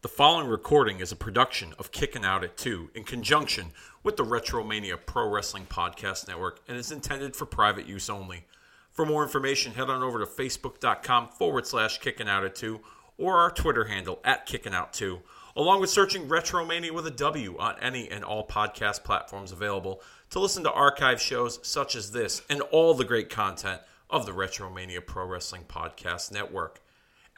The 0.00 0.08
following 0.08 0.46
recording 0.46 1.00
is 1.00 1.10
a 1.10 1.16
production 1.16 1.74
of 1.76 1.90
Kicking 1.90 2.24
Out 2.24 2.44
at 2.44 2.56
2 2.56 2.92
in 2.94 3.02
conjunction 3.02 3.72
with 4.04 4.16
the 4.16 4.24
Retromania 4.24 4.96
Pro 5.04 5.28
Wrestling 5.28 5.66
Podcast 5.68 6.28
Network 6.28 6.60
and 6.68 6.78
is 6.78 6.92
intended 6.92 7.34
for 7.34 7.46
private 7.46 7.88
use 7.88 8.08
only. 8.08 8.44
For 8.92 9.04
more 9.04 9.24
information, 9.24 9.72
head 9.72 9.90
on 9.90 10.04
over 10.04 10.20
to 10.20 10.24
facebook.com 10.24 11.30
forward 11.30 11.66
slash 11.66 11.98
kicking 11.98 12.28
out 12.28 12.44
at 12.44 12.54
2 12.54 12.78
or 13.16 13.38
our 13.38 13.50
Twitter 13.50 13.86
handle 13.86 14.20
at 14.24 14.46
kicking 14.46 14.72
out 14.72 14.92
2, 14.92 15.18
along 15.56 15.80
with 15.80 15.90
searching 15.90 16.28
Retromania 16.28 16.92
with 16.92 17.08
a 17.08 17.10
W 17.10 17.58
on 17.58 17.74
any 17.80 18.08
and 18.08 18.22
all 18.22 18.46
podcast 18.46 19.02
platforms 19.02 19.50
available 19.50 20.00
to 20.30 20.38
listen 20.38 20.62
to 20.62 20.70
archive 20.70 21.20
shows 21.20 21.58
such 21.62 21.96
as 21.96 22.12
this 22.12 22.42
and 22.48 22.60
all 22.70 22.94
the 22.94 23.04
great 23.04 23.30
content 23.30 23.80
of 24.08 24.26
the 24.26 24.32
Retromania 24.32 25.04
Pro 25.04 25.26
Wrestling 25.26 25.64
Podcast 25.68 26.30
Network. 26.30 26.80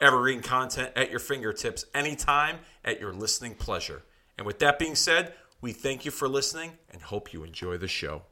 Evergreen 0.01 0.41
content 0.41 0.91
at 0.95 1.11
your 1.11 1.19
fingertips 1.19 1.85
anytime 1.93 2.57
at 2.83 2.99
your 2.99 3.13
listening 3.13 3.53
pleasure. 3.53 4.01
And 4.37 4.47
with 4.47 4.57
that 4.59 4.79
being 4.79 4.95
said, 4.95 5.33
we 5.61 5.73
thank 5.73 6.05
you 6.05 6.11
for 6.11 6.27
listening 6.27 6.71
and 6.89 7.03
hope 7.03 7.31
you 7.31 7.43
enjoy 7.43 7.77
the 7.77 7.87
show. 7.87 8.23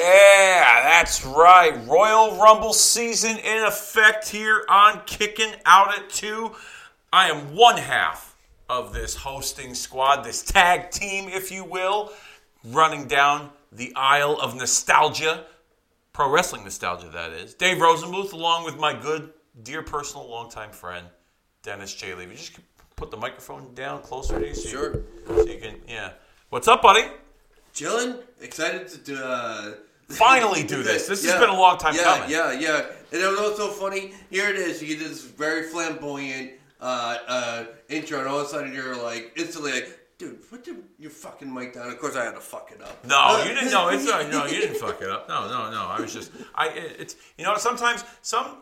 Yeah, 0.00 0.80
that's 0.82 1.26
right. 1.26 1.74
Royal 1.86 2.34
Rumble 2.40 2.72
season 2.72 3.36
in 3.36 3.64
effect 3.64 4.30
here 4.30 4.64
on 4.66 5.02
Kicking 5.04 5.52
Out 5.66 5.94
at 5.98 6.08
2. 6.08 6.52
I 7.12 7.28
am 7.28 7.54
one 7.54 7.76
half 7.76 8.34
of 8.70 8.94
this 8.94 9.14
hosting 9.14 9.74
squad, 9.74 10.22
this 10.22 10.42
tag 10.42 10.90
team, 10.90 11.28
if 11.28 11.50
you 11.52 11.64
will, 11.64 12.12
running 12.64 13.08
down 13.08 13.50
the 13.72 13.92
aisle 13.94 14.40
of 14.40 14.56
nostalgia. 14.56 15.44
Pro 16.14 16.30
wrestling 16.30 16.64
nostalgia, 16.64 17.10
that 17.10 17.32
is. 17.32 17.52
Dave 17.52 17.76
Rosenbluth, 17.76 18.32
along 18.32 18.64
with 18.64 18.78
my 18.78 18.94
good, 18.98 19.34
dear 19.64 19.82
personal, 19.82 20.26
longtime 20.30 20.70
friend, 20.70 21.04
Dennis 21.62 21.94
J. 21.94 22.14
Levy. 22.14 22.36
Just 22.36 22.58
put 22.96 23.10
the 23.10 23.18
microphone 23.18 23.74
down 23.74 24.00
closer 24.00 24.40
to 24.40 24.46
you 24.48 24.54
so, 24.54 24.66
Sure. 24.66 24.94
you, 24.94 25.04
so 25.26 25.46
you 25.46 25.58
can, 25.60 25.74
yeah. 25.86 26.12
What's 26.48 26.68
up, 26.68 26.80
buddy? 26.80 27.04
Chilling, 27.74 28.14
excited 28.40 28.88
to 28.88 28.96
do, 28.98 29.22
uh, 29.22 29.72
Finally 30.10 30.64
do 30.64 30.82
this. 30.82 31.06
This 31.06 31.24
has 31.24 31.38
been 31.40 31.48
a 31.48 31.54
long 31.54 31.78
time 31.78 31.94
yeah, 31.94 32.02
coming. 32.04 32.30
Yeah, 32.30 32.52
yeah, 32.52 32.86
And 33.12 33.20
it 33.22 33.26
was 33.26 33.38
also 33.38 33.68
funny. 33.68 34.12
Here 34.30 34.48
it 34.48 34.56
is. 34.56 34.82
You 34.82 34.96
get 34.96 35.08
this 35.08 35.22
very 35.24 35.62
flamboyant 35.64 36.52
uh, 36.80 37.16
uh, 37.26 37.64
intro, 37.88 38.18
and 38.18 38.28
all 38.28 38.40
of 38.40 38.46
a 38.46 38.48
sudden 38.48 38.72
you're 38.74 38.96
like 38.96 39.32
instantly 39.36 39.72
like, 39.72 39.98
dude, 40.18 40.48
put 40.50 40.66
your, 40.66 40.76
your 40.98 41.10
fucking 41.10 41.52
mic 41.52 41.74
down. 41.74 41.88
Of 41.88 41.98
course, 41.98 42.16
I 42.16 42.24
had 42.24 42.34
to 42.34 42.40
fuck 42.40 42.72
it 42.72 42.82
up. 42.82 43.04
No, 43.04 43.42
you 43.46 43.54
didn't. 43.54 43.70
No, 43.70 43.88
it's 43.88 44.04
not, 44.04 44.28
no, 44.30 44.46
you 44.46 44.60
didn't 44.60 44.76
fuck 44.76 45.00
it 45.00 45.08
up. 45.10 45.28
No, 45.28 45.48
no, 45.48 45.70
no. 45.70 45.86
I 45.86 46.00
was 46.00 46.12
just. 46.12 46.32
I. 46.54 46.68
it- 46.68 46.96
It's 46.98 47.16
you 47.38 47.44
know 47.44 47.56
sometimes 47.56 48.04
some 48.22 48.58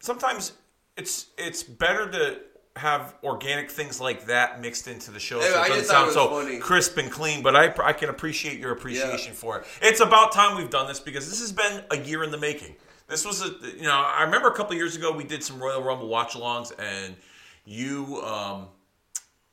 sometimes 0.00 0.52
it's 0.96 1.26
it's 1.36 1.62
better 1.62 2.10
to 2.10 2.40
have 2.78 3.14
organic 3.22 3.70
things 3.70 4.00
like 4.00 4.26
that 4.26 4.60
mixed 4.60 4.88
into 4.88 5.10
the 5.10 5.20
show, 5.20 5.40
so 5.40 5.46
it 5.64 5.68
doesn't 5.68 5.84
sound 5.84 6.10
it 6.10 6.14
so 6.14 6.28
funny. 6.30 6.58
crisp 6.58 6.96
and 6.96 7.10
clean. 7.10 7.42
But 7.42 7.54
I 7.54 7.74
I 7.82 7.92
can 7.92 8.08
appreciate 8.08 8.58
your 8.58 8.72
appreciation 8.72 9.34
for 9.34 9.58
it. 9.58 9.66
It's 9.82 10.00
about 10.00 10.32
time 10.32 10.56
we've 10.56 10.70
done 10.70 10.86
this 10.88 11.00
because 11.00 11.28
this 11.28 11.40
has 11.40 11.52
been 11.52 11.82
a 11.90 11.98
year 11.98 12.24
in 12.24 12.30
the 12.30 12.38
making. 12.38 12.74
This 13.08 13.24
was 13.24 13.42
a 13.42 13.48
you 13.76 13.82
know 13.82 13.92
I 13.92 14.22
remember 14.22 14.48
a 14.48 14.54
couple 14.54 14.74
years 14.76 14.96
ago 14.96 15.12
we 15.12 15.24
did 15.24 15.42
some 15.44 15.58
Royal 15.62 15.82
Rumble 15.82 16.08
watch-alongs 16.08 16.72
and 16.78 17.16
you 17.64 18.22
um 18.22 18.68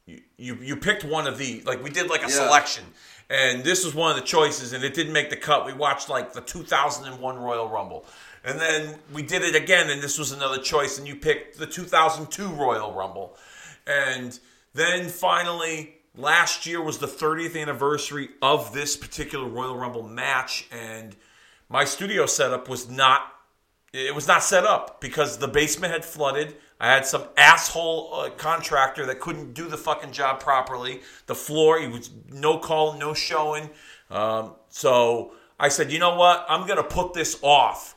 you, 0.05 0.21
you 0.37 0.55
you 0.61 0.75
picked 0.75 1.03
one 1.03 1.25
of 1.27 1.37
the 1.37 1.61
like 1.65 1.83
we 1.83 1.89
did 1.89 2.09
like 2.09 2.21
a 2.21 2.29
Yeah. 2.29 2.45
selection 2.45 2.83
and 3.29 3.63
this 3.63 3.83
was 3.83 3.95
one 3.95 4.11
of 4.11 4.17
the 4.17 4.21
choices 4.23 4.73
and 4.73 4.83
it 4.83 4.93
didn't 4.93 5.13
make 5.13 5.29
the 5.31 5.35
cut 5.35 5.65
we 5.65 5.73
watched 5.73 6.09
like 6.09 6.31
the 6.33 6.41
2001 6.41 7.37
royal 7.39 7.67
rumble 7.67 8.05
and 8.45 8.59
then 8.59 8.99
we 9.11 9.23
did 9.23 9.41
it 9.41 9.55
again 9.55 9.89
and 9.89 10.01
this 10.01 10.17
was 10.17 10.31
another 10.31 10.59
choice 10.59 10.97
and 10.97 11.07
you 11.07 11.15
picked 11.15 11.57
the 11.57 11.65
2002 11.65 12.47
royal 12.49 12.93
rumble 12.93 13.35
and 13.87 14.39
then 14.73 15.09
finally 15.09 15.95
last 16.15 16.65
year 16.65 16.81
was 16.81 16.99
the 16.99 17.07
30th 17.07 17.59
anniversary 17.59 18.29
of 18.41 18.73
this 18.73 18.95
particular 18.95 19.47
royal 19.47 19.75
rumble 19.75 20.03
match 20.03 20.67
and 20.71 21.15
my 21.67 21.83
studio 21.83 22.25
setup 22.25 22.69
was 22.69 22.89
not 22.89 23.31
it 23.91 24.13
was 24.13 24.27
not 24.27 24.43
set 24.43 24.65
up 24.65 24.99
because 24.99 25.37
the 25.37 25.47
basement 25.47 25.93
had 25.93 26.03
flooded. 26.03 26.55
I 26.81 26.91
had 26.91 27.05
some 27.05 27.23
asshole 27.37 28.13
uh, 28.13 28.29
contractor 28.31 29.05
that 29.05 29.21
couldn't 29.21 29.53
do 29.53 29.69
the 29.69 29.77
fucking 29.77 30.11
job 30.11 30.41
properly. 30.41 30.99
The 31.27 31.35
floor, 31.35 31.79
he 31.79 31.87
was 31.87 32.11
no 32.29 32.59
call, 32.59 32.97
no 32.97 33.13
showing. 33.13 33.69
Um, 34.09 34.55
so 34.67 35.31
I 35.57 35.69
said, 35.69 35.93
you 35.93 35.99
know 35.99 36.15
what? 36.15 36.45
I'm 36.49 36.67
to 36.67 36.83
put 36.83 37.13
this 37.13 37.39
off 37.41 37.94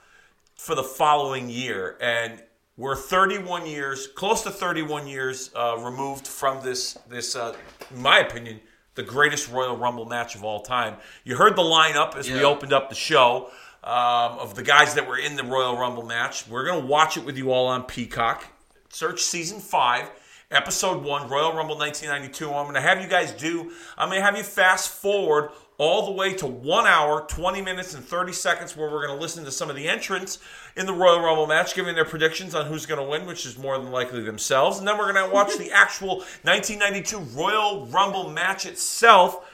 for 0.59 0.75
the 0.75 0.83
following 0.83 1.49
year. 1.49 1.97
And 2.01 2.43
we're 2.77 2.97
31 2.97 3.67
years, 3.67 4.07
close 4.07 4.43
to 4.43 4.51
31 4.51 5.07
years 5.07 5.51
uh, 5.55 5.79
removed 5.79 6.27
from 6.27 6.63
this, 6.63 6.99
this 7.09 7.35
uh, 7.35 7.57
in 7.95 8.03
my 8.03 8.19
opinion, 8.19 8.61
the 8.95 9.03
greatest 9.03 9.51
Royal 9.51 9.77
Rumble 9.77 10.05
match 10.05 10.35
of 10.35 10.45
all 10.45 10.61
time. 10.61 10.97
You 11.25 11.37
heard 11.37 11.57
the 11.57 11.63
lineup 11.63 12.17
as 12.17 12.29
we 12.29 12.43
opened 12.43 12.73
up 12.73 12.89
the 12.89 12.97
show 12.97 13.51
um, 13.85 14.39
of 14.39 14.57
the 14.57 14.63
guys 14.63 14.95
that 14.95 15.09
were 15.09 15.19
in 15.19 15.37
the 15.37 15.45
Royal 15.45 15.79
Rumble 15.79 16.05
match. 16.05 16.49
We're 16.49 16.67
going 16.67 16.81
to 16.83 16.87
watch 16.87 17.17
it 17.17 17.25
with 17.25 17.39
you 17.39 17.53
all 17.53 17.67
on 17.67 17.85
Peacock. 17.85 18.45
Search 18.91 19.21
season 19.23 19.61
five, 19.61 20.11
episode 20.51 21.05
one, 21.05 21.29
Royal 21.29 21.53
Rumble 21.53 21.79
1992. 21.79 22.47
I'm 22.53 22.65
going 22.65 22.75
to 22.75 22.81
have 22.81 23.01
you 23.01 23.09
guys 23.09 23.33
do, 23.33 23.71
I'm 23.97 24.09
going 24.09 24.21
to 24.21 24.25
have 24.25 24.37
you 24.37 24.43
fast 24.43 24.91
forward 24.91 25.51
all 25.79 26.07
the 26.07 26.13
way 26.13 26.35
to 26.35 26.47
one 26.47 26.87
hour, 26.87 27.25
20 27.29 27.63
minutes, 27.63 27.95
and 27.95 28.05
30 28.05 28.33
seconds, 28.33 28.77
where 28.77 28.91
we're 28.91 29.07
going 29.07 29.17
to 29.17 29.23
listen 29.23 29.45
to 29.45 29.53
some 29.53 29.71
of 29.71 29.77
the 29.77 29.89
entrants 29.89 30.41
in 30.77 30.87
the 30.87 30.93
Royal 30.93 31.21
Rumble 31.21 31.47
match, 31.47 31.75
giving 31.75 31.95
their 31.95 32.05
predictions 32.05 32.55
on 32.55 32.67
who's 32.67 32.85
going 32.85 33.01
to 33.01 33.07
win, 33.09 33.27
which 33.27 33.47
is 33.47 33.57
more 33.57 33.79
than 33.79 33.93
likely 33.93 34.23
themselves. 34.23 34.79
And 34.79 34.89
then 34.89 34.99
we're 34.99 35.13
going 35.13 35.25
to 35.25 35.33
watch 35.33 35.57
the 35.57 35.71
actual 35.71 36.19
1992 36.43 37.19
Royal 37.39 37.87
Rumble 37.87 38.29
match 38.29 38.67
itself 38.67 39.49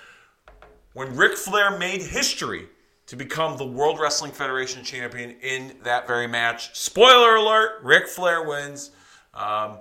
when 0.95 1.15
Ric 1.15 1.37
Flair 1.37 1.79
made 1.79 2.01
history 2.01 2.69
to 3.07 3.17
become 3.17 3.59
the 3.59 3.67
World 3.67 4.01
Wrestling 4.01 4.33
Federation 4.33 4.83
champion 4.83 5.37
in 5.43 5.77
that 5.83 6.07
very 6.07 6.27
match. 6.27 6.75
Spoiler 6.75 7.37
alert: 7.37 7.83
Ric 7.83 8.09
Flair 8.09 8.45
wins. 8.45 8.93
Um, 9.35 9.81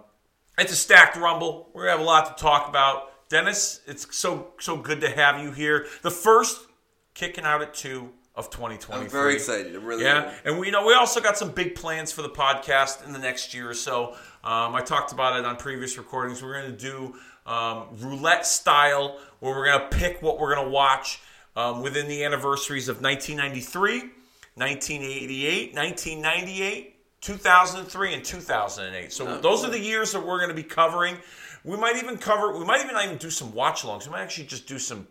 it's 0.57 0.73
a 0.73 0.75
stacked 0.75 1.15
Rumble. 1.15 1.69
We're 1.73 1.83
gonna 1.83 1.97
have 1.97 2.01
a 2.01 2.03
lot 2.03 2.37
to 2.37 2.43
talk 2.43 2.67
about. 2.67 3.12
Dennis, 3.33 3.81
it's 3.87 4.15
so 4.15 4.49
so 4.59 4.77
good 4.77 5.01
to 5.01 5.09
have 5.09 5.41
you 5.41 5.51
here. 5.51 5.87
The 6.03 6.11
first 6.11 6.67
kicking 7.15 7.45
out 7.45 7.63
at 7.63 7.73
two 7.73 8.11
of 8.35 8.51
2020. 8.51 9.05
I'm 9.05 9.09
very 9.09 9.33
excited. 9.33 9.75
I'm 9.75 9.83
really 9.83 10.03
Yeah, 10.03 10.31
and 10.45 10.59
we 10.59 10.67
you 10.67 10.71
know 10.71 10.85
we 10.85 10.93
also 10.93 11.19
got 11.19 11.35
some 11.35 11.49
big 11.49 11.73
plans 11.73 12.11
for 12.11 12.21
the 12.21 12.29
podcast 12.29 13.03
in 13.07 13.11
the 13.11 13.17
next 13.17 13.55
year 13.55 13.67
or 13.67 13.73
so. 13.73 14.11
Um, 14.43 14.75
I 14.75 14.81
talked 14.85 15.13
about 15.13 15.39
it 15.39 15.45
on 15.45 15.55
previous 15.55 15.97
recordings. 15.97 16.43
We're 16.43 16.61
going 16.61 16.75
to 16.75 16.77
do 16.77 17.15
um, 17.47 17.87
roulette 17.97 18.45
style, 18.45 19.17
where 19.39 19.51
we're 19.55 19.65
going 19.65 19.89
to 19.89 19.97
pick 19.97 20.21
what 20.21 20.39
we're 20.39 20.53
going 20.53 20.67
to 20.67 20.71
watch 20.71 21.19
um, 21.55 21.81
within 21.81 22.07
the 22.07 22.23
anniversaries 22.23 22.87
of 22.87 23.01
1993, 23.01 24.11
1988, 24.53 25.73
1998, 25.73 26.95
2003, 27.19 28.13
and 28.13 28.23
2008. 28.23 29.11
So 29.11 29.37
those 29.39 29.65
are 29.65 29.71
the 29.71 29.79
years 29.79 30.11
that 30.11 30.23
we're 30.23 30.37
going 30.37 30.49
to 30.49 30.55
be 30.55 30.61
covering. 30.61 31.17
We 31.65 31.77
might 31.77 31.95
even 31.97 32.17
cover. 32.17 32.57
We 32.57 32.65
might 32.65 32.81
even 32.81 32.93
not 32.93 33.05
even 33.05 33.17
do 33.17 33.29
some 33.29 33.53
watch-alongs. 33.53 34.05
We 34.05 34.11
might 34.11 34.21
actually 34.21 34.47
just 34.47 34.67
do 34.67 34.79
some 34.79 35.07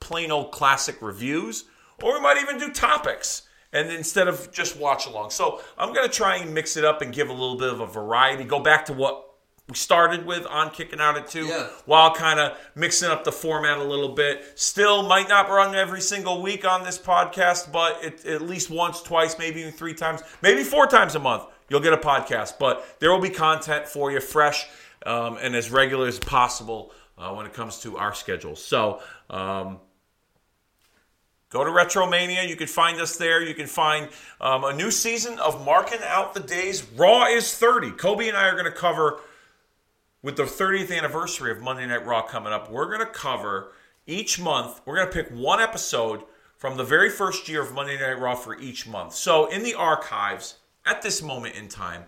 plain 0.00 0.30
old 0.30 0.52
classic 0.52 1.00
reviews, 1.00 1.64
or 2.02 2.14
we 2.14 2.20
might 2.20 2.38
even 2.38 2.58
do 2.58 2.70
topics. 2.72 3.42
And 3.72 3.90
instead 3.90 4.28
of 4.28 4.52
just 4.52 4.76
watch 4.78 5.06
along. 5.06 5.30
So 5.30 5.60
I'm 5.76 5.92
going 5.92 6.06
to 6.08 6.12
try 6.14 6.36
and 6.36 6.54
mix 6.54 6.76
it 6.76 6.84
up 6.84 7.02
and 7.02 7.12
give 7.12 7.28
a 7.28 7.32
little 7.32 7.56
bit 7.58 7.68
of 7.68 7.80
a 7.80 7.86
variety. 7.86 8.44
Go 8.44 8.60
back 8.60 8.86
to 8.86 8.92
what 8.94 9.24
we 9.68 9.74
started 9.74 10.24
with 10.24 10.46
on 10.46 10.70
Kicking 10.70 11.00
Out 11.00 11.16
at 11.18 11.26
2 11.28 11.46
Yeah. 11.46 11.66
while 11.84 12.14
kind 12.14 12.38
of 12.38 12.56
mixing 12.74 13.10
up 13.10 13.24
the 13.24 13.32
format 13.32 13.78
a 13.78 13.84
little 13.84 14.10
bit. 14.10 14.44
Still 14.54 15.02
might 15.02 15.28
not 15.28 15.50
run 15.50 15.74
every 15.74 16.00
single 16.00 16.40
week 16.40 16.64
on 16.64 16.84
this 16.84 16.96
podcast, 16.96 17.72
but 17.72 18.02
it, 18.02 18.24
at 18.24 18.40
least 18.42 18.70
once, 18.70 19.02
twice, 19.02 19.36
maybe 19.38 19.60
even 19.60 19.72
three 19.72 19.94
times, 19.94 20.22
maybe 20.40 20.62
four 20.62 20.86
times 20.86 21.14
a 21.16 21.18
month, 21.18 21.42
you'll 21.68 21.80
get 21.80 21.92
a 21.92 21.98
podcast. 21.98 22.58
But 22.60 22.86
there 23.00 23.10
will 23.10 23.20
be 23.20 23.28
content 23.30 23.88
for 23.88 24.10
you 24.12 24.20
fresh 24.20 24.68
um, 25.04 25.38
and 25.40 25.54
as 25.54 25.70
regular 25.70 26.06
as 26.06 26.18
possible 26.18 26.92
uh, 27.18 27.32
when 27.34 27.46
it 27.46 27.52
comes 27.52 27.80
to 27.80 27.96
our 27.96 28.14
schedule. 28.14 28.56
So, 28.56 29.00
um, 29.30 29.80
Go 31.48 31.62
to 31.64 31.70
Retromania. 31.70 32.48
You 32.48 32.56
can 32.56 32.66
find 32.66 33.00
us 33.00 33.16
there. 33.16 33.40
You 33.40 33.54
can 33.54 33.68
find 33.68 34.08
um, 34.40 34.64
a 34.64 34.72
new 34.72 34.90
season 34.90 35.38
of 35.38 35.64
Marking 35.64 36.00
Out 36.02 36.34
the 36.34 36.40
Days. 36.40 36.84
Raw 36.96 37.26
is 37.26 37.54
30. 37.54 37.92
Kobe 37.92 38.26
and 38.26 38.36
I 38.36 38.48
are 38.48 38.52
going 38.52 38.64
to 38.64 38.72
cover, 38.72 39.20
with 40.22 40.36
the 40.36 40.42
30th 40.42 40.94
anniversary 40.94 41.52
of 41.52 41.62
Monday 41.62 41.86
Night 41.86 42.04
Raw 42.04 42.22
coming 42.22 42.52
up, 42.52 42.68
we're 42.70 42.86
going 42.86 42.98
to 42.98 43.06
cover 43.06 43.72
each 44.08 44.40
month, 44.40 44.80
we're 44.84 44.96
going 44.96 45.06
to 45.06 45.12
pick 45.12 45.30
one 45.30 45.60
episode 45.60 46.24
from 46.56 46.76
the 46.76 46.84
very 46.84 47.10
first 47.10 47.48
year 47.48 47.62
of 47.62 47.72
Monday 47.72 47.98
Night 47.98 48.18
Raw 48.18 48.34
for 48.34 48.58
each 48.58 48.86
month. 48.86 49.14
So 49.14 49.46
in 49.46 49.62
the 49.62 49.74
archives, 49.74 50.56
at 50.84 51.02
this 51.02 51.22
moment 51.22 51.54
in 51.54 51.68
time, 51.68 52.04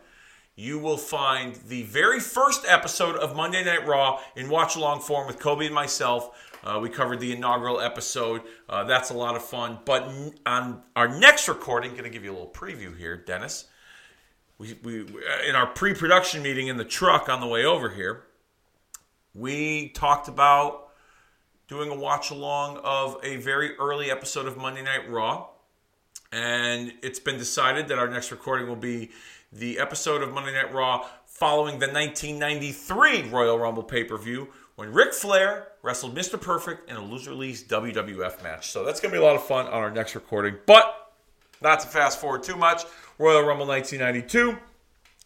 you 0.59 0.77
will 0.77 0.97
find 0.97 1.55
the 1.69 1.85
very 1.85 2.19
first 2.19 2.65
episode 2.67 3.15
of 3.15 3.37
Monday 3.37 3.63
Night 3.63 3.87
Raw 3.87 4.21
in 4.35 4.49
watch 4.49 4.75
along 4.75 5.03
form 5.03 5.29
with 5.29 5.39
Kobe 5.39 5.67
and 5.67 5.75
myself. 5.75 6.37
Uh, 6.65 6.81
we 6.83 6.89
covered 6.89 7.21
the 7.21 7.31
inaugural 7.31 7.81
episode. 7.81 8.43
Uh, 8.69 8.83
that's 8.83 9.11
a 9.11 9.15
lot 9.15 9.37
of 9.37 9.45
fun. 9.45 9.79
But 9.85 10.13
on 10.45 10.83
our 10.97 11.07
next 11.07 11.47
recording, 11.47 11.93
going 11.93 12.03
to 12.03 12.11
give 12.11 12.25
you 12.25 12.33
a 12.33 12.35
little 12.35 12.51
preview 12.51 12.99
here, 12.99 13.17
Dennis. 13.17 13.67
We, 14.59 14.77
we 14.83 15.07
in 15.49 15.55
our 15.55 15.69
pre-production 15.69 16.43
meeting 16.43 16.67
in 16.67 16.77
the 16.77 16.85
truck 16.85 17.29
on 17.29 17.41
the 17.41 17.47
way 17.47 17.65
over 17.65 17.91
here, 17.91 18.25
we 19.37 19.91
talked 19.91 20.27
about 20.27 20.89
doing 21.69 21.89
a 21.89 21.95
watch 21.95 22.33
along 22.33 22.79
of 22.79 23.17
a 23.23 23.37
very 23.37 23.77
early 23.77 24.11
episode 24.11 24.47
of 24.47 24.57
Monday 24.57 24.83
Night 24.83 25.09
Raw 25.09 25.47
and 26.33 26.93
it's 27.03 27.19
been 27.19 27.39
decided 27.39 27.89
that 27.89 27.99
our 27.99 28.09
next 28.09 28.31
recording 28.31 28.69
will 28.69 28.77
be 28.77 29.11
the 29.53 29.79
episode 29.79 30.23
of 30.23 30.33
Monday 30.33 30.53
Night 30.53 30.73
Raw 30.75 31.06
following 31.27 31.79
the 31.79 31.87
1993 31.87 33.31
Royal 33.31 33.59
Rumble 33.59 33.83
pay 33.83 34.05
per 34.05 34.19
view 34.19 34.49
when 34.77 34.93
Ric 34.93 35.15
Flair 35.15 35.69
wrestled 35.83 36.15
Mr. 36.15 36.41
Perfect 36.41 36.91
in 36.91 36.97
a 36.97 37.03
loser 37.03 37.33
lease 37.33 37.65
WWF 37.65 38.43
match. 38.43 38.71
So 38.71 38.85
that's 38.85 39.00
going 39.00 39.12
to 39.12 39.19
be 39.19 39.23
a 39.23 39.27
lot 39.27 39.37
of 39.37 39.45
fun 39.45 39.67
on 39.67 39.75
our 39.75 39.91
next 39.91 40.15
recording. 40.15 40.56
But 40.67 41.12
not 41.62 41.81
to 41.81 41.89
fast 41.89 42.21
forward 42.21 42.43
too 42.43 42.56
much, 42.56 42.83
Royal 43.19 43.43
Rumble 43.43 43.67
1992, 43.67 44.59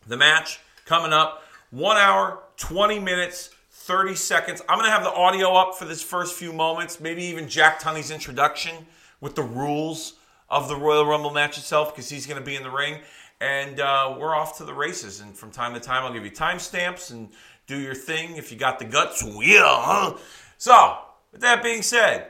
the 0.07 0.17
match 0.17 0.61
coming 0.85 1.13
up, 1.13 1.43
one 1.71 1.97
hour, 1.97 2.41
20 2.57 2.99
minutes. 2.99 3.51
30 3.75 4.15
seconds. 4.15 4.63
I'm 4.69 4.79
going 4.79 4.87
to 4.87 4.93
have 4.93 5.03
the 5.03 5.13
audio 5.13 5.55
up 5.55 5.75
for 5.75 5.87
this 5.87 6.01
first 6.01 6.37
few 6.37 6.53
moments, 6.53 7.01
maybe 7.01 7.25
even 7.25 7.49
Jack 7.49 7.81
Tunney's 7.81 8.13
introduction 8.13 8.87
with 9.21 9.35
the 9.35 9.43
rules 9.43 10.13
of 10.49 10.69
the 10.69 10.77
Royal 10.77 11.05
Rumble 11.05 11.33
match 11.33 11.59
itself 11.59 11.93
because 11.93 12.09
he's 12.09 12.25
going 12.25 12.39
to 12.39 12.45
be 12.45 12.55
in 12.55 12.63
the 12.63 12.71
ring. 12.71 13.01
And 13.43 13.81
uh, 13.81 14.15
we're 14.21 14.37
off 14.37 14.59
to 14.59 14.65
the 14.65 14.73
races. 14.73 15.19
And 15.21 15.37
from 15.37 15.51
time 15.51 15.75
to 15.75 15.81
time, 15.81 16.05
I'll 16.05 16.13
give 16.13 16.25
you 16.25 16.31
timestamps 16.31 17.11
and 17.11 17.29
do 17.67 17.77
your 17.77 17.95
thing 17.95 18.37
if 18.37 18.53
you 18.53 18.57
got 18.57 18.79
the 18.79 18.85
guts. 18.85 19.25
Yeah. 19.43 20.15
So, 20.59 20.99
with 21.33 21.41
that 21.41 21.61
being 21.61 21.83
said, 21.83 22.29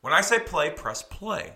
when 0.00 0.12
I 0.12 0.22
say 0.22 0.40
play, 0.40 0.70
press 0.70 1.02
play. 1.02 1.52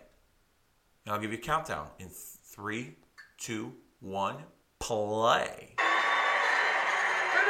And 1.04 1.12
I'll 1.12 1.20
give 1.20 1.32
you 1.32 1.38
a 1.38 1.40
countdown 1.40 1.88
in 1.98 2.08
three, 2.08 2.94
two, 3.36 3.72
one, 3.98 4.36
play. 4.78 5.74
And 5.74 5.86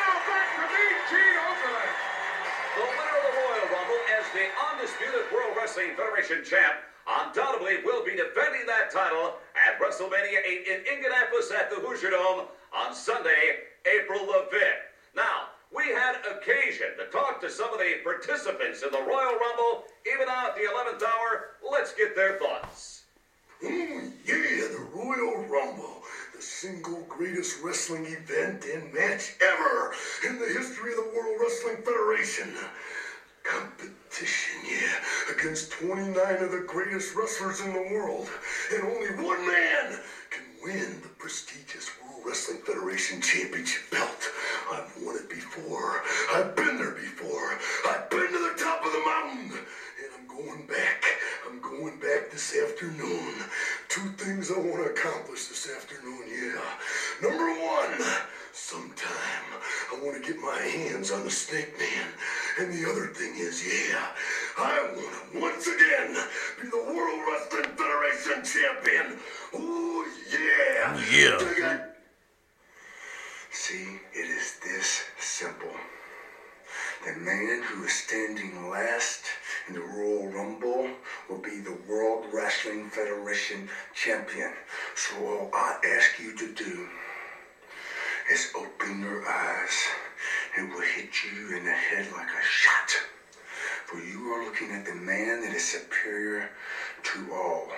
now 0.00 0.17
back 0.25 0.49
to 0.56 0.65
BG 0.65 1.12
Ultimate. 1.44 1.93
The 2.76 2.85
winner 2.88 3.17
of 3.21 3.25
the 3.29 3.37
Royal 3.37 3.69
Rumble 3.69 4.00
as 4.17 4.25
the 4.33 4.49
undisputed 4.73 5.31
World 5.31 5.53
Wrestling 5.59 5.91
Federation 5.94 6.43
champ 6.43 6.76
undoubtedly 7.19 7.83
will 7.85 8.05
be 8.05 8.12
defending 8.12 8.67
that 8.67 8.91
title 8.91 9.35
at 9.57 9.81
WrestleMania 9.81 10.39
8 10.47 10.67
in 10.67 10.95
Indianapolis 10.95 11.51
at 11.51 11.71
the 11.71 11.77
Hoosier 11.77 12.11
Dome 12.11 12.47
on 12.75 12.95
Sunday, 12.95 13.67
April 13.87 14.27
the 14.27 14.47
5th. 14.55 14.91
Now, 15.17 15.51
we 15.75 15.89
had 15.89 16.17
occasion 16.31 16.89
to 16.99 17.07
talk 17.11 17.41
to 17.41 17.51
some 17.51 17.73
of 17.73 17.79
the 17.79 18.03
participants 18.03 18.83
in 18.83 18.91
the 18.91 18.99
Royal 18.99 19.39
Rumble, 19.39 19.85
even 20.12 20.29
out 20.29 20.51
at 20.51 20.55
the 20.57 20.62
11th 20.62 21.03
hour. 21.03 21.57
Let's 21.71 21.93
get 21.95 22.15
their 22.15 22.39
thoughts. 22.39 23.03
Mm, 23.62 24.12
yeah, 24.25 24.69
the 24.73 24.87
Royal 24.95 25.45
Rumble, 25.47 26.03
the 26.35 26.43
single 26.43 27.05
greatest 27.09 27.62
wrestling 27.62 28.07
event 28.07 28.65
and 28.65 28.93
match 28.93 29.35
ever 29.43 29.93
in 30.27 30.39
the 30.39 30.47
history 30.47 30.93
of 30.93 30.97
the 30.97 31.12
World 31.15 31.39
Wrestling 31.41 31.77
Federation. 31.85 32.55
Competition, 33.45 34.00
yeah, 34.69 35.33
against 35.33 35.71
29 35.73 36.15
of 36.43 36.51
the 36.51 36.65
greatest 36.67 37.15
wrestlers 37.15 37.61
in 37.61 37.73
the 37.73 37.89
world, 37.95 38.29
and 38.75 38.83
only 38.83 39.09
one 39.25 39.47
man 39.47 39.99
can 40.31 40.45
win 40.62 41.01
the 41.03 41.09
prestigious 41.17 41.91
World 42.03 42.23
Wrestling 42.27 42.59
Federation 42.59 43.21
Championship 43.21 43.89
belt. 43.91 44.31
I've 44.73 44.93
won 45.03 45.17
it 45.17 45.29
before. 45.29 46.03
I've 46.35 46.57
been 46.57 46.79
there 46.79 46.91
before. 46.91 47.59
I've 47.89 48.11
been 48.11 48.27
to 48.27 48.39
the 48.39 48.62
top 48.62 48.85
of 48.85 48.93
the 48.93 49.03
mountain, 49.07 49.59
and 50.03 50.11
I'm 50.19 50.27
going 50.27 50.67
back. 50.67 51.05
I'm 51.49 51.61
going 51.61 51.99
back 52.01 52.31
this 52.33 52.57
afternoon. 52.57 53.35
Two 53.89 54.09
things 54.19 54.51
I 54.51 54.59
want 54.59 54.85
to 54.85 54.91
accomplish 54.91 55.47
this 55.47 55.71
afternoon, 55.75 56.25
yeah. 56.29 56.61
Number 57.23 57.47
one, 57.47 58.07
sometime 58.53 59.47
I 59.93 60.05
want 60.05 60.23
to 60.23 60.33
get 60.33 60.41
my 60.41 60.59
hands 60.59 61.11
on 61.11 61.25
the 61.25 61.31
Snake 61.31 61.79
Man. 61.79 62.09
And 62.58 62.73
the 62.73 62.91
other 62.91 63.06
thing 63.06 63.37
is, 63.37 63.64
yeah, 63.64 64.06
I 64.58 64.82
want 64.94 65.32
to 65.32 65.41
once 65.41 65.67
again 65.67 66.17
be 66.61 66.69
the 66.69 66.76
World 66.76 67.20
Wrestling 67.29 67.76
Federation 67.76 68.44
champion. 68.44 69.19
Ooh, 69.55 70.05
yeah. 70.31 71.00
yeah. 71.11 71.87
See, 73.50 73.99
it 74.12 74.29
is 74.29 74.56
this 74.62 75.02
simple. 75.19 75.75
The 77.04 77.14
man 77.14 77.62
who 77.62 77.85
is 77.85 77.92
standing 77.92 78.69
last 78.69 79.25
in 79.69 79.75
the 79.75 79.80
Royal 79.80 80.28
Rumble 80.28 80.88
will 81.28 81.38
be 81.38 81.61
the 81.61 81.78
World 81.88 82.26
Wrestling 82.33 82.90
Federation 82.90 83.69
champion. 83.95 84.52
So 84.95 85.16
all 85.16 85.50
I 85.54 85.76
ask 85.97 86.19
you 86.19 86.37
to 86.37 86.52
do 86.52 86.88
is 88.30 88.52
open 88.54 89.00
your 89.00 89.26
eyes 89.26 89.88
and 90.57 90.73
will 90.73 90.80
hit 90.80 91.11
you 91.25 91.57
in 91.57 91.64
the 91.64 91.73
head 91.73 92.07
like 92.12 92.28
a 92.28 92.45
shot. 92.45 92.90
For 93.87 93.99
you 93.99 94.33
are 94.33 94.45
looking 94.45 94.73
at 94.73 94.85
the 94.85 94.95
man 94.95 95.42
that 95.42 95.54
is 95.54 95.64
superior 95.64 96.50
to 97.02 97.33
all. 97.33 97.69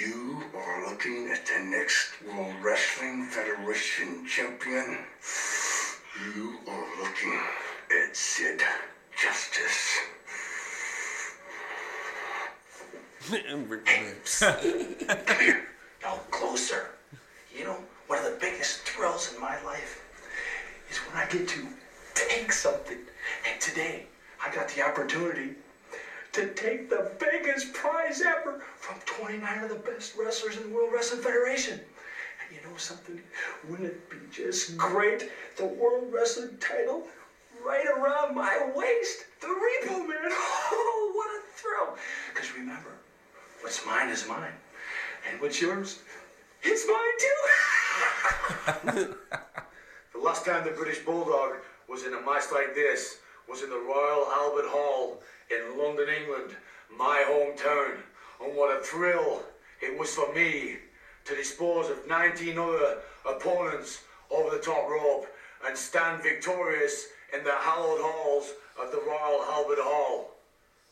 You 0.00 0.42
are 0.56 0.90
looking 0.90 1.30
at 1.30 1.46
the 1.46 1.64
next 1.64 2.10
World 2.26 2.54
Wrestling 2.62 3.26
Federation 3.26 4.26
champion. 4.26 4.98
You 6.34 6.58
are 6.68 6.86
looking 7.02 7.40
at 8.04 8.16
Sid 8.16 8.60
Justice. 9.16 9.98
Come 15.26 15.40
here. 15.40 15.68
No, 16.02 16.16
closer. 16.30 16.90
You 17.56 17.64
know, 17.64 17.76
one 18.08 18.18
of 18.18 18.24
the 18.24 18.36
biggest 18.40 18.80
thrills 18.80 19.32
in 19.32 19.40
my 19.40 19.62
life 19.62 20.03
is 20.94 21.00
when 21.00 21.16
I 21.16 21.28
get 21.28 21.48
to 21.48 21.66
take 22.14 22.52
something. 22.52 22.98
And 23.50 23.60
today, 23.60 24.06
I 24.44 24.54
got 24.54 24.68
the 24.68 24.82
opportunity 24.82 25.54
to 26.32 26.46
take 26.54 26.88
the 26.88 27.10
biggest 27.18 27.72
prize 27.72 28.20
ever 28.20 28.62
from 28.76 28.96
29 29.06 29.64
of 29.64 29.70
the 29.70 29.76
best 29.76 30.14
wrestlers 30.16 30.56
in 30.56 30.64
the 30.64 30.68
World 30.74 30.92
Wrestling 30.92 31.22
Federation. 31.22 31.74
And 31.74 32.54
you 32.56 32.60
know 32.68 32.76
something? 32.76 33.20
Wouldn't 33.68 33.88
it 33.88 34.10
be 34.10 34.18
just 34.32 34.76
great? 34.76 35.30
The 35.56 35.66
World 35.66 36.12
Wrestling 36.12 36.56
title 36.60 37.06
right 37.64 37.86
around 37.86 38.34
my 38.34 38.70
waist. 38.74 39.24
The 39.40 39.48
Repo 39.48 40.06
Man. 40.06 40.18
Oh, 40.76 41.12
what 41.14 41.30
a 41.30 41.42
thrill. 41.56 41.98
Because 42.32 42.52
remember, 42.54 42.90
what's 43.60 43.84
mine 43.86 44.08
is 44.08 44.26
mine. 44.28 44.52
And 45.30 45.40
what's 45.40 45.60
yours? 45.60 46.00
It's 46.62 46.86
mine 46.86 47.18
too. 48.96 49.14
Last 50.24 50.46
time 50.46 50.64
the 50.64 50.70
British 50.70 51.00
Bulldog 51.00 51.56
was 51.86 52.04
in 52.04 52.14
a 52.14 52.20
match 52.22 52.44
like 52.50 52.74
this 52.74 53.18
was 53.46 53.62
in 53.62 53.68
the 53.68 53.76
Royal 53.76 54.26
Albert 54.32 54.68
Hall 54.68 55.20
in 55.50 55.78
London, 55.78 56.08
England, 56.08 56.56
my 56.96 57.22
hometown. 57.28 57.96
And 58.42 58.56
what 58.56 58.74
a 58.74 58.82
thrill 58.82 59.42
it 59.82 59.98
was 59.98 60.14
for 60.14 60.32
me 60.32 60.76
to 61.26 61.36
dispose 61.36 61.90
of 61.90 62.08
19 62.08 62.56
other 62.56 63.00
opponents 63.28 64.00
over 64.30 64.48
the 64.48 64.62
top 64.62 64.88
rope 64.88 65.26
and 65.66 65.76
stand 65.76 66.22
victorious 66.22 67.08
in 67.36 67.44
the 67.44 67.52
hallowed 67.52 68.00
halls 68.00 68.50
of 68.82 68.92
the 68.92 69.02
Royal 69.06 69.42
Albert 69.42 69.82
Hall. 69.82 70.30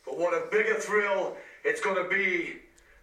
But 0.05 0.19
what 0.19 0.35
a 0.35 0.51
bigger 0.51 0.75
thrill 0.75 1.39
it's 1.65 1.81
going 1.81 1.97
to 1.97 2.15
be 2.15 2.57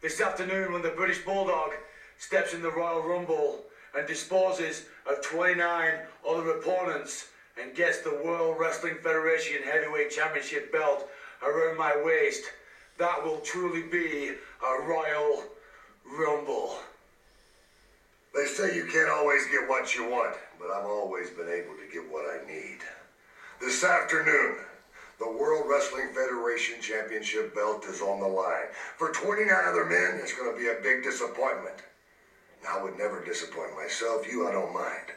this 0.03 0.21
afternoon 0.21 0.73
when 0.73 0.83
the 0.83 0.89
British 0.89 1.25
Bulldog 1.25 1.71
steps 2.19 2.53
in 2.53 2.61
the 2.61 2.71
Royal 2.71 3.01
Rumble 3.01 3.63
and 3.97 4.07
disposes 4.07 4.85
of 5.09 5.21
29 5.21 5.99
other 6.27 6.51
opponents 6.51 7.27
and 7.61 7.75
gets 7.75 8.01
the 8.01 8.21
World 8.23 8.57
Wrestling 8.59 8.95
Federation 9.01 9.63
Heavyweight 9.63 10.11
Championship 10.11 10.71
belt 10.71 11.09
around 11.43 11.77
my 11.77 12.01
waist. 12.03 12.43
That 12.97 13.23
will 13.23 13.39
truly 13.39 13.83
be 13.83 14.31
a 14.65 14.87
Royal 14.87 15.43
Rumble. 16.17 16.77
They 18.35 18.45
say 18.45 18.75
you 18.75 18.85
can't 18.85 19.09
always 19.09 19.45
get 19.47 19.67
what 19.67 19.95
you 19.95 20.09
want, 20.09 20.35
but 20.59 20.69
I've 20.69 20.85
always 20.85 21.29
been 21.31 21.49
able 21.49 21.75
to 21.75 21.91
get 21.91 22.09
what 22.11 22.25
I 22.25 22.45
need. 22.45 22.79
This 23.59 23.83
afternoon, 23.83 24.57
the 25.19 25.29
World 25.29 25.65
Wrestling 25.69 26.09
Federation 26.13 26.81
Championship 26.81 27.53
belt 27.53 27.85
is 27.85 28.01
on 28.01 28.21
the 28.21 28.27
line. 28.27 28.67
For 28.97 29.11
29 29.11 29.49
other 29.67 29.85
men, 29.85 30.19
it's 30.21 30.33
going 30.33 30.53
to 30.53 30.57
be 30.57 30.67
a 30.67 30.81
big 30.81 31.03
disappointment. 31.03 31.75
I 32.67 32.81
would 32.81 32.97
never 32.97 33.23
disappoint 33.23 33.75
myself. 33.75 34.27
You, 34.27 34.47
I 34.47 34.51
don't 34.51 34.73
mind. 34.73 35.11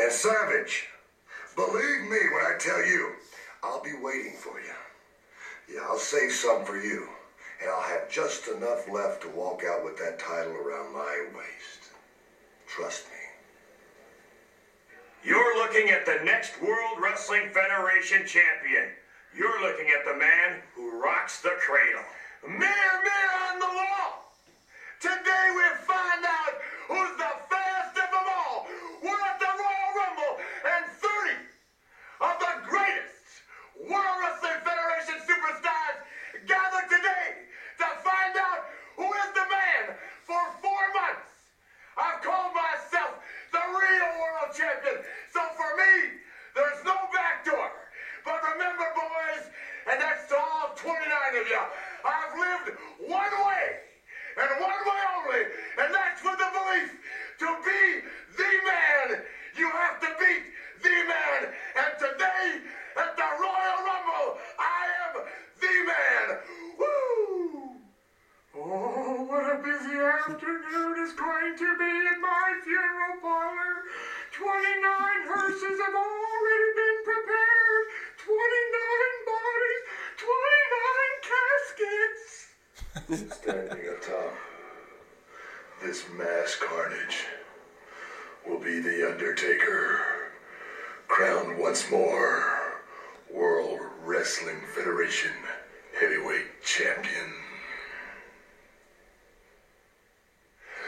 And 0.00 0.10
Savage, 0.10 0.86
believe 1.56 2.02
me 2.02 2.18
when 2.32 2.44
I 2.44 2.56
tell 2.58 2.84
you, 2.84 3.12
I'll 3.62 3.82
be 3.82 3.94
waiting 4.02 4.36
for 4.36 4.60
you. 4.60 4.74
Yeah, 5.74 5.82
I'll 5.82 5.98
save 5.98 6.32
some 6.32 6.64
for 6.64 6.80
you. 6.80 7.08
And 7.60 7.70
I'll 7.70 7.82
have 7.82 8.10
just 8.10 8.48
enough 8.48 8.88
left 8.90 9.22
to 9.22 9.28
walk 9.28 9.62
out 9.64 9.84
with 9.84 9.96
that 9.98 10.18
title 10.18 10.52
around 10.52 10.92
my 10.92 11.26
waist. 11.34 11.90
Trust 12.66 13.04
me. 13.06 13.24
You're 15.24 15.56
looking 15.56 15.90
at 15.90 16.04
the 16.04 16.20
next 16.24 16.60
World 16.60 16.98
Wrestling 17.00 17.48
Federation 17.54 18.26
champion. 18.26 18.90
You're 19.34 19.62
looking 19.62 19.86
at 19.88 20.04
the 20.04 20.18
man 20.18 20.60
who 20.74 21.00
rocks 21.00 21.40
the 21.40 21.56
cradle. 21.58 22.04
Mirror, 22.46 22.58
mirror 22.60 23.52
on 23.52 23.58
the 23.58 23.66
wall. 23.66 24.33
Today 25.04 25.46
we 25.52 25.68
find 25.84 26.24
out 26.24 26.56
who's 26.88 27.12
the 27.20 27.32
fastest 27.52 27.92
of 27.92 28.08
them 28.08 28.24
all. 28.24 28.64
We're 29.04 29.20
at 29.28 29.36
the 29.36 29.52
Royal 29.52 29.90
Rumble, 30.00 30.40
and 30.40 30.84
30 30.96 31.44
of 32.24 32.34
the 32.40 32.54
greatest 32.64 33.44
World 33.84 34.16
Wrestling 34.24 34.64
Federation 34.64 35.20
superstars 35.28 36.08
gathered 36.48 36.88
today 36.88 37.52
to 37.84 37.86
find 38.00 38.32
out 38.32 38.64
who 38.96 39.04
is 39.04 39.30
the 39.36 39.44
man 39.44 39.92
for 40.24 40.40
four 40.64 40.82
months. 40.96 41.52
I've 42.00 42.24
called 42.24 42.56
myself 42.56 43.20
the 43.52 43.60
real 43.60 44.08
world 44.24 44.56
champion. 44.56 45.04
So 45.28 45.44
for 45.52 45.68
me, 45.84 46.16
there's 46.56 46.80
no 46.80 46.96
back 47.12 47.44
door. 47.44 47.68
But 48.24 48.40
remember, 48.40 48.88
boys, 48.96 49.52
and 49.84 50.00
that's 50.00 50.32
to 50.32 50.36
all 50.40 50.72
29 50.72 50.96
of 50.96 51.44
you, 51.44 51.60
I've 52.08 52.32
lived 52.40 52.68
one 53.04 53.34
way 53.44 53.84
and 54.36 54.50
one 54.58 54.80
way 54.84 55.00
only, 55.16 55.42
and 55.78 55.94
that's 55.94 56.22
with 56.22 56.38
the 56.38 56.50
belief 56.52 56.90
to 57.38 57.48
be 57.64 58.00
the 58.36 58.52
man, 58.64 59.18
you 59.56 59.68
have 59.70 59.98
to 60.00 60.10
beat 60.18 60.42
the 60.82 60.96
man. 61.06 61.46
And 61.76 61.98
today, 61.98 62.60
at 62.96 63.16
the 63.16 63.28
Royal 63.38 63.78
Rumble, 63.84 64.36
I 64.58 64.82
am 65.04 65.12
the 65.60 65.76
man. 65.86 66.26
Woo! 66.78 67.80
Oh, 68.54 69.24
what 69.26 69.44
a 69.44 69.56
busy 69.56 69.96
afternoon 69.98 70.96
is 71.02 71.12
going 71.12 71.54
to 71.56 71.74
be 71.74 71.92
at 72.06 72.18
my 72.20 72.54
funeral 72.62 73.14
parlor. 73.20 73.82
29 74.30 75.26
hearses 75.26 75.78
have 75.78 75.94
already 75.94 76.70
been 76.74 76.98
prepared. 77.02 77.82
29 78.16 79.14
bodies, 79.26 79.82
29 80.16 81.12
caskets. 81.22 82.13
Standing 83.04 83.84
atop 83.86 84.32
this 85.82 86.06
mass 86.16 86.56
carnage 86.58 87.26
will 88.48 88.58
be 88.58 88.80
The 88.80 89.10
Undertaker, 89.12 90.00
crowned 91.06 91.58
once 91.58 91.90
more 91.90 92.72
World 93.30 93.80
Wrestling 94.02 94.56
Federation 94.74 95.32
Heavyweight 96.00 96.64
Champion. 96.64 97.34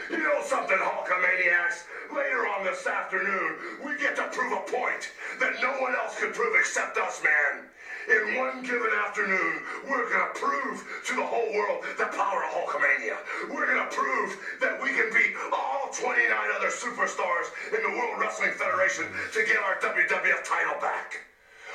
You 0.09 0.17
know 0.17 0.41
something, 0.43 0.75
Hulkamaniacs? 0.75 1.83
Later 2.15 2.47
on 2.47 2.65
this 2.65 2.87
afternoon, 2.87 3.57
we 3.85 3.95
get 3.99 4.15
to 4.15 4.23
prove 4.31 4.53
a 4.53 4.71
point 4.71 5.11
that 5.39 5.61
no 5.61 5.69
one 5.79 5.93
else 5.93 6.19
can 6.19 6.31
prove 6.33 6.55
except 6.57 6.97
us, 6.97 7.21
man. 7.23 7.65
In 8.07 8.39
one 8.39 8.63
given 8.63 8.87
afternoon, 9.03 9.63
we're 9.83 10.07
gonna 10.07 10.31
prove 10.31 10.79
to 11.07 11.15
the 11.15 11.27
whole 11.27 11.51
world 11.51 11.83
the 11.97 12.07
power 12.15 12.39
of 12.47 12.55
Hulkamania. 12.55 13.19
We're 13.51 13.67
gonna 13.67 13.91
prove 13.91 14.31
that 14.61 14.81
we 14.81 14.95
can 14.95 15.11
beat 15.11 15.35
all 15.51 15.91
29 15.91 16.23
other 16.55 16.71
superstars 16.71 17.51
in 17.67 17.83
the 17.83 17.91
World 17.99 18.17
Wrestling 18.17 18.53
Federation 18.55 19.11
to 19.33 19.43
get 19.43 19.57
our 19.57 19.75
WWF 19.83 20.41
title 20.47 20.79
back. 20.79 21.19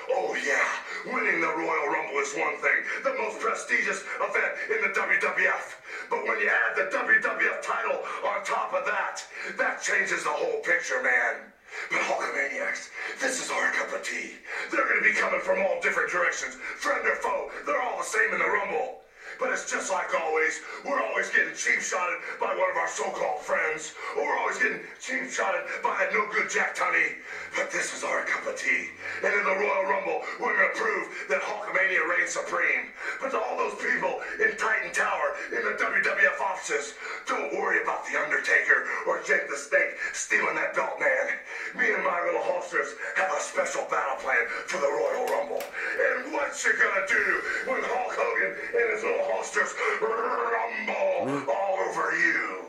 Oh 0.09 0.35
yeah, 0.41 1.13
winning 1.13 1.43
the 1.43 1.53
Royal 1.53 1.93
Rumble 1.93 2.21
is 2.25 2.33
one 2.33 2.57
thing, 2.65 2.81
the 3.05 3.13
most 3.21 3.39
prestigious 3.39 4.03
event 4.17 4.53
in 4.73 4.81
the 4.89 4.93
WWF. 4.97 5.77
But 6.09 6.25
when 6.25 6.41
you 6.41 6.49
add 6.49 6.77
the 6.77 6.97
WWF 6.97 7.61
title 7.61 8.01
on 8.25 8.43
top 8.43 8.73
of 8.73 8.87
that, 8.87 9.21
that 9.59 9.83
changes 9.83 10.25
the 10.25 10.31
whole 10.31 10.61
picture, 10.65 11.03
man. 11.03 11.52
But 11.91 12.01
Hulkamaniacs, 12.01 12.89
this 13.21 13.43
is 13.43 13.51
our 13.51 13.71
cup 13.73 13.93
of 13.93 14.03
tea. 14.03 14.35
They're 14.71 14.89
gonna 14.89 15.03
be 15.03 15.13
coming 15.13 15.41
from 15.41 15.63
all 15.63 15.81
different 15.81 16.11
directions, 16.11 16.55
friend 16.77 17.07
or 17.07 17.17
foe. 17.17 17.51
They're 17.67 17.83
all 17.83 17.99
the 17.99 18.05
same 18.05 18.33
in 18.33 18.39
the 18.39 18.47
Rumble. 18.47 19.02
But 19.43 19.51
it's 19.51 19.67
just 19.67 19.91
like 19.91 20.15
always, 20.15 20.63
we're 20.87 21.03
always 21.03 21.27
getting 21.35 21.51
cheap 21.59 21.83
shotted 21.83 22.23
by 22.39 22.55
one 22.55 22.71
of 22.71 22.79
our 22.79 22.87
so-called 22.87 23.43
friends, 23.43 23.91
or 24.15 24.23
we're 24.23 24.39
always 24.39 24.55
getting 24.63 24.87
cheap 25.03 25.35
shotted 25.35 25.67
by 25.83 26.07
a 26.07 26.15
no-good 26.15 26.47
Jack 26.47 26.79
Tunney. 26.79 27.19
But 27.59 27.75
this 27.75 27.91
is 27.91 28.07
our 28.07 28.23
cup 28.23 28.47
of 28.47 28.55
tea. 28.55 28.95
And 29.27 29.35
in 29.35 29.43
the 29.43 29.59
Royal 29.59 29.91
Rumble, 29.91 30.23
we're 30.39 30.55
gonna 30.55 30.79
prove 30.79 31.27
that 31.27 31.43
Hulkamania 31.43 32.07
reigns 32.07 32.39
supreme. 32.39 32.95
But 33.19 33.35
to 33.35 33.43
all 33.43 33.59
those 33.59 33.75
people 33.83 34.23
in 34.39 34.55
Titan 34.55 34.95
Tower, 34.95 35.35
in 35.51 35.67
the 35.67 35.75
WWF 35.75 36.39
offices, 36.39 36.95
don't 37.27 37.51
worry 37.59 37.83
about 37.83 38.07
The 38.07 38.23
Undertaker 38.23 38.87
or 39.11 39.27
Jake 39.27 39.51
the 39.51 39.59
Snake 39.59 39.99
stealing 40.15 40.55
that 40.55 40.79
belt, 40.79 41.03
man. 41.03 41.35
Me 41.75 41.91
and 41.91 42.05
my 42.07 42.23
little 42.23 42.47
Hulksters 42.47 42.95
have 43.19 43.35
a 43.35 43.41
special 43.43 43.91
battle 43.91 44.23
plan 44.23 44.47
for 44.71 44.79
the 44.79 44.87
Royal 44.87 45.27
Rumble. 45.27 45.63
And 45.99 46.33
what 46.33 46.55
you 46.63 46.73
gonna 46.79 47.07
do 47.11 47.27
when 47.67 47.83
Hulk 47.83 48.15
Hogan 48.15 48.53
and 48.55 48.87
his 48.95 49.03
little 49.03 49.32
Hulksters 49.33 49.73
rumble 50.01 51.51
all 51.51 51.79
over 51.89 52.17
you? 52.17 52.65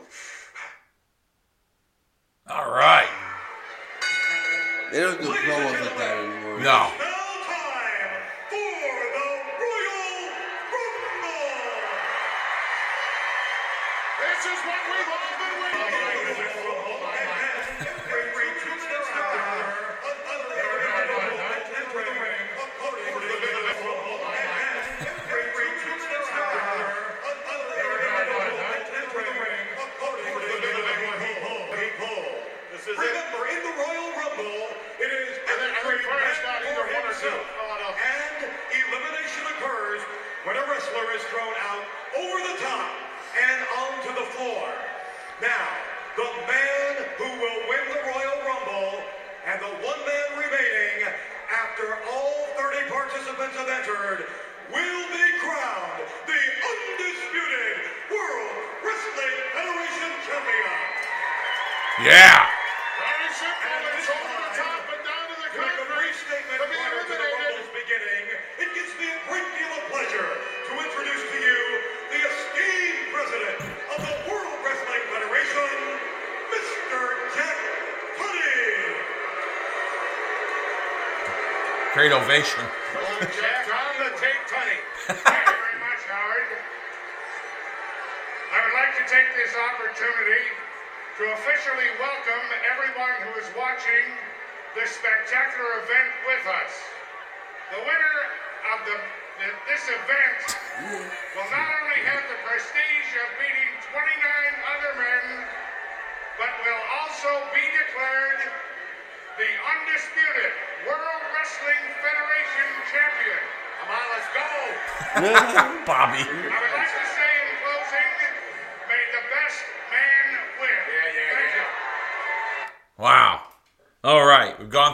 All 2.48 2.70
right. 2.70 3.08
They 4.92 5.00
don't 5.00 5.20
do 5.20 5.26
promos 5.26 5.80
like 5.80 5.98
that 5.98 6.18
anymore. 6.18 6.60
No. 6.60 7.03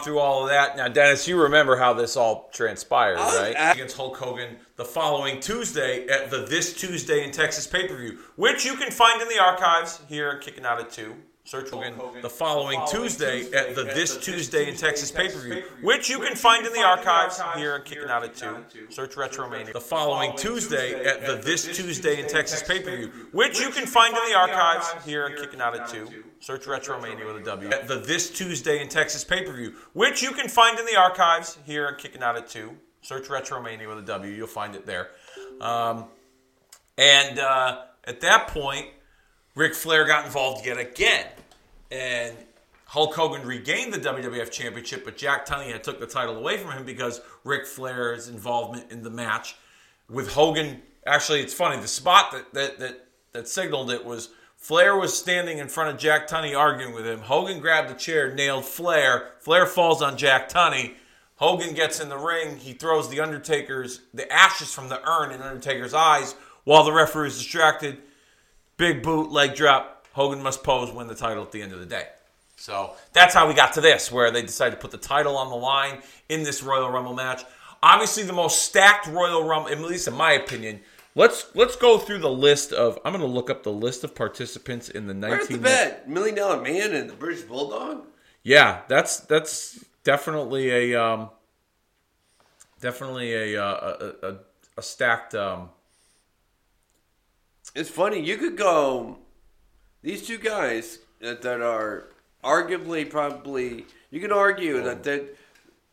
Gone 0.00 0.04
through 0.04 0.18
all 0.18 0.42
of 0.44 0.48
that. 0.50 0.76
Now, 0.76 0.88
Dennis, 0.88 1.28
you 1.28 1.40
remember 1.42 1.76
how 1.76 1.92
this 1.92 2.16
all 2.16 2.48
transpired, 2.52 3.18
was 3.18 3.38
right? 3.38 3.54
at- 3.54 3.76
Against 3.76 3.96
Hulk 3.96 4.16
Hogan 4.16 4.56
the 4.76 4.84
following 4.84 5.40
Tuesday 5.40 6.06
at 6.08 6.30
the 6.30 6.38
This 6.46 6.72
Tuesday 6.74 7.24
in 7.24 7.30
Texas 7.32 7.66
pay 7.66 7.86
per 7.86 7.96
view, 7.96 8.18
which 8.36 8.64
you 8.64 8.76
can 8.76 8.90
find 8.90 9.20
in 9.20 9.28
the 9.28 9.38
archives 9.38 10.00
here 10.08 10.30
at 10.30 10.40
Kicking 10.40 10.64
Out 10.64 10.80
at 10.80 10.90
2. 10.90 11.14
Search 11.44 11.70
Hogan 11.70 11.94
the 12.22 12.30
following 12.30 12.80
Tuesday 12.88 13.50
at 13.52 13.74
the 13.74 13.82
This 13.84 14.16
Tuesday 14.18 14.68
in 14.68 14.76
Texas 14.76 15.10
pay 15.10 15.28
per 15.28 15.38
view, 15.40 15.62
which 15.82 16.08
you 16.08 16.18
can 16.20 16.36
find 16.36 16.66
in 16.66 16.72
the 16.72 16.82
archives 16.82 17.40
here 17.56 17.74
at 17.74 17.84
Kicking 17.84 17.99
Out 18.10 18.24
at 18.24 18.36
2. 18.36 18.90
Search 18.90 19.14
Retromania 19.14 19.72
the 19.72 19.80
following 19.80 20.36
Tuesday 20.36 21.04
at 21.04 21.24
the 21.24 21.36
This 21.36 21.64
Tuesday 21.64 22.20
in 22.20 22.28
Texas 22.28 22.62
pay 22.62 22.80
per 22.82 22.96
view, 22.96 23.12
which 23.32 23.60
you 23.60 23.70
can 23.70 23.86
find 23.86 24.14
in 24.14 24.22
the 24.30 24.36
archives 24.36 24.92
here 25.06 25.24
at 25.24 25.38
Kicking 25.38 25.60
Out 25.60 25.78
at 25.78 25.88
2. 25.88 26.08
Search 26.40 26.64
Retromania 26.64 27.26
with 27.26 27.42
a 27.42 27.44
W. 27.44 27.70
At 27.70 27.88
the 27.88 28.00
This 28.00 28.30
Tuesday 28.30 28.82
in 28.82 28.88
Texas 28.88 29.24
pay 29.24 29.44
per 29.44 29.52
view, 29.52 29.74
which 29.92 30.22
you 30.22 30.32
can 30.32 30.48
find 30.48 30.78
in 30.78 30.84
the 30.86 30.96
archives 30.96 31.58
here 31.64 31.86
at 31.86 31.98
Kicking 31.98 32.22
Out 32.22 32.36
at 32.36 32.48
2. 32.48 32.76
Search 33.02 33.28
Retromania 33.28 33.88
with 33.88 33.98
a 33.98 34.02
W. 34.02 34.32
You'll 34.32 34.46
find 34.46 34.74
it 34.74 34.84
there. 34.84 35.10
Um, 35.60 36.06
and 36.98 37.38
uh, 37.38 37.82
at 38.04 38.20
that 38.20 38.48
point, 38.48 38.88
Ric 39.54 39.74
Flair 39.74 40.06
got 40.06 40.26
involved 40.26 40.66
yet 40.66 40.78
again. 40.78 41.26
And 41.90 42.36
Hulk 42.90 43.14
Hogan 43.14 43.46
regained 43.46 43.94
the 43.94 43.98
WWF 43.98 44.50
Championship, 44.50 45.04
but 45.04 45.16
Jack 45.16 45.46
Tunney 45.46 45.70
had 45.70 45.84
took 45.84 46.00
the 46.00 46.08
title 46.08 46.36
away 46.36 46.56
from 46.56 46.72
him 46.72 46.84
because 46.84 47.20
Ric 47.44 47.64
Flair's 47.64 48.26
involvement 48.26 48.90
in 48.90 49.04
the 49.04 49.10
match 49.10 49.54
with 50.08 50.32
Hogan. 50.32 50.82
Actually, 51.06 51.40
it's 51.40 51.54
funny. 51.54 51.80
The 51.80 51.86
spot 51.86 52.32
that 52.32 52.52
that 52.52 52.80
that, 52.80 53.06
that 53.30 53.46
signaled 53.46 53.92
it 53.92 54.04
was 54.04 54.30
Flair 54.56 54.96
was 54.96 55.16
standing 55.16 55.58
in 55.58 55.68
front 55.68 55.90
of 55.90 55.98
Jack 55.98 56.26
Tunney 56.26 56.58
arguing 56.58 56.92
with 56.92 57.06
him. 57.06 57.20
Hogan 57.20 57.60
grabbed 57.60 57.90
the 57.90 57.94
chair, 57.94 58.34
nailed 58.34 58.64
Flair. 58.64 59.34
Flair 59.38 59.66
falls 59.66 60.02
on 60.02 60.18
Jack 60.18 60.48
Tunney. 60.48 60.94
Hogan 61.36 61.74
gets 61.74 62.00
in 62.00 62.08
the 62.08 62.18
ring. 62.18 62.56
He 62.56 62.72
throws 62.72 63.08
the 63.08 63.20
Undertaker's 63.20 64.00
the 64.12 64.30
ashes 64.32 64.74
from 64.74 64.88
the 64.88 65.00
urn 65.08 65.30
in 65.30 65.40
Undertaker's 65.40 65.94
eyes 65.94 66.34
while 66.64 66.82
the 66.82 66.92
referee 66.92 67.28
is 67.28 67.38
distracted. 67.38 67.98
Big 68.76 69.00
boot, 69.00 69.30
leg 69.30 69.54
drop. 69.54 70.08
Hogan 70.12 70.42
must 70.42 70.64
pose, 70.64 70.90
win 70.90 71.06
the 71.06 71.14
title 71.14 71.44
at 71.44 71.52
the 71.52 71.62
end 71.62 71.72
of 71.72 71.78
the 71.78 71.86
day. 71.86 72.08
So 72.60 72.94
that's 73.14 73.32
how 73.32 73.48
we 73.48 73.54
got 73.54 73.72
to 73.72 73.80
this, 73.80 74.12
where 74.12 74.30
they 74.30 74.42
decided 74.42 74.72
to 74.72 74.76
put 74.76 74.90
the 74.90 74.98
title 74.98 75.38
on 75.38 75.48
the 75.48 75.56
line 75.56 76.02
in 76.28 76.42
this 76.42 76.62
Royal 76.62 76.90
Rumble 76.90 77.14
match. 77.14 77.42
Obviously, 77.82 78.22
the 78.22 78.34
most 78.34 78.66
stacked 78.66 79.06
Royal 79.06 79.42
Rumble, 79.44 79.70
at 79.70 79.80
least 79.80 80.06
in 80.06 80.12
my 80.12 80.32
opinion. 80.32 80.80
Let's 81.14 81.46
let's 81.54 81.74
go 81.74 81.96
through 81.96 82.18
the 82.18 82.30
list 82.30 82.74
of. 82.74 82.98
I'm 83.02 83.12
going 83.12 83.24
to 83.24 83.34
look 83.34 83.48
up 83.48 83.62
the 83.62 83.72
list 83.72 84.04
of 84.04 84.14
participants 84.14 84.90
in 84.90 85.06
the 85.06 85.14
19. 85.14 85.30
Where's 85.30 85.48
the 85.48 85.58
bet? 85.58 86.08
Million 86.08 86.36
Dollar 86.36 86.60
Man 86.60 86.94
and 86.94 87.08
the 87.08 87.14
British 87.14 87.44
Bulldog? 87.44 88.04
Yeah, 88.42 88.82
that's 88.88 89.20
that's 89.20 89.82
definitely 90.04 90.92
a 90.92 91.02
um, 91.02 91.30
definitely 92.80 93.54
a 93.54 93.64
uh, 93.64 93.96
a, 94.22 94.26
a, 94.28 94.36
a 94.76 94.82
stacked. 94.82 95.34
Um, 95.34 95.70
It's 97.74 97.88
funny. 97.88 98.20
You 98.20 98.36
could 98.36 98.58
go. 98.58 99.16
These 100.02 100.26
two 100.26 100.38
guys 100.38 100.98
that, 101.20 101.42
that 101.42 101.60
are 101.62 102.10
arguably 102.42 103.08
probably 103.08 103.84
you 104.10 104.20
can 104.20 104.32
argue 104.32 104.82
that 104.82 105.04
that 105.04 105.36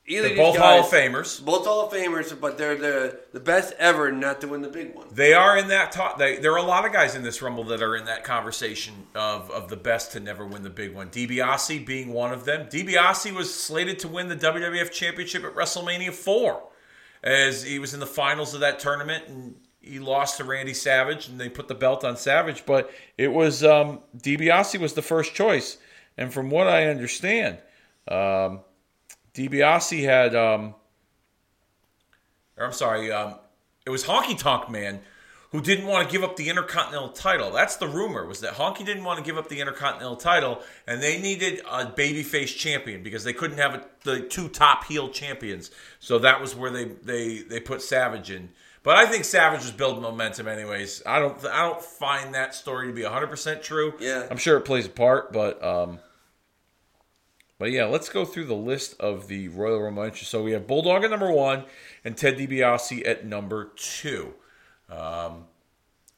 either 0.08 0.30
they're 0.30 0.38
both 0.38 0.56
guys, 0.56 0.64
Hall 0.64 0.80
of 0.80 0.86
Famers. 0.86 1.44
both 1.44 1.66
Hall 1.66 1.86
of 1.86 1.94
Famers, 1.94 2.40
but 2.40 2.58
they're 2.58 2.76
the 2.78 3.20
the 3.34 3.40
best 3.40 3.74
ever 3.78 4.12
not 4.12 4.42
to 4.42 4.48
win 4.48 4.62
the 4.62 4.70
big 4.70 4.96
one. 4.96 5.08
They 5.12 5.34
are 5.34 5.58
in 5.58 5.68
that 5.68 5.92
top. 5.92 6.18
They, 6.18 6.38
there 6.38 6.54
are 6.54 6.58
a 6.58 6.64
lot 6.64 6.86
of 6.86 6.94
guys 6.94 7.16
in 7.16 7.24
this 7.24 7.42
Rumble 7.42 7.66
that 7.66 7.82
are 7.82 7.96
in 7.96 8.06
that 8.06 8.24
conversation 8.24 8.94
of, 9.14 9.52
of 9.52 9.70
the 9.70 9.76
best 9.76 10.14
to 10.14 10.20
never 10.20 10.46
win 10.46 10.64
the 10.64 10.70
big 10.70 10.96
one. 10.96 11.10
DiBiase 11.10 11.86
being 11.86 12.14
one 12.14 12.32
of 12.32 12.46
them. 12.46 12.68
DiBiase 12.68 13.34
was 13.36 13.54
slated 13.54 14.00
to 14.00 14.08
win 14.08 14.30
the 14.30 14.36
WWF 14.36 14.92
Championship 14.92 15.44
at 15.44 15.54
WrestleMania 15.54 16.14
4 16.14 16.64
as 17.24 17.64
he 17.64 17.80
was 17.80 17.94
in 17.94 18.00
the 18.00 18.06
finals 18.08 18.54
of 18.54 18.62
that 18.62 18.80
tournament 18.80 19.26
and 19.28 19.56
he 19.82 20.00
lost 20.00 20.38
to 20.38 20.44
Randy 20.44 20.74
Savage 20.74 21.28
and 21.28 21.40
they 21.40 21.50
put 21.50 21.68
the 21.68 21.76
belt 21.76 22.04
on 22.04 22.18
Savage. 22.18 22.66
But 22.66 22.92
it 23.18 23.32
was 23.32 23.64
um, 23.64 24.00
DiBiase 24.18 24.80
was 24.80 24.94
the 24.94 25.02
first 25.02 25.34
choice. 25.34 25.78
And 26.18 26.34
from 26.34 26.50
what 26.50 26.68
I 26.68 26.88
understand, 26.88 27.58
um, 28.08 28.62
DiBiase 29.34 30.04
had. 30.04 30.36
Um, 30.36 30.76
or 32.58 32.66
I'm 32.66 32.74
sorry, 32.74 33.12
um, 33.12 33.36
it 33.86 33.90
was 33.90 34.04
Honky 34.04 34.38
Tonk 34.38 34.70
Man 34.70 35.02
who 35.52 35.62
didn't 35.62 35.88
want 35.88 36.08
to 36.08 36.12
give 36.12 36.24
up 36.24 36.36
the 36.36 36.50
Intercontinental 36.50 37.10
title. 37.10 37.52
That's 37.52 37.78
the 37.78 37.88
rumor 37.88 38.26
was 38.26 38.42
that 38.42 38.54
Honky 38.54 38.86
didn't 38.86 39.04
want 39.04 39.18
to 39.20 39.24
give 39.24 39.38
up 39.38 39.48
the 39.48 39.60
Intercontinental 39.60 40.18
title, 40.18 40.62
and 40.86 41.02
they 41.02 41.22
needed 41.22 41.62
a 41.70 41.86
babyface 41.86 42.56
champion 42.56 43.02
because 43.02 43.24
they 43.24 43.34
couldn't 43.34 43.58
have 43.58 43.76
a, 43.76 43.86
the 44.04 44.22
two 44.22 44.50
top 44.50 44.86
heel 44.86 45.10
champions. 45.10 45.72
So 46.00 46.20
that 46.20 46.42
was 46.42 46.56
where 46.56 46.72
they 46.72 46.86
they 46.86 47.40
they 47.40 47.60
put 47.60 47.82
Savage 47.82 48.30
in. 48.30 48.50
But 48.84 48.98
I 48.98 49.06
think 49.06 49.26
Savage 49.26 49.62
was 49.62 49.72
building 49.72 50.02
momentum, 50.02 50.48
anyways. 50.48 51.02
I 51.06 51.20
don't 51.20 51.44
I 51.46 51.62
don't 51.62 51.82
find 51.82 52.36
that 52.36 52.54
story 52.54 52.88
to 52.88 52.94
be 52.94 53.04
100 53.04 53.28
percent 53.28 53.64
true. 53.64 53.94
Yeah. 54.00 54.28
I'm 54.30 54.38
sure 54.38 54.58
it 54.58 54.62
plays 54.62 54.86
a 54.86 54.90
part, 54.90 55.32
but 55.32 55.64
um, 55.64 56.00
but 57.60 57.72
yeah, 57.72 57.86
let's 57.86 58.10
go 58.10 58.26
through 58.26 58.46
the 58.46 58.56
list 58.56 59.00
of 59.00 59.28
the 59.28 59.48
Royal 59.48 59.82
Rumble 59.82 60.04
entries. 60.04 60.28
So 60.28 60.44
we 60.44 60.52
have 60.52 60.68
Bulldog 60.68 61.04
at 61.04 61.10
number 61.10 61.32
one 61.32 61.66
and 62.04 62.16
Ted 62.16 62.38
DiBiase 62.38 63.08
at 63.08 63.26
number 63.26 63.72
two. 63.76 64.34
Um, 64.90 65.46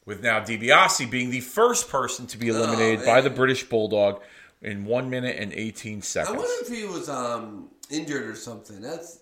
with 0.05 0.21
now 0.23 0.39
DiBiase 0.39 1.09
being 1.09 1.29
the 1.29 1.39
first 1.39 1.89
person 1.89 2.27
to 2.27 2.37
be 2.37 2.49
eliminated 2.49 3.05
by 3.05 3.21
the 3.21 3.29
British 3.29 3.63
Bulldog 3.63 4.21
in 4.61 4.83
one 4.85 5.09
minute 5.09 5.37
and 5.39 5.53
18 5.53 6.01
seconds. 6.01 6.35
I 6.35 6.37
wonder 6.37 6.53
if 6.61 6.67
he 6.67 6.85
was 6.85 7.07
um 7.09 7.69
injured 7.89 8.27
or 8.27 8.35
something. 8.35 8.81
That's 8.81 9.19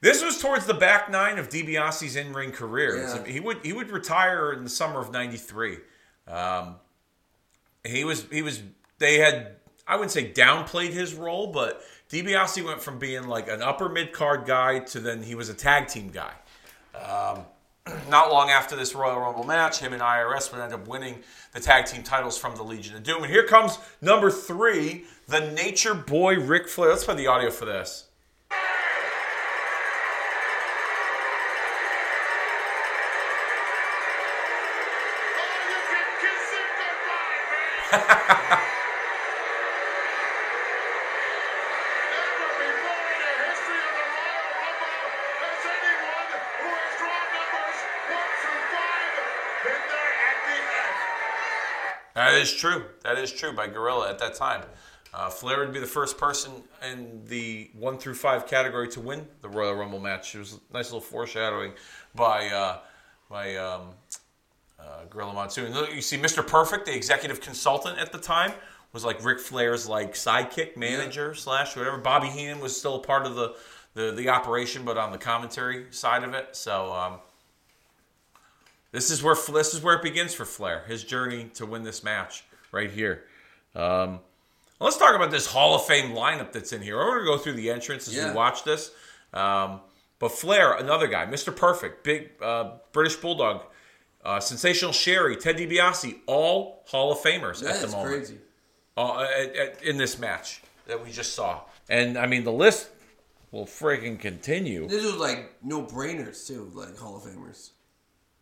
This 0.00 0.24
was 0.24 0.40
towards 0.40 0.66
the 0.66 0.74
back 0.74 1.10
nine 1.10 1.38
of 1.38 1.50
DiBiase's 1.50 2.16
in-ring 2.16 2.52
career. 2.52 2.96
Yeah. 2.96 3.24
He 3.24 3.38
would 3.38 3.58
he 3.62 3.72
would 3.72 3.90
retire 3.90 4.52
in 4.52 4.64
the 4.64 4.70
summer 4.70 5.00
of 5.00 5.12
'93. 5.12 5.78
Um, 6.26 6.76
he 7.84 8.04
was 8.04 8.26
he 8.32 8.42
was 8.42 8.62
they 8.98 9.18
had 9.18 9.56
I 9.90 9.96
wouldn't 9.96 10.12
say 10.12 10.30
downplayed 10.30 10.92
his 10.92 11.14
role, 11.14 11.48
but 11.48 11.82
DiBiase 12.10 12.64
went 12.64 12.80
from 12.80 13.00
being 13.00 13.26
like 13.26 13.48
an 13.48 13.60
upper 13.60 13.88
mid 13.88 14.12
card 14.12 14.46
guy 14.46 14.78
to 14.78 15.00
then 15.00 15.24
he 15.24 15.34
was 15.34 15.48
a 15.48 15.54
tag 15.54 15.88
team 15.88 16.10
guy. 16.10 16.32
Um, 16.94 17.44
not 18.08 18.30
long 18.30 18.50
after 18.50 18.76
this 18.76 18.94
Royal 18.94 19.18
Rumble 19.18 19.42
match, 19.42 19.80
him 19.80 19.92
and 19.92 20.00
IRS 20.00 20.52
would 20.52 20.60
end 20.60 20.72
up 20.72 20.86
winning 20.86 21.24
the 21.54 21.58
tag 21.58 21.86
team 21.86 22.04
titles 22.04 22.38
from 22.38 22.54
the 22.54 22.62
Legion 22.62 22.94
of 22.94 23.02
Doom. 23.02 23.24
And 23.24 23.32
here 23.32 23.44
comes 23.44 23.80
number 24.00 24.30
three, 24.30 25.06
the 25.26 25.50
Nature 25.50 25.94
Boy 25.94 26.36
Ric 26.38 26.68
Flair. 26.68 26.90
Let's 26.90 27.02
play 27.02 27.16
the 27.16 27.26
audio 27.26 27.50
for 27.50 27.64
this. 27.64 28.09
Is 52.40 52.52
true. 52.52 52.84
That 53.02 53.18
is 53.18 53.32
true 53.32 53.52
by 53.52 53.68
Gorilla 53.68 54.10
at 54.10 54.18
that 54.18 54.34
time. 54.34 54.62
Uh, 55.12 55.28
Flair 55.28 55.58
would 55.58 55.72
be 55.72 55.80
the 55.80 55.86
first 55.86 56.18
person 56.18 56.52
in 56.88 57.22
the 57.26 57.70
one 57.76 57.98
through 57.98 58.14
five 58.14 58.46
category 58.46 58.88
to 58.88 59.00
win 59.00 59.26
the 59.40 59.48
Royal 59.48 59.74
Rumble 59.74 59.98
match. 59.98 60.34
It 60.34 60.38
was 60.38 60.54
a 60.54 60.72
nice 60.72 60.86
little 60.86 61.00
foreshadowing 61.00 61.72
by 62.14 62.46
uh, 62.48 62.78
by 63.28 63.56
um, 63.56 63.90
uh, 64.78 65.04
Gorilla 65.08 65.32
Monsoon. 65.32 65.74
You 65.92 66.00
see, 66.00 66.16
Mr. 66.16 66.46
Perfect, 66.46 66.86
the 66.86 66.94
executive 66.94 67.40
consultant 67.40 67.98
at 67.98 68.12
the 68.12 68.18
time, 68.18 68.52
was 68.92 69.04
like 69.04 69.24
Ric 69.24 69.40
Flair's 69.40 69.88
like 69.88 70.14
sidekick 70.14 70.76
manager 70.76 71.34
slash 71.34 71.76
whatever. 71.76 71.98
Bobby 71.98 72.28
Heenan 72.28 72.60
was 72.60 72.76
still 72.76 72.96
a 72.96 73.02
part 73.02 73.26
of 73.26 73.34
the 73.34 73.56
the 73.94 74.12
the 74.12 74.28
operation, 74.28 74.84
but 74.84 74.96
on 74.96 75.10
the 75.10 75.18
commentary 75.18 75.86
side 75.90 76.22
of 76.22 76.34
it. 76.34 76.54
So 76.54 76.92
um, 76.92 77.18
this 78.92 79.10
is 79.10 79.22
where 79.22 79.36
this 79.52 79.74
is 79.74 79.82
where 79.82 79.96
it 79.96 80.02
begins 80.02 80.34
for 80.34 80.44
Flair, 80.44 80.84
his 80.86 81.04
journey 81.04 81.50
to 81.54 81.66
win 81.66 81.82
this 81.82 82.02
match 82.02 82.44
right 82.72 82.90
here. 82.90 83.24
Um, 83.74 84.20
let's 84.80 84.96
talk 84.96 85.14
about 85.14 85.30
this 85.30 85.46
Hall 85.46 85.74
of 85.74 85.84
Fame 85.86 86.12
lineup 86.12 86.52
that's 86.52 86.72
in 86.72 86.82
here. 86.82 86.96
We're 86.96 87.24
going 87.24 87.26
to 87.26 87.26
go 87.26 87.38
through 87.38 87.54
the 87.54 87.70
entrance 87.70 88.08
as 88.08 88.14
Yeah. 88.16 88.30
we 88.30 88.36
watch 88.36 88.64
this. 88.64 88.90
Um, 89.32 89.80
but 90.18 90.32
Flair, 90.32 90.72
another 90.74 91.06
guy, 91.06 91.24
Mr. 91.26 91.54
Perfect, 91.54 92.04
big 92.04 92.30
uh, 92.42 92.72
British 92.92 93.16
Bulldog, 93.16 93.62
uh, 94.24 94.38
Sensational 94.40 94.92
Sherry, 94.92 95.36
Ted 95.36 95.56
DiBiase, 95.56 96.18
all 96.26 96.82
Hall 96.86 97.12
of 97.12 97.18
Famers 97.18 97.66
at 97.66 97.80
the 97.80 97.88
moment 97.88 98.16
crazy. 98.16 98.38
uh, 98.96 99.20
at, 99.22 99.56
at, 99.56 99.82
in 99.82 99.96
this 99.96 100.18
match 100.18 100.62
that 100.86 101.02
we 101.02 101.10
just 101.10 101.34
saw. 101.34 101.60
And 101.88 102.18
I 102.18 102.26
mean, 102.26 102.44
the 102.44 102.52
list 102.52 102.88
will 103.50 103.64
freaking 103.66 104.18
continue. 104.18 104.86
This 104.88 105.04
was 105.04 105.16
like 105.16 105.54
no 105.62 105.82
brainers 105.84 106.46
too, 106.46 106.70
like 106.74 106.98
Hall 106.98 107.16
of 107.16 107.22
Famers. 107.22 107.70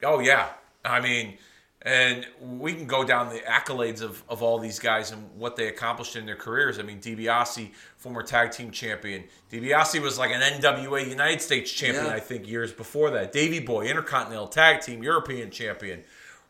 Oh 0.02 0.20
yeah, 0.20 0.48
I 0.84 1.00
mean, 1.00 1.38
and 1.82 2.26
we 2.40 2.72
can 2.74 2.87
go 2.87 3.04
down 3.04 3.28
the 3.30 3.40
accolades 3.40 4.00
of, 4.02 4.22
of 4.28 4.42
all 4.42 4.58
these 4.58 4.78
guys 4.78 5.11
and 5.11 5.28
what 5.37 5.56
they 5.56 5.68
accomplished 5.68 6.16
in 6.16 6.26
their 6.26 6.37
careers. 6.37 6.78
I 6.78 6.82
mean, 6.82 7.00
DiBiase, 7.00 7.70
former 7.96 8.22
tag 8.22 8.50
team 8.52 8.70
champion. 8.70 9.24
DiBiase 9.50 10.00
was 10.00 10.18
like 10.18 10.30
an 10.32 10.40
NWA 10.40 11.08
United 11.08 11.40
States 11.40 11.70
champion, 11.72 12.06
Yeah. 12.06 12.12
I 12.12 12.20
think, 12.20 12.46
years 12.48 12.72
before 12.72 13.11
that. 13.11 13.32
Davey 13.32 13.61
Boy, 13.61 13.87
Intercontinental 13.87 14.48
Tag 14.48 14.80
Team 14.80 15.02
European 15.02 15.50
champion. 15.50 16.02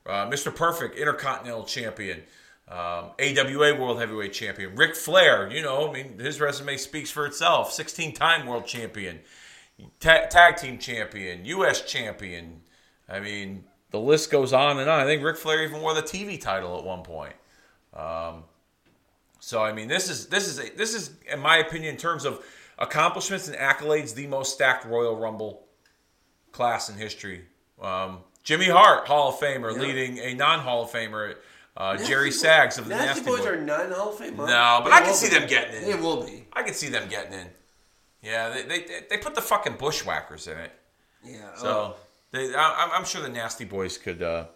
Uh, 0.07 0.27
Mr. 0.29 0.55
Perfect, 0.55 0.97
Intercontinental 0.97 1.65
champion. 1.65 2.23
Um, 2.71 3.13
AWA 3.19 3.75
World 3.81 3.99
Heavyweight 3.99 4.35
Champion. 4.35 4.75
Ric 4.77 4.95
Flair, 4.95 5.51
you 5.51 5.63
know, 5.63 5.89
I 5.89 5.93
mean, 5.93 6.19
his 6.19 6.39
resume 6.39 6.77
speaks 6.77 7.11
for 7.11 7.25
itself. 7.25 7.73
16 7.73 8.13
time 8.13 8.47
World 8.47 8.67
Champion. 8.67 9.21
Ta- 10.01 10.27
tag 10.27 10.57
Team 10.57 10.79
Champion. 10.79 11.47
U.S. 11.47 11.81
Champion. 11.83 12.61
I 13.09 13.21
mean, 13.21 13.65
the 13.91 14.01
list 14.01 14.31
goes 14.31 14.53
on 14.53 14.79
and 14.79 14.89
on. 14.89 15.01
I 15.01 15.05
think 15.05 15.23
Ric 15.23 15.37
Flair 15.37 15.63
even 15.65 15.81
wore 15.81 15.95
the 15.95 16.03
TV 16.03 16.41
title 16.41 16.79
at 16.79 16.85
one 16.85 17.03
point. 17.03 17.35
Um, 17.95 18.45
so 19.41 19.63
I 19.63 19.73
mean, 19.73 19.89
this 19.89 20.11
is 20.11 20.27
this 20.27 20.47
is 20.47 20.59
a, 20.59 20.71
this 20.77 20.95
is, 20.95 21.13
in 21.31 21.41
my 21.41 21.59
opinion, 21.59 21.95
in 21.95 22.01
terms 22.01 22.25
of 22.25 22.45
accomplishments 22.79 23.49
and 23.49 23.57
accolades, 23.57 24.15
the 24.15 24.27
most 24.27 24.55
stacked 24.55 24.85
Royal 24.85 25.17
Rumble 25.17 25.67
class 26.53 26.89
in 26.91 26.97
history. 26.97 27.45
Um, 27.81 28.19
Jimmy 28.43 28.67
Hart, 28.67 29.07
Hall 29.07 29.31
of 29.31 29.37
Famer, 29.37 29.75
Yeah. 29.75 29.81
leading 29.83 30.19
a 30.19 30.35
non-Hall 30.35 30.83
of 30.85 30.91
Famer, 30.91 31.37
uh, 31.77 31.97
Jerry 31.97 32.31
Sags 32.31 32.79
of 32.79 32.85
the 32.89 32.91
Nasty, 32.95 33.07
Nasty 33.07 33.25
Boys 33.25 33.39
Boys. 33.41 33.47
are 33.47 33.61
non 33.61 33.91
Hall 33.93 34.11
of 34.11 34.19
Fame. 34.19 34.37
No, 34.37 34.81
but 34.83 34.85
They 34.91 34.97
I 34.97 35.01
can 35.01 35.15
see 35.15 35.29
be. 35.29 35.39
them 35.39 35.49
getting 35.49 35.83
in. 35.83 35.91
It 35.91 36.01
will 36.01 36.25
be. 36.25 36.47
I 36.53 36.63
can 36.63 36.75
see 36.75 36.89
them 36.89 37.09
getting 37.09 37.33
in. 37.35 37.47
Yeah, 38.23 38.49
they 38.51 38.63
they, 38.63 38.87
they 39.09 39.19
put 39.19 39.35
the 39.35 39.43
fucking 39.43 39.77
bushwhackers 39.77 40.47
in 40.49 40.59
it. 40.59 40.73
Yeah. 41.25 41.55
So 41.57 41.69
oh. 41.69 41.97
They, 42.31 42.55
I, 42.55 42.61
I'm- 42.81 42.91
I'm 42.93 43.05
sure 43.05 43.23
the 43.23 43.29
Nasty 43.29 43.65
Boys 43.65 43.97
could 43.99 44.23
uh, 44.23 44.47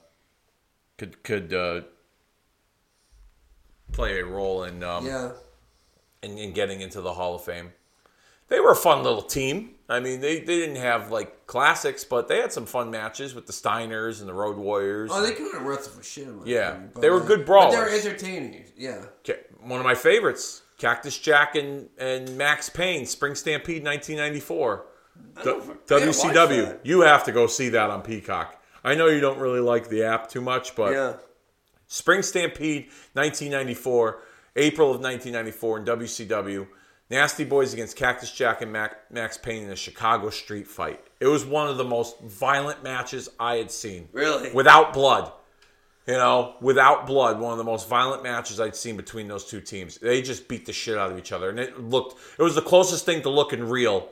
could 0.98 1.22
could 1.22 1.52
uh, 1.54 1.80
play 3.92 4.20
a 4.20 4.24
role 4.24 4.64
in, 4.64 4.82
um, 4.82 5.06
yeah. 5.06 5.32
in 6.22 6.38
in 6.38 6.52
getting 6.52 6.80
into 6.80 7.00
the 7.00 7.12
Hall 7.14 7.34
of 7.34 7.44
Fame. 7.44 7.72
They 8.48 8.60
were 8.60 8.72
a 8.72 8.76
fun 8.76 9.02
little 9.02 9.22
team. 9.22 9.76
I 9.88 10.00
mean, 10.00 10.20
they, 10.20 10.40
they 10.40 10.58
didn't 10.58 10.76
have 10.76 11.10
like 11.10 11.46
classics, 11.46 12.04
but 12.04 12.28
they 12.28 12.38
had 12.38 12.52
some 12.52 12.66
fun 12.66 12.90
matches 12.90 13.34
with 13.34 13.46
the 13.46 13.52
Steiners 13.52 14.20
and 14.20 14.28
the 14.28 14.34
Road 14.34 14.56
Warriors. 14.56 15.10
Oh, 15.12 15.22
they 15.22 15.32
couldn't 15.32 15.64
wrestle 15.64 15.92
for 15.92 16.02
shit. 16.02 16.28
Yeah. 16.44 16.70
opinion, 16.70 16.90
They 17.00 17.10
were 17.10 17.22
uh, 17.22 17.26
good 17.26 17.40
But 17.40 17.46
brawlers. 17.46 17.74
they 17.74 17.80
were 17.80 17.88
entertaining. 18.14 18.64
Yeah. 18.76 19.04
One 19.60 19.78
of 19.80 19.84
my 19.84 19.94
favorites, 19.94 20.62
Cactus 20.78 21.18
Jack 21.18 21.54
and, 21.56 21.88
and 21.98 22.36
Maxx 22.36 22.68
Payne, 22.68 23.06
Spring 23.06 23.34
Stampede 23.34 23.84
1994. 23.84 24.86
I 25.36 25.42
D- 25.42 25.44
don't- 25.50 25.62
I 25.62 25.98
didn't 25.98 26.16
watch 26.18 26.34
WCW. 26.34 26.78
You 26.82 27.00
have 27.02 27.24
to 27.24 27.32
go 27.32 27.46
see 27.46 27.68
that 27.70 27.90
on 27.90 28.02
Peacock. 28.02 28.56
I 28.84 28.94
know 28.94 29.06
you 29.06 29.20
don't 29.20 29.38
really 29.38 29.60
like 29.60 29.88
the 29.88 30.02
app 30.04 30.28
too 30.28 30.40
much, 30.40 30.74
but 30.74 30.92
Yeah. 30.92 31.14
Spring 31.86 32.22
Stampede 32.22 32.88
1994, 33.14 34.22
April 34.56 34.90
of 34.90 35.00
1994 35.00 35.78
in 35.78 35.84
WCW. 35.84 36.66
Nasty 37.10 37.44
Boys 37.44 37.74
against 37.74 37.96
Cactus 37.96 38.30
Jack 38.30 38.62
and 38.62 38.72
Mac, 38.72 39.10
Maxx 39.10 39.36
Payne 39.36 39.64
in 39.64 39.70
a 39.70 39.76
Chicago 39.76 40.30
street 40.30 40.66
fight. 40.66 41.04
It 41.20 41.26
was 41.26 41.44
one 41.44 41.68
of 41.68 41.76
the 41.76 41.84
most 41.84 42.18
violent 42.20 42.82
matches 42.82 43.28
I 43.38 43.56
had 43.56 43.70
seen. 43.70 44.08
Really? 44.12 44.50
Without 44.52 44.92
blood. 44.94 45.30
You 46.06 46.14
know, 46.14 46.54
without 46.60 47.06
blood, 47.06 47.38
one 47.38 47.52
of 47.52 47.58
the 47.58 47.64
most 47.64 47.86
violent 47.88 48.22
matches 48.24 48.58
I'd 48.60 48.74
seen 48.74 48.96
between 48.96 49.28
those 49.28 49.44
two 49.44 49.60
teams. 49.60 49.98
They 49.98 50.20
just 50.22 50.48
beat 50.48 50.66
the 50.66 50.72
shit 50.72 50.96
out 50.98 51.12
of 51.12 51.18
each 51.18 51.30
other. 51.32 51.48
And 51.50 51.60
it 51.60 51.78
looked, 51.78 52.18
it 52.38 52.42
was 52.42 52.54
the 52.56 52.62
closest 52.62 53.04
thing 53.04 53.22
to 53.22 53.28
looking 53.30 53.62
real, 53.68 54.08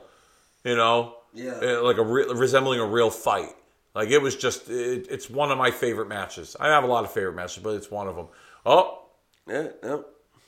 you 0.63 0.75
know? 0.75 1.15
Yeah. 1.33 1.59
Uh, 1.61 1.81
Like 1.83 1.97
a 1.97 2.03
re- 2.03 2.25
resembling 2.33 2.79
a 2.79 2.85
real 2.85 3.09
fight. 3.09 3.49
Like 3.95 4.09
it 4.09 4.21
was 4.21 4.35
just, 4.35 4.69
it, 4.69 5.07
it's 5.09 5.29
one 5.29 5.51
of 5.51 5.57
my 5.57 5.71
favorite 5.71 6.07
matches. 6.07 6.55
I 6.59 6.67
have 6.67 6.83
a 6.83 6.87
lot 6.87 7.03
of 7.03 7.11
favorite 7.11 7.35
matches, 7.35 7.61
but 7.63 7.75
it's 7.75 7.91
one 7.91 8.07
of 8.07 8.15
them. 8.15 8.27
Oh, 8.65 9.03
Yeah. 9.47 9.67
No. 9.83 10.05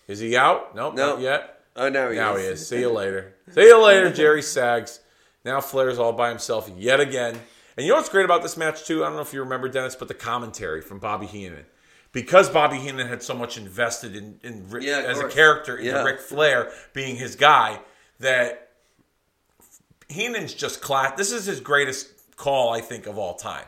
is 0.08 0.20
he 0.20 0.36
out? 0.38 0.76
Nope, 0.76 0.96
No. 0.96 1.12
not 1.14 1.22
yet. 1.22 1.62
Oh, 1.76 1.90
now 1.90 2.10
he 2.10 2.16
Now 2.18 2.36
is. 2.36 2.42
he 2.42 2.48
is. 2.50 2.68
See 2.68 2.80
you 2.80 2.90
later. 3.02 3.34
See 3.52 3.64
you 3.64 3.84
later, 3.84 4.12
Jerry 4.12 4.42
Sags. 4.42 5.00
Now 5.44 5.60
Flair's 5.60 6.00
all 6.00 6.14
by 6.14 6.30
himself 6.30 6.70
yet 6.78 7.00
again. 7.00 7.40
And 7.76 7.86
you 7.86 7.92
know 7.92 7.98
what's 7.98 8.10
great 8.10 8.26
about 8.26 8.44
this 8.44 8.56
match 8.56 8.86
too? 8.86 9.04
I 9.04 9.08
don't 9.08 9.16
know 9.16 9.22
if 9.24 9.34
you 9.34 9.42
remember 9.42 9.68
Dennis, 9.68 9.96
but 9.96 10.08
the 10.08 10.14
commentary 10.14 10.82
from 10.82 11.00
Bobby 11.00 11.26
Heenan. 11.26 11.66
Because 12.12 12.48
Bobby 12.50 12.78
Heenan 12.78 13.08
had 13.08 13.24
so 13.24 13.34
much 13.34 13.58
invested 13.58 14.16
in, 14.16 14.40
in 14.44 14.68
Yeah, 14.80 15.00
as 15.00 15.20
a 15.20 15.28
character 15.28 15.76
in 15.78 15.88
Yeah. 15.88 16.04
Ric 16.04 16.22
Flair 16.22 16.72
being 16.94 17.16
his 17.16 17.36
guy, 17.36 17.80
that 18.20 18.63
Heenan's 20.14 20.54
just 20.54 20.82
class. 20.82 21.18
This 21.18 21.32
is 21.32 21.46
his 21.46 21.60
greatest 21.60 22.36
call, 22.36 22.74
I 22.74 22.82
think, 22.82 23.08
of 23.08 23.18
all 23.18 23.36
time. 23.36 23.66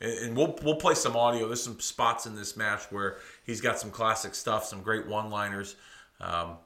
And 0.00 0.36
we'll 0.36 0.56
we'll 0.62 0.76
play 0.76 0.94
some 0.94 1.16
audio. 1.16 1.46
There's 1.46 1.62
some 1.62 1.80
spots 1.80 2.26
in 2.26 2.36
this 2.36 2.56
match 2.56 2.84
where 2.90 3.18
he's 3.44 3.60
got 3.60 3.78
some 3.78 3.90
classic 3.90 4.34
stuff, 4.34 4.64
some 4.64 4.82
great 4.82 5.08
one-liners 5.08 5.74
um, 6.20 6.56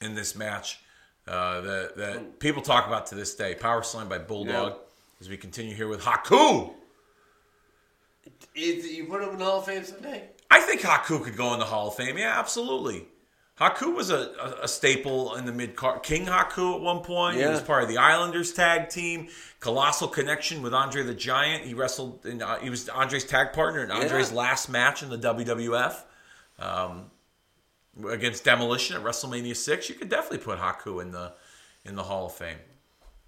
in 0.00 0.14
this 0.14 0.36
match 0.36 0.78
uh, 1.26 1.60
that 1.60 1.96
that 1.96 2.38
people 2.38 2.62
talk 2.62 2.86
about 2.86 3.06
to 3.06 3.16
this 3.16 3.34
day. 3.34 3.54
Power 3.54 3.82
slam 3.82 4.08
by 4.08 4.18
Bulldog. 4.18 4.72
Yeah. 4.72 4.78
As 5.20 5.28
we 5.28 5.36
continue 5.36 5.74
here 5.74 5.88
with 5.88 6.02
Haku. 6.02 6.74
Is, 8.54 8.86
you 8.86 9.06
put 9.06 9.22
him 9.22 9.30
in 9.30 9.38
the 9.38 9.44
Hall 9.44 9.60
of 9.60 9.64
Fame 9.64 9.84
someday? 9.84 10.28
I 10.50 10.60
think 10.60 10.80
Haku 10.82 11.22
could 11.22 11.36
go 11.36 11.52
in 11.54 11.60
the 11.60 11.64
Hall 11.64 11.88
of 11.88 11.94
Fame. 11.94 12.18
Yeah, 12.18 12.38
absolutely. 12.38 13.06
Haku 13.60 13.94
was 13.94 14.10
a, 14.10 14.32
a, 14.40 14.64
a 14.64 14.68
staple 14.68 15.36
in 15.36 15.44
the 15.46 15.52
mid 15.52 15.76
card. 15.76 16.02
King 16.02 16.26
Haku 16.26 16.74
at 16.74 16.80
one 16.80 17.00
point. 17.04 17.38
He 17.38 17.44
was 17.46 17.60
part 17.62 17.84
of 17.84 17.88
the 17.88 17.98
Islanders 17.98 18.52
tag 18.52 18.88
team. 18.88 19.28
Colossal 19.60 20.08
connection 20.08 20.60
with 20.60 20.74
Andre 20.74 21.04
the 21.04 21.14
Giant. 21.14 21.64
He 21.64 21.72
wrestled. 21.72 22.26
In, 22.26 22.42
uh, 22.42 22.58
he 22.58 22.68
was 22.68 22.88
Andre's 22.88 23.24
tag 23.24 23.52
partner 23.52 23.84
in 23.84 23.90
Andre's 23.92 24.30
Yeah. 24.32 24.38
last 24.38 24.68
match 24.68 25.04
in 25.04 25.08
the 25.08 25.18
WWF 25.18 26.02
um, 26.58 27.10
against 28.10 28.44
Demolition 28.44 28.96
at 28.96 29.02
WrestleMania 29.04 29.54
six. 29.54 29.88
You 29.88 29.94
could 29.94 30.08
definitely 30.08 30.38
put 30.38 30.58
Haku 30.58 31.00
in 31.00 31.12
the 31.12 31.32
in 31.84 31.94
the 31.94 32.02
Hall 32.02 32.26
of 32.26 32.32
Fame. 32.32 32.58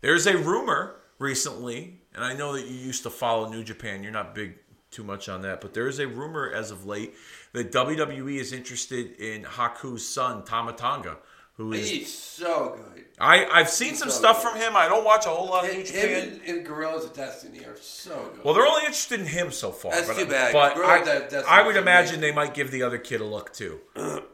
There's 0.01 0.27
a 0.27 0.37
rumor 0.37 0.97
recently, 1.21 2.01
and 2.15 2.25
I 2.25 2.35
know 2.35 2.55
that 2.55 2.67
you 2.67 2.75
used 2.75 3.05
to 3.05 3.11
follow 3.11 3.49
New 3.49 3.63
Japan. 3.63 4.03
You're 4.03 4.13
not 4.13 4.35
big 4.35 4.55
too 4.91 5.05
much 5.05 5.29
on 5.29 5.43
that, 5.43 5.61
but 5.61 5.73
there 5.73 5.87
is 5.89 5.99
a 6.01 6.07
rumor 6.09 6.51
as 6.51 6.71
of 6.71 6.85
late 6.85 7.15
that 7.57 7.73
WWE 7.73 8.39
is 8.39 8.53
interested 8.53 9.13
in 9.19 9.43
Haku's 9.45 10.07
son 10.07 10.45
Tama 10.45 10.75
Tonga, 10.75 11.17
who 11.55 11.73
is 11.73 11.89
He's 11.89 12.13
so 12.13 12.77
good. 12.77 13.05
I 13.19 13.47
I've 13.47 13.71
seen 13.71 13.95
some 13.95 14.11
so 14.11 14.19
stuff 14.19 14.43
good. 14.43 14.53
from 14.53 14.61
him. 14.61 14.77
I 14.77 14.89
don't 14.89 15.05
watch 15.07 15.25
a 15.25 15.31
whole 15.31 15.47
lot 15.49 15.65
of 15.65 15.71
New 15.73 15.79
Him 15.79 15.87
Japan. 15.87 16.29
and, 16.29 16.41
and 16.59 16.67
Guerrillas 16.67 17.07
of 17.07 17.15
Destiny 17.15 17.65
are 17.65 17.77
so 17.81 18.15
good. 18.35 18.45
Well, 18.45 18.53
they're 18.53 18.67
only 18.67 18.83
interested 18.83 19.21
in 19.21 19.27
him 19.27 19.51
so 19.51 19.73
far. 19.73 19.93
That's 19.93 20.07
but, 20.07 20.19
too 20.19 20.27
bad. 20.27 20.53
But 20.53 20.77
I, 20.77 21.61
I 21.61 21.67
would 21.67 21.77
imagine 21.77 22.21
they 22.21 22.31
might 22.33 22.53
give 22.53 22.71
the 22.71 22.83
other 22.83 22.99
kid 22.99 23.23
a 23.23 23.25
look 23.25 23.55
too. 23.55 23.81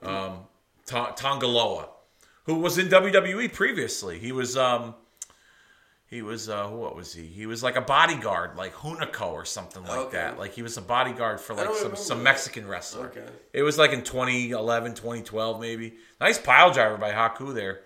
um, 0.02 0.40
Ta- 0.84 1.12
Tanga 1.12 1.46
Loa, 1.46 1.90
who 2.46 2.56
was 2.56 2.76
in 2.76 2.88
WWE 2.88 3.52
previously. 3.52 4.18
He 4.18 4.32
was 4.32 4.56
um, 4.56 4.96
he 6.12 6.20
was 6.20 6.50
uh, 6.50 6.68
what 6.68 6.94
was 6.94 7.14
he? 7.14 7.22
He 7.26 7.46
was 7.46 7.62
like 7.62 7.76
a 7.76 7.80
bodyguard, 7.80 8.54
like 8.54 8.74
Hunico 8.74 9.32
or 9.32 9.46
something 9.46 9.82
like 9.84 9.98
Okay. 9.98 10.18
that. 10.18 10.38
Like 10.38 10.52
he 10.52 10.60
was 10.60 10.76
a 10.76 10.82
bodyguard 10.82 11.40
for 11.40 11.54
like 11.54 11.74
some 11.74 11.96
some. 11.96 12.22
Mexican 12.22 12.68
wrestler. 12.68 13.06
Okay. 13.06 13.24
It 13.54 13.62
was 13.62 13.78
like 13.78 13.92
in 13.92 14.02
2011, 14.02 14.92
2012 14.92 15.58
maybe. 15.58 15.94
Nice 16.20 16.36
pile 16.38 16.70
driver 16.70 16.98
by 16.98 17.12
Haku 17.12 17.54
there. 17.54 17.80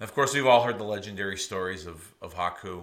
And 0.00 0.08
of 0.08 0.12
course, 0.12 0.34
we've 0.34 0.44
all 0.46 0.64
heard 0.64 0.78
the 0.78 0.84
legendary 0.84 1.36
stories 1.36 1.86
of, 1.86 2.12
of 2.20 2.34
Haku 2.34 2.82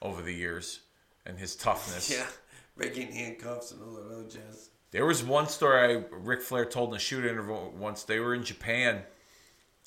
over 0.00 0.22
the 0.22 0.32
years 0.32 0.78
and 1.26 1.36
his 1.36 1.56
toughness. 1.56 2.08
yeah, 2.08 2.26
breaking 2.76 3.10
handcuffs 3.10 3.72
and 3.72 3.82
all 3.82 3.94
that 3.94 4.06
other 4.14 4.28
jazz. 4.28 4.70
There 4.92 5.06
was 5.06 5.24
one 5.24 5.48
story 5.48 5.96
I, 5.96 6.04
Ric 6.12 6.40
Flair 6.40 6.64
told 6.66 6.90
in 6.90 6.96
a 6.96 7.00
shoot 7.00 7.24
interview 7.24 7.56
once. 7.76 8.04
They 8.04 8.20
were 8.20 8.32
in 8.32 8.44
Japan 8.44 9.02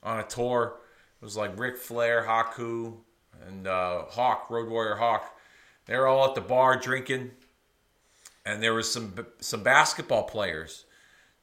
on 0.04 0.20
a 0.20 0.24
tour. 0.24 0.82
It 1.22 1.26
was 1.26 1.36
like 1.38 1.58
Ric 1.60 1.78
Flair, 1.78 2.24
Haku, 2.24 2.98
and 3.48 3.68
uh, 3.68 4.04
Hawk, 4.06 4.50
Road 4.50 4.70
Warrior 4.70 4.96
Hawk. 4.96 5.36
They 5.86 5.96
were 5.98 6.08
all 6.08 6.28
at 6.28 6.36
the 6.36 6.42
bar 6.42 6.78
drinking, 6.78 7.32
and 8.46 8.62
there 8.62 8.74
was 8.74 8.92
some 8.92 9.14
some 9.40 9.64
basketball 9.64 10.24
players 10.24 10.86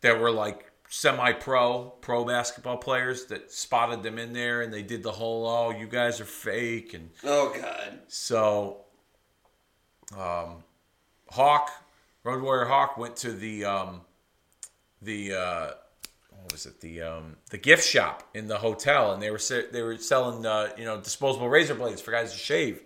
that 0.03 0.21
were 0.21 0.31
like 0.31 0.71
semi-pro 0.89 1.95
pro 2.01 2.25
basketball 2.25 2.77
players 2.77 3.25
that 3.27 3.51
spotted 3.51 4.03
them 4.03 4.19
in 4.19 4.33
there, 4.33 4.61
and 4.63 4.73
they 4.73 4.83
did 4.83 5.03
the 5.03 5.13
whole 5.13 5.47
"oh, 5.47 5.71
you 5.71 5.87
guys 5.87 6.21
are 6.21 6.27
fake," 6.27 6.95
and 6.95 7.11
Oh 7.25 7.53
God. 7.59 8.01
so 8.07 8.85
um, 10.17 10.63
Hawk, 11.31 11.71
Road 12.23 12.43
Warrior 12.43 12.67
Hawk, 12.67 12.97
went 12.97 13.17
to 13.17 13.33
the 13.33 13.65
um, 13.65 14.03
the 15.03 15.33
uh, 15.35 15.71
what 16.45 16.53
was 16.53 16.67
it 16.67 16.79
the 16.83 17.01
um, 17.01 17.37
the 17.49 17.57
gift 17.57 17.89
shop 17.89 18.23
in 18.35 18.49
the 18.49 18.59
hotel, 18.59 19.15
and 19.15 19.23
they 19.23 19.31
were 19.31 19.39
se- 19.39 19.69
they 19.73 19.81
were 19.81 19.97
selling 19.97 20.45
uh, 20.45 20.69
you 20.77 20.85
know 20.85 21.01
disposable 21.01 21.49
razor 21.49 21.75
blades 21.75 22.03
for 22.03 22.11
guys 22.11 22.33
to 22.33 22.39
shave, 22.39 22.83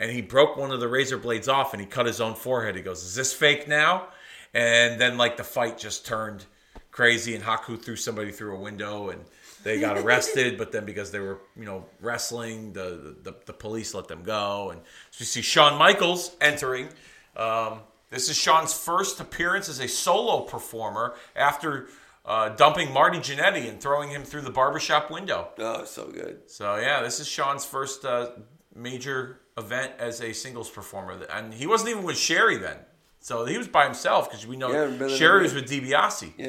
and 0.00 0.10
he 0.10 0.20
broke 0.20 0.56
one 0.56 0.72
of 0.72 0.80
the 0.80 0.88
razor 0.88 1.16
blades 1.16 1.46
off 1.46 1.72
and 1.72 1.80
he 1.80 1.86
cut 1.86 2.06
his 2.06 2.20
own 2.20 2.34
forehead. 2.34 2.74
He 2.74 2.82
goes, 2.82 3.04
"Is 3.04 3.14
this 3.14 3.32
fake 3.32 3.68
now?" 3.68 4.08
And 4.52 5.00
then 5.00 5.16
like 5.16 5.36
the 5.36 5.44
fight 5.44 5.78
just 5.78 6.06
turned 6.06 6.44
crazy, 6.90 7.36
and 7.36 7.44
Haku 7.44 7.80
threw 7.80 7.94
somebody 7.94 8.32
through 8.32 8.56
a 8.56 8.60
window 8.60 9.10
and. 9.10 9.24
They 9.64 9.80
got 9.80 9.98
arrested, 10.04 10.56
but 10.56 10.70
then 10.70 10.84
because 10.84 11.10
they 11.10 11.18
were, 11.18 11.40
you 11.56 11.64
know, 11.64 11.84
wrestling, 12.00 12.72
the, 12.72 13.16
the 13.24 13.34
the 13.44 13.52
police 13.52 13.92
let 13.92 14.06
them 14.06 14.22
go. 14.22 14.70
And 14.70 14.80
so 15.10 15.16
you 15.18 15.26
see 15.26 15.42
Shawn 15.42 15.76
Michaels 15.76 16.36
entering. 16.40 16.88
Um, 17.36 17.80
this 18.10 18.30
is 18.30 18.36
Shawn's 18.36 18.72
first 18.72 19.18
appearance 19.18 19.68
as 19.68 19.80
a 19.80 19.88
solo 19.88 20.42
performer 20.42 21.16
after 21.34 21.88
uh, 22.28 22.50
dumping 22.50 22.92
Marty 22.92 23.18
Jannetty 23.18 23.68
and 23.68 23.80
throwing 23.80 24.10
him 24.10 24.22
through 24.22 24.42
the 24.42 24.50
barbershop 24.50 25.10
window. 25.10 25.48
Oh, 25.58 25.84
so 25.84 26.06
good. 26.08 26.42
So 26.50 26.76
yeah, 26.76 27.00
this 27.02 27.18
is 27.20 27.26
Shawn's 27.26 27.64
first 27.64 28.04
uh, 28.04 28.30
major 28.74 29.40
event 29.56 29.92
as 29.98 30.20
a 30.20 30.32
singles 30.34 30.68
performer, 30.70 31.18
and 31.32 31.52
he 31.54 31.66
wasn't 31.66 31.90
even 31.90 32.04
with 32.04 32.18
Sherry 32.18 32.58
then. 32.58 32.76
So 33.20 33.44
he 33.46 33.58
was 33.58 33.66
by 33.66 33.84
himself 33.84 34.30
because 34.30 34.46
we 34.46 34.56
know 34.56 34.70
Yeah, 34.70 35.08
Sherry 35.08 35.42
was 35.42 35.54
with 35.54 35.68
DiBiase. 35.68 36.34
Yeah. 36.36 36.46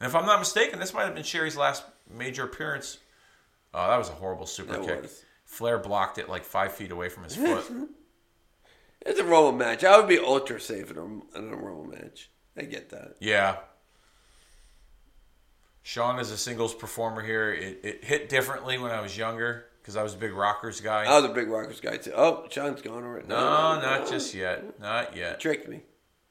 And 0.00 0.08
if 0.08 0.14
I'm 0.14 0.24
not 0.24 0.38
mistaken, 0.38 0.78
this 0.78 0.94
might 0.94 1.04
have 1.04 1.14
been 1.14 1.24
Sherry's 1.24 1.56
last 1.56 1.82
major 2.08 2.44
appearance. 2.44 2.98
Oh, 3.74 3.88
that 3.90 3.96
was 3.98 4.08
a 4.08 4.12
horrible 4.12 4.46
super 4.46 4.74
That 4.78 4.86
kick. 4.86 5.02
was. 5.02 5.24
Flair 5.44 5.78
blocked 5.78 6.18
it 6.18 6.28
like 6.28 6.44
five 6.44 6.72
feet 6.72 6.92
away 6.92 7.08
from 7.08 7.24
his 7.24 7.34
foot. 7.36 7.64
It's 9.02 9.18
a 9.20 9.24
Roman 9.24 9.58
match. 9.58 9.82
I 9.84 9.98
would 9.98 10.08
be 10.08 10.18
ultra 10.18 10.60
safe 10.60 10.90
in 10.90 10.96
a, 10.98 11.04
in 11.38 11.52
a 11.52 11.56
Roman 11.56 11.90
match. 11.90 12.30
I 12.56 12.62
get 12.62 12.90
that. 12.90 13.16
Yeah. 13.20 13.56
Shawn 15.88 16.18
is 16.18 16.30
a 16.30 16.36
singles 16.36 16.74
performer 16.74 17.22
here. 17.22 17.50
It, 17.50 17.80
it 17.82 18.04
hit 18.04 18.28
differently 18.28 18.76
when 18.76 18.90
I 18.90 19.00
was 19.00 19.16
younger 19.16 19.64
because 19.80 19.96
I 19.96 20.02
was 20.02 20.12
a 20.12 20.18
big 20.18 20.34
Rockers 20.34 20.82
guy. 20.82 21.04
I 21.06 21.18
was 21.18 21.24
a 21.30 21.32
big 21.32 21.48
Rockers 21.48 21.80
guy 21.80 21.96
too. 21.96 22.12
Oh, 22.14 22.46
Shawn's 22.50 22.82
gone 22.82 23.04
already. 23.04 23.26
no, 23.26 23.80
not 23.80 24.06
just 24.06 24.34
yet. 24.34 24.78
Not 24.78 25.16
yet. 25.16 25.40
tricked 25.40 25.66
me. 25.66 25.80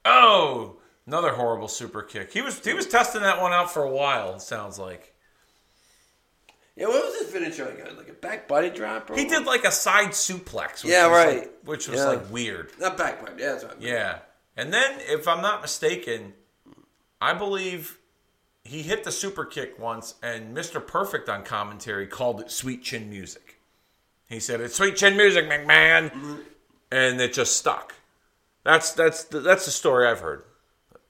Oh, 0.05 0.77
another 1.07 1.31
horrible 1.31 1.67
super 1.67 2.03
kick. 2.03 2.31
He 2.31 2.43
was 2.43 2.63
he 2.63 2.75
was 2.75 2.85
testing 2.85 3.21
that 3.21 3.41
one 3.41 3.51
out 3.51 3.71
for 3.73 3.81
a 3.81 3.89
while. 3.89 4.35
It 4.35 4.41
sounds 4.43 4.77
like 4.77 5.15
Yeah, 6.75 6.85
what 6.89 7.03
was 7.03 7.19
his 7.19 7.31
finisher 7.33 7.65
like? 7.65 7.97
Like 7.97 8.09
a 8.09 8.13
back 8.13 8.47
body 8.47 8.69
drop? 8.69 9.09
He 9.15 9.25
did 9.25 9.47
like 9.47 9.63
a 9.65 9.71
side 9.71 10.09
suplex. 10.09 10.83
Which 10.83 10.91
Yeah, 10.93 11.07
was 11.07 11.17
right. 11.17 11.37
like- 11.39 11.53
which 11.63 11.87
was 11.87 11.97
Yeah. 11.99 12.05
like 12.09 12.31
weird. 12.31 12.73
not 12.79 12.95
back 12.95 13.21
body. 13.25 13.41
Yeah, 13.41 13.53
that's 13.53 13.63
right. 13.63 13.73
Yeah, 13.79 14.19
and 14.55 14.71
then 14.71 14.99
if 14.99 15.27
I'm 15.27 15.41
not 15.41 15.63
mistaken, 15.63 16.35
I 17.19 17.33
believe 17.33 17.97
he 18.67 18.81
hit 18.83 19.03
the 19.03 19.11
super 19.11 19.45
kick 19.45 19.79
once, 19.79 20.15
and 20.21 20.55
Mr. 20.55 20.85
Perfect 20.85 21.29
on 21.29 21.43
commentary 21.43 22.05
called 22.07 22.41
it 22.41 22.51
sweet 22.51 22.83
chin 22.83 23.09
music. 23.09 23.59
He 24.29 24.39
said 24.39 24.59
it's 24.61 24.75
sweet 24.75 24.95
chin 24.97 25.15
music, 25.17 25.45
McMahon, 25.45 26.11
and 26.91 27.19
it 27.21 27.33
just 27.33 27.55
stuck. 27.57 27.95
That's 28.63 28.91
that's 28.93 29.23
the, 29.25 29.39
that's 29.39 29.65
the 29.65 29.71
story 29.71 30.07
I've 30.07 30.19
heard 30.19 30.43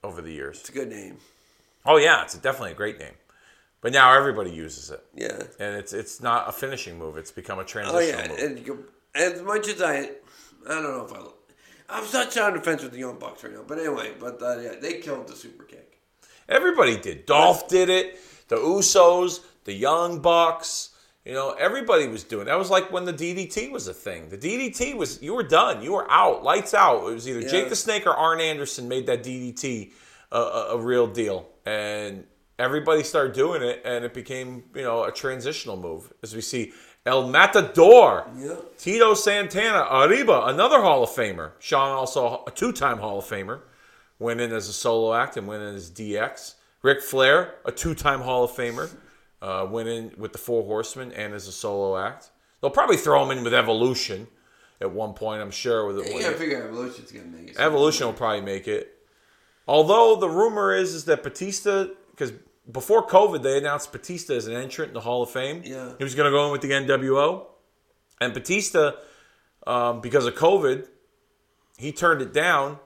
over 0.04 0.22
the 0.22 0.32
years. 0.32 0.60
It's 0.60 0.70
a 0.70 0.74
good 0.74 0.90
name. 0.90 1.18
Oh 1.86 1.98
yeah, 1.98 2.22
it's 2.24 2.38
definitely 2.38 2.72
a 2.72 2.76
great 2.76 3.00
name, 3.00 3.14
but 3.82 3.92
now 3.94 4.14
everybody 4.16 4.52
uses 4.52 4.92
it, 4.92 5.04
Yeah. 5.16 5.42
and 5.60 5.76
it's 5.76 5.94
it's 5.94 6.22
not 6.22 6.48
a 6.48 6.52
finishing 6.52 7.00
move; 7.00 7.18
it's 7.18 7.32
become 7.32 7.58
a 7.60 7.64
transitional 7.64 8.02
Oh 8.02 8.06
yeah, 8.06 8.28
move. 8.28 8.38
and 8.40 8.68
you, 8.68 8.86
as 9.16 9.42
much 9.42 9.68
as 9.68 9.82
I, 9.82 9.96
I 10.00 10.04
don't 10.70 10.84
know 10.84 11.06
if 11.10 11.14
I, 11.14 11.98
I'm 11.98 12.06
such 12.06 12.38
on 12.38 12.54
the 12.54 12.60
fence 12.62 12.84
with 12.84 12.92
the 12.92 13.00
Young 13.00 13.18
Bucks 13.18 13.44
right 13.44 13.54
now. 13.54 13.64
But 13.66 13.80
anyway, 13.80 14.12
but 14.20 14.42
uh, 14.44 14.60
yeah, 14.60 14.74
they 14.80 15.00
killed 15.00 15.28
the 15.28 15.36
super 15.36 15.64
kick. 15.64 15.97
Everybody 16.50 16.98
did. 16.98 17.26
Dolph 17.26 17.68
did 17.68 17.90
it. 17.90 18.20
The 18.48 18.56
Usos, 18.58 19.42
the 19.66 19.74
Young 19.74 20.20
Bucks. 20.22 20.92
You 21.26 21.34
know, 21.34 21.52
everybody 21.60 22.08
was 22.08 22.24
doing. 22.24 22.46
That 22.46 22.58
was 22.58 22.70
like 22.70 22.90
when 22.92 23.04
the 23.04 23.12
DDT 23.14 23.70
was 23.70 23.90
a 23.90 23.94
thing. 23.94 24.30
The 24.30 24.38
DDT 24.38 24.96
was 24.96 25.22
you 25.22 25.34
were 25.34 25.44
done. 25.44 25.84
You 25.84 25.92
were 25.94 26.10
out. 26.10 26.44
Lights 26.44 26.74
out. 26.74 27.00
It 27.10 27.14
was 27.14 27.28
either 27.28 27.42
Yeah. 27.42 27.50
Jake 27.50 27.70
the 27.70 27.76
Snake 27.76 28.08
or 28.08 28.12
Arn 28.16 28.40
Anderson 28.40 28.88
made 28.88 29.08
that 29.08 29.24
DDT 29.24 29.92
a, 30.32 30.38
a, 30.38 30.68
a 30.76 30.78
real 30.78 31.06
deal, 31.08 31.50
and 31.66 32.24
everybody 32.58 33.04
started 33.04 33.34
doing 33.34 33.62
it, 33.62 33.82
and 33.84 34.06
it 34.06 34.14
became 34.14 34.64
you 34.74 34.84
know 34.84 35.04
a 35.04 35.12
transitional 35.12 35.76
move. 35.76 36.14
As 36.24 36.34
we 36.34 36.40
see 36.40 36.72
El 37.06 37.28
Matador, 37.28 38.26
Yeah. 38.38 38.56
Tito 38.78 39.14
Santana, 39.14 39.86
Arriba, 39.92 40.44
another 40.46 40.82
Hall 40.82 41.04
of 41.04 41.10
Famer. 41.10 41.52
Shawn 41.60 41.92
also 41.92 42.44
a 42.48 42.52
two-time 42.52 43.00
Hall 43.00 43.20
of 43.20 43.26
Famer 43.26 43.60
went 44.20 44.42
in 44.42 44.52
as 44.52 44.68
a 44.70 44.74
solo 44.74 45.14
act 45.14 45.38
and 45.38 45.48
went 45.48 45.64
in 45.64 45.76
as 45.76 45.90
DX. 45.90 46.56
Ric 46.82 47.02
Flair, 47.02 47.56
a 47.66 47.72
two-time 47.72 48.22
Hall 48.22 48.44
of 48.44 48.52
Famer, 48.52 48.90
uh, 49.42 49.68
went 49.70 49.90
in 49.90 50.12
with 50.18 50.32
the 50.32 50.38
Four 50.38 50.64
Horsemen 50.64 51.12
and 51.12 51.34
as 51.34 51.48
a 51.48 51.52
solo 51.52 51.98
act. 51.98 52.32
They'll 52.62 52.72
probably 52.72 52.98
throw 52.98 53.24
him 53.24 53.38
in 53.38 53.44
with 53.44 53.54
Evolution 53.54 54.28
at 54.80 54.92
one 54.92 55.14
point, 55.14 55.42
I'm 55.42 55.52
sure. 55.52 55.86
With 55.88 55.98
You 56.08 56.14
with 56.14 56.24
gotta 56.24 56.38
figure 56.38 56.64
Evolution's 56.64 57.12
gonna 57.12 57.26
make 57.26 57.50
it. 57.50 57.60
Evolution 57.60 58.06
will 58.08 58.14
probably 58.14 58.42
make 58.42 58.68
it. 58.68 58.94
Although 59.68 60.16
the 60.16 60.30
rumor 60.30 60.74
is 60.74 60.94
is 60.94 61.06
that 61.06 61.24
Batista, 61.24 61.88
because 62.12 62.32
before 62.72 63.06
COVID 63.08 63.42
they 63.44 63.58
announced 63.58 63.92
Batista 63.92 64.34
as 64.34 64.48
an 64.48 64.54
entrant 64.54 64.90
in 64.90 64.94
the 64.94 65.02
Hall 65.02 65.24
of 65.24 65.30
Fame. 65.30 65.62
Yeah. 65.66 65.94
he 65.98 66.04
was 66.04 66.16
going 66.16 66.26
to 66.26 66.32
go 66.32 66.46
in 66.46 66.52
with 66.52 66.62
the 66.62 66.70
NWO, 66.70 67.46
and 68.22 68.34
Batista, 68.34 68.94
um, 69.66 70.02
because 70.02 70.26
of 70.26 70.36
COVID, 70.36 70.88
he 71.78 71.92
turned 71.92 72.22
it 72.22 72.34
down, 72.34 72.80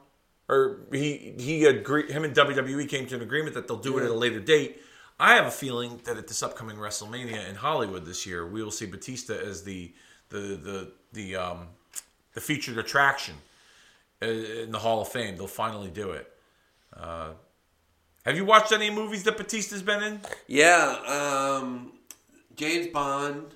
or 0.51 0.81
he 0.91 1.33
he 1.39 1.65
agreed. 1.65 2.11
Him 2.11 2.25
and 2.25 2.35
WWE 2.35 2.87
came 2.87 3.07
to 3.07 3.15
an 3.15 3.21
agreement 3.21 3.55
that 3.55 3.67
they'll 3.67 3.77
do 3.77 3.97
it 3.97 4.03
at 4.03 4.11
a 4.11 4.13
later 4.13 4.41
date. 4.41 4.81
I 5.17 5.35
have 5.35 5.45
a 5.45 5.51
feeling 5.51 6.01
that 6.03 6.17
at 6.17 6.27
this 6.27 6.43
upcoming 6.43 6.75
WrestleMania 6.77 7.47
in 7.49 7.55
Hollywood 7.55 8.05
this 8.05 8.25
year, 8.25 8.45
we 8.45 8.61
will 8.61 8.71
see 8.71 8.85
Batista 8.85 9.33
as 9.33 9.63
the 9.63 9.93
the 10.29 10.37
the 10.37 10.91
the 11.13 11.35
um, 11.37 11.67
the 12.33 12.41
featured 12.41 12.77
attraction 12.77 13.35
in 14.21 14.71
the 14.71 14.79
Hall 14.79 15.01
of 15.01 15.07
Fame. 15.07 15.37
They'll 15.37 15.47
finally 15.47 15.89
do 15.89 16.11
it. 16.11 16.31
Uh, 16.95 17.29
have 18.25 18.35
you 18.35 18.43
watched 18.43 18.73
any 18.73 18.89
movies 18.89 19.23
that 19.23 19.37
Batista's 19.37 19.81
been 19.81 20.03
in? 20.03 20.21
Yeah, 20.47 21.59
um, 21.61 21.93
James 22.55 22.87
Bond. 22.87 23.55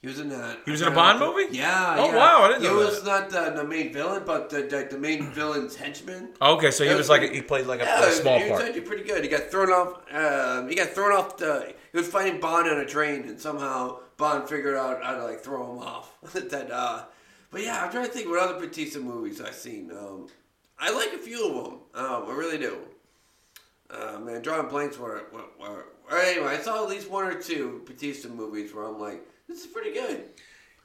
He 0.00 0.06
was 0.06 0.20
in 0.20 0.28
that. 0.28 0.58
He 0.64 0.70
was 0.70 0.80
in 0.80 0.88
a 0.88 0.94
Bond 0.94 1.18
movie? 1.18 1.56
Yeah. 1.56 1.96
Oh, 1.98 2.06
yeah. 2.06 2.16
wow, 2.16 2.42
I 2.44 2.48
didn't 2.48 2.62
know. 2.62 2.68
He 2.68 2.74
know 2.80 2.86
was 2.86 3.02
that. 3.02 3.32
not 3.32 3.54
the, 3.54 3.62
the 3.62 3.68
main 3.68 3.92
villain, 3.92 4.22
but 4.24 4.48
the, 4.48 4.62
the, 4.62 4.86
the 4.92 4.98
main 4.98 5.32
villain's 5.32 5.74
henchman. 5.74 6.34
Okay, 6.40 6.70
so 6.70 6.84
he 6.84 6.90
Yeah, 6.90 6.96
was 6.96 7.08
like 7.08 7.22
a, 7.22 7.28
he 7.34 7.42
played 7.42 7.66
like 7.66 7.80
a, 7.80 7.84
Yeah, 7.84 8.04
a 8.06 8.12
small 8.12 8.38
he 8.38 8.44
was 8.44 8.52
part. 8.52 8.62
actually 8.68 8.82
pretty 8.82 9.02
good. 9.02 9.24
He 9.24 9.28
got 9.28 9.50
thrown 9.50 9.70
off. 9.70 10.00
Um, 10.14 10.68
he 10.68 10.76
got 10.76 10.90
thrown 10.90 11.12
off 11.12 11.36
the. 11.36 11.74
He 11.90 11.98
was 11.98 12.06
fighting 12.06 12.38
Bond 12.38 12.68
on 12.68 12.78
a 12.78 12.86
train, 12.86 13.22
and 13.22 13.40
somehow 13.40 13.98
Bond 14.16 14.48
figured 14.48 14.76
out 14.76 15.02
how 15.02 15.16
to 15.16 15.24
like 15.24 15.40
throw 15.40 15.72
him 15.72 15.78
off. 15.80 16.12
that. 16.32 16.70
Uh, 16.70 17.02
but 17.50 17.62
yeah, 17.62 17.82
I'm 17.82 17.90
trying 17.90 18.06
to 18.06 18.12
think 18.12 18.28
what 18.28 18.38
other 18.40 18.60
Batista 18.60 19.00
movies 19.00 19.40
I've 19.40 19.54
seen. 19.54 19.90
Um, 19.90 20.28
I 20.78 20.92
like 20.94 21.12
a 21.12 21.18
few 21.18 21.48
of 21.48 21.64
them. 21.64 21.74
Um, 21.94 22.24
I 22.28 22.34
really 22.34 22.58
do. 22.58 22.78
Uh, 23.90 24.18
man, 24.20 24.42
drawing 24.42 24.68
blanks 24.68 24.98
were, 24.98 25.24
were, 25.32 25.44
were, 25.58 25.86
or 26.10 26.18
anyway, 26.18 26.48
I 26.48 26.58
saw 26.58 26.84
at 26.84 26.90
least 26.90 27.10
one 27.10 27.24
or 27.26 27.40
two 27.40 27.82
Batista 27.86 28.28
movies 28.28 28.74
where 28.74 28.84
I'm 28.84 29.00
like, 29.00 29.26
this 29.48 29.60
is 29.60 29.66
pretty 29.66 29.92
good. 29.92 30.24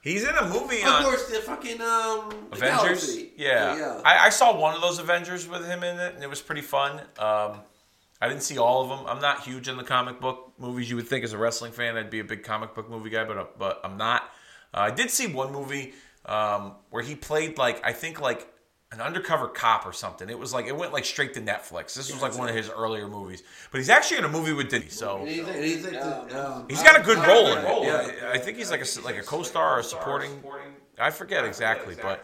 He's 0.02 0.24
in 0.24 0.36
a 0.36 0.48
movie 0.50 0.82
Of 0.82 0.88
on 0.88 1.04
course, 1.04 1.30
the 1.30 1.36
fucking 1.40 1.80
um, 1.80 2.30
the 2.52 2.58
Avengers. 2.58 2.60
Galaxy. 2.60 3.32
Yeah, 3.38 3.78
yeah. 3.78 4.02
I, 4.04 4.26
I 4.26 4.30
saw 4.30 4.58
one 4.60 4.76
of 4.76 4.82
those 4.82 5.00
Avengers 5.00 5.48
with 5.48 5.66
him 5.66 5.82
in 5.84 5.98
it, 5.98 6.16
and 6.16 6.24
it 6.24 6.30
was 6.30 6.42
pretty 6.42 6.62
fun. 6.62 7.00
Um, 7.18 7.60
I 8.22 8.28
didn't 8.28 8.44
see 8.44 8.58
all 8.58 8.82
of 8.84 8.90
them. 8.90 9.08
I'm 9.08 9.22
not 9.22 9.42
huge 9.44 9.68
in 9.70 9.78
the 9.78 9.84
comic 9.84 10.20
book 10.20 10.54
movies. 10.58 10.90
You 10.90 10.98
would 10.98 11.08
think 11.08 11.24
as 11.24 11.32
a 11.34 11.38
wrestling 11.38 11.72
fan, 11.72 11.96
I'd 11.96 12.10
be 12.10 12.20
a 12.20 12.24
big 12.26 12.44
comic 12.44 12.74
book 12.76 12.90
movie 12.90 13.10
guy, 13.10 13.24
but 13.24 13.38
uh, 13.38 13.46
but 13.58 13.80
I'm 13.84 13.98
not. 13.98 14.24
Uh, 14.74 14.80
I 14.80 14.92
did 14.92 15.10
see 15.10 15.28
one 15.28 15.54
movie 15.54 15.94
um, 16.26 16.74
where 16.90 17.04
he 17.04 17.16
played 17.16 17.58
like 17.58 17.86
I 17.86 17.94
think 17.94 18.20
like 18.20 18.48
an 18.94 19.02
undercover 19.02 19.48
cop 19.48 19.88
or 19.88 19.92
something. 19.92 20.30
It 20.30 20.38
was 20.38 20.54
like 20.54 20.68
it 20.68 20.78
went 20.78 20.94
like 20.94 21.04
straight 21.04 21.34
to 21.34 21.42
Netflix. 21.42 21.96
This 21.96 22.12
was 22.12 22.22
like 22.22 22.38
one 22.38 22.48
of 22.48 22.56
his 22.56 22.70
earlier 22.70 23.08
movies, 23.08 23.42
but 23.72 23.80
he's 23.80 23.90
actually 23.90 24.20
in 24.20 24.26
a 24.26 24.30
movie 24.30 24.54
with 24.54 24.70
Diddy. 24.70 24.90
So 24.90 25.18
and 25.18 25.28
he's, 25.28 25.84
he's 25.84 25.96
um, 25.96 26.68
He's 26.70 26.84
got 26.84 27.00
a 27.00 27.04
good 27.04 27.18
role 27.18 27.48
in 27.48 27.58
it. 27.58 27.86
Yeah, 28.22 28.30
I 28.32 28.38
think 28.38 28.58
he's 28.58 28.70
like 28.70 28.82
a 28.82 29.02
like 29.02 29.18
a 29.18 29.24
co-star 29.24 29.80
or 29.80 29.84
supporting. 29.84 30.44
I 31.00 31.10
forget 31.10 31.44
exactly, 31.44 31.96
but 32.00 32.24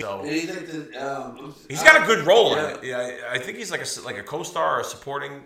so 0.00 0.20
and 0.20 0.30
he's 0.30 0.48
like 0.48 0.66
the, 0.68 0.94
um, 0.96 1.54
he's 1.68 1.82
got 1.82 2.00
a 2.00 2.06
good 2.06 2.24
role 2.24 2.54
in 2.54 2.64
it. 2.76 2.84
Yeah, 2.84 2.98
I 3.30 3.34
I 3.34 3.38
think 3.38 3.58
he's 3.58 3.72
like 3.72 3.82
a 3.82 4.00
like 4.02 4.16
a 4.16 4.22
co-star 4.22 4.76
or 4.76 4.80
a 4.80 4.84
supporting. 4.84 5.42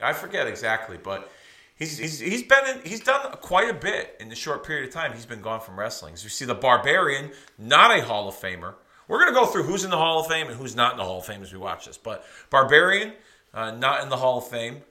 I 0.00 0.14
forget 0.14 0.46
exactly, 0.46 0.96
but 0.96 1.30
he's 1.74 1.98
he's 1.98 2.18
he's 2.20 2.42
been 2.42 2.66
in, 2.68 2.80
he's 2.86 3.00
done 3.00 3.32
quite 3.42 3.68
a 3.68 3.74
bit 3.74 4.16
in 4.18 4.30
the 4.30 4.34
short 4.34 4.64
period 4.64 4.88
of 4.88 4.94
time 4.94 5.12
he's 5.12 5.26
been 5.26 5.42
gone 5.42 5.60
from 5.60 5.78
wrestling. 5.78 6.14
As 6.14 6.24
you 6.24 6.30
see, 6.30 6.46
the 6.46 6.54
Barbarian, 6.54 7.32
not 7.58 7.96
a 7.96 8.02
Hall 8.02 8.28
of 8.28 8.34
Famer. 8.34 8.76
We're 9.08 9.18
gonna 9.20 9.32
go 9.32 9.46
through 9.46 9.64
who's 9.64 9.84
in 9.84 9.90
the 9.90 9.96
Hall 9.96 10.20
of 10.20 10.26
Fame 10.26 10.48
and 10.48 10.56
who's 10.56 10.74
not 10.74 10.92
in 10.92 10.98
the 10.98 11.04
Hall 11.04 11.18
of 11.18 11.26
Fame 11.26 11.42
as 11.42 11.52
we 11.52 11.58
watch 11.58 11.86
this. 11.86 11.96
But 11.98 12.24
Barbarian, 12.50 13.12
uh, 13.54 13.70
not 13.72 14.02
in 14.02 14.08
the 14.08 14.16
Hall 14.16 14.38
of 14.38 14.48
Fame. 14.48 14.82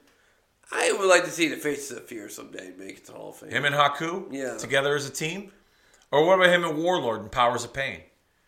I 0.72 0.92
would 0.92 1.06
like 1.08 1.24
to 1.24 1.30
see 1.30 1.48
the 1.48 1.56
Faces 1.56 1.96
of 1.96 2.06
Fear 2.06 2.28
someday 2.28 2.72
make 2.76 2.98
it 2.98 3.06
to 3.06 3.12
the 3.12 3.18
Hall 3.18 3.30
of 3.30 3.36
Fame. 3.36 3.50
Him 3.50 3.64
and 3.64 3.74
Haku 3.74 4.26
Yeah. 4.32 4.56
together 4.56 4.96
as 4.96 5.06
a 5.06 5.12
team? 5.12 5.52
Or 6.10 6.24
what 6.24 6.34
about 6.40 6.48
him 6.54 6.64
and 6.64 6.78
Warlord 6.82 7.20
and 7.20 7.30
Powers 7.30 7.64
of 7.64 7.72
Pain? 7.72 8.00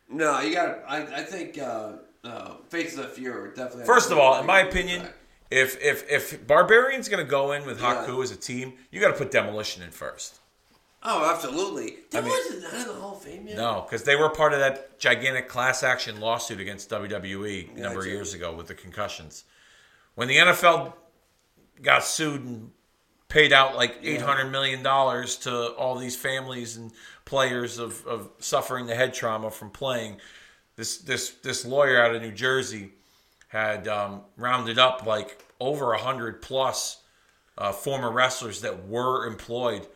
No, 0.08 0.40
you 0.40 0.54
got. 0.54 0.78
I, 0.88 1.02
I 1.02 1.22
think 1.22 1.58
uh, 1.58 1.92
uh, 2.24 2.54
Faces 2.70 2.98
of 2.98 3.12
Fear 3.12 3.52
definitely. 3.54 3.84
First 3.84 4.10
of 4.10 4.18
all, 4.18 4.40
in 4.40 4.46
my 4.46 4.62
Back. 4.62 4.72
opinion, 4.72 5.08
if 5.50 5.80
if 5.82 6.08
if 6.10 6.46
Barbarian's 6.46 7.08
gonna 7.08 7.24
go 7.24 7.52
in 7.52 7.66
with 7.66 7.80
Yeah. 7.80 8.06
As 8.22 8.30
a 8.30 8.36
team, 8.36 8.72
you 8.90 9.00
got 9.00 9.08
to 9.08 9.14
put 9.18 9.30
Demolition 9.30 9.82
in 9.82 9.90
first. 9.90 10.40
Oh, 11.02 11.30
absolutely. 11.32 11.98
That 12.10 12.24
mean- 12.24 12.32
wasn't 12.32 12.64
in 12.74 12.88
the 12.88 12.94
Hall 12.94 13.16
of 13.16 13.22
Fame 13.22 13.46
yet. 13.46 13.56
No, 13.56 13.82
because 13.82 14.02
they 14.02 14.16
were 14.16 14.28
part 14.30 14.52
of 14.52 14.58
that 14.58 14.98
gigantic 14.98 15.48
class 15.48 15.82
action 15.82 16.20
lawsuit 16.20 16.60
against 16.60 16.90
WWE 16.90 17.76
a 17.76 17.80
number 17.80 18.00
of 18.00 18.06
years 18.06 18.34
ago 18.34 18.52
with 18.54 18.66
the 18.66 18.74
concussions. 18.74 19.44
When 20.16 20.26
the 20.26 20.36
NFL 20.38 20.94
got 21.82 22.02
sued 22.02 22.42
and 22.44 22.72
paid 23.28 23.52
out 23.52 23.76
like 23.76 23.98
eight 24.02 24.22
hundred 24.22 24.50
million 24.50 24.82
dollars 24.82 25.36
to 25.36 25.68
all 25.74 25.96
these 25.96 26.16
families 26.16 26.76
and 26.76 26.90
players 27.24 27.78
of, 27.78 28.04
of 28.06 28.30
suffering 28.40 28.86
the 28.86 28.94
head 28.96 29.14
trauma 29.14 29.50
from 29.50 29.70
playing, 29.70 30.16
this 30.74 30.98
this 30.98 31.30
this 31.42 31.64
lawyer 31.64 32.02
out 32.02 32.14
of 32.14 32.22
New 32.22 32.32
Jersey 32.32 32.90
had 33.48 33.86
um, 33.86 34.22
rounded 34.36 34.78
up 34.78 35.06
like 35.06 35.44
over 35.60 35.92
a 35.92 35.98
hundred 35.98 36.42
plus 36.42 37.02
uh, 37.56 37.70
former 37.72 38.10
wrestlers 38.10 38.60
that 38.62 38.86
were 38.88 39.26
employed 39.26 39.86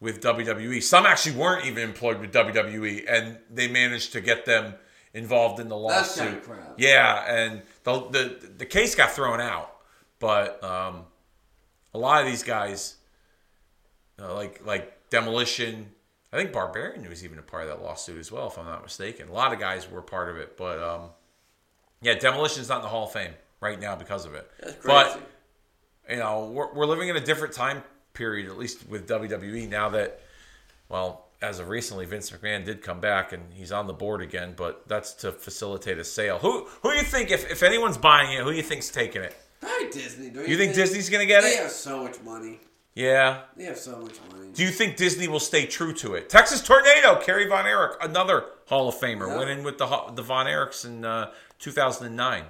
with 0.00 0.22
WWE. 0.22 0.82
Some 0.82 1.06
actually 1.06 1.36
weren't 1.36 1.66
even 1.66 1.82
employed 1.82 2.20
with 2.20 2.32
WWE, 2.32 3.04
and 3.08 3.38
they 3.50 3.68
managed 3.68 4.12
to 4.12 4.20
get 4.20 4.44
them 4.44 4.74
involved 5.14 5.60
in 5.60 5.68
the 5.68 5.76
lawsuit. 5.76 6.44
Yeah, 6.76 7.24
and 7.32 7.62
the, 7.84 8.08
the 8.08 8.50
the 8.58 8.66
case 8.66 8.94
got 8.94 9.10
thrown 9.12 9.40
out, 9.40 9.74
but 10.18 10.62
um, 10.62 11.04
a 11.94 11.98
lot 11.98 12.20
of 12.22 12.28
these 12.28 12.42
guys, 12.42 12.96
uh, 14.20 14.34
like 14.34 14.64
like 14.64 15.10
Demolition, 15.10 15.90
I 16.32 16.36
think 16.36 16.52
Barbarian 16.52 17.08
was 17.08 17.24
even 17.24 17.38
a 17.38 17.42
part 17.42 17.64
of 17.64 17.68
that 17.70 17.82
lawsuit 17.82 18.18
as 18.18 18.30
well, 18.30 18.46
if 18.48 18.58
I'm 18.58 18.66
not 18.66 18.82
mistaken. 18.82 19.28
A 19.28 19.32
lot 19.32 19.52
of 19.52 19.58
guys 19.58 19.90
were 19.90 20.02
part 20.02 20.28
of 20.28 20.36
it, 20.36 20.56
but 20.56 20.80
um, 20.80 21.10
yeah, 22.02 22.14
Demolition's 22.14 22.68
not 22.68 22.76
in 22.76 22.82
the 22.82 22.88
Hall 22.88 23.06
of 23.06 23.12
Fame 23.12 23.32
right 23.60 23.80
now 23.80 23.96
because 23.96 24.24
of 24.24 24.34
it. 24.34 24.48
That's 24.60 24.76
crazy. 24.76 24.86
But 24.86 25.30
you 26.08 26.16
know, 26.18 26.50
we're, 26.52 26.72
we're 26.72 26.86
living 26.86 27.08
in 27.08 27.16
a 27.16 27.20
different 27.20 27.52
time 27.52 27.82
period, 28.18 28.50
at 28.50 28.58
least 28.58 28.86
with 28.88 29.08
WWE 29.08 29.68
now 29.68 29.88
that, 29.90 30.20
well, 30.90 31.24
as 31.40 31.60
of 31.60 31.68
recently, 31.68 32.04
Vince 32.04 32.30
McMahon 32.32 32.64
did 32.64 32.82
come 32.82 33.00
back 33.00 33.32
and 33.32 33.42
he's 33.54 33.70
on 33.72 33.86
the 33.86 33.92
board 33.92 34.20
again, 34.20 34.54
but 34.56 34.86
that's 34.88 35.12
to 35.14 35.30
facilitate 35.32 35.96
a 35.98 36.04
sale. 36.04 36.38
Who 36.40 36.66
who 36.82 36.90
do 36.90 36.96
you 36.96 37.04
think, 37.04 37.30
if, 37.30 37.48
if 37.50 37.62
anyone's 37.62 37.96
buying 37.96 38.32
it, 38.36 38.42
who 38.42 38.50
do 38.50 38.56
you 38.56 38.62
think's 38.62 38.90
taking 38.90 39.22
it? 39.22 39.34
Probably 39.60 39.88
Disney. 39.90 40.30
Don't 40.30 40.48
You 40.48 40.56
think 40.56 40.74
Disney's 40.74 41.08
gonna 41.08 41.26
get 41.26 41.42
they 41.42 41.50
it? 41.50 41.56
They 41.56 41.62
have 41.62 41.70
so 41.70 42.02
much 42.02 42.20
money. 42.22 42.58
Yeah. 42.94 43.42
They 43.56 43.64
have 43.64 43.78
so 43.78 44.00
much 44.00 44.16
money. 44.32 44.50
Do 44.52 44.64
you 44.64 44.70
think 44.70 44.96
Disney 44.96 45.28
will 45.28 45.38
stay 45.40 45.66
true 45.66 45.92
to 45.94 46.14
it? 46.14 46.28
Texas 46.28 46.60
Tornado, 46.60 47.20
Kerry 47.20 47.46
Von 47.46 47.64
Erich, 47.66 47.96
another 48.02 48.46
Hall 48.66 48.88
of 48.88 48.96
Famer, 48.96 49.28
Yeah. 49.28 49.36
went 49.38 49.50
in 49.50 49.62
with 49.62 49.78
the 49.78 49.86
the 50.14 50.22
Von 50.22 50.46
Erichs 50.46 50.84
in 50.84 51.04
uh, 51.04 51.30
2009. 51.60 52.44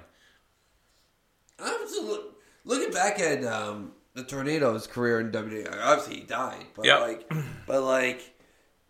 Absolutely. 1.59 2.31
Looking 2.65 2.91
back 2.91 3.19
at 3.19 3.43
um, 3.45 3.91
the 4.13 4.23
Tornado's 4.23 4.87
career 4.87 5.19
in 5.19 5.31
WWE, 5.31 5.71
obviously 5.81 6.15
he 6.17 6.23
died, 6.23 6.65
but 6.75 6.85
Yep. 6.85 6.99
like, 7.01 7.31
but 7.67 7.83
like, 7.83 8.35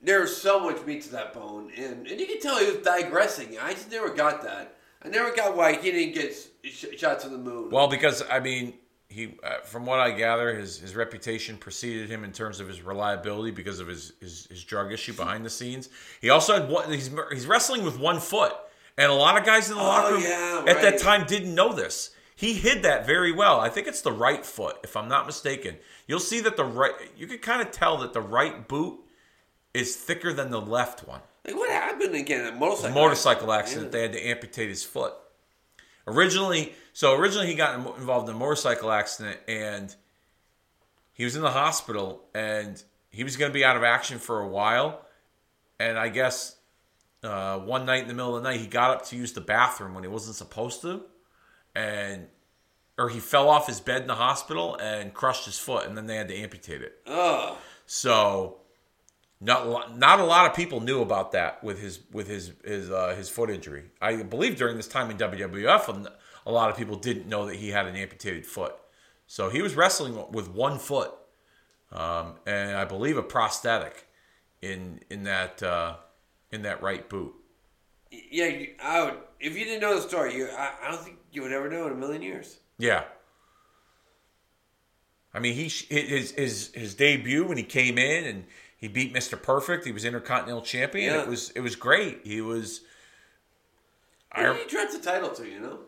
there's 0.01 0.35
so 0.35 0.59
much 0.59 0.85
meat 0.85 1.03
to 1.03 1.11
that 1.11 1.33
bone, 1.33 1.71
and 1.77 2.07
and 2.07 2.19
you 2.19 2.25
can 2.25 2.39
tell 2.39 2.57
he 2.57 2.65
was 2.71 2.77
digressing. 2.85 3.57
I 3.59 3.73
just 3.73 3.91
never 3.91 4.09
got 4.09 4.41
that. 4.43 4.75
I 5.03 5.09
never 5.09 5.33
got 5.35 5.55
why 5.55 5.75
he 5.75 5.91
didn't 5.91 6.13
get 6.13 6.33
sh- 6.63 6.85
shot 6.97 7.19
to 7.21 7.29
the 7.29 7.37
moon. 7.37 7.69
Well, 7.69 7.87
because 7.87 8.23
I 8.29 8.39
mean, 8.39 8.73
he, 9.09 9.37
uh, 9.43 9.59
from 9.63 9.85
what 9.85 9.99
I 9.99 10.11
gather, 10.11 10.55
his 10.55 10.79
his 10.79 10.95
reputation 10.95 11.57
preceded 11.57 12.09
him 12.09 12.23
in 12.23 12.31
terms 12.31 12.59
of 12.61 12.67
his 12.67 12.81
reliability 12.81 13.51
because 13.51 13.79
of 13.81 13.87
his 13.87 14.13
his, 14.21 14.45
his 14.49 14.63
drug 14.63 14.91
issue 14.93 15.13
behind 15.13 15.45
the 15.45 15.49
scenes. 15.49 15.89
He 16.21 16.29
also 16.29 16.53
had 16.53 16.69
one. 16.69 16.91
He's 16.91 17.09
he's 17.31 17.45
wrestling 17.47 17.83
with 17.83 17.99
one 17.99 18.19
foot, 18.21 18.53
and 18.97 19.11
a 19.11 19.15
lot 19.15 19.37
of 19.37 19.45
guys 19.45 19.69
in 19.69 19.75
the 19.77 19.83
locker 19.83 20.13
room 20.13 20.23
yeah, 20.23 20.63
at 20.67 20.81
that 20.81 20.99
time 20.99 21.25
didn't 21.27 21.53
know 21.53 21.73
this. 21.73 22.11
He 22.39 22.53
hid 22.53 22.83
that 22.83 23.05
very 23.05 23.33
well. 23.33 23.59
I 23.59 23.69
think 23.69 23.87
it's 23.87 24.01
the 24.01 24.11
right 24.11 24.45
foot, 24.45 24.77
if 24.83 24.95
I'm 24.95 25.09
not 25.09 25.25
mistaken. 25.25 25.75
You'll 26.07 26.19
see 26.19 26.39
that 26.41 26.55
the 26.55 26.63
right. 26.63 26.93
You 27.17 27.27
can 27.27 27.39
kind 27.39 27.61
of 27.61 27.71
tell 27.71 27.97
that 27.97 28.13
the 28.13 28.21
right 28.21 28.67
boot 28.67 28.99
is 29.73 29.95
thicker 29.95 30.31
than 30.31 30.49
the 30.49 30.61
left 30.61 31.05
one 31.05 31.21
like, 31.45 31.55
what 31.55 31.69
happened 31.69 32.15
again? 32.15 32.53
A 32.53 32.55
motorcycle. 32.55 32.95
motorcycle 32.95 33.51
accident. 33.51 33.91
They 33.91 34.01
had 34.01 34.13
to 34.13 34.27
amputate 34.27 34.69
his 34.69 34.83
foot. 34.83 35.13
Originally, 36.07 36.73
so 36.93 37.15
originally 37.15 37.47
he 37.47 37.55
got 37.55 37.75
involved 37.75 38.29
in 38.29 38.35
a 38.35 38.37
motorcycle 38.37 38.91
accident 38.91 39.39
and 39.47 39.95
he 41.13 41.23
was 41.23 41.35
in 41.35 41.41
the 41.41 41.51
hospital 41.51 42.23
and 42.33 42.81
he 43.11 43.23
was 43.23 43.37
going 43.37 43.51
to 43.51 43.53
be 43.53 43.63
out 43.63 43.77
of 43.77 43.83
action 43.83 44.17
for 44.17 44.39
a 44.39 44.47
while. 44.47 45.05
And 45.79 45.97
I 45.97 46.09
guess 46.09 46.55
uh, 47.23 47.59
one 47.59 47.85
night 47.85 48.01
in 48.01 48.07
the 48.07 48.13
middle 48.13 48.35
of 48.35 48.43
the 48.43 48.49
night, 48.49 48.59
he 48.59 48.67
got 48.67 48.91
up 48.91 49.05
to 49.07 49.15
use 49.15 49.33
the 49.33 49.41
bathroom 49.41 49.93
when 49.93 50.03
he 50.03 50.09
wasn't 50.09 50.35
supposed 50.35 50.81
to, 50.81 51.03
and 51.79 52.27
or 52.97 53.07
he 53.09 53.19
fell 53.19 53.47
off 53.49 53.65
his 53.67 53.79
bed 53.79 54.01
in 54.01 54.07
the 54.07 54.15
hospital 54.15 54.75
and 54.75 55.13
crushed 55.13 55.45
his 55.45 55.57
foot, 55.57 55.87
and 55.87 55.95
then 55.97 56.05
they 56.05 56.17
had 56.17 56.27
to 56.27 56.35
amputate 56.35 56.81
it. 56.81 56.97
Ugh. 57.07 57.55
So 57.85 58.57
not 59.39 59.65
a 59.65 59.69
lot- 59.69 59.97
not 59.97 60.19
a 60.19 60.25
lot 60.25 60.49
of 60.49 60.53
people 60.55 60.81
knew 60.81 61.01
about 61.01 61.31
that 61.31 61.63
with 61.63 61.79
his 61.79 61.99
with 62.11 62.27
his 62.27 62.51
his 62.65 62.91
uh, 62.91 63.15
his 63.15 63.29
foot 63.29 63.49
injury. 63.49 63.85
I 64.01 64.23
believe 64.23 64.57
during 64.57 64.75
this 64.77 64.87
time 64.87 65.09
in 65.11 65.17
WWF, 65.17 65.87
a- 65.87 66.13
a 66.45 66.51
lot 66.51 66.69
of 66.69 66.75
people 66.77 66.97
didn't 66.97 67.27
know 67.27 67.45
that 67.45 67.55
he 67.55 67.69
had 67.69 67.85
an 67.85 67.95
amputated 67.95 68.45
foot. 68.45 68.75
So 69.27 69.49
he 69.49 69.61
was 69.61 69.75
wrestling 69.75 70.15
with 70.31 70.49
one 70.49 70.77
foot, 70.79 71.11
um, 71.91 72.35
and 72.45 72.75
I 72.75 72.83
believe 72.85 73.15
a 73.17 73.23
prosthetic 73.23 74.07
in 74.61 74.99
in 75.09 75.23
that 75.23 75.63
uh, 75.63 75.95
in 76.51 76.63
that 76.63 76.81
right 76.81 77.07
boot. 77.07 77.33
Yeah, 78.11 78.49
I 78.83 79.03
would, 79.05 79.17
if 79.39 79.55
you 79.55 79.63
didn't 79.65 79.81
know 79.81 79.95
the 79.95 80.01
story, 80.01 80.35
you, 80.35 80.47
I, 80.49 80.71
I 80.83 80.91
don't 80.91 81.03
think 81.03 81.18
you 81.31 81.41
would 81.41 81.51
never 81.51 81.69
know 81.69 81.85
in 81.87 81.93
a 81.93 81.95
million 81.95 82.21
years. 82.21 82.57
Yeah. 82.77 83.03
I 85.33 85.39
mean, 85.39 85.53
he 85.53 85.63
his 85.63 86.31
his 86.31 86.71
his 86.73 86.95
debut 86.95 87.47
when 87.47 87.57
he 87.57 87.63
came 87.63 87.97
in 87.97 88.25
and 88.25 88.45
he 88.77 88.87
beat 88.87 89.13
Mr. 89.13 89.41
Perfect. 89.41 89.85
He 89.85 89.91
was 89.91 90.05
Intercontinental 90.05 90.63
Champion. 90.63 91.13
Yeah. 91.13 91.21
It 91.21 91.27
was 91.27 91.51
it 91.51 91.61
was 91.61 91.75
great. 91.75 92.21
He 92.23 92.41
was 92.41 92.81
I, 94.31 94.53
he 94.53 94.65
dropped 94.67 94.93
the 94.93 94.99
title 94.99 95.29
to? 95.29 95.47
You 95.47 95.59
know. 95.59 95.79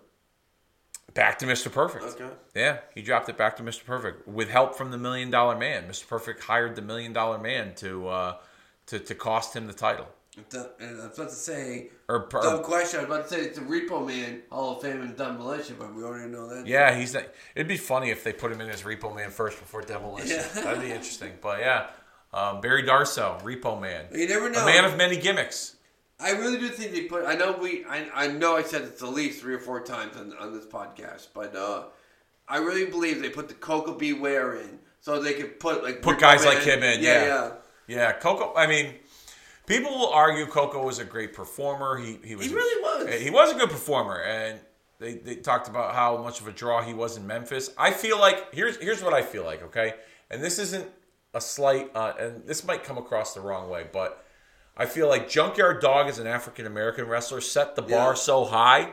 back 1.14 1.40
to 1.40 1.46
Mr. 1.46 1.72
Perfect. 1.72 2.04
Okay. 2.04 2.30
Yeah, 2.56 2.80
he 2.94 3.02
dropped 3.02 3.30
it 3.30 3.38
back 3.38 3.58
to 3.58 3.64
Mr. 3.64 3.86
Perfect 3.86 4.28
with 4.28 4.50
help 4.50 4.76
from 4.76 4.92
the 4.92 4.98
Million 4.98 5.30
Dollar 5.30 5.58
Man. 5.58 5.88
Mr. 5.88 6.08
Perfect 6.08 6.44
hired 6.44 6.76
the 6.76 6.82
Million 6.82 7.14
Dollar 7.14 7.38
Man 7.38 7.74
to 7.76 8.08
uh, 8.08 8.38
to 8.88 9.00
to 9.00 9.16
cost 9.16 9.56
him 9.56 9.68
the 9.68 9.74
title. 9.74 10.08
And 10.38 11.02
I 11.02 11.08
was 11.08 11.18
about 11.20 11.30
to 11.30 11.36
say, 11.36 11.90
Or, 12.08 12.24
or 12.34 12.42
dumb 12.42 12.64
question. 12.64 13.02
I 13.02 13.04
was 13.04 13.12
about 13.18 13.28
to 13.28 13.34
say 13.36 13.42
it's 13.42 13.60
the 13.60 13.66
Repo 13.66 14.06
Man 14.08 14.42
Hall 14.50 14.78
of 14.78 14.82
Fame 14.82 15.02
and 15.02 15.16
Demolition, 15.18 15.76
but 15.78 15.94
we 15.94 16.04
already 16.04 16.30
know 16.32 16.48
that. 16.48 16.66
Yeah, 16.66 16.96
he's 16.96 17.14
not. 17.14 17.24
It'd 17.54 17.68
be 17.68 17.76
funny 17.78 18.12
if 18.12 18.24
they 18.24 18.32
put 18.32 18.52
him 18.52 18.62
in 18.62 18.70
as 18.70 18.84
Repo 18.84 19.14
Man 19.14 19.30
first 19.30 19.60
before 19.60 19.82
Demolition. 19.82 20.38
Yeah. 20.38 20.48
That'd 20.64 20.82
be 20.82 20.88
interesting. 20.92 21.34
But 21.42 21.60
yeah, 21.60 21.88
um, 22.34 22.62
Barry 22.62 22.84
Darsow, 22.84 23.42
Repo 23.42 23.80
Man, 23.82 24.06
You 24.14 24.28
never 24.28 24.50
know. 24.50 24.62
a 24.64 24.66
man 24.66 24.86
of 24.86 24.96
many 24.96 25.18
gimmicks. 25.18 25.76
I 26.18 26.32
really 26.32 26.60
do 26.60 26.70
think 26.70 26.92
they 26.94 27.02
put. 27.06 27.26
I 27.26 27.34
know 27.36 27.58
we. 27.60 27.84
I, 27.86 28.08
I 28.14 28.28
know 28.28 28.56
I 28.56 28.64
said 28.64 28.84
this 28.84 29.02
at 29.04 29.10
least 29.10 29.42
three 29.42 29.56
or 29.56 29.60
four 29.60 29.82
times 29.82 30.16
on, 30.16 30.34
on 30.40 30.54
this 30.54 30.66
podcast, 30.66 31.28
but 31.34 31.54
uh, 31.56 31.86
I 32.48 32.58
really 32.58 32.86
believe 32.86 33.22
they 33.22 33.30
put 33.30 33.48
the 33.50 33.56
Koko 33.56 33.96
B. 33.96 34.14
Ware 34.14 34.56
in 34.58 34.80
so 35.02 35.20
they 35.22 35.34
could 35.34 35.60
put 35.60 35.84
like 35.84 36.02
Put 36.02 36.18
Repo 36.18 36.22
guys 36.22 36.46
Man- 36.46 36.54
like 36.56 36.64
him 36.64 36.84
in, 36.84 37.02
Yeah, 37.02 37.12
yeah. 37.14 37.26
yeah. 37.26 37.52
Yeah, 37.88 38.12
Koko. 38.14 38.54
I 38.56 38.68
mean, 38.68 38.94
people 39.66 39.92
will 39.92 40.10
argue 40.10 40.46
Koko 40.46 40.86
was 40.86 41.00
a 41.00 41.06
great 41.06 41.34
performer. 41.34 41.98
He 41.98 42.20
he 42.24 42.36
was. 42.36 42.48
He 42.48 42.54
really 42.54 42.82
was. 42.82 43.22
He 43.22 43.30
was 43.30 43.52
a 43.52 43.56
good 43.56 43.70
performer, 43.70 44.22
and 44.22 44.60
they, 45.00 45.16
they 45.16 45.36
talked 45.36 45.68
about 45.68 45.96
how 45.96 46.18
much 46.18 46.42
of 46.42 46.48
a 46.48 46.52
draw 46.52 46.82
he 46.82 46.94
was 46.94 47.18
in 47.18 47.26
Memphis. 47.26 47.72
I 47.78 47.92
feel 47.92 48.20
like 48.20 48.54
here's 48.54 48.78
here's 48.78 49.04
what 49.04 49.14
I 49.14 49.22
feel 49.22 49.44
like. 49.44 49.64
Okay, 49.64 49.96
and 50.30 50.42
this 50.44 50.60
isn't 50.60 50.88
a 51.34 51.42
slight, 51.42 51.90
uh, 51.96 52.14
and 52.20 52.46
this 52.46 52.64
might 52.66 52.84
come 52.84 52.98
across 52.98 53.34
the 53.34 53.42
wrong 53.42 53.70
way, 53.70 53.86
but 53.92 54.26
I 54.76 54.86
feel 54.86 55.08
like 55.08 55.30
Junkyard 55.30 55.82
Dog 55.82 56.08
as 56.08 56.20
an 56.20 56.28
African 56.28 56.66
American 56.66 57.08
wrestler 57.08 57.42
set 57.42 57.76
the 57.76 57.82
bar 57.82 58.10
Yeah. 58.10 58.14
so 58.16 58.46
high 58.46 58.92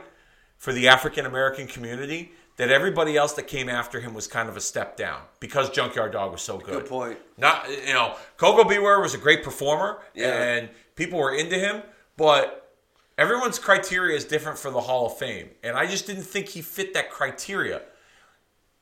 for 0.57 0.71
the 0.73 0.87
African 0.87 1.25
American 1.25 1.67
community 1.67 2.31
that 2.59 2.69
everybody 2.69 3.15
else 3.15 3.31
that 3.33 3.47
came 3.47 3.69
after 3.69 4.01
him 4.01 4.13
was 4.13 4.27
kind 4.27 4.49
of 4.49 4.57
a 4.57 4.59
step 4.61 4.97
down 4.97 5.21
because 5.39 5.69
Junkyard 5.69 6.11
Dog 6.11 6.33
was 6.33 6.41
so 6.41 6.57
good. 6.57 6.73
Good 6.81 6.87
point. 6.87 7.17
Not 7.37 7.69
you 7.69 7.93
know, 7.93 8.15
Koko 8.35 8.65
B. 8.67 8.77
Ware 8.79 8.99
was 8.99 9.13
a 9.13 9.17
great 9.17 9.43
performer, 9.45 9.99
Yeah. 10.13 10.33
and 10.43 10.69
people 10.95 11.17
were 11.19 11.33
into 11.33 11.55
him, 11.57 11.83
but 12.17 12.75
everyone's 13.17 13.59
criteria 13.59 14.13
is 14.17 14.25
different 14.25 14.57
for 14.59 14.71
the 14.71 14.81
Hall 14.81 15.05
of 15.05 15.17
Fame, 15.17 15.51
and 15.63 15.77
I 15.77 15.85
just 15.85 16.05
didn't 16.05 16.23
think 16.23 16.49
he 16.49 16.61
fit 16.61 16.93
that 16.95 17.09
criteria. 17.09 17.81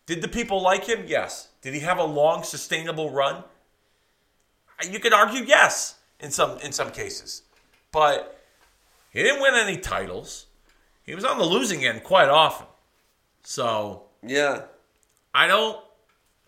Did 0.08 0.24
the 0.24 0.28
people 0.28 0.60
like 0.60 0.86
him? 0.86 1.04
Yes. 1.06 1.50
Did 1.62 1.76
he 1.76 1.82
have 1.82 2.00
a 2.00 2.04
long, 2.04 2.42
sustainable 2.44 3.12
run? 3.12 3.44
You 4.90 5.00
could 5.00 5.14
argue 5.14 5.44
yes 5.44 5.96
in 6.20 6.32
some 6.32 6.58
in 6.60 6.72
some 6.72 6.90
cases, 6.92 7.44
but 7.92 8.40
he 9.12 9.22
didn't 9.22 9.42
win 9.42 9.54
any 9.54 9.78
titles. 9.78 10.48
He 11.04 11.14
was 11.16 11.24
on 11.26 11.38
the 11.38 11.46
losing 11.46 11.86
end 11.86 12.04
quite 12.04 12.30
often, 12.30 12.67
so 13.48 14.04
Yeah. 14.22 14.64
I 15.34 15.48
don't 15.48 15.80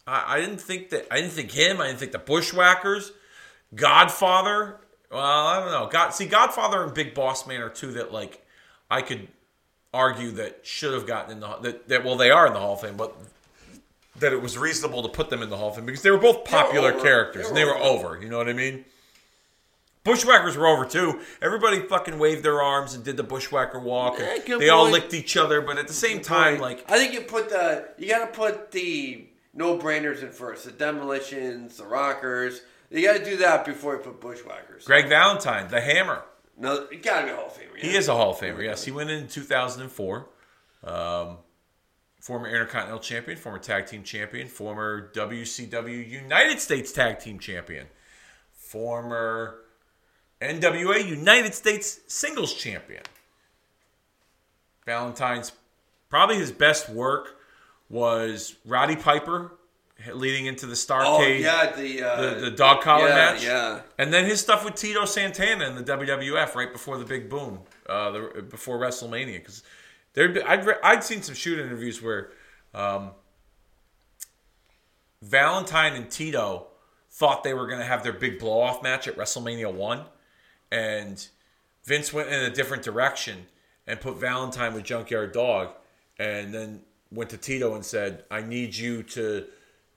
I, 0.05 0.35
I 0.35 0.39
didn't 0.41 0.59
think 0.59 0.89
that. 0.89 1.07
I 1.11 1.21
didn't 1.21 1.31
think 1.31 1.51
him. 1.51 1.79
I 1.79 1.87
didn't 1.87 1.99
think 1.99 2.11
the 2.11 2.19
Bushwhackers, 2.19 3.13
Godfather. 3.73 4.77
Well, 5.11 5.21
I 5.21 5.59
don't 5.59 5.71
know. 5.71 5.87
God, 5.87 6.09
see, 6.09 6.25
Godfather 6.25 6.83
and 6.83 6.93
Big 6.93 7.13
Boss 7.13 7.47
Man 7.47 7.61
are 7.61 7.69
two 7.69 7.93
that 7.93 8.11
like 8.11 8.45
I 8.91 9.01
could 9.01 9.27
argue 9.93 10.31
that 10.31 10.59
should 10.63 10.93
have 10.93 11.07
gotten 11.07 11.31
in 11.33 11.39
the 11.39 11.47
that, 11.61 11.87
that 11.87 12.03
well 12.03 12.17
they 12.17 12.31
are 12.31 12.47
in 12.47 12.53
the 12.53 12.59
Hall 12.59 12.73
of 12.73 12.81
Fame, 12.81 12.97
but 12.97 13.15
that 14.17 14.33
it 14.33 14.41
was 14.41 14.57
reasonable 14.57 15.03
to 15.03 15.09
put 15.09 15.29
them 15.29 15.41
in 15.41 15.49
the 15.49 15.57
Hall 15.57 15.69
of 15.69 15.75
Fame 15.75 15.85
because 15.85 16.01
they 16.01 16.11
were 16.11 16.17
both 16.17 16.43
popular 16.43 16.91
over. 16.91 17.01
characters 17.01 17.43
They 17.43 17.47
and 17.49 17.57
they 17.57 17.65
were 17.65 17.73
were 17.73 17.77
over. 17.77 18.19
You 18.21 18.29
know 18.29 18.37
what 18.37 18.49
I 18.49 18.53
mean? 18.53 18.83
Bushwhackers 20.03 20.55
were 20.55 20.67
over 20.67 20.85
too. 20.85 21.19
Everybody 21.41 21.81
fucking 21.81 22.17
waved 22.17 22.43
their 22.43 22.61
arms 22.61 22.93
and 22.93 23.03
did 23.03 23.17
the 23.17 23.23
bushwhacker 23.23 23.79
walk. 23.79 24.17
Yeah, 24.19 24.57
they 24.57 24.69
all 24.69 24.89
licked 24.89 25.13
each 25.13 25.35
other, 25.35 25.61
but 25.61 25.77
at 25.77 25.87
the 25.87 25.93
same 25.93 26.21
time, 26.21 26.59
like 26.59 26.89
I 26.89 26.97
think 26.97 27.13
you 27.13 27.21
put 27.21 27.49
the 27.49 27.89
you 27.97 28.07
gotta 28.07 28.27
put 28.27 28.71
the 28.71 29.27
no 29.53 29.77
brainers 29.77 30.23
in 30.23 30.31
first. 30.31 30.65
The 30.65 30.71
demolitions, 30.71 31.77
the 31.77 31.85
rockers. 31.85 32.61
You 32.89 33.05
gotta 33.05 33.23
do 33.23 33.37
that 33.37 33.65
before 33.65 33.95
you 33.95 33.99
put 33.99 34.21
bushwhackers. 34.21 34.85
Greg 34.85 35.09
Valentine, 35.09 35.67
the 35.67 35.81
Hammer. 35.81 36.23
No, 36.57 36.87
you 36.91 36.97
gotta 36.99 37.27
be 37.27 37.31
a 37.31 37.35
Hall 37.35 37.47
of 37.47 37.53
Famer. 37.53 37.77
He 37.77 37.95
is 37.95 38.07
a 38.07 38.13
Hall 38.13 38.31
of 38.31 38.37
Famer. 38.37 38.63
Yes, 38.63 38.83
he 38.83 38.91
went 38.91 39.09
in 39.09 39.27
2004. 39.27 40.29
Um, 40.83 41.37
former 42.19 42.47
Intercontinental 42.47 42.99
Champion, 42.99 43.37
former 43.37 43.59
Tag 43.59 43.85
Team 43.85 44.03
Champion, 44.03 44.47
former 44.47 45.11
WCW 45.13 46.09
United 46.09 46.59
States 46.59 46.91
Tag 46.91 47.19
Team 47.19 47.39
Champion, 47.39 47.87
former 48.51 49.59
NWA 50.41 51.05
United 51.05 51.53
States 51.53 51.99
Singles 52.07 52.53
Champion. 52.53 53.03
Valentine's 54.85 55.51
probably 56.09 56.37
his 56.37 56.51
best 56.51 56.89
work 56.89 57.37
was 57.89 58.55
Roddy 58.65 58.95
Piper 58.95 59.51
leading 60.13 60.45
into 60.45 60.65
the 60.65 60.75
Starcade. 60.75 61.05
Oh 61.05 61.21
yeah, 61.21 61.71
the 61.75 62.03
uh, 62.03 62.21
the, 62.21 62.39
the 62.41 62.51
dog 62.51 62.81
collar 62.81 63.09
yeah, 63.09 63.15
match. 63.15 63.43
Yeah. 63.43 63.81
And 63.97 64.13
then 64.13 64.25
his 64.25 64.39
stuff 64.39 64.63
with 64.63 64.75
Tito 64.75 65.05
Santana 65.05 65.67
in 65.67 65.75
the 65.75 65.83
WWF 65.83 66.55
right 66.55 66.71
before 66.71 66.97
the 66.97 67.05
big 67.05 67.29
boom, 67.29 67.59
uh, 67.87 68.11
the, 68.11 68.45
before 68.49 68.79
WrestleMania. 68.79 69.39
Because 69.39 69.63
there, 70.13 70.33
I'd 70.47 70.65
re- 70.65 70.77
I'd 70.83 71.03
seen 71.03 71.21
some 71.21 71.35
shoot 71.35 71.59
interviews 71.59 72.01
where 72.01 72.31
um, 72.73 73.11
Valentine 75.21 75.93
and 75.93 76.09
Tito 76.09 76.67
thought 77.11 77.43
they 77.43 77.53
were 77.53 77.67
going 77.67 77.79
to 77.79 77.85
have 77.85 78.03
their 78.03 78.13
big 78.13 78.39
blow 78.39 78.61
off 78.61 78.81
match 78.81 79.07
at 79.07 79.17
WrestleMania 79.17 79.73
one, 79.73 80.05
and 80.71 81.27
Vince 81.85 82.11
went 82.13 82.29
in 82.29 82.39
a 82.43 82.49
different 82.49 82.83
direction 82.83 83.47
and 83.87 83.99
put 83.99 84.17
Valentine 84.17 84.73
with 84.73 84.83
Junkyard 84.83 85.31
Dog, 85.31 85.69
and 86.19 86.53
then 86.53 86.81
went 87.11 87.29
to 87.31 87.37
Tito 87.37 87.73
and 87.75 87.83
said, 87.85 88.23
"I 88.29 88.41
need 88.41 88.75
you 88.75 89.03
to 89.03 89.47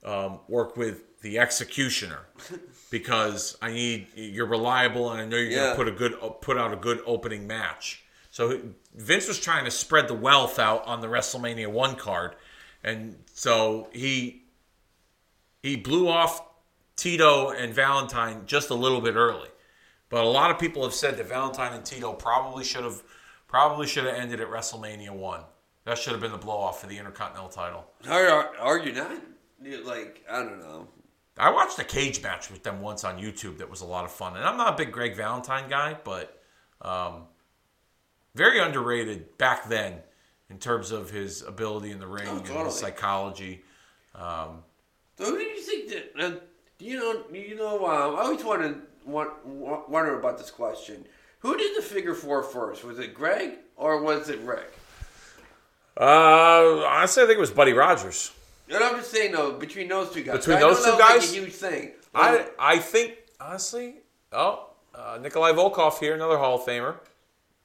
um, 0.03 0.39
work 0.47 0.75
with 0.75 1.19
the 1.21 1.39
Executioner 1.39 2.19
because 2.91 3.57
I 3.61 3.71
need 3.71 4.07
you're 4.15 4.45
reliable 4.47 5.11
and 5.11 5.21
I 5.21 5.25
know 5.25 5.37
you're 5.37 5.51
Yeah. 5.51 5.63
gonna 5.67 5.75
put 5.75 5.87
a 5.87 5.91
good 5.91 6.13
put 6.41 6.57
out 6.57 6.73
a 6.73 6.77
good 6.77 7.01
opening 7.05 7.45
match." 7.47 8.03
So 8.31 8.59
Vince 8.95 9.27
was 9.27 9.39
trying 9.39 9.65
to 9.65 9.71
spread 9.71 10.07
the 10.07 10.13
wealth 10.15 10.57
out 10.57 10.83
on 10.87 11.01
the 11.01 11.07
WrestleMania 11.07 11.67
one 11.67 11.95
card, 11.95 12.35
and 12.83 13.15
so 13.33 13.89
he 13.93 14.41
he 15.61 15.75
blew 15.75 16.07
off 16.09 16.41
Tito 16.95 17.49
and 17.49 17.73
Valentine 17.73 18.45
just 18.47 18.69
a 18.69 18.75
little 18.75 19.01
bit 19.01 19.15
early. 19.15 19.49
But 20.13 20.25
a 20.25 20.27
lot 20.27 20.51
of 20.51 20.59
people 20.59 20.83
have 20.83 20.93
said 20.93 21.17
that 21.17 21.27
Valentine 21.27 21.73
and 21.73 21.83
Tito 21.83 22.13
probably 22.13 22.63
should 22.63 22.83
have 22.83 23.01
probably 23.47 23.87
should 23.87 24.05
have 24.05 24.13
ended 24.13 24.41
at 24.41 24.47
WrestleMania 24.47 25.09
one. 25.09 25.41
That 25.85 25.97
should 25.97 26.11
have 26.11 26.21
been 26.21 26.31
the 26.31 26.37
blow 26.37 26.55
off 26.55 26.81
for 26.81 26.85
the 26.85 26.99
Intercontinental 26.99 27.49
title. 27.49 27.87
Hard 28.05 28.53
to 28.53 28.61
argue 28.61 28.93
not. 28.93 29.19
Like 29.83 30.23
I 30.29 30.43
don't 30.43 30.59
know. 30.59 30.87
I 31.35 31.49
watched 31.49 31.79
a 31.79 31.83
cage 31.83 32.21
match 32.21 32.51
with 32.51 32.61
them 32.61 32.79
once 32.79 33.03
on 33.03 33.17
YouTube 33.17 33.57
that 33.57 33.67
was 33.67 33.81
a 33.81 33.87
lot 33.87 34.05
of 34.05 34.11
fun. 34.11 34.35
And 34.37 34.45
I'm 34.45 34.55
not 34.55 34.75
a 34.75 34.77
big 34.77 34.91
Greg 34.91 35.15
Valentine 35.15 35.67
guy, 35.67 35.97
but 36.03 36.43
um, 36.83 37.23
very 38.35 38.59
underrated 38.59 39.35
back 39.39 39.67
then 39.67 39.95
in 40.51 40.59
terms 40.59 40.91
of 40.91 41.09
his 41.09 41.41
ability 41.41 41.89
in 41.89 41.97
the 41.97 42.05
ring 42.05 42.27
and 42.27 42.45
totally. 42.45 42.65
his 42.65 42.75
psychology. 42.75 43.63
So 44.15 44.61
who 45.17 45.39
do 45.39 45.43
you 45.43 45.59
think 45.59 45.89
that? 45.89 46.23
Uh, 46.23 46.35
do 46.77 46.85
you 46.85 46.99
know? 46.99 47.23
You 47.33 47.55
know? 47.55 47.83
Um, 47.87 48.15
I 48.15 48.21
always 48.21 48.43
wanted 48.43 48.73
want, 48.73 48.83
wa- 48.83 48.92
wonder 49.05 50.17
about 50.19 50.37
this 50.37 50.51
question. 50.51 51.05
Who 51.39 51.57
did 51.57 51.75
the 51.77 51.81
figure 51.81 52.13
four 52.13 52.41
first? 52.43 52.83
Was 52.83 52.99
it 52.99 53.13
Greg 53.13 53.53
or 53.75 54.01
was 54.01 54.29
it 54.29 54.39
Rick? 54.41 54.71
Uh, 55.99 56.83
honestly, 56.85 57.23
I 57.23 57.25
think 57.27 57.37
it 57.37 57.41
was 57.41 57.51
Buddy 57.51 57.73
Rogers. 57.73 58.31
And 58.69 58.83
I'm 58.83 58.95
just 58.95 59.11
saying 59.11 59.33
though, 59.33 59.51
between 59.53 59.87
those 59.87 60.11
two 60.11 60.23
guys, 60.23 60.37
Between 60.39 60.57
I 60.57 60.61
those 60.61 60.83
two 60.83 60.91
was, 60.91 60.99
like, 60.99 61.09
guys? 61.19 61.31
a 61.31 61.35
huge 61.35 61.53
thing. 61.53 61.91
I 62.15 62.47
I 62.57 62.79
think 62.79 63.17
honestly, 63.39 63.95
oh, 64.31 64.69
uh, 64.95 65.19
Nikolai 65.21 65.51
Volkoff 65.51 65.99
here, 65.99 66.15
another 66.15 66.37
Hall 66.37 66.55
of 66.55 66.61
Famer. 66.65 66.95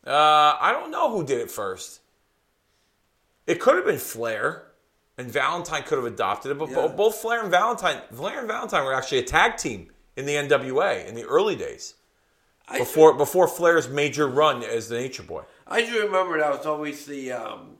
Uh, 0.07 0.57
I 0.61 0.72
don't 0.72 0.91
know 0.91 1.11
who 1.11 1.24
did 1.24 1.39
it 1.41 1.51
first. 1.51 2.01
It 3.47 3.61
could 3.61 3.76
have 3.76 3.84
been 3.86 3.99
Flair, 3.99 4.64
and 5.16 5.30
Valentine 5.30 5.82
could 5.84 5.97
have 5.99 6.07
adopted 6.07 6.51
it, 6.53 6.59
but 6.59 6.68
Yeah. 6.70 6.89
both 6.89 7.16
Flair 7.16 7.41
and 7.43 7.51
Valentine, 7.51 8.03
Flair 8.12 8.41
and 8.41 8.49
Valentine 8.49 8.84
were 8.84 8.93
actually 8.95 9.18
a 9.18 9.22
tag 9.24 9.57
team 9.57 9.91
in 10.19 10.27
the 10.27 10.35
NWA 10.35 11.07
in 11.07 11.14
the 11.14 11.25
early 11.25 11.55
days 11.55 11.95
I, 12.69 12.79
before 12.79 13.14
before 13.14 13.47
Flair's 13.47 13.89
major 13.89 14.27
run 14.27 14.62
as 14.64 14.89
the 14.89 14.97
Nature 14.99 15.23
Boy. 15.23 15.45
I 15.66 15.85
do 15.87 16.03
remember 16.07 16.39
that 16.39 16.51
was 16.57 16.66
always 16.66 17.07
the 17.07 17.33
um, 17.33 17.77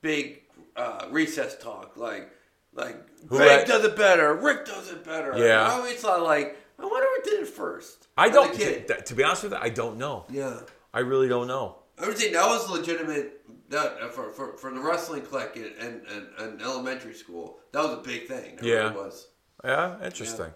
big 0.00 0.42
uh, 0.76 1.06
recess 1.10 1.58
talk, 1.58 1.96
like 1.96 2.30
like 2.74 2.96
Who 3.28 3.36
Greg 3.38 3.66
does 3.66 3.84
it 3.84 3.96
better, 3.96 4.34
Rick 4.34 4.66
does 4.66 4.90
it 4.90 5.04
better. 5.04 5.36
Yeah. 5.36 5.66
I 5.66 5.72
always 5.72 5.96
thought 5.96 6.22
like, 6.22 6.56
I 6.78 6.84
wonder 6.84 7.06
who 7.16 7.30
did 7.30 7.40
it 7.42 7.48
first. 7.48 8.06
I 8.16 8.28
don't. 8.28 8.54
To, 8.54 9.02
to 9.02 9.14
be 9.14 9.24
honest 9.24 9.42
with 9.42 9.52
you, 9.52 9.58
I 9.60 9.68
don't 9.68 9.98
know. 9.98 10.24
yeah. 10.30 10.60
I 10.92 11.00
really 11.00 11.26
don't 11.26 11.48
know. 11.48 11.78
I 12.00 12.06
would 12.06 12.16
say 12.16 12.32
that 12.32 12.46
was 12.46 12.70
legitimate 12.70 13.40
that 13.70 13.96
uh, 14.00 14.08
for, 14.08 14.30
for, 14.30 14.56
for 14.56 14.70
the 14.72 14.78
wrestling 14.80 15.22
clique 15.22 15.56
in, 15.56 15.72
in, 15.84 16.02
in, 16.14 16.44
in 16.54 16.60
elementary 16.60 17.14
school. 17.14 17.58
That 17.72 17.82
was 17.82 17.94
a 17.94 18.02
big 18.02 18.28
thing. 18.28 18.58
It 18.58 18.62
Yeah. 18.64 18.74
really 18.74 18.96
was. 18.96 19.26
Yeah, 19.64 20.04
interesting. 20.04 20.46
Know. 20.46 20.52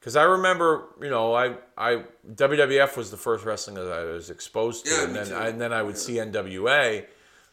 Because 0.00 0.16
I 0.16 0.22
remember, 0.22 0.86
you 1.00 1.10
know, 1.10 1.34
I, 1.34 1.56
I 1.76 2.04
WWF 2.34 2.96
was 2.96 3.10
the 3.10 3.18
first 3.18 3.44
wrestling 3.44 3.76
that 3.76 3.92
I 3.92 4.04
was 4.04 4.30
exposed 4.30 4.86
to, 4.86 4.92
Yeah, 4.92 5.04
and 5.04 5.14
then 5.14 5.26
too. 5.26 5.36
and 5.36 5.60
then 5.60 5.72
I 5.74 5.82
would 5.82 5.98
see 5.98 6.14
NWA, 6.14 7.04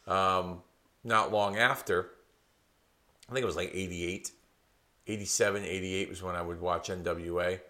um, 0.06 0.62
not 1.04 1.30
long 1.30 1.58
after. 1.58 2.08
I 3.28 3.34
think 3.34 3.42
it 3.42 3.46
was 3.46 3.56
like 3.56 3.70
88, 3.74 4.30
87, 5.06 5.62
88 5.64 6.08
was 6.08 6.22
when 6.22 6.34
I 6.36 6.40
would 6.42 6.58
watch 6.60 6.88
NWA. 6.88 7.60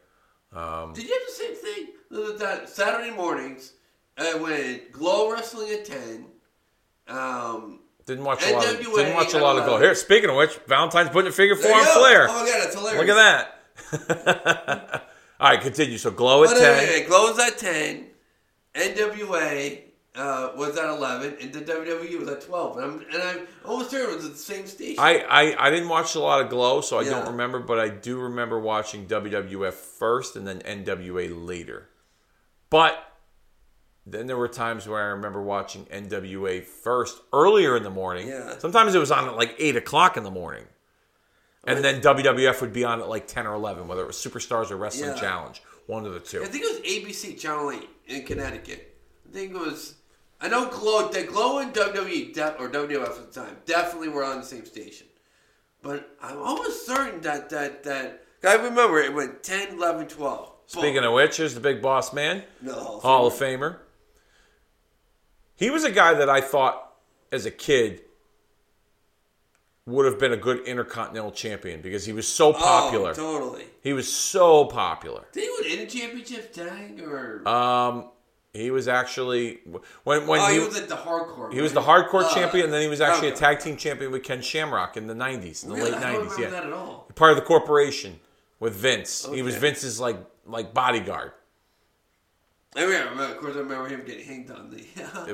Um, 0.54 0.92
Did 0.92 1.08
you 1.08 1.12
have 1.12 1.22
the 1.26 1.32
same 1.32 1.54
thing? 1.56 1.86
That- 2.38 2.68
Saturday 2.68 3.10
mornings, 3.10 3.72
I 4.16 4.34
went 4.36 4.92
Glow 4.92 5.32
Wrestling 5.32 5.70
at 5.72 5.84
10. 5.86 6.26
Um, 7.08 7.80
Didn't 8.06 8.22
watch 8.24 8.46
a 8.46 8.52
lot. 8.54 8.64
Of, 8.64 8.78
didn't 8.78 9.14
watch 9.14 9.34
a 9.34 9.38
lot 9.38 9.58
of 9.58 9.66
go 9.66 9.78
here. 9.78 9.94
Speaking 9.96 10.30
of 10.30 10.36
which, 10.36 10.56
Valentine's 10.68 11.10
putting 11.10 11.28
a 11.30 11.32
figure 11.32 11.56
four 11.56 11.72
on. 11.72 11.84
Flair. 11.84 12.26
Oh 12.30 12.44
my 12.44 12.46
god, 12.48 12.72
hilarious. 12.72 13.00
Look 13.00 13.08
at 13.08 13.14
that. 13.16 13.57
All 15.40 15.50
right, 15.50 15.60
continue. 15.60 15.98
So 15.98 16.10
glow 16.10 16.44
at 16.44 16.50
But 16.50 16.58
ten. 16.58 16.78
anyway, 16.88 17.06
Glow 17.06 17.30
was 17.30 17.38
at 17.38 17.58
10. 17.58 18.06
NWA 18.74 19.80
uh, 20.14 20.50
was 20.56 20.76
at 20.76 20.88
11. 20.88 21.36
And 21.40 21.52
the 21.52 21.60
WWE 21.60 22.18
was 22.20 22.28
at 22.28 22.40
12. 22.42 22.76
And, 22.78 22.84
I'm, 22.86 23.00
and 23.12 23.22
I 23.22 23.36
almost 23.64 23.90
sure 23.90 24.10
it 24.10 24.16
was 24.16 24.24
at 24.24 24.32
the 24.32 24.38
same 24.38 24.66
station. 24.66 24.96
I, 24.98 25.20
I, 25.20 25.66
I 25.66 25.70
didn't 25.70 25.88
watch 25.88 26.14
a 26.14 26.20
lot 26.20 26.40
of 26.42 26.48
Glow, 26.48 26.80
so 26.80 26.98
I 26.98 27.02
Yeah. 27.02 27.10
don't 27.10 27.28
remember, 27.28 27.60
but 27.60 27.78
I 27.78 27.88
do 27.88 28.18
remember 28.18 28.58
watching 28.58 29.06
WWF 29.06 29.74
first 29.74 30.34
and 30.36 30.46
then 30.46 30.58
NWA 30.60 31.30
later. 31.46 31.88
But 32.70 33.02
then 34.06 34.26
there 34.26 34.36
were 34.36 34.48
times 34.48 34.88
where 34.88 35.00
I 35.00 35.06
remember 35.10 35.40
watching 35.42 35.84
NWA 35.86 36.64
first 36.64 37.20
earlier 37.32 37.76
in 37.76 37.82
the 37.84 37.90
morning. 37.90 38.26
Yeah. 38.28 38.58
Sometimes 38.58 38.94
it 38.94 38.98
was 38.98 39.10
on 39.10 39.28
at 39.28 39.36
like 39.36 39.54
8 39.58 39.76
o'clock 39.76 40.16
in 40.16 40.24
the 40.24 40.30
morning. 40.30 40.64
And 41.68 41.84
then 41.84 42.00
WWF 42.00 42.60
would 42.60 42.72
be 42.72 42.84
on 42.84 43.00
at 43.00 43.08
like 43.08 43.26
10 43.26 43.46
or 43.46 43.54
11, 43.54 43.86
whether 43.88 44.02
it 44.02 44.06
was 44.06 44.16
Superstars 44.16 44.70
or 44.70 44.76
Wrestling 44.76 45.10
Yeah. 45.10 45.20
Challenge. 45.20 45.62
One 45.86 46.04
of 46.06 46.12
the 46.12 46.20
two. 46.20 46.42
I 46.42 46.46
think 46.46 46.64
it 46.64 46.82
was 46.82 46.90
ABC 46.90 47.38
Channel 47.38 47.70
8 47.72 47.88
in 48.06 48.24
Connecticut. 48.24 48.96
I 49.28 49.32
think 49.32 49.54
it 49.54 49.58
was. 49.58 49.94
I 50.40 50.48
know 50.48 50.68
Glow, 50.68 51.08
that 51.08 51.26
Glow 51.26 51.58
and 51.58 51.74
WWE, 51.74 52.32
de- 52.32 52.56
or 52.58 52.68
WWF 52.68 53.08
at 53.08 53.32
the 53.32 53.40
time, 53.40 53.56
definitely 53.66 54.08
were 54.08 54.24
on 54.24 54.38
the 54.38 54.46
same 54.46 54.64
station. 54.64 55.06
But 55.82 56.16
I'm 56.22 56.38
almost 56.38 56.86
certain 56.86 57.20
that, 57.22 57.50
that, 57.50 57.82
that, 57.84 58.24
I 58.44 58.54
remember 58.54 58.98
it 59.00 59.12
went 59.12 59.42
10, 59.42 59.74
11, 59.74 60.08
12. 60.08 60.52
Speaking 60.66 61.02
of 61.02 61.12
which, 61.12 61.38
here's 61.38 61.54
the 61.54 61.60
big 61.60 61.80
boss 61.80 62.12
man. 62.12 62.44
No, 62.60 62.72
Hall 62.74 62.96
of 62.96 63.02
Hall 63.02 63.26
of 63.28 63.32
Famer. 63.34 63.78
He 65.56 65.70
was 65.70 65.82
a 65.84 65.90
guy 65.90 66.14
that 66.14 66.28
I 66.28 66.40
thought 66.40 66.92
as 67.32 67.46
a 67.46 67.50
kid 67.50 68.02
would 69.88 70.06
have 70.06 70.18
been 70.18 70.32
a 70.32 70.36
good 70.36 70.60
intercontinental 70.66 71.32
champion 71.32 71.80
because 71.80 72.04
he 72.04 72.12
was 72.12 72.28
so 72.28 72.52
popular. 72.52 73.10
Oh, 73.10 73.14
totally. 73.14 73.64
He 73.82 73.92
was 73.92 74.12
so 74.12 74.66
popular. 74.66 75.24
Did 75.32 75.44
he 75.44 75.50
win 75.70 75.78
any 75.78 75.86
championships 75.86 76.54
tag 76.56 77.00
or? 77.02 77.46
Um, 77.48 78.10
He 78.52 78.70
was 78.70 78.88
actually 78.88 79.60
when 80.04 80.26
when 80.26 80.40
Oh, 80.40 80.46
he, 80.48 80.54
he 80.60 80.66
was 80.66 80.78
at 80.78 80.88
the 80.88 80.96
hardcore. 80.96 81.52
he 81.52 81.60
was 81.60 81.72
the 81.72 81.80
hardcore 81.82 82.24
Uh, 82.24 82.34
champion, 82.34 82.64
and 82.66 82.72
then 82.72 82.82
he 82.82 82.88
was 82.88 83.00
actually 83.00 83.28
a 83.28 83.34
tag 83.36 83.60
team 83.60 83.76
champion 83.76 84.10
with 84.10 84.22
Ken 84.24 84.40
Shamrock 84.42 84.96
in 84.96 85.06
the 85.06 85.14
'90s, 85.14 85.62
in 85.64 85.70
the 85.70 85.76
Really? 85.76 85.90
late 85.92 86.00
'90s. 86.00 86.38
Yeah, 86.38 86.50
that 86.50 86.64
at 86.64 86.72
all. 86.72 87.06
part 87.14 87.30
of 87.30 87.36
the 87.36 87.42
corporation 87.44 88.20
with 88.60 88.74
Vince. 88.74 89.26
He 89.32 89.42
was 89.42 89.54
Vince's 89.56 90.00
like 90.00 90.16
like 90.46 90.72
bodyguard. 90.74 91.32
I 92.76 92.82
remember, 92.84 93.24
of 93.24 93.38
course, 93.38 93.56
I 93.56 93.60
remember 93.60 93.88
him 93.88 94.02
getting 94.04 94.26
hanged 94.26 94.50
on 94.50 94.70
the. 94.70 94.84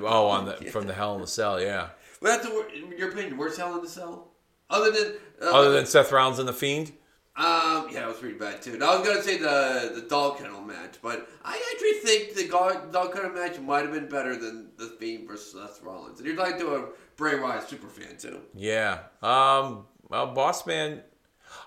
Oh, 0.07 0.26
on 0.26 0.44
the 0.46 0.55
from 0.72 0.86
the 0.86 0.94
Hell 0.94 1.14
in 1.16 1.20
the 1.20 1.26
Cell, 1.26 1.61
yeah. 1.61 1.88
But 2.20 2.28
that's 2.28 2.46
the, 2.46 2.66
in 2.74 2.96
your 2.98 3.11
opinion, 3.11 3.36
worst 3.36 3.59
Hell 3.59 3.74
in 3.76 3.82
the 3.82 3.88
Cell? 3.88 4.28
Other 4.70 4.90
than. 4.90 5.14
Uh, 5.42 5.50
Other 5.52 5.72
than 5.72 5.86
Seth 5.86 6.12
Rollins 6.12 6.38
and 6.38 6.48
the 6.48 6.52
Fiend, 6.52 6.92
Um, 7.36 7.88
yeah, 7.90 8.04
it 8.04 8.06
was 8.08 8.18
pretty 8.18 8.38
bad 8.38 8.62
too. 8.62 8.78
Now, 8.78 8.92
I 8.92 8.98
was 8.98 9.06
gonna 9.08 9.22
say 9.22 9.36
the 9.38 9.92
the 9.94 10.02
dog 10.02 10.38
kennel 10.38 10.60
match, 10.60 10.94
but 11.02 11.28
I 11.44 11.60
actually 11.72 12.08
think 12.08 12.34
the 12.34 12.48
dog, 12.48 12.92
dog 12.92 13.12
kennel 13.12 13.30
match 13.32 13.58
might 13.58 13.82
have 13.82 13.92
been 13.92 14.08
better 14.08 14.36
than 14.36 14.70
the 14.76 14.86
Fiend 15.00 15.26
versus 15.26 15.52
Seth 15.60 15.82
Rollins. 15.82 16.20
And 16.20 16.26
you're 16.28 16.36
like 16.36 16.58
to 16.58 16.74
a 16.76 16.86
Bray 17.16 17.38
Wyatt 17.40 17.68
super 17.68 17.88
fan 17.88 18.16
too. 18.16 18.40
yeah. 18.54 19.00
Um, 19.22 19.86
well, 20.08 20.28
Boss 20.32 20.66
Man, 20.66 21.02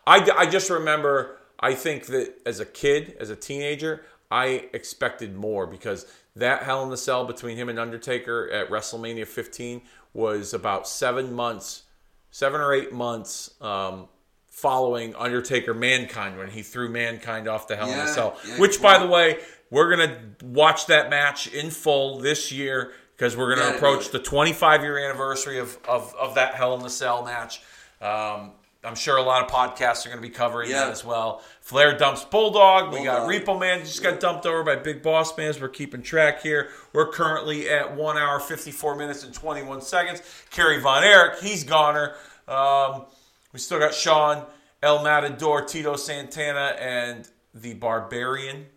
I 0.05 0.27
I 0.35 0.45
just 0.45 0.69
remember. 0.69 1.37
I 1.59 1.73
think 1.73 2.05
that 2.05 2.35
as 2.45 2.59
a 2.59 2.65
kid, 2.65 3.17
as 3.19 3.29
a 3.31 3.35
teenager, 3.35 4.05
I 4.31 4.69
expected 4.73 5.35
more 5.35 5.65
because 5.67 6.05
that 6.35 6.63
Hell 6.63 6.83
in 6.83 6.89
the 6.91 6.97
Cell 6.97 7.25
between 7.25 7.57
him 7.57 7.67
and 7.67 7.79
Undertaker 7.79 8.47
at 8.51 8.69
WrestleMania 8.69 9.25
15 9.27 9.81
was 10.13 10.53
about 10.53 10.87
seven 10.87 11.33
months, 11.33 11.83
seven 12.31 12.61
or 12.61 12.73
eight 12.73 12.91
months 12.93 13.51
um, 13.61 14.07
following 14.47 15.15
Undertaker 15.15 15.73
Mankind 15.73 16.37
when 16.37 16.49
he 16.49 16.61
threw 16.63 16.89
Mankind 16.89 17.47
off 17.47 17.67
the 17.67 17.75
Hell 17.75 17.87
in 17.89 17.97
Yeah, 17.97 18.05
the 18.05 18.11
Cell. 18.11 18.37
yeah, 18.47 18.59
which, 18.59 18.81
by 18.81 18.97
the 18.97 19.07
way, 19.07 19.39
we're 19.69 19.89
gonna 19.89 20.17
watch 20.43 20.85
that 20.87 21.09
match 21.09 21.47
in 21.47 21.69
full 21.69 22.19
this 22.19 22.51
year 22.51 22.91
because 23.15 23.35
we're 23.35 23.55
gonna 23.55 23.75
approach 23.75 24.09
the 24.09 24.19
25 24.19 24.81
year 24.83 24.97
anniversary 24.97 25.59
of, 25.59 25.77
of 25.87 26.13
of 26.15 26.35
that 26.35 26.55
Hell 26.55 26.75
in 26.75 26.81
the 26.83 26.89
Cell 26.89 27.23
match. 27.25 27.61
Um, 28.01 28.51
I'm 28.87 28.95
sure 28.95 29.17
a 29.17 29.21
lot 29.21 29.43
of 29.43 29.51
podcasts 29.51 30.05
are 30.05 30.09
going 30.09 30.21
to 30.21 30.27
be 30.27 30.33
covering 30.33 30.69
Yeah. 30.69 30.85
that 30.85 30.91
as 30.91 31.03
well. 31.03 31.41
Flair 31.61 31.97
dumps 31.97 32.23
Bulldog. 32.23 32.93
We 32.93 33.03
got 33.03 33.27
Repo 33.27 33.59
Man 33.59 33.79
just 33.81 34.01
got 34.01 34.19
dumped 34.19 34.45
over 34.45 34.63
by 34.63 34.75
Big 34.77 35.03
Boss 35.03 35.37
Man. 35.37 35.53
We're 35.59 35.67
keeping 35.69 36.01
track 36.01 36.41
here. 36.41 36.69
We're 36.93 37.09
currently 37.11 37.69
at 37.69 37.95
one 37.95 38.17
hour, 38.17 38.39
54 38.39 38.95
minutes, 38.95 39.23
and 39.23 39.33
21 39.33 39.81
seconds. 39.81 40.21
Kerry 40.51 40.79
Von 40.79 41.03
Erich, 41.03 41.39
he's 41.39 41.63
goner. 41.63 42.15
Um, 42.47 43.05
we 43.53 43.59
still 43.59 43.79
got 43.79 43.93
Shawn, 43.93 44.45
El 44.81 45.03
Matador, 45.03 45.63
Tito 45.65 45.95
Santana, 45.95 46.75
and 46.79 47.27
the 47.53 47.73
Barbarian 47.73 48.67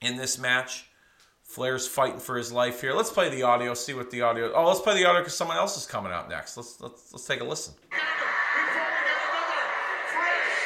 in 0.00 0.16
this 0.16 0.38
match. 0.38 0.86
Flair's 1.42 1.86
fighting 1.88 2.20
for 2.20 2.36
his 2.36 2.52
life 2.52 2.80
here. 2.80 2.92
Let's 2.92 3.10
play 3.10 3.28
the 3.28 3.42
audio. 3.42 3.74
See 3.74 3.92
what 3.94 4.10
the 4.10 4.22
audio. 4.22 4.52
Oh, 4.54 4.66
let's 4.68 4.80
play 4.80 4.94
the 4.94 5.04
audio 5.06 5.20
because 5.22 5.34
someone 5.36 5.56
else 5.56 5.76
is 5.76 5.84
coming 5.86 6.12
out 6.12 6.28
next. 6.30 6.56
Let's 6.56 6.80
let's 6.80 7.12
let's 7.12 7.26
take 7.26 7.40
a 7.40 7.44
listen. 7.44 7.74
Before 7.90 7.98
we 7.98 8.62
get 8.62 8.76
another 8.76 9.62
fresh 10.12 10.62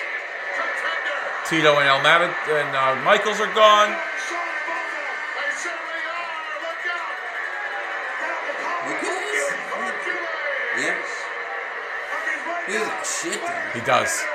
contender. 0.55 1.44
Tito 1.55 1.79
and 1.79 1.87
El 1.87 2.03
Matador 2.03 2.59
and 2.59 2.75
uh, 2.75 2.97
Michaels 3.05 3.39
are 3.39 3.55
gone. 3.55 3.95
He 13.73 13.81
Bova. 13.81 14.34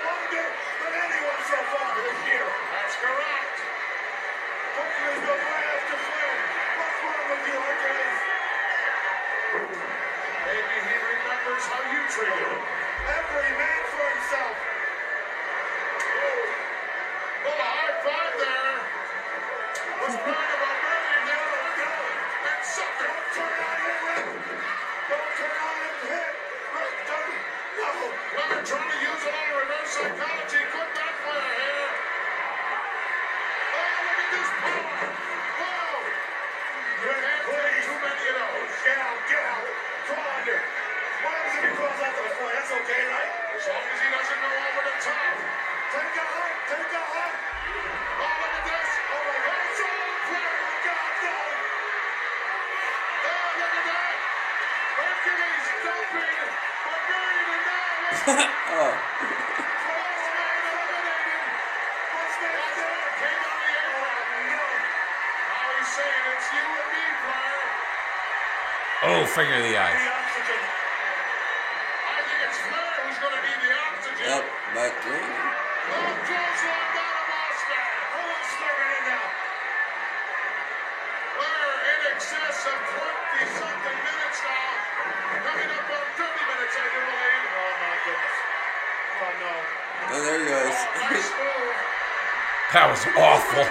His 92.72 92.88
was 92.88 93.06
awful. 93.18 93.66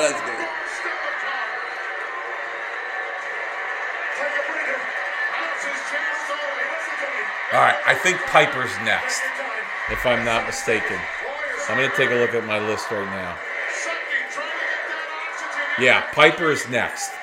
listen 0.00 0.26
to 0.26 0.32
me. 0.38 0.46
All 7.52 7.58
right, 7.58 7.74
I 7.84 7.94
think 7.94 8.18
Piper's 8.26 8.70
next, 8.84 9.18
Take 9.18 9.36
your 9.36 9.46
time. 9.46 9.92
if 9.92 10.06
I'm 10.06 10.24
not 10.24 10.46
mistaken. 10.46 10.96
I'm 11.68 11.76
gonna 11.76 11.92
take 11.96 12.10
a 12.10 12.14
look 12.14 12.34
at 12.34 12.46
my 12.46 12.58
list 12.58 12.88
right 12.90 13.04
now. 13.06 13.36
Sucking, 13.74 13.98
trying 14.30 14.46
to 14.46 14.54
get 14.54 14.82
that 14.86 15.08
oxygen 15.26 15.78
in. 15.78 15.84
Yeah, 15.84 16.06
Piper 16.12 16.52
is 16.52 16.68
next. 16.68 17.19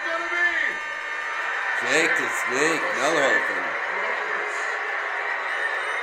Going 0.00 0.24
to 0.24 0.32
be? 0.32 0.48
Jake 1.92 2.14
the 2.16 2.28
Snake, 2.48 2.80
another 2.96 3.20
Hall 3.20 3.36
of 3.36 3.44
Famer. 3.52 3.74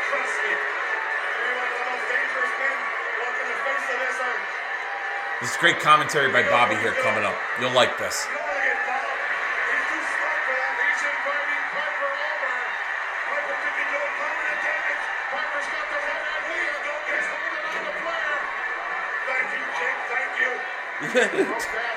Trust 0.06 0.38
me. 0.46 0.54
You're 0.54 1.56
one 1.58 1.66
of 1.66 1.82
the 1.82 1.86
most 1.90 2.06
dangerous 2.14 2.54
men 2.62 2.78
walking 3.26 3.50
the 3.50 3.58
face 3.66 3.90
of 3.90 3.98
this 3.98 4.22
earth. 4.22 4.46
This 5.42 5.50
is 5.50 5.58
great 5.58 5.80
commentary 5.80 6.32
by 6.32 6.44
Bobby 6.46 6.76
here 6.76 6.94
coming 7.02 7.26
up. 7.26 7.34
You'll 7.60 7.74
like 7.74 7.98
this. 7.98 8.28
Okay. 21.10 21.80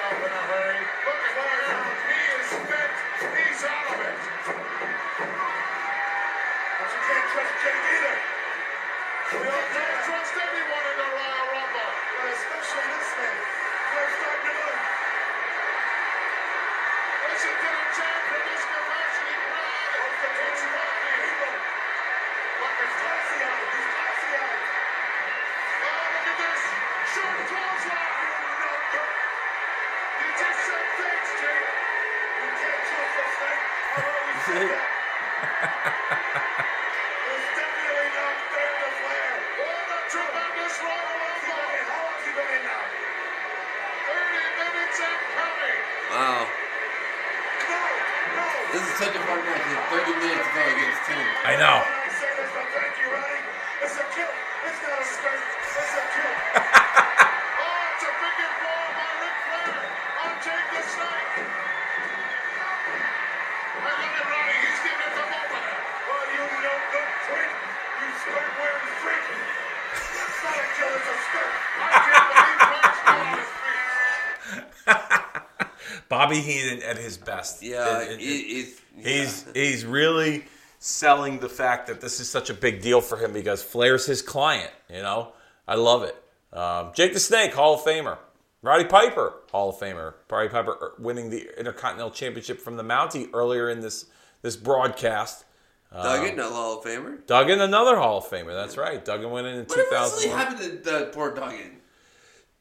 at 76.82 76.98
his 76.98 77.16
best. 77.16 77.62
Yeah, 77.62 78.00
It- 78.00 78.12
it- 78.12 78.20
he- 78.20 78.42
he's, 78.54 78.78
He's 79.04 79.46
he's 79.54 79.84
really 79.86 80.44
selling 80.78 81.38
the 81.38 81.48
fact 81.48 81.86
that 81.86 82.00
this 82.00 82.20
is 82.20 82.28
such 82.28 82.50
a 82.50 82.54
big 82.54 82.82
deal 82.82 83.00
for 83.00 83.16
him 83.16 83.32
because 83.32 83.62
Flair's 83.62 84.04
his 84.04 84.20
client. 84.20 84.70
You 84.90 85.00
know, 85.02 85.32
I 85.66 85.76
love 85.76 86.02
it. 86.02 86.16
Um, 86.52 86.92
Jake 86.94 87.14
the 87.14 87.20
Snake, 87.20 87.54
Hall 87.54 87.74
of 87.74 87.80
Famer. 87.80 88.18
Roddy 88.60 88.84
Piper, 88.84 89.32
Hall 89.50 89.70
of 89.70 89.76
Famer. 89.76 90.14
Roddy 90.30 90.48
Piper 90.50 90.72
er, 90.72 90.92
winning 90.98 91.30
the 91.30 91.48
Intercontinental 91.58 92.10
Championship 92.10 92.60
from 92.60 92.76
the 92.76 92.82
Mountie 92.84 93.28
earlier 93.32 93.70
in 93.70 93.80
this 93.80 94.04
this 94.42 94.56
broadcast. 94.56 95.44
Duggan, 95.92 96.36
no 96.36 96.50
Hall 96.52 96.78
of 96.78 96.84
Famer. 96.84 97.26
Duggan, 97.26 97.60
another 97.60 97.96
Hall 97.96 98.18
of 98.18 98.24
Famer. 98.26 98.52
That's 98.54 98.76
right. 98.76 99.02
Duggan 99.04 99.30
went 99.30 99.46
in 99.46 99.54
in 99.54 99.64
What 99.66 99.76
really 99.76 99.88
2001. 99.90 100.38
happened 100.38 100.60
to 100.84 100.90
the 100.90 101.10
poor 101.12 101.34
Duggan? 101.34 101.80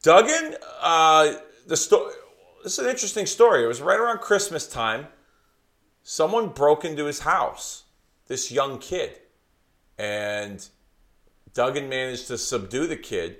Duggan, 0.04 0.56
uh, 0.82 1.34
the 1.68 1.78
story. 1.78 2.14
This 2.64 2.74
is 2.74 2.80
an 2.86 2.90
interesting 2.90 3.26
story. 3.26 3.64
It 3.64 3.68
was 3.68 3.82
right 3.82 4.00
around 4.00 4.20
Christmas 4.20 4.68
time. 4.68 5.08
Someone 6.04 6.50
broke 6.50 6.84
into 6.86 7.06
his 7.06 7.20
house. 7.22 7.84
This 8.28 8.52
young 8.52 8.78
kid, 8.80 9.20
and 9.98 10.66
Duggan 11.54 11.90
managed 11.90 12.28
to 12.28 12.38
subdue 12.38 12.88
the 12.88 12.96
kid. 12.96 13.38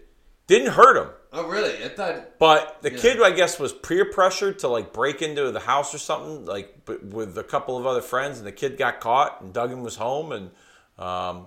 Didn't 0.48 0.74
hurt 0.74 0.98
him, 0.98 1.10
Oh, 1.32 1.48
really? 1.48 1.82
I 1.82 1.88
thought. 1.88 2.38
but 2.40 2.82
the 2.82 2.92
Yeah. 2.92 3.00
kid, 3.00 3.22
I 3.22 3.32
guess, 3.32 3.58
was 3.58 3.72
peer 3.72 4.04
pressured 4.12 4.60
to 4.60 4.68
like 4.68 4.92
break 4.92 5.22
into 5.22 5.50
the 5.52 5.62
house 5.62 5.94
or 5.96 5.98
something, 5.98 6.46
like 6.46 6.76
with 7.04 7.38
a 7.38 7.44
couple 7.44 7.78
of 7.78 7.86
other 7.86 8.02
friends, 8.02 8.38
and 8.40 8.46
the 8.46 8.52
kid 8.52 8.78
got 8.78 9.00
caught, 9.00 9.40
and 9.40 9.54
Duggan 9.54 9.82
was 9.82 9.96
home, 9.96 10.34
and 10.34 10.52
um, 11.00 11.46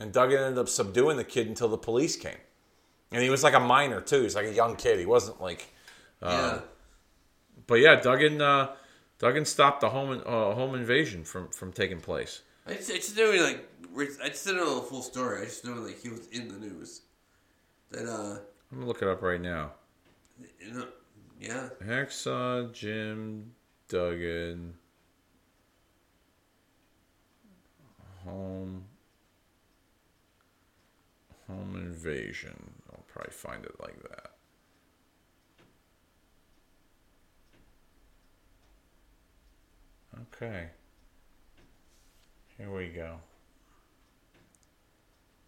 and 0.00 0.12
Duggan 0.12 0.38
ended 0.40 0.58
up 0.58 0.68
subduing 0.68 1.16
the 1.18 1.24
kid 1.24 1.46
until 1.46 1.68
the 1.68 1.78
police 1.78 2.16
came. 2.16 2.38
And 3.12 3.22
he 3.22 3.30
was 3.30 3.44
like 3.44 3.54
a 3.54 3.60
minor 3.60 4.00
too. 4.00 4.22
He's 4.22 4.34
like 4.34 4.46
a 4.46 4.52
young 4.52 4.74
kid. 4.74 4.98
He 4.98 5.06
wasn't 5.06 5.40
like, 5.40 5.72
yeah. 6.20 6.60
But 7.66 7.76
yeah, 7.76 8.00
Duggan 8.00 8.40
uh, 8.40 8.74
Duggan 9.18 9.44
stopped 9.44 9.80
the 9.80 9.90
home 9.90 10.22
uh, 10.24 10.54
home 10.54 10.74
invasion 10.74 11.24
from 11.24 11.48
from 11.48 11.72
taking 11.72 12.00
place. 12.00 12.42
I 12.66 12.74
just, 12.74 12.90
I 12.90 12.96
just 12.96 13.16
knew 13.16 13.42
like 13.42 13.68
I 14.22 14.28
just 14.28 14.44
didn't 14.44 14.60
know 14.60 14.76
the 14.76 14.86
full 14.86 15.02
story. 15.02 15.42
I 15.42 15.44
just 15.44 15.64
know 15.64 15.74
like 15.74 16.00
he 16.00 16.08
was 16.08 16.26
in 16.28 16.48
the 16.48 16.58
news. 16.58 17.02
That 17.90 18.06
uh, 18.06 18.38
I'm 18.70 18.78
gonna 18.78 18.86
look 18.86 19.02
it 19.02 19.08
up 19.08 19.22
right 19.22 19.40
now. 19.40 19.72
you 20.60 20.72
know, 20.72 20.88
yeah. 21.40 21.68
Hacksaw 21.84 22.72
Jim 22.72 23.52
Duggan 23.88 24.74
home 28.24 28.84
home 31.46 31.76
invasion. 31.76 32.74
I'll 32.90 33.04
probably 33.06 33.32
find 33.32 33.64
it 33.64 33.80
like 33.80 34.02
that. 34.02 34.32
Okay. 40.22 40.68
Here 42.56 42.70
we 42.70 42.88
go. 42.88 43.20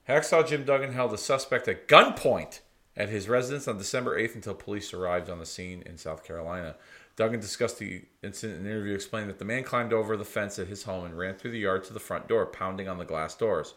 Hacksaw 0.08 0.46
Jim 0.46 0.64
Duggan 0.64 0.92
held 0.92 1.12
a 1.12 1.18
suspect 1.18 1.68
at 1.68 1.86
gunpoint 1.86 2.60
at 2.96 3.08
his 3.08 3.28
residence 3.28 3.68
on 3.68 3.78
December 3.78 4.18
8th 4.18 4.34
until 4.34 4.54
police 4.54 4.92
arrived 4.92 5.30
on 5.30 5.38
the 5.38 5.46
scene 5.46 5.82
in 5.86 5.96
South 5.96 6.24
Carolina. 6.24 6.76
Duggan 7.16 7.40
discussed 7.40 7.78
the 7.78 8.02
incident 8.22 8.60
in 8.60 8.66
an 8.66 8.72
interview, 8.72 8.94
explaining 8.94 9.28
that 9.28 9.38
the 9.38 9.44
man 9.44 9.64
climbed 9.64 9.92
over 9.92 10.16
the 10.16 10.24
fence 10.24 10.58
at 10.58 10.68
his 10.68 10.84
home 10.84 11.04
and 11.04 11.18
ran 11.18 11.34
through 11.34 11.50
the 11.50 11.58
yard 11.58 11.84
to 11.84 11.92
the 11.92 12.00
front 12.00 12.28
door, 12.28 12.46
pounding 12.46 12.88
on 12.88 12.98
the 12.98 13.04
glass 13.04 13.34
doors. 13.34 13.74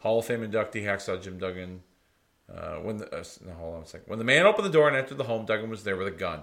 Hall 0.00 0.18
of 0.18 0.26
Fame 0.26 0.40
inductee 0.40 0.84
Hacksaw 0.84 1.22
Jim 1.22 1.38
Duggan. 1.38 1.82
Uh, 2.52 2.76
when 2.76 2.98
the 2.98 3.06
uh, 3.14 3.24
no, 3.46 3.52
hold 3.54 3.76
on 3.76 3.82
a 3.82 3.86
second. 3.86 4.08
When 4.08 4.18
the 4.18 4.24
man 4.24 4.44
opened 4.46 4.66
the 4.66 4.70
door 4.72 4.88
and 4.88 4.96
entered 4.96 5.16
the 5.16 5.24
home, 5.24 5.46
Duggan 5.46 5.70
was 5.70 5.84
there 5.84 5.96
with 5.96 6.08
a 6.08 6.10
gun. 6.10 6.42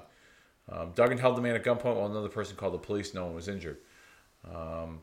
Um, 0.71 0.91
Duggan 0.95 1.17
held 1.17 1.35
the 1.37 1.41
man 1.41 1.55
at 1.55 1.63
gunpoint 1.63 1.95
while 1.95 2.05
another 2.05 2.29
person 2.29 2.55
called 2.55 2.73
the 2.73 2.79
police. 2.79 3.13
No 3.13 3.25
one 3.25 3.35
was 3.35 3.47
injured. 3.47 3.77
Um, 4.45 5.01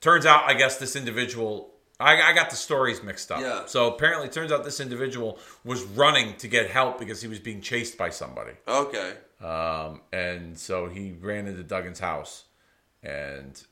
turns 0.00 0.26
out, 0.26 0.44
I 0.44 0.54
guess 0.54 0.78
this 0.78 0.96
individual. 0.96 1.70
I, 1.98 2.22
I 2.22 2.32
got 2.32 2.48
the 2.48 2.56
stories 2.56 3.02
mixed 3.02 3.30
up. 3.30 3.40
Yeah. 3.40 3.66
So 3.66 3.92
apparently, 3.92 4.28
it 4.28 4.32
turns 4.32 4.52
out 4.52 4.64
this 4.64 4.80
individual 4.80 5.38
was 5.64 5.82
running 5.82 6.36
to 6.38 6.48
get 6.48 6.70
help 6.70 6.98
because 6.98 7.20
he 7.20 7.28
was 7.28 7.38
being 7.38 7.60
chased 7.60 7.98
by 7.98 8.08
somebody. 8.10 8.52
Okay. 8.66 9.14
Um, 9.42 10.00
and 10.12 10.58
so 10.58 10.88
he 10.88 11.12
ran 11.12 11.46
into 11.46 11.62
Duggan's 11.62 12.00
house, 12.00 12.44
and 13.02 13.62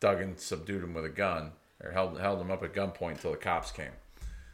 Duggan 0.00 0.36
subdued 0.38 0.82
him 0.82 0.94
with 0.94 1.04
a 1.04 1.08
gun 1.08 1.52
or 1.82 1.90
held 1.90 2.20
held 2.20 2.40
him 2.40 2.50
up 2.50 2.62
at 2.62 2.72
gunpoint 2.72 3.12
until 3.12 3.32
the 3.32 3.36
cops 3.36 3.70
came. 3.72 3.90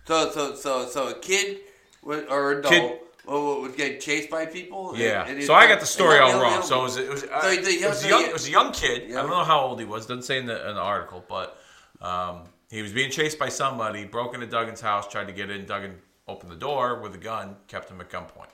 So 0.06 0.30
so 0.30 0.54
so 0.54 0.86
so 0.86 1.08
a 1.08 1.14
kid 1.18 1.58
or 2.02 2.52
adult 2.52 2.72
Kid- 2.72 2.98
Oh, 3.30 3.60
was 3.60 3.74
getting 3.76 4.00
chased 4.00 4.30
by 4.30 4.46
people. 4.46 4.94
Yeah. 4.96 5.26
and 5.26 5.38
he- 5.38 5.44
so 5.44 5.52
I 5.54 5.66
got 5.68 5.80
the 5.80 5.86
story 5.86 6.18
all 6.18 6.28
me, 6.28 6.38
help 6.38 6.42
me, 6.44 6.50
wrong. 6.54 6.62
So 6.62 6.80
it 6.80 6.82
was 6.82 6.96
it 6.96 7.08
was, 7.10 7.24
uh, 7.24 7.42
So 7.42 7.50
he- 7.50 7.56
he- 7.78 7.84
it 7.84 7.88
was 7.88 8.00
so 8.00 8.06
a 8.06 8.10
young 8.10 8.20
he- 8.22 8.26
it 8.28 8.32
was 8.32 8.48
a 8.48 8.50
young 8.50 8.72
kid. 8.72 9.10
I 9.10 9.20
don't 9.20 9.30
know 9.30 9.44
how 9.44 9.60
old 9.60 9.78
he 9.78 9.84
was. 9.84 10.06
Doesn't 10.06 10.22
say 10.22 10.38
in 10.38 10.46
the 10.46 10.68
in 10.68 10.74
the 10.76 10.80
article, 10.80 11.24
but 11.28 11.60
um, 12.00 12.44
he 12.70 12.80
was 12.82 12.92
being 12.92 13.10
chased 13.10 13.38
by 13.38 13.48
somebody. 13.50 14.04
Broke 14.04 14.34
into 14.34 14.46
Duggan's 14.46 14.80
house, 14.80 15.06
tried 15.08 15.26
to 15.26 15.32
get 15.32 15.50
in. 15.50 15.66
Duggan 15.66 16.00
opened 16.26 16.50
the 16.52 16.56
door 16.56 17.00
with 17.00 17.14
a 17.14 17.18
gun, 17.18 17.56
kept 17.66 17.90
him 17.90 18.00
at 18.00 18.08
gunpoint 18.10 18.50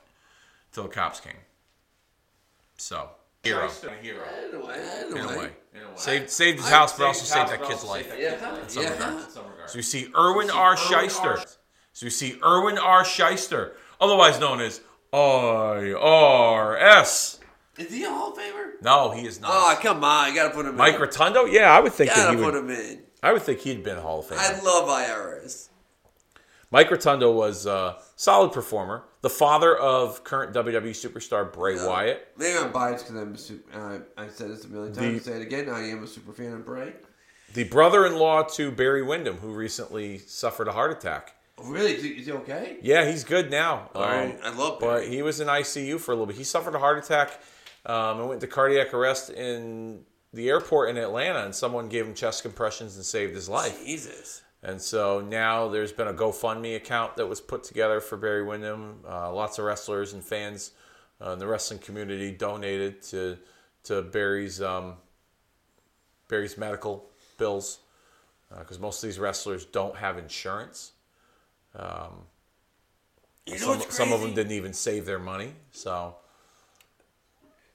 until 0.71 0.85
the 0.85 0.89
cops 0.95 1.21
came. 1.21 1.33
So 2.77 3.11
hero, 3.43 3.71
hero. 4.03 4.25
In 4.53 4.61
a 4.61 4.67
way, 4.67 5.03
in 5.09 5.19
a 5.19 5.29
way. 5.29 5.37
way, 5.37 5.51
saved 5.97 6.31
saved 6.31 6.59
his 6.59 6.69
house, 6.69 6.97
but 6.97 7.07
also 7.07 7.25
saved 7.25 7.51
that 7.51 7.63
kid's 7.63 7.85
life. 7.85 8.13
Yeah, 8.19 8.39
some 8.67 8.83
yeah. 8.83 8.91
regards. 8.91 9.35
So 9.73 9.77
we 9.77 9.83
see 9.83 10.09
Irwin 10.17 10.51
R. 10.51 10.77
Schyster. 10.77 11.57
So 11.93 12.07
we 12.07 12.11
see 12.11 12.39
Irwin 12.45 12.77
R. 12.79 13.05
Schyster, 13.05 13.75
otherwise 14.05 14.39
known 14.41 14.61
as 14.61 14.81
IRS. 15.13 17.39
Is 17.79 17.93
he 17.93 18.05
a 18.05 18.11
Hall 18.11 18.33
of 18.33 18.39
Famer? 18.39 18.83
No, 18.83 19.11
he 19.11 19.27
is 19.27 19.41
not. 19.41 19.51
Oh, 19.53 19.79
come 19.83 20.05
on! 20.05 20.29
You 20.29 20.35
gotta 20.35 20.55
put 20.55 20.67
him 20.67 20.77
Mike 20.77 20.95
in. 20.95 21.01
Mike 21.01 21.09
Rotunda? 21.09 21.45
Yeah, 21.49 21.77
I 21.77 21.81
would 21.81 21.93
think 21.93 22.11
that 22.11 22.17
gotta 22.17 22.39
he 22.39 22.45
put 22.45 22.55
would. 22.55 22.65
him 22.65 22.71
in. 22.71 23.03
I 23.23 23.33
would 23.33 23.43
think 23.43 23.61
he'd 23.61 23.83
been 23.83 23.97
a 23.97 24.01
Hall 24.01 24.21
of 24.21 24.27
Famer. 24.27 24.39
I 24.39 24.61
love 24.63 24.89
IRS. 24.89 25.71
Mike 26.71 26.91
Rotunda 26.91 27.31
was 27.31 27.67
a 27.67 27.97
solid 28.17 28.53
performer, 28.53 29.05
the 29.23 29.31
father 29.31 29.77
of 29.77 30.25
current 30.25 30.53
WWE 30.55 30.91
superstar 30.91 31.51
Bray 31.53 31.77
Wyatt. 31.77 32.29
Maybe 32.37 32.59
I'm 32.59 32.73
biased 32.73 33.07
because 33.07 33.21
I'm 33.23 33.35
a 33.35 33.39
super, 33.39 33.79
uh, 33.79 33.99
I 34.21 34.29
said 34.29 34.51
this 34.51 34.65
a 34.65 34.69
million 34.69 34.93
times. 34.93 35.25
The- 35.25 35.31
say 35.31 35.37
it 35.37 35.43
again. 35.43 35.69
I 35.69 35.89
am 35.89 36.03
a 36.03 36.07
super 36.07 36.33
fan 36.33 36.53
of 36.53 36.67
Bray. 36.67 36.93
the 37.55 37.65
brother-in-law 37.65 38.45
to 38.55 38.71
Barry 38.73 39.03
Windham, 39.03 39.37
who 39.39 39.53
recently 39.53 40.19
suffered 40.19 40.67
a 40.69 40.73
heart 40.73 40.91
attack. 40.91 41.34
Oh, 41.59 41.71
really? 41.71 41.95
Is 41.95 42.03
he, 42.03 42.09
is 42.11 42.27
he 42.27 42.33
okay? 42.33 42.79
Yeah, 42.83 43.09
he's 43.09 43.25
good 43.25 43.51
now. 43.51 43.91
Oh, 43.95 44.03
Um, 44.03 44.33
I 44.43 44.51
love 44.51 44.81
But 44.81 45.07
he 45.07 45.23
was 45.23 45.41
in 45.41 45.49
ICU 45.49 46.01
for 46.01 46.13
a 46.13 46.15
little 46.15 46.27
bit. 46.27 46.37
He 46.37 46.45
suffered 46.45 46.75
a 46.75 46.79
heart 46.79 46.99
attack 46.99 47.41
um, 47.87 48.21
and 48.21 48.29
went 48.29 48.41
to 48.41 48.47
cardiac 48.47 48.93
arrest 48.93 49.31
in 49.31 50.05
the 50.33 50.49
airport 50.49 50.91
in 50.91 50.97
Atlanta, 50.97 51.45
and 51.45 51.55
someone 51.55 51.89
gave 51.89 52.07
him 52.07 52.15
chest 52.15 52.43
compressions 52.43 52.97
and 52.97 53.05
saved 53.05 53.35
his 53.35 53.49
life. 53.49 53.85
Jesus. 53.85 54.43
And 54.65 54.81
so 54.81 55.21
now 55.21 55.69
there's 55.69 55.93
been 55.93 56.09
a 56.09 56.15
GoFundMe 56.15 56.75
account 56.75 57.17
that 57.17 57.27
was 57.27 57.41
put 57.41 57.63
together 57.63 58.01
for 58.01 58.17
Barry 58.17 58.43
Windham. 58.43 59.01
Uh, 59.09 59.33
lots 59.33 59.59
of 59.59 59.65
wrestlers 59.67 60.13
and 60.15 60.25
fans 60.25 60.73
uh, 61.25 61.33
in 61.33 61.39
the 61.39 61.47
wrestling 61.47 61.79
community 61.81 62.33
donated 62.33 63.03
to 63.03 63.39
to 63.85 64.01
Barry's 64.01 64.63
um, 64.63 64.95
Barry's 66.29 66.57
medical 66.57 67.11
bills 67.37 67.81
because 68.59 68.79
most 68.79 69.03
of 69.03 69.09
these 69.09 69.19
wrestlers 69.19 69.67
don't 69.67 69.97
have 69.97 70.17
insurance. 70.17 70.93
You 71.79 73.53
know 73.59 73.79
Some, 73.79 73.83
some 73.91 74.13
of 74.13 74.21
them 74.21 74.35
didn't 74.35 74.53
even 74.53 74.73
save 74.73 75.05
their 75.07 75.19
money. 75.19 75.53
So 75.73 76.17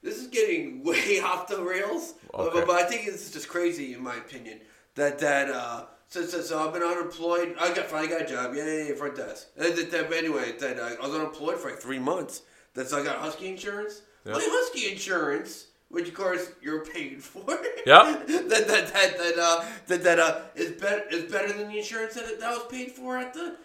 This 0.01 0.17
is 0.17 0.27
getting 0.27 0.83
way 0.89 1.19
off 1.19 1.47
the 1.47 1.61
rails, 1.61 2.13
but- 2.31 2.39
Okay. 2.39 2.59
but, 2.59 2.67
but 2.67 2.75
I 2.77 2.83
think 2.87 3.05
this 3.05 3.25
is 3.27 3.31
just 3.31 3.47
crazy 3.47 3.93
in 3.93 4.01
my 4.01 4.15
opinion. 4.15 4.61
That 4.95 5.19
that 5.19 5.49
uh, 5.49 5.85
so, 6.07 6.25
so, 6.25 6.41
so 6.41 6.65
I've 6.65 6.73
been 6.73 6.81
unemployed. 6.83 7.55
I 7.59 7.73
got 7.73 7.85
finally 7.85 8.09
got 8.09 8.23
a 8.23 8.25
job. 8.25 8.55
Yeah, 8.55 8.65
yeah, 8.65 8.83
yeah 8.85 8.95
front 8.95 9.15
desk. 9.15 9.47
And 9.57 9.75
that, 9.77 9.91
that, 9.91 10.11
anyway, 10.11 10.57
that 10.59 10.79
uh, 10.79 10.95
I 11.01 11.07
was 11.07 11.15
unemployed 11.15 11.59
for 11.59 11.69
like 11.69 11.79
three 11.79 11.99
months. 11.99 12.41
That's 12.73 12.91
I 12.93 13.03
got 13.03 13.17
Husky 13.17 13.47
insurance. 13.47 14.01
Yeah. 14.25 14.33
My 14.33 14.39
Husky 14.41 14.91
insurance, 14.91 15.67
which 15.89 16.07
of 16.09 16.15
course 16.15 16.51
you're 16.61 16.83
paid 16.85 17.23
for. 17.23 17.45
Yep. 17.85 18.27
that 18.27 18.49
that 18.49 18.67
that 18.67 19.17
that 19.17 19.35
uh, 19.39 19.65
that 19.87 20.03
that 20.03 20.19
uh, 20.19 20.39
is 20.53 20.71
better 20.81 21.03
is 21.09 21.31
better 21.31 21.53
than 21.53 21.69
the 21.69 21.77
insurance 21.77 22.13
that 22.15 22.39
that 22.39 22.51
was 22.51 22.65
paid 22.69 22.91
for 22.91 23.17
at 23.17 23.33
the. 23.33 23.55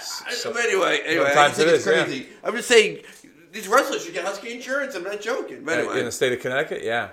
So- 0.00 0.52
anyway, 0.52 1.00
anyway, 1.04 1.32
I 1.32 1.48
just 1.48 1.56
think 1.56 1.68
it 1.68 1.74
it's 1.74 1.86
is, 1.86 1.94
yeah. 1.94 2.04
crazy. 2.04 2.26
I'm 2.42 2.56
just 2.56 2.68
saying, 2.68 3.02
these 3.52 3.68
wrestlers 3.68 4.04
should 4.04 4.14
get 4.14 4.24
Husky 4.24 4.54
insurance. 4.54 4.94
I'm 4.94 5.04
not 5.04 5.20
joking. 5.20 5.64
But 5.64 5.78
anyway, 5.80 5.98
in 6.00 6.04
the 6.06 6.12
state 6.12 6.32
of 6.32 6.40
Connecticut, 6.40 6.82
yeah, 6.82 7.10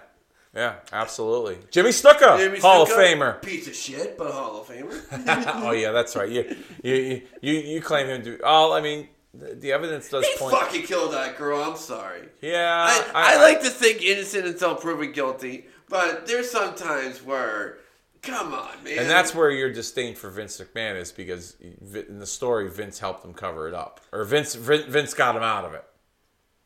yeah, 0.55 0.75
absolutely. 0.91 1.57
Jimmy 1.71 1.89
Snuka, 1.89 2.37
Jimmy 2.37 2.59
Hall 2.59 2.85
Snuka, 2.85 2.91
of 2.91 2.97
Famer. 2.97 3.41
Piece 3.41 3.67
of 3.67 3.75
shit, 3.75 4.17
but 4.17 4.31
Hall 4.31 4.61
of 4.61 4.67
Famer. 4.67 5.01
oh 5.63 5.71
yeah, 5.71 5.91
that's 5.91 6.15
right. 6.15 6.29
You 6.29 6.55
you 6.83 7.21
you, 7.41 7.53
you 7.53 7.81
claim 7.81 8.07
him 8.07 8.23
to. 8.23 8.39
Oh, 8.43 8.73
I 8.73 8.81
mean, 8.81 9.09
the, 9.33 9.55
the 9.55 9.71
evidence 9.71 10.09
does 10.09 10.25
he 10.25 10.37
point. 10.37 10.55
fucking 10.55 10.83
killed 10.83 11.13
that 11.13 11.37
girl. 11.37 11.61
I'm 11.61 11.77
sorry. 11.77 12.29
Yeah, 12.41 12.85
I, 13.13 13.35
I, 13.35 13.41
like 13.41 13.61
to 13.61 13.69
think 13.69 14.01
innocent 14.01 14.47
until 14.47 14.75
proven 14.75 15.11
guilty, 15.11 15.67
but 15.87 16.25
there's 16.25 16.49
some 16.49 16.75
times 16.75 17.21
where, 17.23 17.77
come 18.21 18.53
on, 18.53 18.83
man. 18.83 18.99
and 18.99 19.09
that's 19.09 19.33
where 19.33 19.49
your 19.51 19.71
disdain 19.71 20.15
for 20.15 20.29
Vince 20.29 20.59
McMahon 20.59 20.95
is 20.99 21.11
because 21.11 21.55
in 21.61 22.19
the 22.19 22.27
story, 22.27 22.69
Vince 22.69 22.99
helped 22.99 23.23
him 23.25 23.33
cover 23.33 23.67
it 23.67 23.73
up, 23.73 24.01
or 24.11 24.23
Vince 24.23 24.55
Vin- 24.55 24.89
Vince 24.89 25.13
got 25.13 25.35
him 25.35 25.43
out 25.43 25.65
of 25.65 25.73
it. 25.73 25.83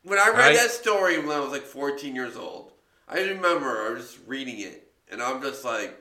when 0.02 0.18
I 0.18 0.28
read 0.28 0.38
right? 0.38 0.56
that 0.56 0.70
story 0.70 1.18
when 1.18 1.36
I 1.36 1.40
was 1.40 1.50
like 1.52 1.62
14 1.62 2.14
years 2.14 2.36
old, 2.36 2.72
I 3.08 3.20
remember 3.20 3.86
I 3.86 3.90
was 3.90 4.02
just 4.12 4.18
reading 4.26 4.60
it, 4.60 4.88
and 5.10 5.22
I'm 5.22 5.40
just 5.42 5.64
like, 5.64 6.00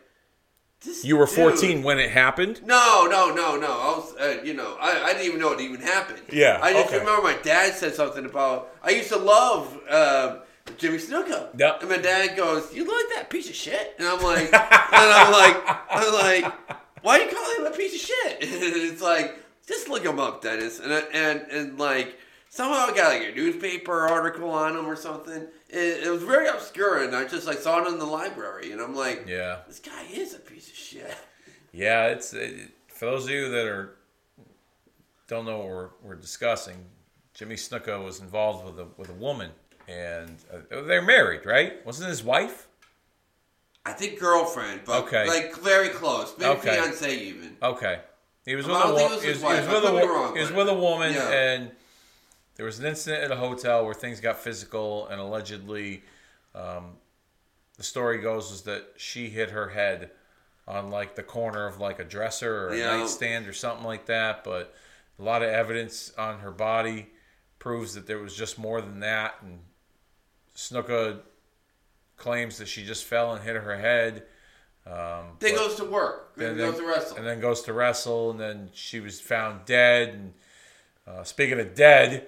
this 0.85 1.05
You 1.05 1.15
were 1.17 1.25
dude- 1.25 1.35
14 1.35 1.83
when 1.83 1.97
it 1.99 2.09
happened. 2.11 2.61
No, 2.65 3.07
no, 3.09 3.33
no, 3.33 3.55
no. 3.57 3.67
I 3.67 3.95
was, 3.97 4.15
uh, 4.17 4.41
you 4.43 4.53
know, 4.53 4.75
I, 4.81 5.03
I 5.03 5.13
didn't 5.13 5.27
even 5.27 5.39
know 5.39 5.53
it 5.53 5.61
even 5.61 5.79
happened. 5.81 6.21
Yeah, 6.31 6.59
I 6.61 6.73
just 6.73 6.87
okay. 6.87 6.99
remember 6.99 7.21
my 7.23 7.37
dad 7.41 7.73
said 7.73 7.93
something 7.95 8.25
about. 8.25 8.69
I 8.83 8.89
used 8.89 9.09
to 9.09 9.17
love 9.17 9.79
uh, 9.89 10.39
Jimmy 10.77 10.97
Snuka. 10.97 11.49
Yep. 11.57 11.81
And 11.81 11.89
my 11.89 11.97
dad 11.97 12.35
goes, 12.37 12.73
"You 12.73 12.83
like 12.83 13.15
that 13.15 13.29
piece 13.29 13.49
of 13.49 13.55
shit?" 13.55 13.95
And 13.99 14.07
I'm 14.07 14.21
like, 14.21 14.45
and 14.45 14.53
I'm 14.53 15.31
like, 15.31 15.77
I'm 15.89 16.13
like, 16.43 16.53
why 17.03 17.19
are 17.19 17.23
you 17.23 17.31
calling 17.35 17.59
him 17.65 17.73
a 17.73 17.75
piece 17.75 17.93
of 17.95 17.99
shit? 18.01 18.43
And 18.43 18.51
it's 18.91 19.01
like, 19.01 19.37
just 19.67 19.89
look 19.89 20.03
him 20.05 20.19
up, 20.19 20.41
Dennis. 20.41 20.79
And 20.79 20.91
and 20.91 21.41
and 21.51 21.79
like 21.79 22.17
somehow 22.49 22.87
I 22.91 22.95
got 22.95 23.13
like 23.13 23.33
a 23.33 23.35
newspaper 23.35 24.07
article 24.07 24.49
on 24.49 24.75
him 24.77 24.85
or 24.85 24.95
something. 24.95 25.47
It, 25.69 26.05
it 26.05 26.09
was 26.09 26.23
very 26.23 26.47
obscure, 26.47 27.03
and 27.03 27.15
I 27.15 27.25
just 27.25 27.47
like 27.47 27.57
saw 27.57 27.83
it 27.83 27.87
in 27.91 27.99
the 27.99 28.05
library, 28.05 28.71
and 28.71 28.79
I'm 28.81 28.95
like, 28.95 29.25
Yeah, 29.27 29.59
this 29.67 29.79
guy 29.79 30.05
is 30.11 30.33
a 30.33 30.39
piece 30.39 30.69
of 30.69 30.75
shit. 30.75 31.15
yeah. 31.71 32.07
It's 32.07 32.33
it, 32.33 32.71
for 32.87 33.05
those 33.05 33.25
of 33.25 33.31
you 33.31 33.49
that 33.49 33.65
are 33.65 33.95
don't 35.27 35.45
know 35.45 35.57
what 35.59 35.67
we're, 35.67 35.89
we're 36.03 36.15
discussing. 36.15 36.75
Jimmy 37.33 37.55
Snuka 37.55 38.03
was 38.03 38.19
involved 38.19 38.65
with 38.65 38.79
a 38.79 38.87
with 38.97 39.09
a 39.09 39.13
woman, 39.13 39.49
and 39.87 40.37
uh, 40.53 40.81
they're 40.81 41.01
married, 41.01 41.45
right? 41.45 41.85
Wasn't 41.85 42.07
his 42.09 42.23
wife? 42.23 42.67
I 43.85 43.91
think 43.91 44.19
girlfriend, 44.19 44.81
but 44.85 45.03
Okay. 45.05 45.27
like 45.27 45.55
very 45.57 45.89
close, 45.89 46.33
maybe 46.37 46.51
Okay. 46.59 46.75
fiance 46.75 47.15
even. 47.17 47.57
Okay. 47.61 47.99
He 48.45 48.55
was 48.55 48.65
with 48.65 48.75
a 48.75 48.79
woman. 48.93 48.99
He 49.07 49.13
was, 49.15 49.23
he 49.23 49.29
was 49.29 49.39
wife. 49.41 49.67
I 49.69 49.73
with 49.73 49.83
a 49.83 49.87
could 49.87 50.01
be 50.01 50.07
wo- 50.07 50.13
wrong, 50.13 50.33
he 50.35 50.39
was 50.41 50.49
but- 50.49 50.57
with 50.57 50.69
a 50.69 50.73
woman, 50.73 51.13
Yeah. 51.13 51.29
and 51.29 51.71
there 52.55 52.65
was 52.65 52.79
an 52.79 52.85
incident 52.85 53.23
at 53.23 53.31
a 53.31 53.35
hotel 53.35 53.83
where 53.85 53.93
things 53.93 54.19
got 54.19 54.39
physical, 54.39 55.07
and 55.07 55.19
allegedly, 55.19 56.03
um, 56.55 56.97
the 57.77 57.83
story 57.83 58.19
goes 58.19 58.51
is 58.51 58.61
that 58.63 58.85
she 58.97 59.29
hit 59.29 59.49
her 59.49 59.69
head 59.69 60.11
on 60.67 60.89
like 60.89 61.15
the 61.15 61.23
corner 61.23 61.65
of 61.67 61.79
like 61.79 61.99
a 61.99 62.03
dresser 62.05 62.67
or 62.67 62.69
a 62.69 62.77
Yeah. 62.77 62.97
nightstand 62.97 63.47
or 63.47 63.53
something 63.53 63.85
like 63.85 64.05
that. 64.05 64.43
But 64.45 64.73
a 65.19 65.23
lot 65.23 65.41
of 65.43 65.49
evidence 65.49 66.13
on 66.17 66.39
her 66.39 66.51
body 66.51 67.11
proves 67.59 67.95
that 67.95 68.07
there 68.07 68.19
was 68.19 68.35
just 68.35 68.57
more 68.57 68.79
than 68.81 68.99
that, 69.01 69.35
and 69.41 69.59
Snuka 70.55 71.19
claims 72.17 72.57
that 72.57 72.67
she 72.67 72.83
just 72.85 73.05
fell 73.05 73.33
and 73.33 73.43
hit 73.43 73.55
her 73.55 73.77
head. 73.77 74.23
Um, 74.85 75.37
Then 75.39 75.55
goes 75.55 75.75
to 75.75 75.85
work. 75.85 76.35
Then 76.35 76.49
and 76.51 76.57
goes 76.57 76.73
then, 76.75 76.81
to 76.83 76.87
wrestle. 76.89 77.17
and 77.17 77.25
then 77.27 77.39
goes 77.39 77.61
to 77.63 77.73
wrestle, 77.73 78.31
and 78.31 78.39
then 78.39 78.69
she 78.73 78.99
was 78.99 79.19
found 79.21 79.65
dead. 79.65 80.09
And 80.09 80.33
uh, 81.07 81.23
speaking 81.23 81.59
of 81.59 81.73
dead, 81.73 82.27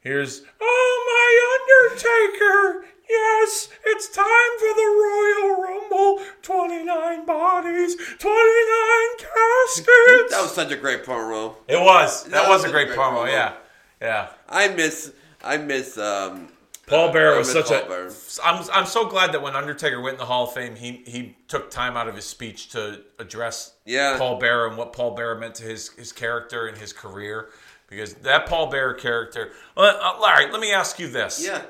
here's 0.00 0.42
oh 0.60 0.92
my 1.08 1.92
Undertaker! 1.92 2.84
Yes, 3.08 3.68
it's 3.84 4.08
time 4.08 4.24
for 4.58 4.74
the 4.74 5.46
Royal 5.46 5.62
Rumble. 5.62 6.24
Twenty 6.42 6.82
nine 6.84 7.24
bodies, 7.24 7.94
twenty 8.18 8.62
nine 8.66 9.16
caskets. 9.18 10.32
that 10.32 10.40
was 10.42 10.52
such 10.54 10.72
a 10.72 10.76
great 10.76 11.04
promo. 11.04 11.54
it 11.68 11.80
was. 11.80 12.24
That, 12.24 12.30
That 12.32 12.48
was, 12.48 12.62
was 12.62 12.70
a 12.70 12.72
great, 12.72 12.88
great 12.88 12.98
promo. 12.98 13.26
promo. 13.26 13.30
Yeah, 13.30 13.54
yeah. 14.00 14.28
I 14.48 14.68
miss. 14.68 15.12
I 15.44 15.56
miss. 15.56 15.96
Um, 15.98 16.48
Paul 16.86 17.12
Bear 17.12 17.34
I 17.34 17.38
was 17.38 17.50
such 17.50 17.66
Paul 17.66 17.82
a. 17.84 17.88
Bearer. 17.88 18.12
I'm 18.44 18.64
I'm 18.72 18.86
so 18.86 19.06
glad 19.08 19.32
that 19.32 19.42
when 19.42 19.56
Undertaker 19.56 20.00
went 20.00 20.14
in 20.14 20.18
the 20.18 20.26
Hall 20.26 20.44
of 20.44 20.52
Fame, 20.54 20.76
he 20.76 21.02
he 21.06 21.36
took 21.48 21.70
time 21.70 21.96
out 21.96 22.06
of 22.08 22.14
his 22.14 22.24
speech 22.24 22.68
to 22.70 23.02
address 23.18 23.74
Yeah. 23.84 24.16
Paul 24.18 24.38
Bear 24.38 24.66
and 24.68 24.76
what 24.76 24.92
Paul 24.92 25.14
Bear 25.14 25.34
meant 25.34 25.56
to 25.56 25.64
his 25.64 25.88
his 25.90 26.12
character 26.12 26.66
and 26.68 26.78
his 26.78 26.92
career, 26.92 27.48
because 27.88 28.14
that 28.14 28.46
Paul 28.46 28.68
Bear 28.70 28.94
character. 28.94 29.50
Well, 29.76 29.98
uh, 30.00 30.20
Larry, 30.20 30.50
let 30.52 30.60
me 30.60 30.72
ask 30.72 30.98
you 31.00 31.08
this. 31.08 31.44
Yeah. 31.44 31.62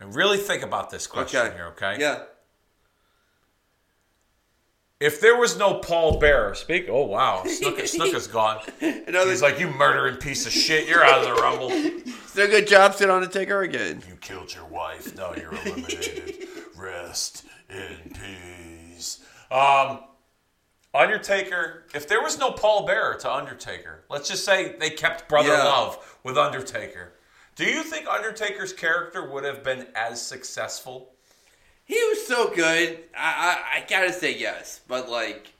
And 0.00 0.14
really 0.14 0.38
think 0.38 0.62
about 0.62 0.88
this 0.90 1.06
question 1.06 1.40
Okay. 1.42 1.54
here, 1.56 1.66
okay? 1.76 1.96
Yeah. 2.00 2.20
If 5.00 5.20
there 5.22 5.36
was 5.36 5.56
no 5.56 5.74
Paul 5.78 6.18
Bear, 6.18 6.54
speak. 6.54 6.86
Oh 6.90 7.04
wow, 7.06 7.42
Snuka, 7.46 7.82
Snuka's 7.84 8.26
gone. 8.26 8.60
Another, 8.80 9.30
He's 9.30 9.40
like, 9.40 9.58
you 9.58 9.68
murdering 9.70 10.16
piece 10.16 10.44
of 10.46 10.52
shit. 10.52 10.86
You're 10.86 11.02
out 11.02 11.26
of 11.26 11.34
the 11.34 11.42
rumble. 11.42 11.70
Still 12.26 12.48
good 12.48 12.68
job, 12.68 12.94
sit 12.94 13.08
on 13.08 13.22
the 13.22 13.26
taker 13.28 13.62
again. 13.62 14.02
You 14.06 14.16
killed 14.16 14.54
your 14.54 14.66
wife. 14.66 15.16
Now 15.16 15.32
you're 15.34 15.52
eliminated. 15.52 16.46
Rest 16.76 17.46
in 17.70 18.12
peace. 18.14 19.24
Um, 19.50 20.00
Undertaker, 20.94 21.84
if 21.94 22.06
there 22.06 22.20
was 22.22 22.38
no 22.38 22.50
Paul 22.52 22.84
Bearer 22.86 23.14
to 23.20 23.32
Undertaker, 23.32 24.04
let's 24.10 24.28
just 24.28 24.44
say 24.44 24.76
they 24.78 24.90
kept 24.90 25.28
Brother 25.28 25.48
Yeah. 25.48 25.64
Love 25.64 26.18
with 26.24 26.36
Undertaker. 26.36 27.14
Do 27.56 27.64
you 27.64 27.82
think 27.82 28.06
Undertaker's 28.06 28.72
character 28.72 29.28
would 29.30 29.44
have 29.44 29.64
been 29.64 29.86
as 29.94 30.20
successful? 30.20 31.12
He 31.90 32.00
was 32.10 32.24
so 32.26 32.54
good. 32.54 33.00
I, 33.16 33.56
I 33.74 33.78
I 33.78 33.84
gotta 33.88 34.12
say 34.12 34.36
yes, 34.36 34.80
but 34.86 35.08
like 35.10 35.52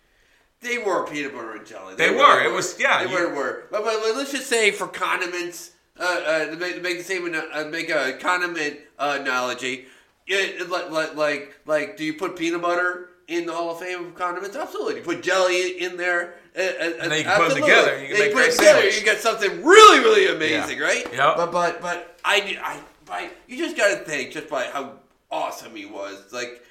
they 0.60 0.78
were 0.78 1.06
peanut 1.06 1.34
butter 1.34 1.56
and 1.56 1.66
jelly. 1.66 1.94
They 1.96 2.10
really 2.10 2.18
were. 2.18 2.44
It 2.44 2.52
was- 2.52 2.78
yeah, 2.78 3.02
They 3.04 3.10
you- 3.10 3.16
were. 3.18 3.34
were. 3.34 3.64
But, 3.70 3.82
but, 3.84 4.00
but 4.02 4.14
let's 4.16 4.30
just 4.30 4.46
say 4.46 4.70
for 4.70 4.86
condiments, 4.86 5.72
uh, 5.98 6.04
uh, 6.04 6.46
to 6.50 6.56
make, 6.56 6.74
to 6.76 6.80
make 6.82 6.98
the 6.98 7.04
same, 7.04 7.24
uh, 7.34 7.64
make 7.64 7.90
a 7.90 8.12
condiment 8.20 8.78
uh, 8.98 9.18
analogy. 9.20 9.86
Yeah, 10.28 10.38
it- 10.38 10.70
like, 10.70 10.90
like 10.90 11.16
like 11.16 11.54
like, 11.66 11.96
do 11.96 12.04
you 12.04 12.14
put 12.14 12.36
peanut 12.36 12.62
butter 12.62 13.08
in 13.26 13.44
the 13.46 13.52
Hall 13.52 13.70
of 13.72 13.80
Fame 13.80 14.04
of 14.06 14.14
condiments? 14.14 14.54
Absolutely. 14.56 14.96
You 14.98 15.02
put 15.02 15.22
jelly 15.24 15.82
in 15.82 15.96
there. 15.96 16.34
uh, 16.56 16.60
And, 16.60 17.10
then 17.10 17.18
you 17.18 17.24
can 17.24 17.36
put 17.40 17.50
'em 17.56 17.60
together, 17.62 17.98
you 18.00 18.08
can 18.14 18.18
make 18.18 18.32
put 18.34 18.44
it 18.44 18.52
together. 18.56 18.88
You 18.88 19.02
get 19.02 19.18
something 19.20 19.64
really, 19.64 19.98
really 20.00 20.26
amazing, 20.28 20.78
Yeah. 20.78 20.84
right? 20.84 21.06
Yeah. 21.12 21.34
But 21.36 21.50
but 21.50 21.80
but 21.80 22.18
I 22.24 22.56
I 22.62 22.80
by 23.04 23.30
you 23.48 23.56
just 23.58 23.76
got 23.76 23.88
to 23.88 24.04
think 24.04 24.30
just 24.30 24.48
by 24.48 24.66
how 24.66 24.99
awesome 25.30 25.74
he 25.76 25.86
was. 25.86 26.32
Like, 26.32 26.62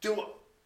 do 0.00 0.24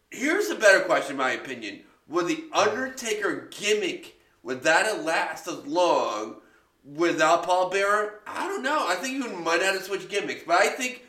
here's 0.09 0.49
a 0.49 0.55
better 0.55 0.81
question, 0.81 1.11
in 1.11 1.17
my 1.17 1.31
opinion: 1.31 1.81
Would 2.07 2.27
the 2.27 2.45
Undertaker 2.53 3.47
gimmick 3.51 4.19
would 4.43 4.63
that 4.63 4.85
have 4.85 5.03
lasted 5.03 5.59
as 5.59 5.65
long 5.65 6.37
without 6.83 7.43
Paul 7.43 7.69
Bearer? 7.69 8.21
I 8.25 8.47
don't 8.47 8.63
know. 8.63 8.87
I 8.87 8.95
think 8.95 9.23
you 9.23 9.29
might 9.37 9.61
have 9.61 9.77
to 9.77 9.83
switch 9.83 10.09
gimmicks, 10.09 10.43
but 10.45 10.57
I 10.57 10.69
think. 10.69 11.03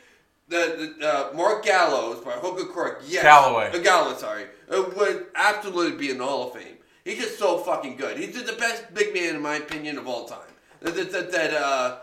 The, 0.47 0.95
the 0.97 1.07
uh, 1.07 1.33
Mark 1.35 1.63
Gallows, 1.63 2.25
by 2.25 2.31
hook 2.31 2.59
or 2.59 2.65
crook, 2.65 3.03
yes. 3.05 3.21
Galloway. 3.21 3.69
Uh, 3.71 3.77
Galloway, 3.83 4.17
sorry, 4.17 4.45
uh, 4.71 4.83
would 4.97 5.27
absolutely 5.35 5.95
be 5.95 6.09
in 6.09 6.17
the 6.17 6.25
Hall 6.25 6.47
of 6.47 6.59
Fame. 6.59 6.77
He's 7.03 7.19
just 7.19 7.37
so 7.37 7.59
fucking 7.59 7.97
good. 7.97 8.17
He's 8.17 8.33
the 8.33 8.53
best 8.53 8.91
big 8.91 9.13
man, 9.13 9.35
in 9.35 9.41
my 9.43 9.57
opinion, 9.57 9.99
of 9.99 10.07
all 10.07 10.25
time. 10.25 10.39
That, 10.81 10.95
that, 10.95 11.11
that, 11.11 11.31
that, 11.31 11.53
uh, 11.53 11.97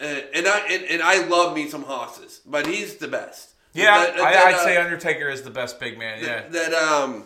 uh, 0.00 0.20
and 0.34 0.46
I 0.46 0.60
and, 0.70 0.84
and 0.84 1.02
I 1.02 1.26
love 1.26 1.54
me 1.54 1.68
some 1.68 1.82
hosses, 1.82 2.40
but 2.46 2.66
he's 2.66 2.96
the 2.96 3.08
best. 3.08 3.49
Yeah, 3.72 3.98
That- 3.98 4.16
that- 4.16 4.24
I, 4.26 4.32
that, 4.32 4.46
I'd 4.46 4.54
uh, 4.54 4.64
say 4.64 4.76
Undertaker 4.76 5.28
is 5.28 5.42
the 5.42 5.50
best 5.50 5.78
big 5.78 5.98
man. 5.98 6.22
Yeah, 6.24 6.48
that 6.48 6.74
um, 6.74 7.24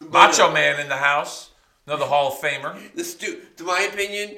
but, 0.00 0.10
Macho 0.12 0.52
Man 0.52 0.80
in 0.80 0.88
the 0.88 0.96
house, 0.96 1.50
another 1.86 2.06
Hall 2.06 2.28
of 2.32 2.38
Famer. 2.40 2.76
The 2.94 3.04
stu- 3.04 3.40
to 3.56 3.64
my 3.64 3.80
opinion, 3.92 4.36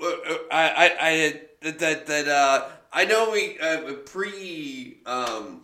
uh, 0.00 0.06
uh, 0.06 0.36
I 0.50 0.68
I, 0.76 0.96
I 1.00 1.40
that 1.62 1.78
that, 1.78 2.06
that 2.06 2.28
uh, 2.28 2.68
I 2.92 3.04
know 3.04 3.30
we 3.30 3.58
uh, 3.58 3.92
pre 4.06 4.98
um, 5.04 5.62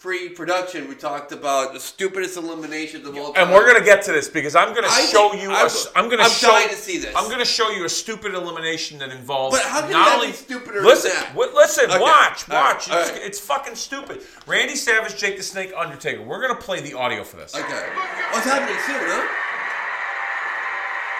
pre 0.00 0.28
production 0.28 0.88
we 0.88 0.94
talked 0.94 1.32
about 1.32 1.72
the 1.72 1.80
stupidest 1.80 2.36
eliminations 2.36 3.04
of 3.06 3.16
all 3.16 3.32
time. 3.32 3.44
And 3.46 3.52
we're 3.54 3.66
gonna 3.66 3.84
get 3.84 4.02
to 4.04 4.12
this 4.12 4.28
because 4.28 4.54
I'm 4.54 4.72
gonna 4.74 4.86
I 4.88 5.06
show 5.06 5.32
you. 5.34 5.50
I'm- 5.50 5.66
a 5.66 5.98
I'm 5.98 6.08
gonna 6.08 6.22
I'm 6.22 6.30
show. 6.30 6.48
dying 6.48 6.68
to 6.68 6.76
see 6.76 6.98
this. 6.98 7.14
I'm 7.16 7.28
gonna 7.28 7.44
show 7.44 7.70
you 7.70 7.84
a 7.84 7.88
stupid 7.88 8.34
elimination 8.34 8.98
that 9.00 9.10
involves. 9.10 9.56
But 9.58 9.66
how 9.66 9.80
can 9.82 9.90
not 9.90 10.04
that 10.06 10.14
only 10.16 10.28
be 10.28 10.32
stupider 10.34 10.82
listen, 10.82 11.10
than 11.10 11.20
that? 11.20 11.34
w- 11.34 11.52
listen, 11.54 11.90
Okay. 11.90 11.98
watch, 12.00 12.48
All 12.48 12.56
right, 12.56 12.74
watch. 12.74 12.90
all 12.90 12.98
it's, 13.00 13.10
right. 13.10 13.22
it's 13.22 13.40
fucking 13.40 13.74
stupid. 13.74 14.22
Randy 14.46 14.76
Savage, 14.76 15.16
Jake 15.18 15.36
the 15.36 15.42
Snake, 15.42 15.72
Undertaker. 15.76 16.22
We're 16.22 16.40
gonna 16.40 16.54
play 16.60 16.80
the 16.80 16.94
audio 16.94 17.24
for 17.24 17.36
this. 17.36 17.54
Okay, 17.54 17.64
oh, 17.66 18.28
what's 18.32 18.46
happening 18.46 18.78
soon, 18.86 19.00
huh? 19.02 19.26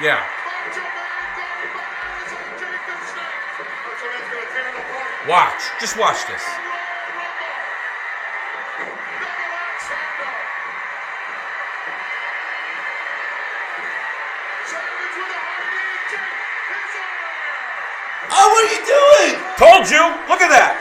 Yeah. 0.00 0.22
Macho 0.22 0.78
Man 0.78 0.94
going 1.34 1.74
bananas 1.74 2.30
on 2.30 2.46
Jake 2.62 2.86
the 2.86 3.06
Snake. 3.10 3.42
Macho 3.58 4.06
Man's 4.06 4.30
gonna 4.30 4.46
tear 4.54 4.66
him 4.70 4.76
apart. 4.78 5.28
Watch. 5.28 5.62
Just 5.80 5.98
watch 5.98 6.18
this. 6.28 6.42
Oh, 18.30 18.46
what 18.52 18.62
are 18.62 18.70
you 18.70 18.82
doing? 18.86 19.34
Told 19.58 19.90
you. 19.90 20.02
Look 20.28 20.42
at 20.42 20.50
that. 20.50 20.78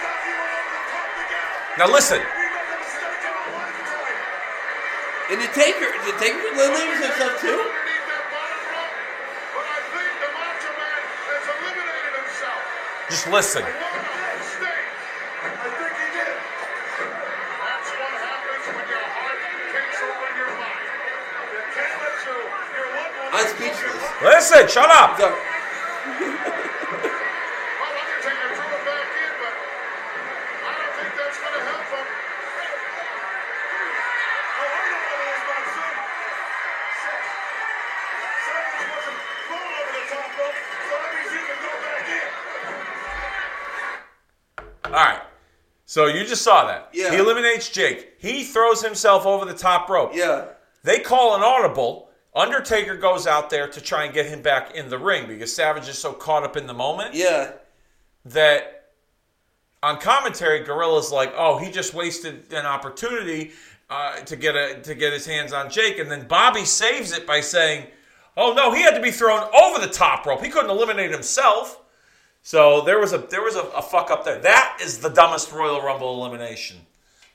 Now 1.77 1.91
listen. 1.91 2.21
And 5.29 5.41
the 5.41 5.47
Taker, 5.53 5.89
the 6.05 6.13
Taker 6.19 6.39
eliminated 6.53 7.03
himself 7.03 7.41
too. 7.41 7.59
Just 13.09 13.27
listen. 13.27 13.63
Listen. 24.38 24.67
Shut 24.67 24.88
up. 24.91 25.19
So- 25.19 25.35
All 44.85 44.91
right. 44.91 45.21
So 45.85 46.07
you 46.07 46.25
just 46.25 46.41
saw 46.43 46.65
that. 46.67 46.89
Yeah. 46.93 47.11
He 47.11 47.17
eliminates 47.17 47.69
Jake. 47.69 48.13
He 48.19 48.43
throws 48.43 48.81
himself 48.83 49.25
over 49.25 49.45
the 49.45 49.53
top 49.53 49.89
rope. 49.89 50.11
yeah. 50.13 50.45
They 50.83 50.99
call 50.99 51.35
an 51.35 51.41
audible. 51.41 52.07
Undertaker 52.38 52.95
goes 52.95 53.25
out 53.27 53.49
there 53.49 53.67
to 53.67 53.81
try 53.81 54.05
and 54.05 54.13
get 54.13 54.27
him 54.27 54.41
back 54.41 54.75
in 54.75 54.89
the 54.89 54.97
ring 54.97 55.27
because 55.27 55.53
Savage 55.53 55.88
is 55.88 55.97
so 55.97 56.13
caught 56.13 56.43
up 56.43 56.55
in 56.55 56.67
the 56.67 56.73
moment 56.73 57.15
Yeah. 57.15 57.51
that 58.25 58.73
on 59.83 59.99
commentary, 59.99 60.63
Gorilla's 60.63 61.11
like, 61.11 61.33
"Oh, 61.38 61.57
he 61.57 61.71
just 61.71 61.93
wasted 61.93 62.51
an 62.51 62.65
opportunity 62.65 63.51
uh, 63.89 64.17
to 64.21 64.35
get 64.35 64.55
a 64.55 64.79
to 64.81 64.95
get 64.95 65.13
his 65.13 65.25
hands 65.25 65.53
on 65.53 65.69
Jake," 65.69 65.99
and 65.99 66.09
then 66.11 66.27
Bobby 66.27 66.65
saves 66.65 67.11
it 67.11 67.25
by 67.27 67.41
saying, 67.41 67.88
"Oh 68.35 68.53
no, 68.53 68.71
he 68.73 68.81
had 68.81 68.95
to 68.95 69.01
be 69.01 69.11
thrown 69.11 69.43
over 69.53 69.79
the 69.79 69.91
top 69.91 70.25
rope. 70.25 70.43
He 70.43 70.49
couldn't 70.49 70.69
eliminate 70.71 71.11
himself." 71.11 71.79
So 72.41 72.81
there 72.81 72.99
was 72.99 73.13
a 73.13 73.19
there 73.19 73.41
was 73.43 73.55
a, 73.55 73.61
a 73.75 73.81
fuck 73.81 74.09
up 74.11 74.25
there. 74.25 74.39
That 74.39 74.77
is 74.81 74.99
the 74.99 75.09
dumbest 75.09 75.51
Royal 75.51 75.81
Rumble 75.81 76.13
elimination. 76.23 76.77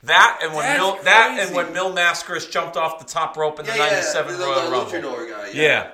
That 0.03 0.39
and 0.43 0.53
when 0.53 0.63
That's 0.65 0.79
Mil, 0.79 1.03
that 1.03 1.37
and 1.39 1.55
when 1.55 1.71
Mil 1.73 1.93
Mascaras 1.93 2.49
jumped 2.51 2.75
off 2.75 2.99
the 2.99 3.05
top 3.05 3.37
rope 3.37 3.59
in 3.59 3.65
the 3.65 3.71
Yeah, 3.71 3.85
yeah. 3.85 3.91
'97 3.91 4.37
the, 4.37 4.43
Royal 4.45 4.65
the 4.65 4.71
Rumble. 4.71 4.91
luchador 4.91 5.29
guy. 5.29 5.51
Yeah. 5.53 5.91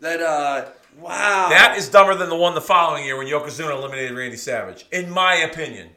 That 0.00 0.20
uh. 0.22 0.66
Wow. 1.00 1.48
That 1.48 1.76
is 1.78 1.88
dumber 1.88 2.14
than 2.14 2.28
the 2.28 2.36
one 2.36 2.54
the 2.54 2.60
following 2.60 3.04
year 3.04 3.16
when 3.16 3.26
Yokozuna 3.26 3.70
eliminated 3.72 4.16
Randy 4.16 4.36
Savage, 4.36 4.86
in 4.92 5.08
my 5.10 5.36
opinion. 5.36 5.88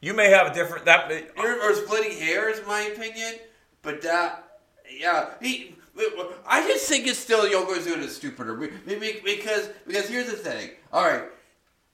You 0.00 0.14
may 0.14 0.30
have 0.30 0.46
a 0.46 0.54
different 0.54 0.84
that. 0.84 1.10
or, 1.36 1.60
or 1.60 1.74
splitting 1.74 2.16
hairs, 2.18 2.60
in 2.60 2.66
my 2.66 2.82
opinion. 2.82 3.34
But 3.82 4.00
that, 4.02 4.60
yeah, 4.96 5.30
he. 5.40 5.74
I 6.46 6.66
just 6.68 6.88
think 6.88 7.06
it's 7.06 7.18
still 7.18 7.44
Yokozuna 7.48 7.98
is 7.98 8.16
stupider 8.16 8.54
Be- 8.54 8.94
be- 8.94 9.20
because 9.24 9.68
because 9.86 10.08
here's 10.08 10.30
the 10.30 10.36
thing. 10.36 10.70
All 10.92 11.04
right, 11.04 11.24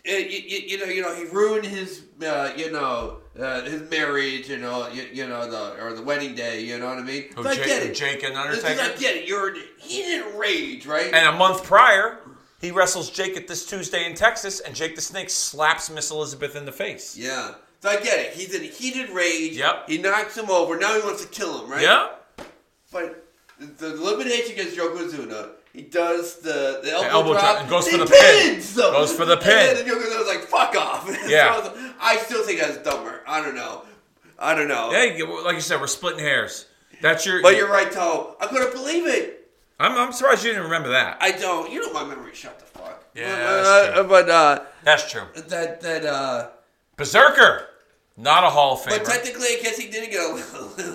you, 0.05 0.15
you, 0.17 0.59
you 0.67 0.79
know 0.79 0.85
you 0.85 1.03
know 1.03 1.15
he 1.15 1.25
ruined 1.25 1.65
his 1.67 2.05
uh, 2.25 2.53
you 2.57 2.71
know 2.71 3.19
uh, 3.39 3.63
his 3.63 3.89
marriage 3.91 4.49
you 4.49 4.57
know 4.59 4.89
you, 4.89 5.07
you 5.13 5.27
know 5.29 5.49
the 5.51 5.83
or 5.83 5.93
the 5.93 6.03
wedding 6.03 6.35
day 6.35 6.63
you 6.65 6.79
know 6.79 6.87
what 6.87 6.99
I 6.99 7.03
mean. 7.03 7.25
Who, 7.37 7.43
So 7.45 7.51
I 7.51 7.55
get 7.57 7.83
it. 7.83 7.95
Jake 7.95 8.23
and 8.25 8.37
Undertaker? 8.37 8.81
I 8.81 8.97
get 8.97 9.17
it. 9.17 9.29
You're 9.29 9.55
he 9.79 10.03
didn't 10.03 10.37
rage 10.39 10.87
right. 10.87 11.13
And 11.13 11.27
a 11.29 11.33
month 11.39 11.65
prior, 11.65 12.19
he 12.61 12.71
wrestles 12.71 13.11
Jake 13.11 13.37
at 13.37 13.47
this 13.49 13.65
Tuesday 13.67 14.05
in 14.07 14.15
Texas, 14.15 14.61
and 14.61 14.75
Jake 14.75 14.97
the 14.97 15.01
Snake 15.03 15.31
slaps 15.31 15.89
Miss 15.91 16.11
Elizabeth 16.11 16.57
in 16.57 16.65
the 16.65 16.73
face. 16.73 17.17
yeah. 17.17 17.55
So 17.81 17.89
I 17.91 18.01
get 18.01 18.19
it. 18.19 18.33
He's 18.33 18.53
in 18.55 18.63
heated 18.65 19.11
rage. 19.11 19.57
Yep. 19.57 19.85
He 19.89 19.99
knocks 19.99 20.37
him 20.37 20.51
over. 20.51 20.77
Now 20.77 20.95
he 20.99 21.01
wants 21.07 21.23
to 21.23 21.29
kill 21.29 21.63
him, 21.63 21.71
right? 21.71 21.81
Yeah? 21.83 22.09
But 22.91 23.25
the 23.61 23.95
elimination 23.95 24.53
against 24.55 24.77
Yokozuna, 24.77 25.51
he 25.73 25.83
does 25.83 26.41
the, 26.41 26.81
the 26.83 26.91
elbow, 26.91 27.09
elbow 27.09 27.33
drop, 27.35 27.43
drop 27.45 27.61
and 27.61 27.71
goes 27.71 27.87
he 27.87 27.93
for 27.93 28.05
the 28.05 28.07
pin. 28.11 28.53
pins 28.55 28.75
them. 28.75 28.93
Goes 28.93 29.13
for 29.13 29.25
the 29.25 29.35
And 29.37 29.43
pin. 29.43 29.75
then 29.77 29.87
Yokozuna's 29.87 30.27
like, 30.27 30.41
fuck 30.41 30.75
off. 30.75 31.09
Yeah. 31.29 31.88
I 32.01 32.17
still 32.19 32.45
think 32.45 32.61
that's 32.61 32.79
dumber. 32.79 33.23
I 33.27 33.43
don't 33.43 33.55
know. 33.55 33.83
I 34.39 34.55
don't 34.55 34.69
know. 34.69 34.91
You- 34.93 35.45
like 35.45 35.55
you 35.57 35.61
said, 35.61 35.81
we're 35.81 35.87
splitting 35.87 36.21
hairs. 36.21 36.67
That's 37.03 37.25
your. 37.27 37.43
But 37.43 37.57
you're 37.57 37.71
right, 37.71 37.91
Toe. 37.91 38.37
I 38.41 38.47
couldn't 38.47 38.73
believe 38.73 39.07
it. 39.07 39.35
I'm, 39.81 39.93
I'm 39.97 40.13
surprised 40.13 40.45
you 40.45 40.51
didn't 40.51 40.65
remember 40.65 40.89
that. 40.91 41.19
I 41.21 41.31
don't. 41.33 41.71
You 41.71 41.81
know 41.83 41.93
my 41.93 42.05
memory. 42.05 42.35
Shut 42.35 42.59
the 42.59 42.65
fuck. 42.67 43.05
Yeah, 43.15 43.29
But, 43.31 43.37
that's 43.63 43.69
uh, 43.69 43.95
true. 43.95 44.05
but 44.09 44.29
uh, 44.31 44.63
That's 44.85 45.11
true. 45.11 45.23
that 45.49 45.81
that 45.81 46.05
uh. 46.05 46.49
Berserker, 46.97 47.67
not 48.17 48.43
a 48.43 48.51
Hall 48.51 48.75
of 48.75 48.81
Famer. 48.81 48.99
But 48.99 49.05
technically, 49.05 49.47
I 49.47 49.61
guess 49.63 49.77
he 49.79 49.89
didn't 49.89 50.11
get 50.11 50.21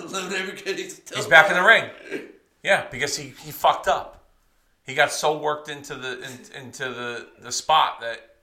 eliminated 0.04 0.56
because 0.56 0.76
he's 0.78 0.96
still. 0.96 1.16
He's 1.16 1.26
back 1.26 1.48
in 1.50 1.56
the 1.56 1.62
ring. 1.62 2.28
Yeah, 2.62 2.86
because 2.90 3.16
he, 3.16 3.28
he 3.42 3.50
fucked 3.52 3.88
up. 3.88 4.24
He 4.86 4.94
got 4.94 5.10
so 5.12 5.38
worked 5.38 5.68
into 5.70 5.94
the 5.94 6.18
in, 6.22 6.62
into 6.64 6.84
the, 6.84 7.26
the 7.40 7.50
spot 7.52 8.00
that 8.02 8.36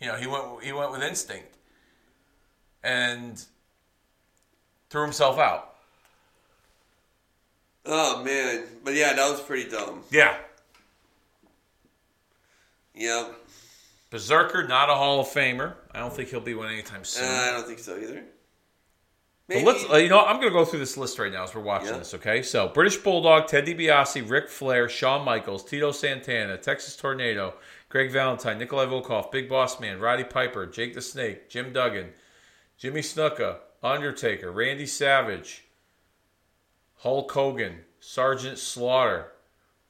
you 0.00 0.08
know 0.08 0.16
he 0.16 0.26
went 0.26 0.62
he 0.64 0.72
went 0.72 0.90
with 0.90 1.02
instinct 1.02 1.56
and 2.84 3.42
threw 4.90 5.02
himself 5.02 5.38
out. 5.38 5.74
Oh 7.84 8.22
man, 8.22 8.64
but 8.84 8.94
yeah, 8.94 9.12
that 9.14 9.30
was 9.30 9.40
pretty 9.40 9.68
dumb. 9.70 10.02
Yeah. 10.10 10.36
Yep. 12.94 13.34
Berserker, 14.10 14.68
not 14.68 14.90
a 14.90 14.94
Hall 14.94 15.20
of 15.20 15.26
Famer. 15.28 15.74
I 15.92 15.98
don't 16.00 16.12
think 16.14 16.28
he'll 16.28 16.40
be 16.40 16.54
one 16.54 16.68
anytime 16.68 17.00
Uh, 17.00 17.04
soon. 17.04 17.24
I 17.24 17.50
don't 17.52 17.66
think 17.66 17.78
so 17.78 17.96
either. 17.96 18.22
But 19.48 19.62
let's, 19.64 19.84
uh, 19.90 19.96
you 19.96 20.08
know, 20.08 20.20
I'm 20.20 20.36
going 20.36 20.48
to 20.48 20.56
go 20.58 20.64
through 20.64 20.78
this 20.78 20.96
list 20.96 21.18
right 21.18 21.32
now 21.32 21.44
as 21.44 21.54
we're 21.54 21.62
watching 21.62 21.88
Yeah. 21.88 21.98
this. 21.98 22.14
Okay, 22.14 22.42
so 22.42 22.68
British 22.68 22.96
Bulldog, 22.98 23.48
Ted 23.48 23.66
DiBiase, 23.66 24.28
Ric 24.30 24.48
Flair, 24.48 24.88
Shawn 24.88 25.24
Michaels, 25.24 25.64
Tito 25.64 25.92
Santana, 25.92 26.56
Texas 26.58 26.96
Tornado, 26.96 27.54
Greg 27.88 28.10
Valentine, 28.10 28.58
Nikolai 28.58 28.86
Volkoff, 28.86 29.30
Big 29.32 29.48
Boss 29.48 29.80
Man, 29.80 29.98
Roddy 29.98 30.24
Piper, 30.24 30.66
Jake 30.66 30.94
the 30.94 31.02
Snake, 31.02 31.48
Jim 31.50 31.72
Duggan, 31.72 32.12
Jimmy 32.82 33.00
Snuka, 33.00 33.58
Undertaker, 33.80 34.50
Randy 34.50 34.86
Savage, 34.86 35.62
Hulk 36.96 37.30
Hogan, 37.30 37.82
Sergeant 38.00 38.58
Slaughter, 38.58 39.28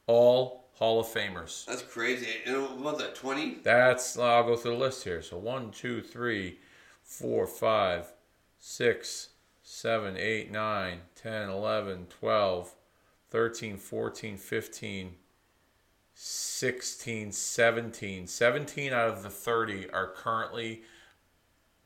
all 0.06 0.66
Hall 0.74 1.00
of 1.00 1.06
Famers. 1.06 1.64
That's 1.64 1.80
crazy. 1.80 2.26
And 2.44 2.60
what 2.60 2.76
was 2.76 2.98
that? 2.98 3.14
Twenty? 3.14 3.60
That's 3.62 4.18
I'll 4.18 4.44
go 4.44 4.56
through 4.56 4.72
the 4.72 4.76
list 4.76 5.04
here. 5.04 5.22
So 5.22 5.38
one, 5.38 5.70
two, 5.70 6.02
three, 6.02 6.58
four, 7.02 7.46
five, 7.46 8.12
six, 8.58 9.30
seven, 9.62 10.18
eight, 10.18 10.50
nine, 10.50 10.98
10, 11.14 11.48
11, 11.48 12.08
12, 12.10 12.74
13, 13.30 13.76
14, 13.78 14.36
15, 14.36 15.14
16, 16.12 17.32
17. 17.32 18.26
17 18.26 18.92
out 18.92 19.08
of 19.08 19.22
the 19.22 19.30
30 19.30 19.88
are 19.88 20.08
currently 20.08 20.82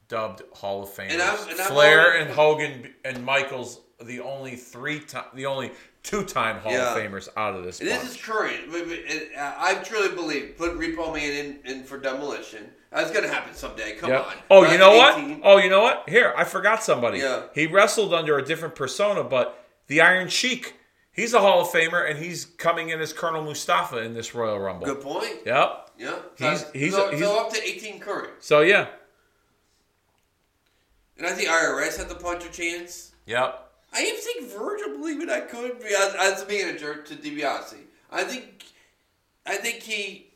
dubbed 0.09 0.43
Hall 0.53 0.83
of 0.83 0.89
Famers. 0.91 1.13
And 1.13 1.23
I'm- 1.23 1.49
and 1.49 1.61
I'm 1.61 1.67
Flair 1.69 2.13
and 2.17 2.31
Hogan 2.31 2.95
and 3.05 3.25
Michaels 3.25 3.81
the 4.01 4.21
only 4.21 4.57
three 4.57 5.01
time 5.01 5.25
the 5.35 5.47
only 5.47 5.73
two-time 6.03 6.61
Hall 6.61 6.71
Yeah. 6.71 6.93
of 6.95 6.99
Famers 6.99 7.29
out 7.37 7.55
of 7.57 7.65
this 7.65 7.81
And 7.81 7.89
this 7.89 8.05
is 8.15 8.17
current. 8.23 8.73
Uh, 8.73 9.55
I 9.59 9.75
truly 9.83 10.11
believe 10.15 10.55
put 10.57 10.79
Repo 10.79 11.13
Man 11.13 11.31
in, 11.33 11.59
in 11.65 11.85
for 11.85 11.99
demolition. 11.99 12.71
That's 12.93 13.11
gonna 13.11 13.27
happen 13.29 13.55
someday. 13.55 13.97
Come 13.97 14.11
Yep. 14.11 14.27
on. 14.27 14.35
Oh, 14.51 14.71
you 14.71 14.79
know 14.79 14.97
what? 14.97 15.17
Oh, 15.43 15.57
you 15.59 15.69
know 15.69 15.81
what? 15.83 16.05
Here, 16.09 16.33
I 16.37 16.45
forgot 16.45 16.85
somebody. 16.85 17.19
Yeah. 17.19 17.45
He 17.55 17.67
wrestled 17.67 18.15
under 18.15 18.39
a 18.39 18.45
different 18.45 18.75
persona, 18.75 19.25
but 19.25 19.65
the 19.89 20.01
Iron 20.01 20.29
Sheik, 20.29 20.75
he's 21.11 21.35
a 21.35 21.41
Hall 21.41 21.61
of 21.63 21.69
Famer, 21.69 22.09
and 22.09 22.19
he's 22.19 22.45
coming 22.45 22.91
in 22.91 23.01
as 23.01 23.13
Colonel 23.13 23.43
Mustafa 23.43 23.99
in 23.99 24.15
this 24.15 24.35
Royal 24.35 24.59
Rumble. 24.61 24.87
Good 24.87 25.01
point. 25.03 25.39
Yep. 25.45 25.91
Yeah. 25.99 26.11
He's- 26.39 26.67
he's- 26.73 26.95
so, 26.95 27.09
he's- 27.09 27.23
so 27.23 27.41
up 27.41 27.53
to 27.53 27.63
eighteen 27.67 27.99
current. 27.99 28.31
So 28.41 28.61
yeah. 28.61 28.87
And 31.19 31.27
I 31.27 31.33
think 31.33 31.49
IRS 31.49 31.97
had 31.97 32.09
the 32.09 32.15
punch 32.15 32.45
a 32.45 32.49
chance. 32.51 33.13
Yep. 33.27 33.63
I 33.93 34.03
even 34.03 34.21
think 34.21 34.51
Virgil 34.51 34.99
believe 34.99 35.23
it 35.23 35.31
I 35.31 35.41
could 35.41 35.81
be 35.81 35.87
as, 35.87 36.15
as 36.19 36.43
a 36.43 36.47
manager 36.47 37.03
to 37.03 37.15
DiBiase. 37.15 37.77
I 38.11 38.25
think 38.25 38.65
I 39.47 39.57
think 39.57 39.77
he 39.77 40.27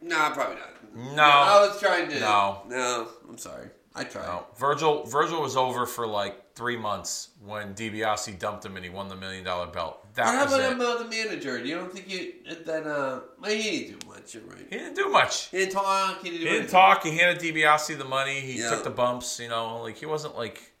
Nah, 0.00 0.30
probably 0.30 0.56
not. 0.56 1.14
No. 1.16 1.22
I 1.22 1.66
was 1.66 1.80
trying 1.80 2.08
to 2.10 2.20
No. 2.20 2.62
No, 2.68 3.08
I'm 3.28 3.38
sorry. 3.38 3.68
I 3.94 4.04
tried. 4.04 4.26
No. 4.26 4.46
Virgil 4.58 5.04
Virgil 5.04 5.40
was 5.40 5.56
over 5.56 5.86
for 5.86 6.06
like 6.06 6.36
three 6.56 6.76
months 6.76 7.28
when 7.44 7.74
DiBiase 7.74 8.38
dumped 8.38 8.64
him 8.64 8.76
and 8.76 8.84
he 8.84 8.90
won 8.90 9.08
the 9.08 9.14
million 9.14 9.44
dollar 9.44 9.66
belt. 9.66 10.04
How 10.16 10.32
That 10.32 10.44
was 10.46 10.54
about 10.54 10.72
him 10.72 10.80
uh, 10.80 10.96
the 11.02 11.04
manager? 11.04 11.58
You 11.62 11.76
don't 11.76 11.92
think 11.92 12.06
he 12.08 12.34
that 12.64 12.86
uh 12.86 13.20
he 13.46 13.86
didn't 13.86 14.00
do 14.00 14.08
much, 14.08 14.34
right. 14.34 14.66
He 14.70 14.78
didn't 14.78 14.94
do 14.94 15.08
much. 15.10 15.48
He 15.50 15.58
didn't 15.58 15.72
talk, 15.72 16.22
he 16.22 16.30
didn't 16.30 16.40
do 16.44 16.48
He 16.50 16.52
didn't 16.56 16.70
talk. 16.70 17.04
He 17.04 17.16
handed 17.16 17.42
DiBiase 17.42 17.96
the 17.98 18.04
money. 18.04 18.40
He 18.40 18.58
Yeah. 18.58 18.70
took 18.70 18.82
the 18.84 18.90
bumps. 18.90 19.38
You 19.38 19.48
know, 19.48 19.82
like 19.82 19.98
he 19.98 20.06
wasn't 20.06 20.36
like, 20.36 20.72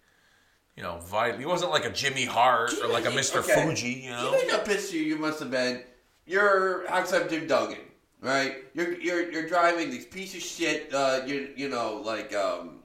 you 0.76 0.82
know, 0.82 0.98
vital. 0.98 1.38
He 1.38 1.46
wasn't 1.46 1.70
like 1.70 1.84
a 1.84 1.90
Jimmy 1.90 2.24
Hart 2.24 2.72
or 2.82 2.88
like 2.88 3.04
a 3.04 3.10
Mr. 3.10 3.40
Okay. 3.40 3.62
Fuji. 3.62 3.88
You 4.04 4.10
know. 4.10 4.34
You 4.34 4.48
know 4.48 4.56
how 4.56 4.64
pissed 4.64 4.92
you, 4.94 5.02
you 5.02 5.16
must 5.16 5.38
have 5.40 5.50
been? 5.50 5.82
You're 6.24 6.88
outside 6.90 7.28
Jim 7.30 7.46
Duggan, 7.46 7.78
right? 8.20 8.56
You're 8.74 8.94
you're 8.98 9.30
you're 9.30 9.46
driving 9.46 9.90
these 9.90 10.06
piece 10.06 10.34
of 10.34 10.40
shit, 10.40 10.92
uh, 10.92 11.20
you 11.26 11.50
you 11.54 11.68
know 11.68 12.00
like 12.04 12.34
um, 12.34 12.75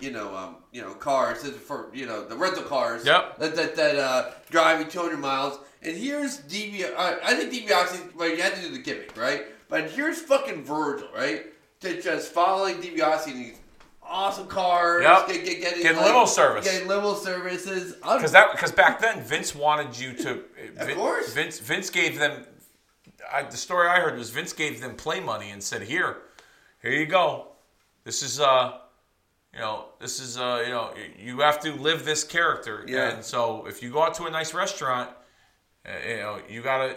you 0.00 0.10
know 0.10 0.34
um, 0.36 0.56
you 0.72 0.82
know 0.82 0.92
cars 0.94 1.48
for 1.48 1.90
you 1.92 2.06
know 2.06 2.24
the 2.26 2.36
rental 2.36 2.62
cars. 2.62 3.04
Yep. 3.04 3.38
That 3.38 3.56
that 3.56 3.76
that 3.76 3.96
uh, 3.96 4.30
driving 4.50 4.88
200 4.88 5.16
miles, 5.18 5.58
and 5.82 5.96
here's 5.96 6.40
DB. 6.42 6.84
Uh, 6.84 7.16
I 7.24 7.34
think 7.34 7.52
DiBiase. 7.52 8.14
Well, 8.14 8.28
you 8.28 8.42
had 8.42 8.54
to 8.54 8.60
do 8.60 8.70
the 8.70 8.78
gimmick, 8.78 9.16
right? 9.16 9.46
But 9.68 9.90
here's 9.90 10.20
fucking 10.20 10.64
Virgil, 10.64 11.08
right? 11.14 11.46
To 11.80 12.00
just 12.00 12.32
following 12.32 12.76
DiBiase 12.76 13.28
in 13.28 13.34
these 13.34 13.58
awesome 14.02 14.46
cars. 14.46 15.02
Yep. 15.02 15.28
Get, 15.28 15.44
get, 15.44 15.60
getting, 15.60 15.82
Getting 15.82 16.02
limo 16.02 16.24
service. 16.24 16.64
Getting 16.64 16.88
limo 16.88 17.14
services. 17.14 17.94
Because 17.94 18.32
that 18.32 18.52
because 18.52 18.72
back 18.72 19.00
then 19.00 19.22
Vince 19.22 19.54
wanted 19.54 19.98
you 19.98 20.12
to. 20.14 20.42
Vin- 20.74 20.96
course. 20.96 21.32
Vince 21.32 21.58
Vince 21.58 21.90
gave 21.90 22.18
them. 22.18 22.44
I, 23.30 23.42
the 23.42 23.56
story 23.56 23.88
I 23.88 24.00
heard 24.00 24.16
was 24.16 24.30
Vince 24.30 24.52
gave 24.52 24.80
them 24.80 24.94
play 24.94 25.20
money 25.20 25.50
and 25.50 25.62
said, 25.62 25.82
"Here, 25.82 26.18
here 26.80 26.92
you 26.92 27.06
go. 27.06 27.48
This 28.04 28.22
is 28.22 28.40
uh, 28.40 28.78
you 29.54 29.60
know, 29.60 29.86
this 30.00 30.20
is 30.20 30.38
uh, 30.38 30.62
you 30.64 30.72
know, 30.72 30.92
you 31.18 31.40
have 31.40 31.60
to 31.60 31.72
live 31.72 32.04
this 32.04 32.24
character. 32.24 32.84
Yeah. 32.86 33.10
And 33.10 33.24
so 33.24 33.66
if 33.66 33.82
you 33.82 33.90
go 33.90 34.02
out 34.02 34.14
to 34.14 34.24
a 34.24 34.30
nice 34.30 34.54
restaurant, 34.54 35.10
uh, 35.86 36.08
you 36.08 36.16
know, 36.16 36.40
you 36.48 36.62
gotta 36.62 36.96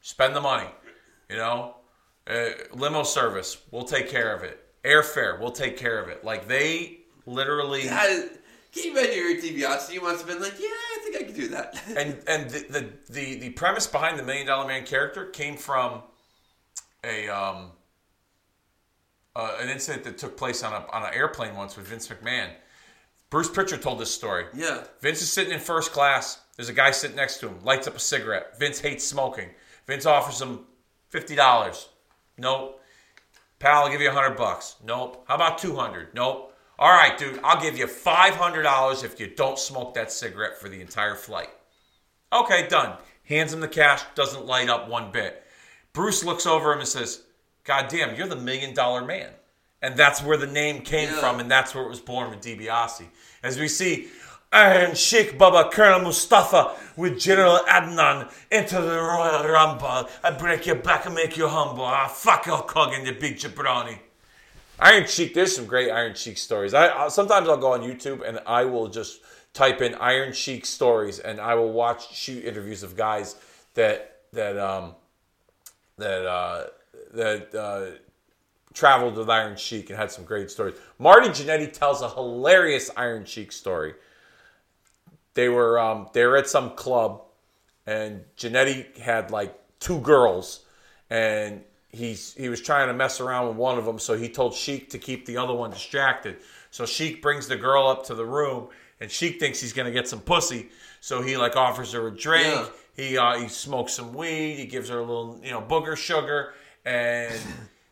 spend 0.00 0.36
the 0.36 0.40
money. 0.40 0.68
You 1.30 1.36
know, 1.36 1.76
uh, 2.26 2.50
limo 2.74 3.02
service, 3.02 3.56
we'll 3.70 3.84
take 3.84 4.08
care 4.08 4.34
of 4.34 4.42
it. 4.42 4.58
Airfare, 4.84 5.40
we'll 5.40 5.52
take 5.52 5.78
care 5.78 5.98
of 6.02 6.08
it. 6.08 6.24
Like 6.24 6.46
they 6.46 6.98
literally. 7.24 7.88
I, 7.88 8.28
can 8.72 8.84
you 8.84 8.92
imagine 8.92 9.14
your 9.14 9.68
DiBiase? 9.68 9.92
You 9.92 10.00
must 10.00 10.18
have 10.20 10.28
been 10.28 10.40
like, 10.40 10.58
yeah, 10.58 10.68
I 10.68 10.98
think 11.02 11.16
I 11.16 11.22
could 11.24 11.34
do 11.34 11.48
that. 11.48 11.82
and 11.96 12.18
and 12.26 12.50
the, 12.50 12.58
the 12.68 13.12
the 13.12 13.38
the 13.38 13.50
premise 13.50 13.86
behind 13.86 14.18
the 14.18 14.22
Million 14.22 14.46
Dollar 14.46 14.66
Man 14.66 14.84
character 14.84 15.26
came 15.26 15.56
from 15.56 16.02
a 17.04 17.28
um 17.28 17.72
uh, 19.34 19.56
an 19.60 19.68
incident 19.68 20.04
that 20.04 20.18
took 20.18 20.36
place 20.36 20.62
on 20.62 20.72
a 20.72 20.86
on 20.92 21.02
an 21.02 21.14
airplane 21.14 21.54
once 21.54 21.76
with 21.76 21.86
Vince 21.86 22.08
McMahon. 22.08 22.50
Bruce 23.30 23.48
Pritchard 23.48 23.80
told 23.80 23.98
this 23.98 24.14
story. 24.14 24.44
yeah. 24.54 24.84
Vince 25.00 25.22
is 25.22 25.32
sitting 25.32 25.54
in 25.54 25.58
first 25.60 25.92
class. 25.92 26.40
There's 26.56 26.68
a 26.68 26.74
guy 26.74 26.90
sitting 26.90 27.16
next 27.16 27.38
to 27.38 27.48
him, 27.48 27.64
lights 27.64 27.88
up 27.88 27.96
a 27.96 27.98
cigarette. 27.98 28.58
Vince 28.58 28.80
hates 28.80 29.04
smoking. 29.04 29.48
Vince 29.86 30.04
offers 30.04 30.40
him 30.40 30.66
fifty 31.08 31.34
dollars. 31.34 31.88
Nope. 32.36 32.80
Pal, 33.58 33.84
I'll 33.84 33.90
give 33.90 34.00
you 34.00 34.10
a 34.10 34.12
hundred 34.12 34.36
bucks. 34.36 34.76
Nope. 34.84 35.24
How 35.28 35.36
about 35.36 35.58
two 35.58 35.76
hundred? 35.76 36.14
Nope. 36.14 36.54
All 36.78 36.90
right, 36.90 37.16
dude, 37.16 37.38
I'll 37.44 37.60
give 37.60 37.78
you 37.78 37.86
five 37.86 38.34
hundred 38.34 38.62
dollars 38.64 39.02
if 39.04 39.20
you 39.20 39.28
don't 39.34 39.58
smoke 39.58 39.94
that 39.94 40.10
cigarette 40.10 40.58
for 40.58 40.68
the 40.68 40.80
entire 40.80 41.14
flight. 41.14 41.50
Okay, 42.32 42.66
done. 42.68 42.96
Hands 43.24 43.52
him 43.52 43.60
the 43.60 43.68
cash, 43.68 44.02
doesn't 44.14 44.46
light 44.46 44.68
up 44.68 44.88
one 44.88 45.12
bit. 45.12 45.44
Bruce 45.92 46.24
looks 46.24 46.46
over 46.46 46.72
him 46.72 46.80
and 46.80 46.88
says, 46.88 47.22
God 47.64 47.88
damn, 47.88 48.16
you're 48.16 48.26
the 48.26 48.36
million 48.36 48.74
dollar 48.74 49.04
man. 49.04 49.30
And 49.80 49.96
that's 49.96 50.22
where 50.22 50.36
the 50.36 50.46
name 50.46 50.82
came 50.82 51.08
Yeah. 51.08 51.16
from, 51.20 51.40
and 51.40 51.50
that's 51.50 51.74
where 51.74 51.84
it 51.84 51.88
was 51.88 52.00
born 52.00 52.30
with 52.30 52.40
DiBiase. 52.40 53.06
As 53.42 53.58
we 53.58 53.66
see 53.68 54.10
Iron 54.52 54.94
Sheik 54.94 55.38
Baba 55.38 55.70
Colonel 55.70 56.00
Mustafa 56.00 56.76
with 56.96 57.18
General 57.18 57.60
Adnan 57.66 58.30
into 58.50 58.80
the 58.80 58.98
Royal 59.00 59.48
Rumble. 59.48 60.10
I 60.22 60.30
break 60.30 60.66
your 60.66 60.76
back 60.76 61.06
and 61.06 61.14
make 61.14 61.38
you 61.38 61.48
humble. 61.48 61.84
Ah, 61.84 62.06
fuck 62.06 62.44
Hulk 62.44 62.70
Hogan, 62.70 63.06
you 63.06 63.12
big 63.14 63.36
jabroni. 63.36 63.98
Iron 64.78 65.06
Sheik, 65.06 65.32
there's 65.32 65.56
some 65.56 65.64
great 65.64 65.90
Iron 65.90 66.14
Sheik 66.14 66.36
stories. 66.36 66.74
I, 66.74 67.04
I 67.04 67.08
sometimes 67.08 67.48
I'll 67.48 67.56
go 67.56 67.72
on 67.72 67.80
YouTube 67.80 68.26
and 68.28 68.40
I 68.46 68.64
will 68.64 68.88
just 68.88 69.20
type 69.54 69.80
in 69.80 69.94
Iron 69.94 70.34
Sheik 70.34 70.66
stories 70.66 71.18
and 71.18 71.40
I 71.40 71.54
will 71.54 71.72
watch 71.72 72.14
shoot 72.14 72.44
interviews 72.44 72.82
of 72.82 72.94
guys 72.94 73.36
that 73.74 74.18
that 74.34 74.58
um 74.58 74.94
that 75.96 76.26
uh 76.26 76.64
that 77.12 77.54
uh 77.54 77.98
traveled 78.74 79.16
with 79.16 79.28
Iron 79.28 79.56
Sheik 79.56 79.90
and 79.90 79.98
had 79.98 80.10
some 80.10 80.24
great 80.24 80.50
stories. 80.50 80.74
Marty 80.98 81.28
Jannetty 81.28 81.72
tells 81.72 82.00
a 82.00 82.08
hilarious 82.08 82.90
Iron 82.96 83.24
Sheik 83.26 83.52
story. 83.52 83.94
They 85.34 85.48
were 85.48 85.78
um 85.78 86.08
they 86.12 86.24
were 86.24 86.36
at 86.36 86.48
some 86.48 86.70
club 86.70 87.22
and 87.86 88.24
Jannetty 88.36 88.96
had 88.98 89.30
like 89.30 89.54
two 89.80 90.00
girls, 90.00 90.64
and 91.10 91.62
he's 91.90 92.34
he 92.34 92.48
was 92.48 92.60
trying 92.60 92.88
to 92.88 92.94
mess 92.94 93.20
around 93.20 93.48
with 93.48 93.56
one 93.56 93.78
of 93.78 93.84
them, 93.84 93.98
so 93.98 94.16
he 94.16 94.28
told 94.28 94.54
Sheik 94.54 94.90
to 94.90 94.98
keep 94.98 95.26
the 95.26 95.36
other 95.36 95.54
one 95.54 95.70
distracted. 95.70 96.38
So 96.70 96.86
Sheik 96.86 97.20
brings 97.22 97.48
the 97.48 97.56
girl 97.56 97.86
up 97.86 98.06
to 98.06 98.14
the 98.14 98.24
room, 98.24 98.68
and 99.00 99.10
Sheik 99.10 99.40
thinks 99.40 99.60
he's 99.60 99.72
gonna 99.72 99.90
get 99.90 100.08
some 100.08 100.20
pussy, 100.20 100.68
so 101.00 101.22
he 101.22 101.36
like 101.36 101.56
offers 101.56 101.92
her 101.92 102.06
a 102.06 102.10
drink. 102.10 102.46
Yeah. 102.46 102.66
He 102.94 103.18
uh, 103.18 103.38
he 103.38 103.48
smokes 103.48 103.94
some 103.94 104.12
weed. 104.12 104.56
He 104.56 104.66
gives 104.66 104.88
her 104.88 104.98
a 104.98 105.04
little 105.04 105.40
you 105.42 105.50
know 105.50 105.60
booger 105.60 105.96
sugar, 105.96 106.54
and 106.84 107.40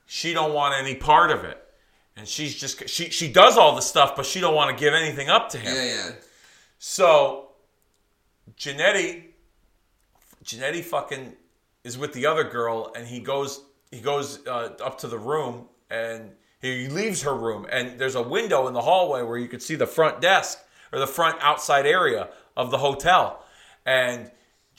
she 0.06 0.32
don't 0.32 0.52
want 0.52 0.74
any 0.76 0.94
part 0.94 1.30
of 1.30 1.44
it. 1.44 1.62
And 2.16 2.26
she's 2.26 2.54
just 2.54 2.88
she 2.88 3.10
she 3.10 3.32
does 3.32 3.56
all 3.56 3.74
the 3.74 3.80
stuff, 3.80 4.14
but 4.16 4.26
she 4.26 4.40
don't 4.40 4.54
want 4.54 4.76
to 4.76 4.82
give 4.84 4.92
anything 4.92 5.28
up 5.28 5.48
to 5.50 5.58
him. 5.58 5.74
Yeah, 5.74 5.84
yeah. 5.84 6.10
So, 6.78 7.50
Jannetty, 8.58 9.24
Jannetty 10.44 10.82
fucking 10.82 11.36
is 11.84 11.96
with 11.96 12.12
the 12.12 12.26
other 12.26 12.44
girl, 12.44 12.92
and 12.94 13.06
he 13.06 13.20
goes 13.20 13.62
he 13.90 14.00
goes 14.00 14.46
uh, 14.46 14.70
up 14.82 14.98
to 14.98 15.08
the 15.08 15.18
room, 15.18 15.66
and 15.90 16.32
he 16.60 16.88
leaves 16.88 17.22
her 17.22 17.34
room, 17.34 17.66
and 17.70 17.98
there's 17.98 18.16
a 18.16 18.22
window 18.22 18.66
in 18.66 18.74
the 18.74 18.82
hallway 18.82 19.22
where 19.22 19.38
you 19.38 19.48
could 19.48 19.62
see 19.62 19.76
the 19.76 19.86
front 19.86 20.20
desk 20.20 20.58
or 20.92 20.98
the 20.98 21.06
front 21.06 21.38
outside 21.40 21.86
area 21.86 22.28
of 22.56 22.70
the 22.70 22.78
hotel, 22.78 23.44
and 23.86 24.30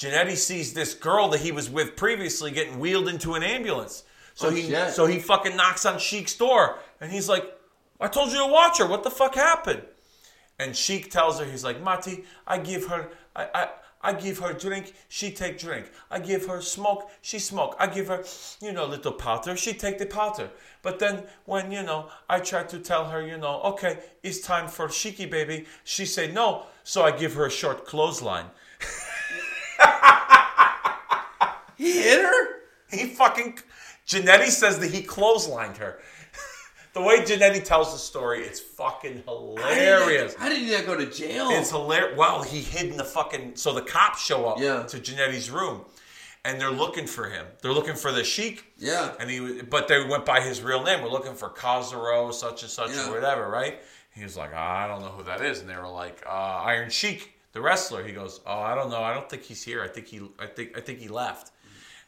Jannetty 0.02 0.36
sees 0.36 0.74
this 0.74 0.95
girl 0.95 1.30
that 1.30 1.41
he 1.41 1.52
was 1.52 1.70
with 1.70 1.95
previously 1.95 2.49
getting 2.49 2.80
wheeled 2.80 3.08
into 3.08 3.36
an 3.36 3.43
ambulance. 3.43 4.04
So 4.34 4.47
Oh, 4.47 4.49
he 4.49 4.64
shit. 4.64 4.93
so 4.93 5.06
he 5.06 5.20
fucking 5.20 5.56
knocks 5.56 5.86
on 5.86 5.99
Sheik's 5.99 6.36
door 6.36 6.80
and 6.99 7.12
he's 7.12 7.30
like, 7.30 7.45
I 7.99 8.08
told 8.08 8.32
you 8.32 8.39
to 8.39 8.47
watch 8.52 8.80
her. 8.80 8.88
What 8.88 9.04
the 9.04 9.12
fuck 9.12 9.36
happened? 9.36 9.84
And 10.58 10.76
Sheik 10.76 11.12
tells 11.12 11.39
her, 11.39 11.45
he's 11.45 11.64
like, 11.64 11.84
Mati, 11.84 12.24
I 12.47 12.58
give 12.58 12.88
her 12.88 13.10
I, 13.36 13.47
I 13.54 13.70
I 14.04 14.14
give 14.14 14.39
her 14.39 14.54
drink, 14.54 14.95
she 15.10 15.30
take 15.32 15.60
drink. 15.60 15.91
I 16.10 16.18
give 16.18 16.47
her 16.47 16.60
smoke, 16.62 17.12
she 17.22 17.38
smoke. 17.38 17.76
I 17.78 17.86
give 17.86 18.08
her, 18.08 18.24
you 18.60 18.72
know, 18.72 18.88
little 18.88 19.12
powder, 19.12 19.56
she 19.56 19.74
take 19.74 19.99
the 19.99 20.08
powder. 20.08 20.49
But 20.82 20.97
then 20.97 21.26
when, 21.45 21.72
you 21.72 21.84
know, 21.84 22.10
I 22.28 22.39
try 22.39 22.64
to 22.64 22.80
tell 22.80 23.06
her, 23.06 23.22
you 23.22 23.38
know, 23.38 23.62
okay, 23.62 23.99
it's 24.24 24.39
time 24.39 24.68
for 24.68 24.88
Shiki 24.88 25.30
baby, 25.30 25.68
she 25.84 26.08
say 26.08 26.32
no. 26.32 26.66
So 26.84 27.04
I 27.04 27.12
give 27.12 27.36
her 27.36 27.45
a 27.45 27.52
short 27.52 27.86
clothesline. 27.86 28.47
He 31.78 32.02
hit 32.02 32.22
her? 32.22 32.47
He 32.91 33.08
fucking 33.08 33.60
Jannetty 34.08 34.47
says 34.49 34.80
that 34.80 34.91
he 34.91 35.02
clotheslined 35.02 35.78
her. 35.78 35.99
the 36.93 37.02
way 37.02 37.20
Jannetty 37.22 37.64
tells 37.64 37.91
the 37.91 37.97
story, 37.97 38.41
it's 38.43 38.60
fucking 38.60 39.24
hilarious. 39.26 40.36
How 40.36 40.49
did 40.49 40.60
he 40.60 40.72
not 40.72 40.86
go 40.86 40.95
to 40.95 41.06
jail? 41.08 41.47
It's 41.52 41.72
hilarious. 41.72 42.18
Well, 42.18 42.43
he 42.43 42.60
hid 42.62 42.88
in 42.91 42.97
the 42.97 43.04
fucking. 43.04 43.56
So 43.56 43.74
the 43.74 43.82
cops 43.82 44.24
show 44.24 44.45
up 44.47 44.60
Yeah. 44.60 44.84
to 44.84 44.97
Jannetty's 44.99 45.49
room, 45.49 45.86
and 46.45 46.60
they're 46.62 46.70
looking 46.70 47.08
for 47.08 47.30
him. 47.30 47.47
They're 47.62 47.74
looking 47.74 47.95
for 47.95 48.12
the 48.12 48.24
sheik. 48.24 48.66
Yeah. 48.78 49.14
And 49.20 49.30
he, 49.30 49.62
but 49.64 49.88
they 49.88 50.04
went 50.06 50.26
by 50.26 50.41
his 50.41 50.62
real 50.62 50.84
name. 50.84 51.02
We're 51.02 51.10
looking 51.10 51.34
for 51.36 51.49
Kazaro, 51.49 52.32
such 52.34 52.62
and 52.62 52.72
such, 52.72 52.91
Yeah. 52.91 53.08
or 53.08 53.14
whatever, 53.14 53.47
right? 53.49 53.82
He 54.14 54.24
was 54.24 54.36
like, 54.38 54.52
"Ah, 54.54 54.84
I 54.84 54.88
don't 54.88 55.02
know 55.02 55.10
who 55.12 55.24
that 55.24 55.41
is, 55.41 55.62
and 55.62 55.70
they 55.70 55.78
were 55.78 55.88
like, 55.88 56.22
uh, 56.28 56.30
Iron 56.30 56.89
Sheik, 56.89 57.39
the 57.54 57.62
wrestler. 57.62 58.04
He 58.04 58.14
goes, 58.14 58.41
Oh, 58.45 58.60
I 58.60 58.76
don't 58.76 58.89
know. 58.89 59.02
I 59.02 59.14
don't 59.14 59.30
think 59.30 59.43
he's 59.43 59.64
here. 59.64 59.84
I 59.84 59.88
think 59.88 60.08
he, 60.08 60.22
I 60.39 60.47
think, 60.47 60.78
I 60.78 60.82
think 60.82 60.99
he 60.99 61.08
left. 61.08 61.52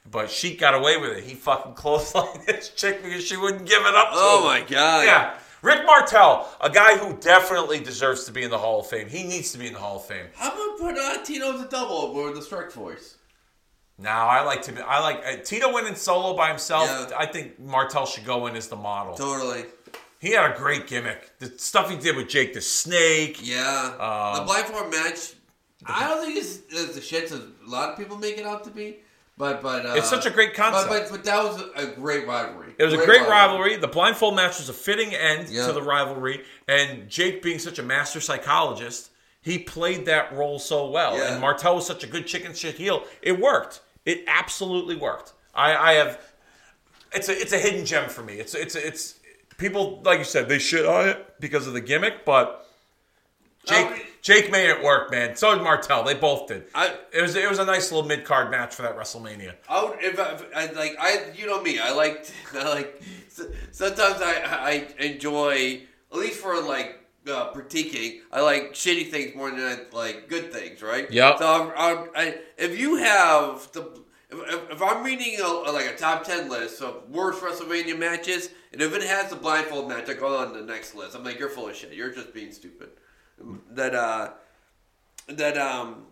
But 0.09 0.29
she 0.29 0.55
got 0.57 0.73
away 0.73 0.97
with 0.97 1.17
it. 1.17 1.23
He 1.23 1.35
fucking 1.35 1.73
clotheslined 1.75 2.45
this 2.45 2.69
chick 2.69 3.03
because 3.03 3.23
she 3.23 3.37
wouldn't 3.37 3.65
give 3.67 3.81
it 3.81 3.95
up. 3.95 4.09
To 4.09 4.15
oh 4.15 4.39
him. 4.39 4.45
my 4.45 4.69
god. 4.69 5.05
Yeah. 5.05 5.33
Rick 5.61 5.85
Martel, 5.85 6.53
a 6.59 6.69
guy 6.69 6.97
who 6.97 7.15
definitely 7.21 7.79
deserves 7.79 8.25
to 8.25 8.33
be 8.33 8.43
in 8.43 8.51
the 8.51 8.57
Hall 8.57 8.81
of 8.81 8.87
Fame. 8.87 9.07
He 9.07 9.23
needs 9.23 9.53
to 9.53 9.57
be 9.57 9.67
in 9.67 9.73
the 9.73 9.79
Hall 9.79 9.95
of 9.95 10.05
Fame. 10.05 10.25
How 10.35 10.49
about 10.49 10.77
put 10.77 10.97
uh, 10.97 11.23
Tito 11.23 11.53
as 11.53 11.61
a 11.61 11.69
double 11.69 12.13
with 12.13 12.35
the 12.35 12.41
Strike 12.41 12.69
Force? 12.69 13.15
Now, 13.97 14.27
I 14.27 14.41
like 14.43 14.61
to 14.63 14.73
be. 14.73 14.81
I 14.81 14.99
like 14.99 15.23
uh, 15.25 15.37
Tito 15.43 15.71
went 15.71 15.87
in 15.87 15.95
solo 15.95 16.35
by 16.35 16.49
himself. 16.49 16.87
Yeah. 16.87 17.17
I 17.17 17.25
think 17.25 17.59
Martel 17.59 18.05
should 18.05 18.25
go 18.25 18.47
in 18.47 18.57
as 18.57 18.67
the 18.67 18.75
model. 18.75 19.15
Totally. 19.15 19.65
He 20.23 20.31
had 20.31 20.51
a 20.51 20.57
great 20.57 20.87
gimmick. 20.87 21.37
The 21.39 21.47
stuff 21.59 21.89
he 21.89 21.97
did 21.97 22.15
with 22.15 22.29
Jake 22.29 22.53
the 22.53 22.61
Snake. 22.61 23.45
Yeah. 23.45 23.93
Um, 23.99 24.39
the 24.39 24.45
blindfold 24.45 24.89
match. 24.89 25.33
I 25.85 26.07
don't 26.07 26.23
think 26.23 26.37
it's 26.37 26.61
as 26.73 26.95
the 26.95 27.01
shit 27.01 27.27
that 27.27 27.41
a 27.41 27.69
lot 27.69 27.89
of 27.89 27.97
people 27.97 28.17
make 28.17 28.37
it 28.37 28.45
out 28.45 28.63
to 28.63 28.69
be. 28.69 28.99
But 29.37 29.61
but 29.61 29.85
uh, 29.85 29.95
It's 29.97 30.09
such 30.09 30.25
a 30.25 30.29
great 30.29 30.53
concept. 30.53 30.87
But, 30.87 31.09
but 31.09 31.11
but 31.11 31.23
that 31.25 31.43
was 31.43 31.61
a 31.75 31.87
great 31.87 32.25
rivalry. 32.25 32.73
It 32.77 32.85
was 32.85 32.93
a 32.93 33.03
great 33.03 33.27
rivalry. 33.27 33.75
The 33.75 33.89
blindfold 33.89 34.37
match 34.37 34.59
was 34.59 34.69
a 34.69 34.73
fitting 34.73 35.13
end 35.13 35.49
Yeah. 35.49 35.67
to 35.67 35.73
the 35.73 35.81
rivalry, 35.81 36.45
and 36.69 37.09
Jake, 37.09 37.41
being 37.41 37.59
such 37.59 37.77
a 37.77 37.83
master 37.83 38.21
psychologist, 38.21 39.09
he 39.41 39.59
played 39.59 40.05
that 40.05 40.31
role 40.31 40.57
so 40.57 40.89
well. 40.89 41.17
Yeah. 41.17 41.33
And 41.33 41.41
Martel 41.41 41.75
was 41.75 41.85
such 41.85 42.05
a 42.05 42.07
good 42.07 42.27
chicken 42.27 42.53
shit 42.53 42.75
heel. 42.75 43.03
It 43.21 43.37
worked. 43.41 43.81
It 44.05 44.23
absolutely 44.27 44.95
worked. 44.95 45.33
I, 45.53 45.75
I 45.75 45.93
have. 45.95 46.17
It's 47.11 47.27
a 47.27 47.33
it's 47.33 47.51
a 47.51 47.59
hidden 47.59 47.85
gem 47.85 48.07
for 48.09 48.23
me. 48.23 48.35
It's 48.35 48.55
it's 48.55 48.75
it's 48.75 49.15
people 49.57 50.01
like 50.03 50.19
you 50.19 50.25
said 50.25 50.49
they 50.49 50.59
shit 50.59 50.85
on 50.85 51.07
it 51.09 51.35
because 51.39 51.67
of 51.67 51.73
the 51.73 51.81
gimmick, 51.81 52.25
but 52.25 52.67
Jake 53.65 54.21
Jake 54.21 54.51
made 54.51 54.69
it 54.69 54.83
work, 54.83 55.11
man. 55.11 55.35
So 55.35 55.53
did 55.55 55.63
Martel. 55.63 56.03
They 56.03 56.13
both 56.15 56.47
did. 56.47 56.65
I- 56.75 56.95
it 57.13 57.21
was 57.21 57.35
it 57.35 57.49
was 57.49 57.59
a 57.59 57.65
nice 57.65 57.91
little 57.91 58.07
mid 58.07 58.25
card 58.25 58.51
match 58.51 58.75
for 58.75 58.81
that 58.83 58.97
WrestleMania. 58.97 59.53
I 59.69 59.83
would, 59.85 59.99
if, 60.01 60.19
I, 60.19 60.31
if 60.33 60.45
I 60.55 60.65
like 60.73 60.95
I 60.99 61.31
you 61.35 61.45
know 61.45 61.61
me 61.61 61.79
I 61.79 61.91
like 61.93 62.29
I 62.53 62.69
like 62.69 63.01
sometimes 63.71 64.21
I 64.21 64.87
I 64.99 65.03
enjoy 65.03 65.81
at 66.11 66.17
least 66.17 66.39
for 66.39 66.61
like 66.61 66.99
uh, 67.25 67.53
critiquing 67.53 68.19
I 68.33 68.41
like 68.41 68.73
shitty 68.73 69.09
things 69.09 69.33
more 69.35 69.49
than 69.49 69.61
I 69.61 69.77
like 69.95 70.27
good 70.27 70.51
things 70.51 70.81
right 70.81 71.09
Yeah. 71.09 71.37
so 71.37 71.47
I'm, 71.47 71.71
I'm, 71.77 72.09
I, 72.15 72.37
if 72.57 72.77
you 72.77 72.97
have 72.97 73.71
the 73.71 74.02
if, 74.41 74.71
if- 74.71 74.81
I'm 74.81 75.03
reading 75.03 75.39
a, 75.39 75.47
like 75.71 75.85
a 75.87 75.95
top 75.95 76.23
ten 76.23 76.49
list 76.49 76.81
of 76.81 77.09
worst 77.09 77.41
WrestleMania 77.41 77.97
matches 77.97 78.49
and 78.71 78.81
if 78.81 78.93
it 78.95 79.03
has 79.03 79.29
the 79.29 79.35
blindfold 79.35 79.87
match 79.89 80.09
I 80.09 80.13
go 80.13 80.37
on 80.37 80.53
the 80.53 80.61
next 80.61 80.95
list 80.95 81.15
I'm 81.15 81.23
like 81.23 81.39
you're 81.39 81.49
full 81.49 81.69
of 81.69 81.75
shit 81.75 81.93
you're 81.93 82.11
just 82.11 82.33
being 82.33 82.51
stupid 82.51 82.89
that 83.71 83.95
uh 83.95 84.31
that 85.27 85.57
um 85.57 86.07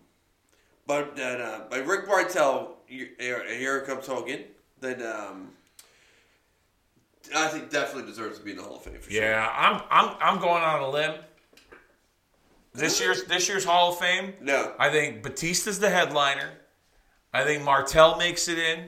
but 0.88 1.16
that 1.16 1.40
uh, 1.40 1.62
by 1.70 1.78
Rick 1.78 2.08
Martel, 2.08 2.76
here, 2.86 3.10
here 3.18 3.82
comes 3.82 4.08
Hogan. 4.08 4.44
Then 4.80 5.02
um, 5.02 5.52
I 7.36 7.48
think 7.48 7.70
definitely 7.70 8.10
deserves 8.10 8.40
to 8.40 8.44
be 8.44 8.52
in 8.52 8.58
the 8.58 8.64
Hall 8.64 8.78
of 8.78 8.84
Fame 8.84 9.00
for 9.00 9.10
sure. 9.10 9.22
Yeah, 9.24 9.48
I'm 9.56 9.82
I'm 9.90 10.18
I'm 10.20 10.42
going 10.42 10.64
on 10.64 10.82
a 10.82 10.90
limb. 10.90 11.16
This 12.74 13.00
year's 13.00 13.24
this 13.26 13.48
year's 13.48 13.64
Hall 13.64 13.92
of 13.92 14.00
Fame. 14.00 14.34
No. 14.42 14.74
I 14.80 14.90
think 14.90 15.24
Batista's 15.24 15.80
the 15.80 15.90
headliner. 15.90 16.50
I 17.34 17.44
think 17.44 17.64
Martel 17.64 18.18
makes 18.18 18.48
it 18.48 18.58
in. 18.58 18.80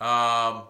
Um, 0.00 0.64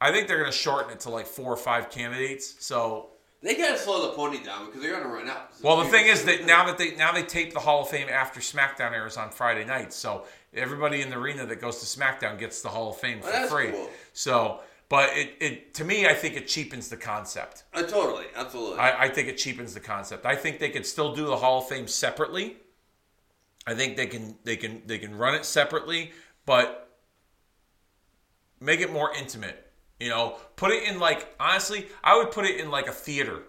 I 0.00 0.10
think 0.12 0.28
they're 0.28 0.38
going 0.38 0.50
to 0.50 0.56
shorten 0.56 0.92
it 0.92 1.00
to 1.00 1.10
like 1.10 1.26
four 1.26 1.52
or 1.52 1.56
five 1.56 1.90
candidates. 1.90 2.54
So, 2.64 3.10
They 3.42 3.54
gotta 3.54 3.76
slow 3.78 4.02
the 4.08 4.12
pony 4.16 4.42
down 4.42 4.66
because 4.66 4.80
they're 4.82 4.92
gonna 4.98 5.12
run 5.12 5.28
out. 5.28 5.50
well, 5.62 5.76
the 5.78 5.86
thing 5.86 6.06
is 6.06 6.24
that 6.24 6.46
now 6.46 6.64
that 6.66 6.78
they 6.78 6.94
now 6.96 7.10
they 7.12 7.22
tape 7.22 7.52
the 7.54 7.58
Hall 7.60 7.82
of 7.82 7.88
Fame 7.88 8.08
after 8.10 8.38
SmackDown 8.40 8.92
airs 8.92 9.16
on 9.16 9.30
Friday 9.30 9.64
night, 9.64 9.92
so 9.92 10.24
everybody 10.54 11.00
in 11.02 11.08
the 11.10 11.16
arena 11.16 11.44
that 11.46 11.60
goes 11.60 11.78
to 11.80 11.86
SmackDown 12.00 12.38
gets 12.38 12.60
the 12.62 12.68
Hall 12.68 12.90
of 12.90 12.96
Fame 12.98 13.20
for 13.20 13.28
Oh, 13.28 13.32
that's 13.32 13.50
free. 13.50 13.70
cool. 13.70 13.88
So, 14.12 14.60
but 14.90 15.10
it, 15.16 15.36
it 15.40 15.74
to 15.74 15.84
me, 15.84 16.06
I 16.06 16.14
think 16.14 16.36
it 16.36 16.48
cheapens 16.48 16.88
the 16.90 16.96
concept. 16.98 17.64
uh, 17.74 17.82
totally, 17.82 18.26
absolutely. 18.36 18.78
I, 18.78 19.04
I 19.04 19.08
think 19.08 19.28
it 19.28 19.36
cheapens 19.38 19.72
the 19.74 19.80
concept. 19.80 20.24
I 20.26 20.36
think 20.36 20.58
they 20.58 20.70
could 20.70 20.84
still 20.86 21.14
do 21.14 21.26
the 21.26 21.36
Hall 21.36 21.58
of 21.60 21.68
Fame 21.68 21.88
separately. 21.88 22.56
I 23.66 23.74
think 23.74 23.96
they 23.96 24.06
can 24.06 24.36
they 24.44 24.56
can 24.56 24.82
they 24.86 24.98
can 24.98 25.14
run 25.14 25.34
it 25.34 25.44
separately, 25.44 26.12
but 26.46 26.96
make 28.60 28.80
it 28.80 28.92
more 28.92 29.12
intimate. 29.14 29.66
You 29.98 30.08
know, 30.08 30.36
put 30.56 30.70
it 30.70 30.88
in 30.88 30.98
like 30.98 31.34
honestly, 31.38 31.88
I 32.02 32.16
would 32.16 32.30
put 32.30 32.44
it 32.44 32.58
in 32.58 32.70
like 32.70 32.88
a 32.88 32.92
theater. 32.92 33.42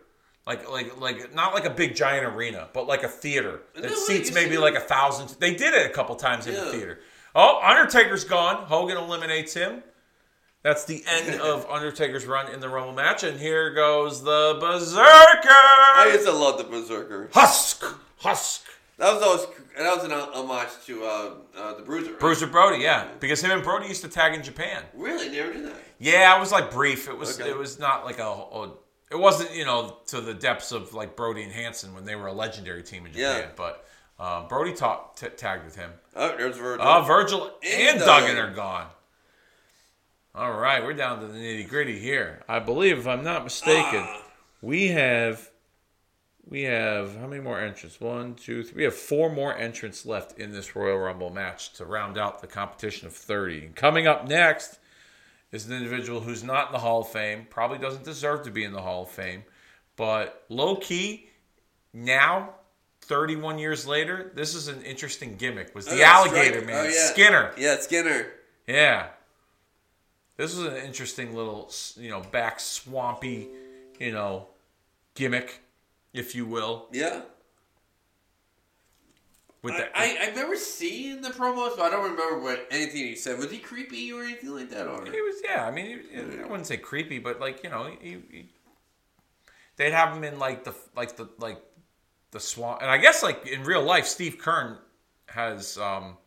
Like, 0.48 0.68
like, 0.72 1.00
like, 1.00 1.36
not 1.36 1.54
like 1.54 1.66
a 1.66 1.70
big 1.70 1.96
giant 1.96 2.26
arena, 2.26 2.68
but 2.74 2.88
like 2.88 3.04
a 3.04 3.08
theater 3.08 3.62
that 3.76 3.84
that 3.84 3.96
seats 3.96 4.34
maybe 4.34 4.58
like 4.58 4.74
a 4.74 4.80
thousand. 4.80 5.36
They 5.40 5.54
did 5.54 5.76
it 5.76 5.86
a 5.86 5.94
couple 5.94 6.16
times 6.16 6.48
in 6.48 6.56
the 6.56 6.66
theater. 6.72 7.00
Oh, 7.36 7.60
Undertaker's 7.64 8.24
gone. 8.24 8.66
Hogan 8.66 8.98
eliminates 8.98 9.54
him. 9.54 9.84
That's 10.64 10.84
the 10.86 11.04
end 11.08 11.40
of 11.42 11.66
Undertaker's 11.70 12.26
run 12.26 12.52
in 12.52 12.60
the 12.60 12.70
Rumble 12.70 12.94
match, 12.94 13.24
and 13.24 13.40
here 13.40 13.72
goes 13.74 14.24
the 14.24 14.58
Berserker. 14.60 15.50
I 15.50 16.10
used 16.14 16.26
to 16.26 16.32
love 16.34 16.58
the 16.58 16.64
Berserker. 16.64 17.30
Husk, 17.34 17.84
Husk. 18.18 18.66
That 19.02 19.14
was 19.16 19.24
always 19.24 19.48
that 19.78 19.96
was 19.96 20.06
an 20.06 20.12
homage 20.12 20.70
to 20.86 21.04
uh, 21.04 21.32
uh, 21.58 21.74
the 21.74 21.82
Bruiser. 21.82 22.12
right? 22.12 22.20
Bruiser 22.20 22.46
Brody, 22.48 22.84
yeah, 22.84 23.08
because 23.20 23.42
him 23.44 23.50
and 23.52 23.64
Brody 23.64 23.88
used 23.88 24.04
to 24.04 24.08
tag 24.08 24.36
in 24.36 24.44
Japan. 24.44 24.84
Really, 24.94 25.28
never 25.30 25.52
did 25.52 25.66
that. 25.66 25.76
Yeah, 25.98 26.38
it 26.38 26.40
was 26.40 26.52
like 26.52 26.70
brief. 26.72 27.10
It 27.10 27.18
was 27.18 27.40
Okay. 27.40 27.50
it 27.50 27.58
was 27.58 27.80
not 27.80 28.06
like 28.06 28.20
a, 28.20 28.28
a- 28.28 28.74
it 29.10 29.18
wasn't 29.18 29.54
you 29.56 29.66
know 29.66 29.98
to 30.08 30.22
the 30.22 30.34
depths 30.36 30.72
of 30.72 30.94
like 30.94 31.16
Brody 31.16 31.42
and 31.44 31.52
Hansen 31.52 31.94
when 31.96 32.06
they 32.06 32.16
were 32.16 32.28
a 32.28 32.34
legendary 32.34 32.84
team 32.84 33.06
in 33.08 33.12
Japan. 33.12 33.42
Yeah. 33.42 33.50
But 33.58 33.86
uh, 34.20 34.48
Brody 34.48 34.74
talk, 34.74 35.16
t- 35.16 35.28
tagged 35.30 35.66
with 35.66 35.76
him. 35.76 35.92
Oh, 36.16 36.38
there's 36.38 36.58
Virgil. 36.58 36.86
Uh, 36.88 37.02
Virgil 37.02 37.52
and, 37.64 37.90
And 37.90 38.00
Duggan 38.00 38.36
Duggan. 38.36 38.38
are 38.38 38.54
gone. 38.54 38.88
All 40.34 40.52
right, 40.54 40.82
we're 40.84 40.94
down 40.94 41.20
to 41.22 41.28
the 41.28 41.38
nitty 41.38 41.68
gritty 41.68 42.00
here. 42.00 42.42
I 42.48 42.60
believe, 42.60 42.98
if 43.00 43.08
I'm 43.08 43.24
not 43.24 43.44
mistaken, 43.44 44.06
Ah. 44.08 44.22
we 44.62 44.88
have 44.90 45.50
we 46.52 46.64
have 46.64 47.16
how 47.18 47.26
many 47.26 47.42
more 47.42 47.60
entrants? 47.60 48.00
One, 48.00 48.36
two, 48.36 48.62
three. 48.64 48.78
We 48.78 48.84
have 48.84 48.94
four 48.94 49.32
more 49.32 49.58
entrants 49.58 50.06
left 50.06 50.38
in 50.38 50.52
this 50.52 50.76
Royal 50.76 50.98
Rumble 51.00 51.30
match 51.32 51.74
to 51.74 51.86
round 51.86 52.18
out 52.18 52.42
the 52.42 52.48
competition 52.48 53.08
of 53.08 53.14
30. 53.16 53.66
And 53.68 53.76
coming 53.76 54.06
up 54.06 54.28
next 54.28 54.78
is 55.52 55.66
an 55.68 55.74
individual 55.76 56.20
who's 56.20 56.44
not 56.44 56.68
in 56.68 56.74
the 56.74 56.80
Hall 56.80 57.02
of 57.02 57.08
Fame, 57.10 57.48
probably 57.50 57.78
doesn't 57.80 58.04
deserve 58.04 58.44
to 58.44 58.52
be 58.52 58.64
in 58.66 58.74
the 58.74 58.82
Hall 58.82 59.04
of 59.04 59.10
Fame, 59.10 59.44
but 59.96 60.44
low 60.50 60.76
key 60.76 61.30
now. 61.94 62.56
31 63.06 63.58
years 63.58 63.88
later, 63.88 64.32
this 64.36 64.54
is 64.54 64.68
an 64.68 64.82
interesting 64.84 65.36
gimmick. 65.36 65.74
Was 65.74 65.86
the 65.88 66.00
Oh, 66.02 66.04
alligator 66.06 66.62
Striker. 66.62 66.66
man 66.68 66.86
Oh, 66.86 66.90
yeah. 66.90 67.08
Skinner? 67.08 67.52
Yeah, 67.58 67.78
Skinner. 67.80 68.28
Yeah. 68.68 69.08
This 70.38 70.56
was 70.56 70.68
an 70.68 70.78
interesting 70.78 71.36
little, 71.36 71.72
you 71.98 72.10
know, 72.12 72.22
back 72.22 72.60
swampy, 72.60 73.50
you 74.00 74.12
know, 74.12 74.48
gimmick, 75.16 75.61
if 76.14 76.36
you 76.36 76.46
will. 76.46 76.88
Yeah. 76.92 77.22
With 79.64 79.76
I, 79.76 79.78
that, 79.78 79.92
I, 79.94 80.18
I 80.22 80.30
remember 80.30 80.56
seeing 80.56 81.22
the 81.22 81.30
promos, 81.30 81.78
but 81.78 81.82
I 81.82 81.90
don't 81.92 82.12
remember 82.12 82.40
what 82.42 82.68
anything 82.72 83.04
he 83.04 83.16
said. 83.16 83.38
Was 83.38 83.52
he 83.52 83.60
creepy 83.60 84.12
or 84.12 84.24
anything 84.24 84.50
like 84.50 84.70
that? 84.72 84.88
Or 84.88 85.06
he 85.06 85.22
was, 85.22 85.36
yeah. 85.44 85.66
I 85.66 85.72
mean, 85.72 86.02
he, 86.12 86.20
I 86.40 86.48
wouldn't 86.48 86.66
say 86.66 86.78
creepy, 86.78 87.20
but 87.20 87.40
like, 87.40 87.64
you 87.64 87.70
know, 87.70 87.92
he, 88.02 88.18
he, 88.30 88.50
they'd 89.76 89.92
have 89.92 90.16
him 90.16 90.24
in 90.24 90.40
like 90.40 90.64
the, 90.64 90.74
like 90.96 91.16
the, 91.16 91.30
like 91.38 91.62
the 92.32 92.40
swamp, 92.40 92.82
and 92.82 92.90
I 92.90 92.98
guess 92.98 93.22
like 93.22 93.46
in 93.46 93.64
real 93.64 93.84
life, 93.84 94.06
Steve 94.08 94.38
Keirn 94.42 94.78
has 95.28 95.78
um, 95.78 96.18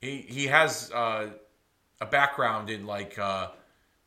he 0.00 0.18
he 0.18 0.46
has 0.48 0.90
uh, 0.92 1.28
a 2.00 2.06
background 2.06 2.70
in 2.70 2.86
like 2.86 3.18
uh, 3.18 3.48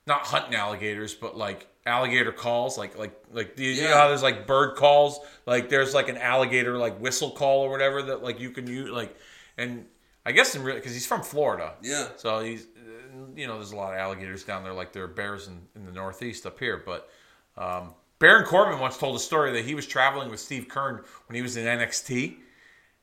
not 0.06 0.22
hunting 0.26 0.56
alligators, 0.56 1.14
but 1.14 1.38
like 1.38 1.68
alligator 1.86 2.32
calls, 2.32 2.78
like 2.78 2.98
like 2.98 3.14
like 3.32 3.56
do 3.56 3.64
you, 3.64 3.72
you 3.72 3.84
know 3.84 3.96
how 3.98 4.08
there's 4.08 4.24
like 4.24 4.48
bird 4.48 4.76
calls, 4.76 5.20
like 5.46 5.70
there's 5.70 5.94
like 5.94 6.08
an 6.10 6.18
alligator 6.18 6.78
like 6.78 7.00
whistle 7.00 7.32
call 7.32 7.62
or 7.62 7.70
whatever 7.70 8.02
that 8.02 8.24
like 8.24 8.40
you 8.40 8.52
can 8.52 8.68
use 8.68 8.90
like, 8.90 9.16
and 9.58 9.86
I 10.26 10.32
guess 10.32 10.56
in 10.56 10.64
real 10.64 10.76
because 10.76 10.94
he's 10.94 11.06
from 11.08 11.22
Florida, 11.22 11.74
Yeah. 11.82 12.08
so 12.18 12.40
he's 12.40 12.64
uh, 12.64 13.18
you 13.36 13.48
know 13.48 13.56
there's 13.56 13.72
a 13.74 13.76
lot 13.76 13.94
of 13.94 14.00
alligators 14.00 14.44
down 14.44 14.64
there 14.64 14.74
like 14.74 14.94
there 14.94 15.04
are 15.04 15.08
bears 15.08 15.48
in, 15.48 15.62
in 15.76 15.86
the 15.86 15.92
Northeast 15.92 16.46
up 16.46 16.60
here, 16.60 16.82
but. 16.86 17.10
Um, 17.58 17.94
Baron 18.20 18.46
Corbin 18.46 18.80
once 18.80 18.98
told 18.98 19.18
a 19.18 19.20
story 19.20 19.52
that 19.52 19.66
he 19.66 19.76
was 19.76 19.86
traveling 19.86 20.30
with 20.32 20.40
Steve 20.40 20.68
Keirn 20.70 21.04
when 21.28 21.36
he 21.36 21.42
was 21.42 21.58
in 21.58 21.66
NXT, 21.66 22.38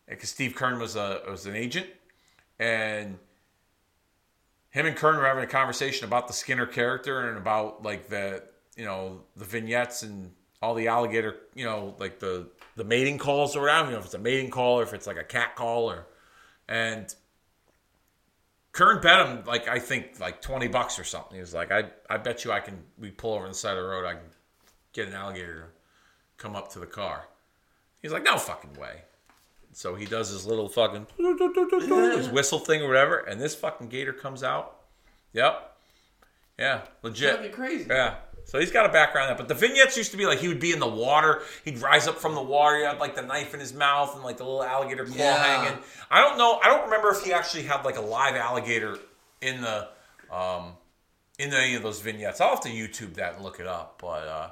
because 0.09 0.31
Steve 0.31 0.55
Keirn 0.57 0.81
was 0.81 0.97
a 0.97 1.20
was 1.28 1.44
an 1.44 1.55
agent, 1.55 1.86
and 2.59 3.19
him 4.70 4.86
and 4.86 4.97
Keirn 4.97 5.19
were 5.19 5.27
having 5.27 5.44
a 5.44 5.48
conversation 5.48 6.07
about 6.07 6.27
the 6.27 6.32
Skinner 6.32 6.65
character 6.65 7.28
and 7.28 7.36
about 7.36 7.82
like 7.82 8.09
the 8.09 8.43
you 8.76 8.84
know 8.84 9.22
the 9.36 9.44
vignettes 9.44 10.02
and 10.02 10.32
all 10.62 10.74
the 10.74 10.88
alligator 10.88 11.36
you 11.55 11.64
know 11.64 11.94
like 11.98 12.18
the 12.18 12.48
the 12.76 12.84
mating 12.84 13.18
calls 13.18 13.56
or 13.56 13.62
whatever. 13.62 13.78
I 13.78 13.82
don't 13.82 13.92
know 13.92 13.98
if 13.98 14.05
it's 14.06 14.14
a 14.14 14.18
mating 14.18 14.51
call 14.51 14.80
or 14.80 14.82
if 14.82 14.92
it's 14.92 15.06
like 15.06 15.18
a 15.18 15.24
cat 15.24 15.56
call 15.56 15.90
or 15.90 16.06
and 16.68 17.14
Keirn 18.72 19.02
bet 19.02 19.26
him 19.26 19.44
like 19.47 19.68
I 19.68 19.78
think 19.78 20.20
like 20.20 20.40
twenty 20.40 20.68
bucks 20.68 20.98
or 20.98 21.05
something. 21.05 21.34
He 21.34 21.40
was 21.40 21.55
like, 21.55 21.72
I 21.72 21.90
I 22.09 22.18
bet 22.18 22.44
you 22.44 22.52
I 22.52 22.60
can 22.60 22.82
we 22.98 23.10
pull 23.10 23.34
over 23.34 23.44
on 23.44 23.51
the 23.51 23.55
side 23.55 23.76
of 23.76 23.82
the 23.82 23.88
road, 23.88 24.06
I 24.06 24.12
can 24.12 24.22
get 24.92 25.09
an 25.09 25.14
alligator 25.14 25.55
to 25.55 26.42
come 26.42 26.55
up 26.55 26.72
to 26.72 26.78
the 26.78 26.86
car. 26.86 27.24
He's 28.01 28.12
like, 28.12 28.24
no 28.24 28.38
fucking 28.38 28.74
way. 28.74 29.02
So 29.72 29.94
he 29.94 30.05
does 30.05 30.30
his 30.30 30.47
little 30.47 30.68
fucking 30.68 31.06
his 31.18 32.28
whistle 32.28 32.59
thing 32.59 32.82
or 32.82 32.88
whatever, 32.88 33.18
and 33.18 33.40
this 33.40 33.55
fucking 33.55 33.88
gator 33.88 34.12
comes 34.12 34.42
out. 34.42 34.78
Yep. 35.32 35.76
Yeah, 36.59 36.82
legit. 37.02 37.36
That'd 37.36 37.51
be 37.51 37.56
crazy. 37.56 37.86
Yeah. 37.88 38.16
So 38.44 38.58
he's 38.58 38.72
got 38.72 38.84
a 38.86 38.88
background 38.92 39.30
in 39.30 39.36
that. 39.36 39.38
But 39.38 39.48
the 39.48 39.54
vignettes 39.54 39.96
used 39.96 40.10
to 40.10 40.16
be 40.16 40.26
like 40.26 40.38
he 40.40 40.48
would 40.48 40.58
be 40.60 40.72
in 40.72 40.80
the 40.80 40.88
water. 40.88 41.42
He'd 41.64 41.78
rise 41.78 42.08
up 42.08 42.18
from 42.18 42.34
the 42.34 42.42
water. 42.42 42.78
He 42.78 42.84
had 42.84 42.98
like 42.98 43.14
the 43.14 43.22
knife 43.22 43.54
in 43.54 43.60
his 43.60 43.72
mouth 43.72 44.14
and 44.14 44.24
like 44.24 44.36
the 44.38 44.44
little 44.44 44.64
alligator 44.64 45.04
claw 45.04 45.16
Yeah. 45.16 45.36
hanging. 45.64 45.78
I 46.10 46.20
don't 46.20 46.36
know. 46.38 46.58
I 46.62 46.68
don't 46.68 46.84
remember 46.84 47.10
if 47.10 47.22
he 47.24 47.32
actually 47.32 47.62
had 47.64 47.84
like 47.84 47.96
a 47.96 48.00
live 48.00 48.34
alligator 48.34 48.98
in 49.40 49.60
the 49.60 49.88
um, 50.34 50.72
in 51.38 51.52
any 51.54 51.74
of 51.76 51.82
those 51.82 52.00
vignettes. 52.00 52.40
I'll 52.40 52.50
have 52.50 52.60
to 52.62 52.68
YouTube 52.68 53.14
that 53.14 53.34
and 53.36 53.44
look 53.44 53.60
it 53.60 53.66
up. 53.66 53.98
But 54.00 54.26
uh, 54.28 54.50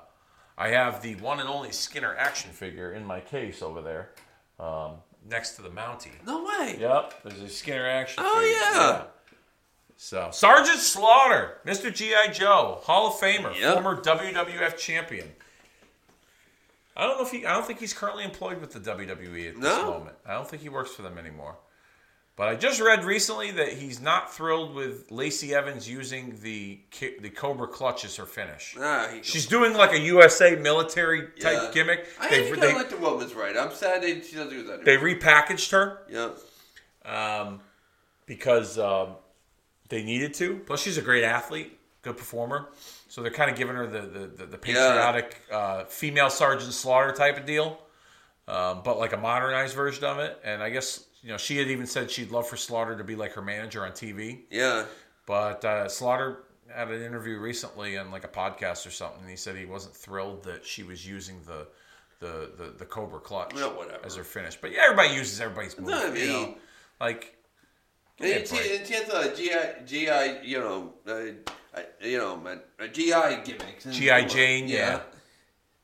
I 0.57 0.69
have 0.69 1.03
the 1.03 1.17
one 1.17 1.41
and 1.41 1.49
only 1.49 1.73
Skinner 1.73 2.15
action 2.17 2.53
figure 2.53 2.93
in 2.93 3.05
my 3.05 3.21
case 3.21 3.63
over 3.63 3.83
there, 3.83 4.11
um, 4.59 4.93
next 5.29 5.53
to 5.57 5.63
the 5.63 5.71
Mountie. 5.71 6.11
No 6.27 6.45
way. 6.45 6.77
Yep, 6.81 7.23
there's 7.25 7.41
a 7.43 7.49
Skinner 7.49 7.87
action. 7.87 8.23
Oh, 8.27 8.39
figure. 8.41 8.53
yeah. 8.81 9.03
So 10.01 10.31
Sergeant 10.33 10.79
Slaughter, 10.79 11.59
Mr. 11.67 11.93
GI 11.93 12.33
Joe, 12.33 12.79
Hall 12.85 13.09
of 13.09 13.15
Famer, 13.15 13.55
Yep. 13.59 13.75
former 13.75 14.01
WWF 14.01 14.79
champion. 14.79 15.29
I 16.97 17.05
don't 17.07 17.19
know 17.19 17.25
if 17.25 17.33
he. 17.33 17.45
I 17.45 17.53
don't 17.53 17.67
think 17.67 17.81
he's 17.81 17.93
currently 17.93 18.25
employed 18.25 18.61
with 18.61 18.73
the 18.73 18.79
WWE 18.81 19.49
at 19.49 19.55
this 19.57 19.63
No? 19.63 19.91
moment. 19.91 20.17
I 20.25 20.35
don't 20.35 20.49
think 20.49 20.63
he 20.63 20.69
works 20.69 20.93
for 20.95 21.03
them 21.03 21.19
anymore. 21.19 21.57
But 22.37 22.47
I 22.49 22.55
just 22.55 22.81
read 22.81 23.05
recently 23.05 23.51
that 23.53 23.73
he's 23.73 24.01
not 24.01 24.33
thrilled 24.33 24.73
with 24.73 25.11
Lacey 25.11 25.53
Evans 25.53 25.89
using 25.91 26.39
the 26.43 26.79
the 27.21 27.31
Cobra 27.31 27.67
Clutch 27.67 28.05
as 28.05 28.15
her 28.17 28.27
finish. 28.27 28.77
Ah, 28.79 29.09
he 29.13 29.23
She's 29.25 29.47
doing 29.47 29.75
like 29.75 29.93
a 29.93 29.99
USA 29.99 30.55
military 30.55 31.23
type 31.41 31.59
Yeah. 31.61 31.71
gimmick. 31.75 32.07
I 32.21 32.29
They, 32.31 32.45
think 32.51 32.61
they, 32.61 32.71
I 32.71 32.77
like 32.77 32.91
the 32.91 32.97
woman's 32.99 33.35
right. 33.35 33.57
I'm 33.57 33.73
sad 33.73 34.03
that 34.05 34.25
she 34.25 34.37
doesn't 34.37 34.53
use 34.53 34.69
that. 34.69 34.81
Anymore. 34.81 34.85
They 34.85 34.97
repackaged 34.97 35.73
her 35.73 36.03
yeah. 36.09 36.31
um, 37.05 37.61
because 38.27 38.79
um, 38.79 39.17
they 39.89 40.03
needed 40.03 40.35
to. 40.35 40.59
Plus, 40.67 40.81
she's 40.83 40.99
a 40.99 41.03
great 41.03 41.25
athlete, 41.25 41.79
good 42.03 42.17
performer. 42.17 42.69
So 43.09 43.23
they're 43.23 43.31
kind 43.31 43.51
of 43.51 43.57
giving 43.57 43.77
her 43.77 43.87
the 43.87 44.01
the, 44.03 44.27
the, 44.27 44.47
the 44.47 44.59
patriotic 44.59 45.37
uh, 45.53 45.85
female 45.85 46.31
Sergeant 46.31 46.73
Slaughter 46.73 47.13
type 47.13 47.39
of 47.39 47.47
deal, 47.47 47.79
um, 48.47 48.83
but 48.85 48.99
like 48.99 49.13
a 49.13 49.17
modernized 49.17 49.75
version 49.75 50.05
of 50.05 50.19
it. 50.19 50.39
And 50.45 50.63
I 50.63 50.71
guess 50.71 51.05
you 51.23 51.31
know 51.31 51.37
she 51.39 51.57
had 51.57 51.69
even 51.69 51.87
said 51.87 52.11
she'd 52.11 52.31
love 52.31 52.47
for 52.49 52.57
Slaughter 52.57 52.97
to 52.97 53.05
be 53.05 53.17
like 53.17 53.33
her 53.33 53.43
manager 53.43 53.85
on 53.85 53.93
TV. 53.93 54.41
Yeah. 54.51 54.85
But 55.27 55.65
uh, 55.65 55.89
Slaughter 55.89 56.45
had 56.75 56.91
an 56.91 57.03
interview 57.03 57.39
recently 57.39 57.97
on 57.97 58.11
like 58.11 58.25
a 58.25 58.29
podcast 58.29 58.87
or 58.87 58.91
something. 58.91 59.21
And 59.23 59.31
he 59.31 59.37
said 59.37 59.57
he 59.57 59.65
wasn't 59.65 59.95
thrilled 59.97 60.45
that 60.45 60.65
she 60.67 60.83
was 60.83 61.07
using 61.07 61.41
the 61.47 61.67
the 62.21 62.51
the, 62.57 62.75
the 62.79 62.85
Cobra 62.85 63.21
Clutch 63.21 63.55
whatever. 63.55 64.05
as 64.05 64.17
her 64.17 64.25
finish. 64.25 64.57
But 64.57 64.73
yeah, 64.73 64.81
everybody 64.85 65.15
uses 65.15 65.41
everybody's 65.41 65.79
move. 65.79 65.89
what 65.89 66.13
I 66.13 66.15
You 66.17 66.29
know, 66.33 66.41
mean. 66.47 66.55
like 67.01 67.23
Yeah, 67.25 67.38
it's, 68.21 68.51
break. 68.51 68.63
it's, 68.67 68.91
it's 68.91 69.13
a 69.13 69.35
GI, 69.35 69.85
GI, 69.87 70.47
you 70.49 70.59
know, 70.59 70.93
uh, 71.07 71.13
uh, 71.75 71.83
you 72.01 72.19
know, 72.19 72.37
man, 72.37 72.61
a 72.79 72.89
GI 72.89 73.43
gimmicks. 73.45 73.85
G.I. 73.91 74.25
Jane, 74.27 74.69
yeah. 74.69 75.01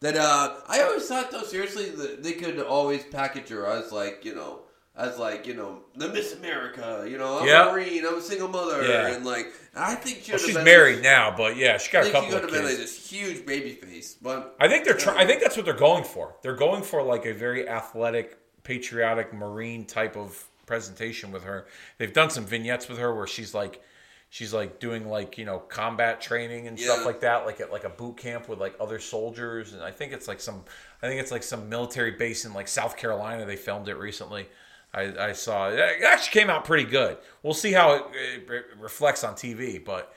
That 0.01 0.17
uh, 0.17 0.57
I 0.67 0.83
always 0.83 1.07
thought 1.07 1.31
though, 1.31 1.43
seriously, 1.43 1.91
that 1.91 2.23
they 2.23 2.33
could 2.33 2.61
always 2.61 3.05
package 3.05 3.49
her 3.49 3.67
as 3.67 3.91
like, 3.93 4.25
you 4.25 4.35
know, 4.35 4.61
as 4.97 5.19
like, 5.19 5.47
you 5.47 5.55
know, 5.55 5.81
the 5.97 6.09
Miss 6.09 6.35
America. 6.35 7.07
You 7.09 7.17
know, 7.19 7.41
I'm 7.41 7.47
Yeah. 7.49 7.69
a 7.69 7.73
Marine, 7.73 8.05
I'm 8.07 8.19
a 8.19 8.21
single 8.21 8.49
mother, 8.49 8.87
Yeah. 8.87 9.09
and 9.09 9.25
like, 9.25 9.47
I 9.75 9.95
think 9.95 10.23
she 10.23 10.33
well, 10.33 10.39
she's 10.39 10.55
married 10.57 11.03
now, 11.03 11.35
but 11.37 11.57
yeah, 11.57 11.79
she 11.79 11.91
got 11.91 12.01
a 12.01 12.03
think 12.05 12.15
she 12.17 12.21
couple 12.21 12.31
could 12.33 12.43
have 12.43 12.51
been 12.53 12.65
like 12.69 12.77
this 12.77 13.09
huge 13.11 13.47
baby 13.47 13.73
face, 13.75 14.15
but 14.21 14.55
I 14.61 14.69
think 14.69 14.85
they're. 14.85 14.95
Try- 14.97 15.17
I 15.17 15.27
think 15.27 15.41
that's 15.41 15.57
what 15.57 15.65
they're 15.65 15.75
going 15.75 16.05
for. 16.05 16.37
They're 16.43 16.55
going 16.57 16.83
for 16.83 17.03
like 17.03 17.25
a 17.27 17.33
very 17.33 17.69
athletic, 17.69 18.39
patriotic 18.63 19.33
Marine 19.33 19.85
type 19.85 20.17
of 20.17 20.45
presentation 20.67 21.33
with 21.33 21.45
her. 21.45 21.67
They've 21.99 22.13
done 22.13 22.31
some 22.31 22.45
vignettes 22.45 22.89
with 22.89 22.99
her 22.99 23.15
where 23.15 23.27
she's 23.27 23.55
like, 23.55 23.83
she's 24.31 24.53
like 24.53 24.81
doing 24.81 25.09
like 25.09 25.39
you 25.39 25.45
know 25.45 25.59
combat 25.59 26.21
training 26.21 26.67
and 26.67 26.79
stuff 26.79 27.05
like 27.07 27.21
that, 27.21 27.47
like 27.47 27.61
at 27.61 27.71
like 27.73 27.85
a 27.85 27.91
boot 27.91 28.17
camp 28.17 28.49
with 28.49 28.59
like 28.59 28.75
other 28.81 28.99
soldiers. 28.99 29.73
And 29.73 29.83
I 29.83 29.91
think 29.91 30.13
it's 30.13 30.29
like 30.29 30.41
some. 30.41 30.65
I 31.03 31.09
think 31.09 31.21
it's 31.21 31.31
like 31.31 31.43
some 31.43 31.69
military 31.69 32.13
base 32.13 32.45
in 32.45 32.55
like 32.55 32.69
South 32.69 32.97
Carolina. 32.97 33.45
They 33.45 33.57
filmed 33.57 33.89
it 33.89 33.97
recently. 33.97 34.49
I, 34.93 35.29
I 35.29 35.33
saw 35.33 35.71
it. 35.71 35.79
It 35.79 36.05
actually 36.05 36.41
came 36.41 36.51
out 36.51 36.65
pretty 36.65 36.85
good. 36.85 37.19
We'll 37.43 37.53
see 37.53 37.73
how 37.73 37.95
it, 37.95 38.05
it, 38.15 38.51
it 38.51 38.65
reflects 38.79 39.25
on 39.25 39.35
TV, 39.35 39.85
but 39.85 40.15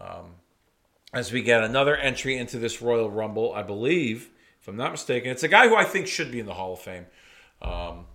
um, 0.00 0.32
as 1.12 1.32
we 1.32 1.42
get 1.42 1.62
another 1.62 1.96
entry 1.96 2.36
into 2.36 2.58
this 2.58 2.82
Royal 2.82 3.10
Rumble. 3.10 3.52
I 3.54 3.62
believe, 3.62 4.30
if 4.60 4.68
I'm 4.68 4.76
not 4.76 4.92
mistaken, 4.92 5.30
it's 5.30 5.42
a 5.42 5.48
guy 5.48 5.68
who 5.68 5.74
I 5.74 5.84
think 5.84 6.06
should 6.06 6.30
be 6.30 6.40
in 6.40 6.46
the 6.46 6.54
Hall 6.54 6.74
of 6.74 6.80
Fame. 6.80 7.06
Um, 7.62 8.06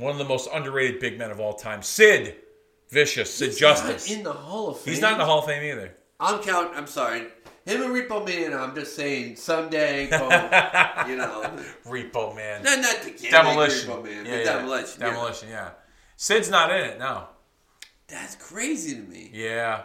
one 0.00 0.12
of 0.12 0.18
the 0.18 0.24
most 0.24 0.48
underrated 0.52 1.00
big 1.00 1.18
men 1.18 1.30
of 1.30 1.40
all 1.40 1.54
time, 1.54 1.82
Sid 1.82 2.36
Vicious, 2.88 3.32
Sid 3.32 3.48
He's 3.50 3.58
Justice. 3.58 4.08
not 4.08 4.16
in 4.18 4.24
the 4.24 4.32
Hall 4.32 4.70
of 4.70 4.80
Fame. 4.80 4.94
He's 4.94 5.00
not 5.00 5.12
in 5.12 5.18
the 5.18 5.24
Hall 5.24 5.40
of 5.40 5.46
Fame 5.46 5.62
either. 5.62 5.94
I'm 6.18 6.42
count. 6.42 6.72
I'm 6.74 6.86
sorry. 6.86 7.26
Him 7.64 7.82
and 7.82 7.94
Repo 7.94 8.26
Man. 8.26 8.52
I'm 8.52 8.74
just 8.74 8.96
saying 8.96 9.36
someday. 9.36 10.08
You 11.08 11.16
know, 11.16 11.56
Repo 11.86 12.36
Man, 12.36 12.62
not 12.62 12.80
not 12.80 13.02
the 13.02 13.10
gimmick 13.10 13.30
Demolition, 13.30 13.90
Repo 13.90 14.04
Man, 14.04 14.26
yeah, 14.26 14.36
yeah. 14.36 14.44
demolition. 14.44 15.00
Demolition, 15.00 15.48
yeah. 15.48 15.70
Sid's 16.16 16.50
not 16.50 16.70
in 16.70 16.84
it 16.84 16.98
now. 16.98 17.30
That's 18.06 18.36
crazy 18.36 18.94
to 18.96 19.00
me. 19.00 19.30
Yeah. 19.32 19.82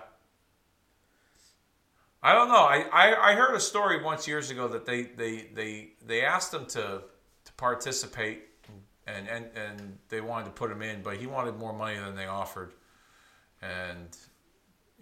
I 2.22 2.34
don't 2.34 2.50
know. 2.50 2.56
I, 2.56 2.86
I, 2.92 3.32
I 3.32 3.36
heard 3.36 3.56
a 3.56 3.60
story 3.60 4.04
once 4.04 4.28
years 4.28 4.50
ago 4.50 4.68
that 4.68 4.86
they, 4.86 5.04
they, 5.04 5.50
they, 5.54 5.90
they 6.06 6.22
asked 6.24 6.54
him 6.54 6.66
to, 6.66 7.02
to 7.46 7.54
participate 7.56 8.55
and, 9.08 9.28
and, 9.28 9.46
and 9.56 9.98
they 10.10 10.22
wanted 10.22 10.46
to 10.46 10.52
put 10.52 10.72
him 10.72 10.82
in, 10.82 11.02
but 11.02 11.18
he 11.18 11.28
wanted 11.28 11.58
more 11.58 11.74
money 11.74 11.98
than 11.98 12.16
they 12.16 12.26
offered. 12.26 12.74
And, 13.62 14.16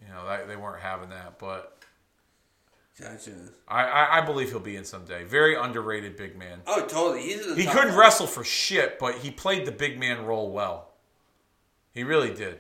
you 0.02 0.08
know, 0.14 0.26
that, 0.28 0.48
they 0.48 0.56
weren't 0.56 0.82
having 0.82 1.10
that. 1.10 1.40
But 1.40 1.84
Gotcha. 3.00 3.32
I, 3.68 3.84
I, 3.84 4.18
I 4.18 4.22
believe 4.22 4.50
he'll 4.50 4.60
be 4.60 4.76
in 4.76 4.86
someday. 4.86 5.24
Very 5.24 5.56
underrated 5.56 6.16
big 6.16 6.38
man. 6.38 6.62
Oh, 6.68 6.82
totally. 6.82 7.24
He's 7.24 7.56
He 7.56 7.66
couldn't 7.66 7.96
wrestle 7.96 8.28
for 8.28 8.44
shit, 8.44 9.00
but 9.00 9.16
he 9.16 9.32
played 9.32 9.66
the 9.66 9.72
big 9.72 10.00
man 10.00 10.26
role 10.26 10.52
well. 10.52 10.92
He 11.92 12.04
really 12.04 12.34
did. 12.34 12.60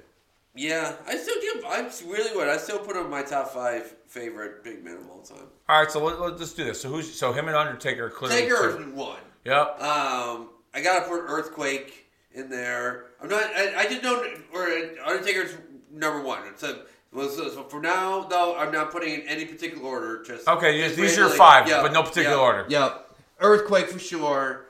Yeah, 0.55 0.95
I 1.07 1.17
still 1.17 1.41
give. 1.41 1.65
I 1.65 1.89
really 2.05 2.35
would. 2.35 2.47
I 2.47 2.57
still 2.57 2.77
put 2.77 2.95
him 2.95 3.05
in 3.05 3.11
my 3.11 3.23
top 3.23 3.51
five 3.53 3.95
favorite 4.07 4.63
big 4.63 4.83
men 4.83 4.97
of 4.97 5.09
all 5.09 5.21
time. 5.21 5.47
All 5.67 5.81
right, 5.81 5.89
so 5.89 6.03
let, 6.03 6.39
us 6.39 6.53
do 6.53 6.63
this. 6.63 6.79
So 6.79 6.89
who's 6.89 7.11
so 7.11 7.33
him 7.33 7.47
and 7.47 7.57
Undertaker 7.57 8.11
clearly 8.11 8.41
Taker 8.41 8.77
two. 8.77 8.83
is 8.83 8.93
one. 8.93 9.17
Yep. 9.45 9.81
Um, 9.81 10.49
I 10.73 10.81
gotta 10.81 11.07
put 11.07 11.21
Earthquake 11.27 12.07
in 12.33 12.49
there. 12.49 13.05
I'm 13.21 13.29
not. 13.29 13.43
I, 13.43 13.75
I 13.77 13.83
just 13.85 14.03
know 14.03 14.23
or 14.53 14.67
Undertaker's 15.05 15.55
number 15.91 16.21
one. 16.21 16.41
So, 16.57 16.81
well, 17.11 17.29
so, 17.29 17.49
so 17.49 17.63
for 17.63 17.79
now, 17.79 18.23
though, 18.23 18.57
I'm 18.57 18.71
not 18.71 18.91
putting 18.91 19.13
in 19.13 19.21
any 19.27 19.45
particular 19.45 19.83
order. 19.83 20.23
Just 20.23 20.47
Okay, 20.47 20.79
just 20.79 20.95
these 20.95 21.17
are 21.17 21.21
your 21.21 21.29
five, 21.29 21.67
yeah, 21.67 21.81
but 21.81 21.93
no 21.93 22.01
particular 22.01 22.37
yeah, 22.37 22.41
order. 22.41 22.65
Yep. 22.67 23.15
Earthquake 23.39 23.87
for 23.87 23.99
sure. 23.99 24.65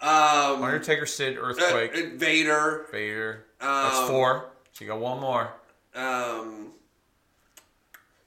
Um, 0.00 0.62
Undertaker, 0.62 1.06
Sid, 1.06 1.36
Earthquake, 1.38 1.92
uh, 1.92 2.16
Vader. 2.16 2.86
Vader. 2.92 3.44
That's 3.60 3.96
um, 3.96 4.08
four. 4.08 4.50
So 4.72 4.84
you 4.84 4.90
got 4.90 5.00
one 5.00 5.20
more. 5.20 5.50
Um, 5.94 6.68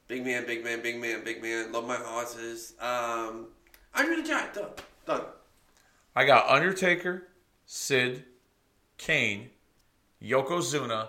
big 0.08 0.26
man, 0.26 0.46
big 0.46 0.64
man, 0.64 0.82
big 0.82 1.00
man, 1.00 1.24
big 1.24 1.42
man. 1.42 1.72
Love 1.72 1.88
my 1.88 1.96
horses. 1.96 2.74
Um, 2.82 3.48
Andre 3.96 4.18
the 4.18 4.24
Giant. 4.24 4.54
Done. 4.54 4.70
Done. 5.06 5.22
I 6.16 6.26
got 6.26 6.50
Undertaker, 6.50 7.28
Sid, 7.66 8.24
Kane, 8.98 9.50
Yokozuna, 10.22 11.08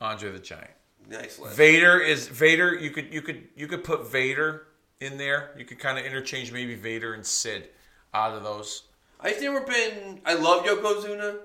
Andre 0.00 0.32
the 0.32 0.38
Giant. 0.38 0.70
Nice 1.08 1.38
list. 1.38 1.56
Vader 1.56 1.98
is 1.98 2.28
Vader. 2.28 2.74
You 2.74 2.90
could 2.90 3.12
you 3.12 3.22
could 3.22 3.44
you 3.56 3.66
could 3.66 3.82
put 3.84 4.10
Vader 4.10 4.66
in 5.00 5.18
there. 5.18 5.50
You 5.58 5.64
could 5.64 5.78
kind 5.78 5.98
of 5.98 6.04
interchange 6.04 6.52
maybe 6.52 6.74
Vader 6.74 7.14
and 7.14 7.24
Sid 7.26 7.68
out 8.14 8.34
of 8.36 8.42
those. 8.42 8.84
I've 9.20 9.40
never 9.40 9.60
been. 9.60 10.20
I 10.24 10.34
love 10.34 10.64
Yokozuna, 10.64 11.38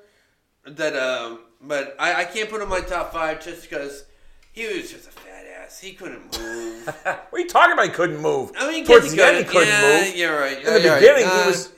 that 0.66 0.96
um, 0.96 1.40
but 1.62 1.96
I, 2.00 2.22
I 2.22 2.26
can't 2.26 2.50
put 2.50 2.58
him 2.58 2.64
in 2.64 2.70
my 2.70 2.82
top 2.82 3.14
five 3.14 3.44
just 3.44 3.64
because 3.64 4.06
he 4.52 4.66
was 4.68 4.92
just 4.92 5.08
a 5.08 5.12
fat 5.12 5.46
ass. 5.64 5.80
He 5.80 5.94
couldn't 5.94 6.40
move. 6.40 6.86
What 6.86 7.30
are 7.34 7.40
you 7.40 7.48
talking 7.48 7.74
about? 7.74 7.86
He 7.86 7.92
couldn't 7.92 8.22
move. 8.22 8.52
I 8.58 8.72
mean, 8.72 8.86
towards 8.86 9.12
he 9.12 9.18
the 9.18 9.26
end, 9.26 9.38
he 9.38 9.44
couldn't- 9.44 9.68
yeah, 9.68 10.02
move. 10.06 10.16
You're 10.16 10.40
right. 10.40 10.58
In 10.58 10.64
yeah, 10.66 10.72
the 10.74 10.80
you're 10.82 10.92
right. 10.94 11.00
beginning, 11.02 11.26
Uh, 11.26 11.42
he 11.44 11.48
was. 11.50 11.72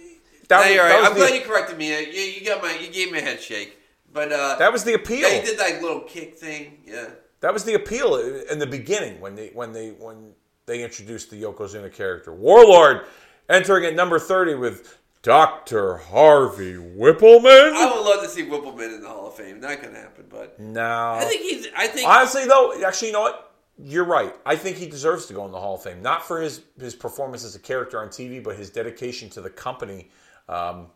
That, 0.49 0.67
that 0.67 0.99
was 1.01 1.07
I'm 1.09 1.13
the, 1.13 1.19
glad 1.19 1.35
you 1.35 1.41
corrected 1.41 1.77
me. 1.77 1.89
You, 1.89 2.21
you 2.21 2.45
got 2.45 2.61
my. 2.61 2.75
You 2.75 2.91
gave 2.91 3.11
me 3.11 3.19
a 3.19 3.21
head 3.21 3.39
shake. 3.39 3.77
But 4.11 4.31
uh, 4.31 4.55
that 4.57 4.73
was 4.73 4.83
the 4.83 4.95
appeal. 4.95 5.29
yeah, 5.29 5.39
he 5.39 5.45
did 5.45 5.59
that 5.59 5.81
little 5.81 6.01
kick 6.01 6.35
thing. 6.35 6.79
Yeah. 6.85 7.09
That 7.41 7.53
was 7.53 7.63
the 7.63 7.75
appeal 7.75 8.15
in 8.15 8.59
the 8.59 8.67
beginning 8.67 9.21
when 9.21 9.35
they 9.35 9.49
when 9.49 9.71
they 9.71 9.89
when 9.91 10.33
they 10.65 10.83
introduced 10.83 11.29
the 11.29 11.41
Yokozuna 11.41 11.93
character. 11.93 12.33
Warlord 12.33 13.05
entering 13.47 13.85
at 13.85 13.95
number 13.95 14.17
thirty 14.17 14.55
with 14.55 14.97
Doctor 15.21 15.97
Harvey 15.97 16.73
Whippleman. 16.73 17.73
I 17.73 17.93
would 17.93 18.03
love 18.03 18.23
to 18.23 18.29
see 18.29 18.43
Whippleman 18.43 18.95
in 18.95 19.01
the 19.01 19.07
Hall 19.07 19.27
of 19.27 19.35
Fame. 19.35 19.59
Not 19.59 19.81
gonna 19.81 19.99
happen, 19.99 20.25
but 20.29 20.59
no, 20.59 21.13
I 21.13 21.25
think 21.25 21.41
he's. 21.41 21.67
I 21.77 21.87
think 21.87 22.09
honestly 22.09 22.45
though, 22.45 22.73
actually, 22.83 23.09
you 23.09 23.13
know 23.13 23.21
what? 23.21 23.45
You're 23.81 24.03
right. 24.03 24.35
I 24.45 24.57
think 24.57 24.75
he 24.75 24.87
deserves 24.87 25.27
to 25.27 25.33
go 25.33 25.45
in 25.45 25.51
the 25.51 25.59
Hall 25.59 25.75
of 25.75 25.83
Fame, 25.83 26.01
not 26.01 26.25
for 26.25 26.41
his 26.41 26.61
his 26.79 26.95
performance 26.95 27.45
as 27.45 27.55
a 27.55 27.59
character 27.59 28.01
on 28.01 28.09
TV, 28.09 28.43
but 28.43 28.57
his 28.57 28.69
dedication 28.69 29.29
to 29.29 29.41
the 29.41 29.49
company 29.49 30.09
um, 30.49 30.87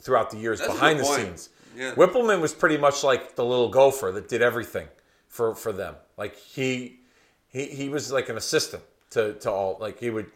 throughout 0.00 0.30
the 0.30 0.36
years 0.36 0.58
That's 0.58 0.72
behind 0.72 0.98
the 0.98 1.04
point. 1.04 1.20
scenes. 1.20 1.48
Yeah. 1.76 1.94
Whippleman 1.94 2.40
was 2.40 2.52
pretty 2.52 2.76
much 2.78 3.02
like 3.04 3.36
the 3.36 3.44
little 3.44 3.68
gopher 3.68 4.10
that 4.12 4.28
did 4.28 4.42
everything 4.42 4.88
for 5.28 5.54
for 5.54 5.72
them. 5.72 5.94
Like 6.16 6.36
he 6.36 7.00
he 7.48 7.66
he 7.66 7.88
was 7.88 8.10
like 8.12 8.28
an 8.28 8.36
assistant 8.36 8.82
to 9.10 9.34
to 9.34 9.50
all. 9.50 9.76
Like 9.80 9.98
he 10.00 10.10
would 10.10 10.26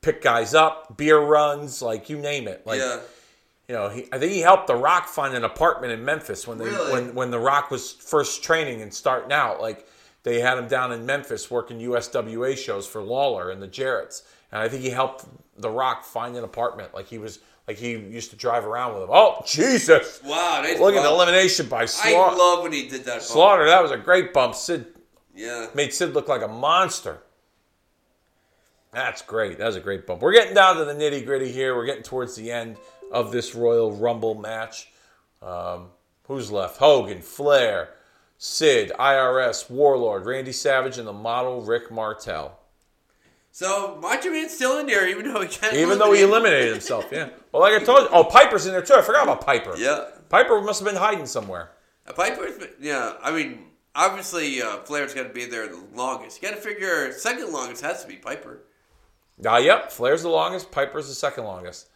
pick 0.00 0.22
guys 0.22 0.54
up, 0.54 0.96
beer 0.96 1.18
runs, 1.18 1.82
like 1.82 2.08
you 2.10 2.18
name 2.18 2.48
it. 2.48 2.66
Like 2.66 2.80
yeah. 2.80 2.98
you 3.68 3.74
know, 3.74 3.88
he, 3.88 4.08
I 4.12 4.18
think 4.18 4.32
he 4.32 4.40
helped 4.40 4.66
The 4.66 4.76
Rock 4.76 5.08
find 5.08 5.34
an 5.34 5.44
apartment 5.44 5.92
in 5.92 6.04
Memphis 6.04 6.46
when 6.46 6.58
they 6.58 6.66
Really? 6.66 6.92
when 6.92 7.14
when 7.14 7.30
The 7.30 7.38
Rock 7.40 7.70
was 7.70 7.92
first 7.92 8.42
training 8.42 8.82
and 8.82 8.92
starting 8.92 9.32
out. 9.32 9.60
Like 9.60 9.86
they 10.24 10.40
had 10.40 10.58
him 10.58 10.66
down 10.66 10.92
in 10.92 11.06
Memphis 11.06 11.48
working 11.50 11.78
USWA 11.78 12.56
shows 12.56 12.86
for 12.86 13.00
Lawler 13.02 13.50
and 13.50 13.62
the 13.62 13.68
Jarretts, 13.68 14.22
and 14.52 14.60
I 14.62 14.68
think 14.68 14.82
he 14.82 14.90
helped 14.90 15.24
The 15.58 15.70
Rock 15.70 16.04
find 16.04 16.36
an 16.36 16.44
apartment. 16.44 16.94
Like 16.94 17.06
he 17.06 17.18
was 17.18 17.40
like 17.68 17.76
he 17.76 17.92
used 17.92 18.30
to 18.30 18.36
drive 18.36 18.64
around 18.64 18.94
with 18.94 19.02
him. 19.04 19.08
Oh 19.12 19.42
Jesus! 19.46 20.20
Wow. 20.24 20.60
That's 20.62 20.78
Look 20.80 20.94
at 20.94 21.02
the 21.02 21.08
elimination 21.08 21.68
by 21.68 21.86
Slaughter. 21.86 22.34
I 22.34 22.36
love 22.36 22.62
when 22.62 22.72
he 22.72 22.88
did 22.88 23.04
that. 23.04 23.14
bump. 23.14 23.22
Slaughter, 23.22 23.66
that 23.66 23.82
was 23.82 23.90
a 23.90 23.96
great 23.96 24.32
bump. 24.32 24.54
Sid 24.54 24.86
Yeah. 25.34 25.66
made 25.74 25.92
Sid 25.92 26.14
look 26.14 26.28
like 26.28 26.42
a 26.42 26.48
monster. 26.48 27.18
That's 28.92 29.20
great. 29.22 29.58
That 29.58 29.66
was 29.66 29.76
a 29.76 29.80
great 29.80 30.06
bump. 30.06 30.22
We're 30.22 30.32
getting 30.32 30.54
down 30.54 30.76
to 30.76 30.84
the 30.84 30.94
nitty 30.94 31.26
gritty 31.26 31.52
here. 31.52 31.76
We're 31.76 31.84
getting 31.86 32.02
towards 32.02 32.34
the 32.34 32.50
end 32.50 32.76
of 33.12 33.30
this 33.30 33.54
Royal 33.54 33.92
Rumble 33.92 34.34
match. 34.34 34.88
Um, 35.42 35.88
who's 36.24 36.50
left? 36.50 36.78
Hogan, 36.78 37.20
Flair, 37.20 37.90
Sid, 38.38 38.92
IRS, 38.98 39.68
Warlord, 39.68 40.24
Randy 40.24 40.52
Savage, 40.52 40.96
and 40.98 41.06
the 41.06 41.12
model 41.12 41.60
Rick 41.60 41.90
Martel. 41.90 42.58
So 43.56 43.98
Macho 44.02 44.28
Man's 44.28 44.52
still 44.52 44.78
in 44.80 44.86
there, 44.86 45.08
even 45.08 45.32
though 45.32 45.40
he 45.40 45.48
can't. 45.48 45.72
Even 45.72 45.98
though 45.98 46.12
he 46.12 46.20
eliminated 46.20 46.72
himself, 46.72 47.06
yeah. 47.10 47.30
Well, 47.52 47.62
like 47.62 47.72
I 47.72 47.82
told 47.82 48.00
you, 48.00 48.08
oh, 48.12 48.24
Piper's 48.24 48.66
in 48.66 48.72
there 48.72 48.82
too. 48.82 48.92
I 48.92 49.00
forgot 49.00 49.22
about 49.22 49.46
Piper. 49.46 49.74
Yeah. 49.78 50.08
Piper 50.28 50.60
must 50.60 50.80
have 50.80 50.86
been 50.86 51.00
hiding 51.00 51.24
somewhere. 51.24 51.70
A 52.04 52.12
Piper's, 52.12 52.58
been- 52.58 52.74
yeah. 52.78 53.14
I 53.22 53.30
mean, 53.32 53.60
obviously, 53.94 54.60
uh, 54.60 54.80
Flair's 54.80 55.14
got 55.14 55.22
to 55.22 55.30
be 55.30 55.46
there 55.46 55.68
the 55.68 55.82
longest. 55.94 56.42
You 56.42 56.50
got 56.50 56.54
to 56.54 56.60
figure 56.60 57.10
second 57.12 57.50
longest 57.50 57.82
has 57.82 58.02
to 58.02 58.08
be 58.08 58.16
Piper. 58.16 58.60
Ah, 59.46 59.56
yep. 59.56 59.90
Flair's 59.90 60.20
the 60.20 60.28
longest. 60.28 60.70
Piper's 60.70 61.08
the 61.08 61.14
second 61.14 61.44
longest. 61.44 61.88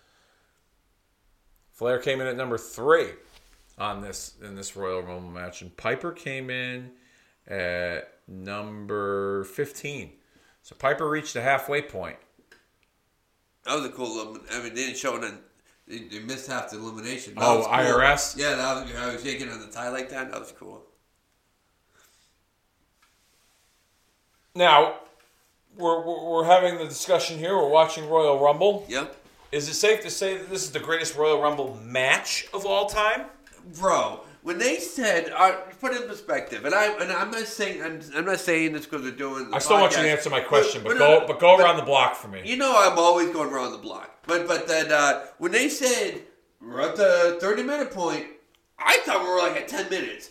Flair 1.73 1.99
came 1.99 2.23
in 2.23 2.27
at 2.27 2.39
number 2.39 2.57
three 2.57 3.11
on 3.77 4.01
this 4.01 4.33
in 4.43 4.55
this 4.55 4.77
Royal 4.77 5.03
Rumble 5.03 5.31
match, 5.31 5.61
and 5.61 5.77
Piper 5.77 6.13
came 6.13 6.49
in 6.49 6.93
at 7.47 8.15
number 8.27 9.45
fifteen. 9.45 10.13
So 10.71 10.77
Piper 10.79 11.11
reached 11.11 11.35
the 11.35 11.41
halfway 11.43 11.83
point. 11.83 12.17
That 13.67 13.75
was 13.75 13.87
a 13.87 13.89
cool. 13.89 14.39
I 14.53 14.59
mean, 14.63 14.73
they 14.73 14.87
didn't 14.87 14.99
show 14.99 15.17
it. 15.17 15.25
On, 15.25 15.37
they, 15.89 15.99
they 15.99 16.21
missed 16.21 16.47
half 16.49 16.71
the 16.71 16.79
elimination. 16.79 17.35
That 17.35 17.43
Oh, 17.43 17.63
cool. 17.65 17.73
IRS? 17.73 18.37
Yeah, 18.39 18.55
that 18.55 18.85
was, 18.85 18.95
I 18.95 19.13
was 19.13 19.23
shaking 19.25 19.49
on 19.49 19.59
the 19.59 19.67
tie 19.67 19.89
like 19.89 20.11
that. 20.11 20.31
That 20.31 20.39
was 20.39 20.53
cool. 20.53 20.85
Now, 24.55 24.95
we're, 25.77 26.05
we're 26.05 26.45
having 26.45 26.79
the 26.79 26.85
discussion 26.85 27.37
here. 27.37 27.57
We're 27.57 27.69
watching 27.69 28.09
Royal 28.09 28.39
Rumble. 28.39 28.87
Yep. 28.89 29.17
Is 29.51 29.69
it 29.69 29.75
safe 29.75 30.03
to 30.03 30.11
say 30.11 30.37
that 30.37 30.51
this 30.51 30.63
is 30.63 30.71
the 30.71 30.79
greatest 30.79 31.17
Royal 31.17 31.43
Rumble 31.43 31.81
match 31.83 32.47
of 32.55 32.65
all 32.65 32.87
time? 32.89 33.23
bro. 33.81 34.21
When 34.43 34.57
they 34.59 34.79
said, 34.79 35.31
uh, 35.37 35.53
put 35.81 35.93
it 35.93 36.01
in 36.03 36.09
perspective, 36.09 36.65
and 36.65 36.75
I 36.75 36.87
and 36.99 37.13
I'm 37.13 37.31
not 37.31 37.47
saying 37.47 37.83
I'm, 37.83 38.01
I'm 38.17 38.25
not 38.25 38.41
saying 38.41 38.73
this 38.73 38.87
because 38.87 39.03
they're 39.03 39.11
doing. 39.13 39.51
The 39.51 39.57
I 39.57 39.59
still 39.59 39.79
want 39.81 39.93
you 39.95 40.03
to 40.03 40.11
answer 40.11 40.31
my 40.31 40.41
question, 40.41 40.83
but, 40.83 40.97
but 40.97 40.99
go 40.99 41.27
but 41.27 41.39
go 41.41 41.57
but- 41.59 41.65
around 41.65 41.77
the 41.77 41.83
block 41.83 42.15
for 42.17 42.29
me. 42.29 42.41
You 42.45 42.57
know, 42.57 42.75
I'm 42.79 42.99
always 42.99 43.29
going 43.31 43.51
around 43.51 43.73
the 43.73 43.79
block, 43.79 44.11
but 44.27 44.49
but 44.49 44.67
that 44.69 44.91
uh, 44.91 45.21
when 45.39 45.53
they 45.53 45.69
said 45.69 46.23
we're 46.61 46.81
at 46.81 46.97
the 46.97 47.37
30 47.41 47.63
minute 47.65 47.91
point, 47.91 48.27
I 48.79 48.99
thought 49.05 49.23
we 49.23 49.29
were 49.29 49.39
like 49.39 49.57
at 49.57 49.69
10 49.69 49.91
minutes. 49.91 50.31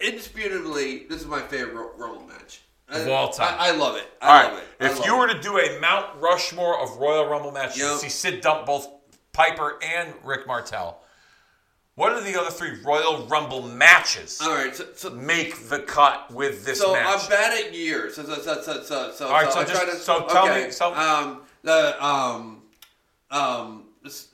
Indisputably, 0.00 1.04
this 1.08 1.20
is 1.20 1.26
my 1.26 1.40
favorite 1.40 1.74
Ro- 1.74 1.90
Rumble 1.96 2.26
match 2.26 2.60
Of 2.88 3.06
I- 3.08 3.10
all 3.12 3.28
time. 3.30 3.56
I, 3.58 3.68
I 3.68 3.70
love 3.72 3.96
it. 3.96 4.04
I 4.22 4.26
All 4.26 4.42
love 4.50 4.52
right. 4.58 4.62
it. 4.80 4.84
If 4.86 4.96
love 4.98 5.06
you 5.06 5.14
it. 5.14 5.18
were 5.18 5.28
to 5.34 5.40
do 5.40 5.58
a 5.58 5.80
Mount 5.80 6.06
Rushmore 6.20 6.80
of 6.80 6.96
Royal 6.96 7.26
Rumble 7.26 7.52
matches, 7.52 7.78
Yep. 7.80 7.98
see 7.98 8.08
Sid 8.08 8.40
dump 8.40 8.66
both 8.66 8.88
Piper 9.32 9.78
and 9.82 10.12
Rick 10.24 10.46
Martel. 10.46 11.00
What 11.98 12.12
are 12.12 12.20
the 12.20 12.40
other 12.40 12.50
three 12.50 12.80
Royal 12.84 13.26
Rumble 13.26 13.62
matches 13.62 14.38
all 14.40 14.54
right, 14.54 14.74
so, 14.74 14.84
so 14.94 15.10
make 15.10 15.68
the 15.68 15.80
cut 15.80 16.30
with 16.32 16.64
this 16.64 16.78
So 16.78 16.92
match? 16.92 17.22
I'm 17.24 17.28
bad 17.28 17.66
at 17.66 17.74
years. 17.74 18.14
So 18.14 18.22
so 18.22 18.36
so 18.36 18.62
so 18.62 18.82
so. 18.84 19.12
so 19.12 19.26
All 19.26 19.32
right, 19.32 19.52
so 19.52 19.64
just- 19.64 19.74
try 19.74 19.84
to, 19.90 19.96
so 19.96 20.26
tell 20.28 20.44
okay, 20.48 20.66
me- 20.66 20.70
so- 20.70 20.94
um 20.94 21.40
the 21.62 21.80
um 22.04 22.62
um 23.32 23.84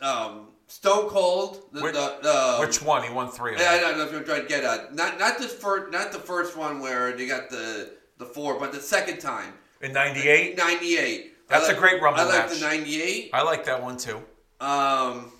um 0.02 0.48
Stone 0.66 1.08
Cold 1.08 1.62
the, 1.72 1.80
Which- 1.80 1.94
the, 1.94 2.18
the 2.22 2.56
Which 2.60 2.82
one? 2.82 3.02
He 3.02 3.10
won 3.14 3.30
three 3.30 3.54
of 3.54 3.60
I 3.62 3.78
them. 3.78 3.96
know 3.98 4.04
what 4.04 4.14
I'm 4.14 4.24
trying 4.26 4.42
to 4.42 4.48
get 4.48 4.62
at. 4.64 4.94
Not 4.94 5.18
not 5.18 5.38
this 5.38 5.54
first 5.54 5.90
not 5.90 6.12
the 6.12 6.18
first 6.18 6.58
one 6.58 6.80
where 6.80 7.16
they 7.16 7.26
got 7.26 7.48
the 7.48 7.92
the 8.18 8.26
four, 8.26 8.60
but 8.60 8.72
the 8.72 8.80
second 8.80 9.20
time. 9.20 9.54
In 9.80 9.92
'98, 9.94 10.58
Ninety 10.58 10.98
eight. 10.98 11.30
That's 11.48 11.68
a 11.70 11.74
great 11.74 12.02
Rumble 12.02 12.20
I 12.20 12.24
like 12.24 12.50
match. 12.50 12.58
the 12.60 12.66
ninety 12.66 13.02
eight. 13.02 13.30
I 13.32 13.42
like 13.42 13.64
that 13.64 13.82
one 13.82 13.96
too. 13.96 14.20
Um, 14.60 15.32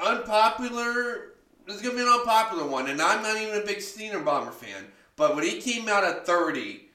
unpopular. 0.00 1.32
This 1.66 1.76
is 1.76 1.82
gonna 1.82 1.94
be 1.96 2.02
an 2.02 2.08
unpopular 2.08 2.64
one, 2.66 2.88
and 2.88 3.00
I'm 3.02 3.22
not 3.22 3.36
even 3.36 3.60
a 3.62 3.64
big 3.66 3.80
Steiner 3.82 4.20
Bomber 4.20 4.52
fan. 4.52 4.86
But 5.16 5.34
when 5.34 5.44
he 5.44 5.60
came 5.60 5.88
out 5.88 6.04
at 6.04 6.24
30, 6.24 6.88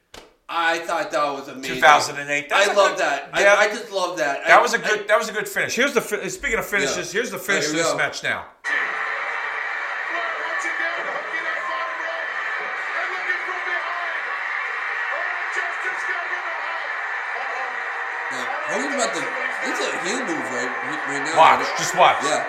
I 0.50 0.80
thought 0.80 1.12
that 1.12 1.24
was 1.34 1.48
amazing. 1.48 1.76
2008. 1.76 2.50
That's 2.50 2.70
I 2.70 2.74
a 2.74 2.76
love 2.76 2.90
good- 2.92 3.00
that. 3.00 3.30
yeah. 3.38 3.54
I, 3.56 3.64
I 3.66 3.68
just 3.70 3.92
love 3.92 4.18
that. 4.18 4.44
That 4.46 4.60
I- 4.60 4.62
was 4.62 4.74
a 4.74 4.80
good. 4.80 5.02
I- 5.02 5.08
that 5.08 5.18
was 5.20 5.30
a 5.30 5.34
good 5.34 5.48
finish. 5.48 5.76
Here's 5.76 5.94
the. 5.94 6.02
fi- 6.02 6.28
Speaking 6.30 6.58
of 6.60 6.66
finishes, 6.66 7.14
Yeah. 7.14 7.20
here's 7.20 7.32
the 7.32 7.38
finish 7.38 7.66
There 7.68 7.72
of 7.72 7.78
this 7.78 7.92
go. 7.92 7.98
match 7.98 8.24
now. 8.24 8.46
Flair 8.64 8.74
once 10.42 10.66
again 10.66 10.94
hooking 11.04 11.44
that 11.44 11.60
bottom 11.70 11.96
rope 12.02 12.34
and 12.98 13.08
looking 13.14 13.42
from 13.46 13.62
behind. 13.68 14.24
Oh, 15.14 15.54
Justice 15.54 16.04
got 16.10 16.24
rid 16.34 16.46
of 16.50 16.58
Hulk. 16.66 16.92
Yeah, 18.34 18.48
Hogan's 18.74 18.96
about 18.98 19.12
to. 19.14 19.22
It's 19.64 19.80
a 19.80 19.90
heel 20.04 20.20
move 20.28 20.48
right, 20.52 20.74
right 21.08 21.24
now. 21.24 21.38
Watch, 21.38 21.68
just 21.78 21.94
watch. 21.96 22.18
Yeah. 22.24 22.44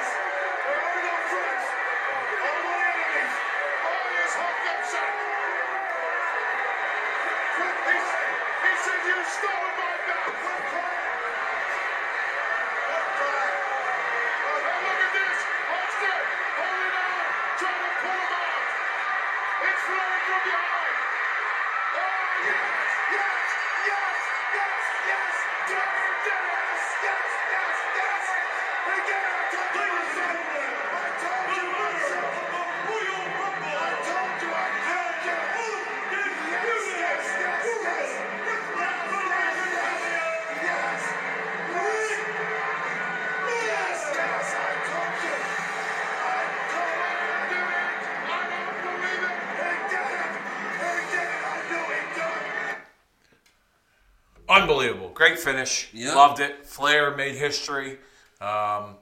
Great 55.35 55.44
finish. 55.55 55.89
Yeah. 55.93 56.15
Loved 56.15 56.40
it. 56.40 56.65
Flair 56.66 57.16
made 57.16 57.35
history 57.35 57.98
um, 58.40 58.97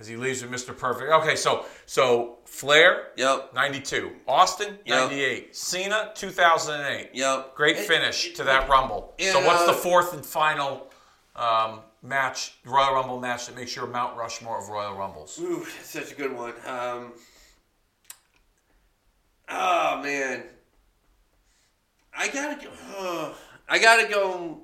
as 0.00 0.06
he 0.08 0.16
leaves 0.16 0.42
with 0.42 0.50
Mr. 0.50 0.76
Perfect. 0.76 1.10
Okay, 1.12 1.36
so 1.36 1.64
so 1.86 2.38
Flair, 2.44 3.08
Yep. 3.16 3.54
92. 3.54 4.12
Austin, 4.26 4.78
Yep. 4.84 5.10
98. 5.10 5.56
Cena, 5.56 6.12
2008. 6.14 7.10
Yep. 7.14 7.54
Great 7.54 7.76
And- 7.76 7.86
finish 7.86 8.32
to 8.34 8.44
that 8.44 8.68
Rumble. 8.68 9.14
so 9.20 9.44
what's 9.46 9.62
uh, 9.62 9.66
the 9.66 9.72
fourth 9.74 10.12
and 10.14 10.24
final 10.24 10.90
um, 11.34 11.80
match, 12.02 12.54
Royal 12.64 12.94
Rumble 12.94 13.20
match 13.20 13.46
that 13.46 13.54
makes 13.56 13.74
your 13.76 13.86
Mount 13.86 14.16
Rushmore 14.16 14.58
of 14.58 14.68
Royal 14.68 14.94
Rumbles? 14.94 15.38
Ooh, 15.40 15.64
such 15.82 16.12
a 16.12 16.14
good 16.14 16.32
one. 16.32 16.54
Um, 16.66 17.12
oh 19.48 20.00
man, 20.02 20.44
I 22.16 22.28
gotta 22.28 22.62
go. 22.64 22.70
oh, 22.96 23.36
I 23.68 23.78
gotta 23.78 24.08
go. 24.08 24.62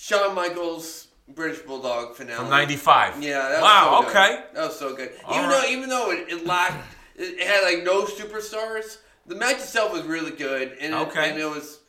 Shawn 0.00 0.32
Michaels 0.32 1.08
British 1.26 1.58
Bulldog 1.62 2.14
finale 2.14 2.36
From 2.38 2.50
95. 2.50 3.20
Yeah. 3.20 3.48
That 3.48 3.50
was 3.50 3.62
wow, 3.62 4.00
so 4.00 4.08
okay. 4.08 4.44
That 4.54 4.66
was 4.68 4.78
so 4.78 4.94
good. 4.94 5.10
All 5.24 5.34
even 5.36 5.50
right. 5.50 5.62
though, 5.62 5.68
even 5.68 5.88
though 5.88 6.10
it, 6.12 6.28
it 6.28 6.46
lacked, 6.46 6.84
it, 7.16 7.44
had 7.44 7.64
like 7.64 7.84
no 7.84 8.04
superstars. 8.04 8.98
The 9.26 9.34
match 9.34 9.56
itself 9.56 9.92
was 9.92 10.04
really 10.04 10.30
good, 10.30 10.76
and 10.80 10.94
it, 10.94 11.16
and 11.16 11.38
it 11.38 11.44
was, 11.44 11.80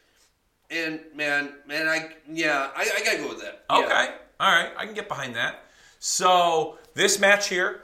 and 0.72 0.99
man, 1.15 1.53
man, 1.68 1.88
I 1.88 2.10
yeah, 2.27 2.72
I, 2.76 2.81
I 2.81 3.06
gotta 3.06 3.19
go 3.19 3.30
with 3.30 3.41
that. 3.41 3.64
Okay. 3.69 3.88
Yeah. 3.88 4.15
All 4.40 4.52
right. 4.52 4.72
I 4.76 4.86
can 4.86 4.95
get 4.95 5.07
behind 5.07 5.36
that. 5.36 5.64
So 5.99 6.80
this 6.95 7.19
match 7.19 7.48
here, 7.48 7.84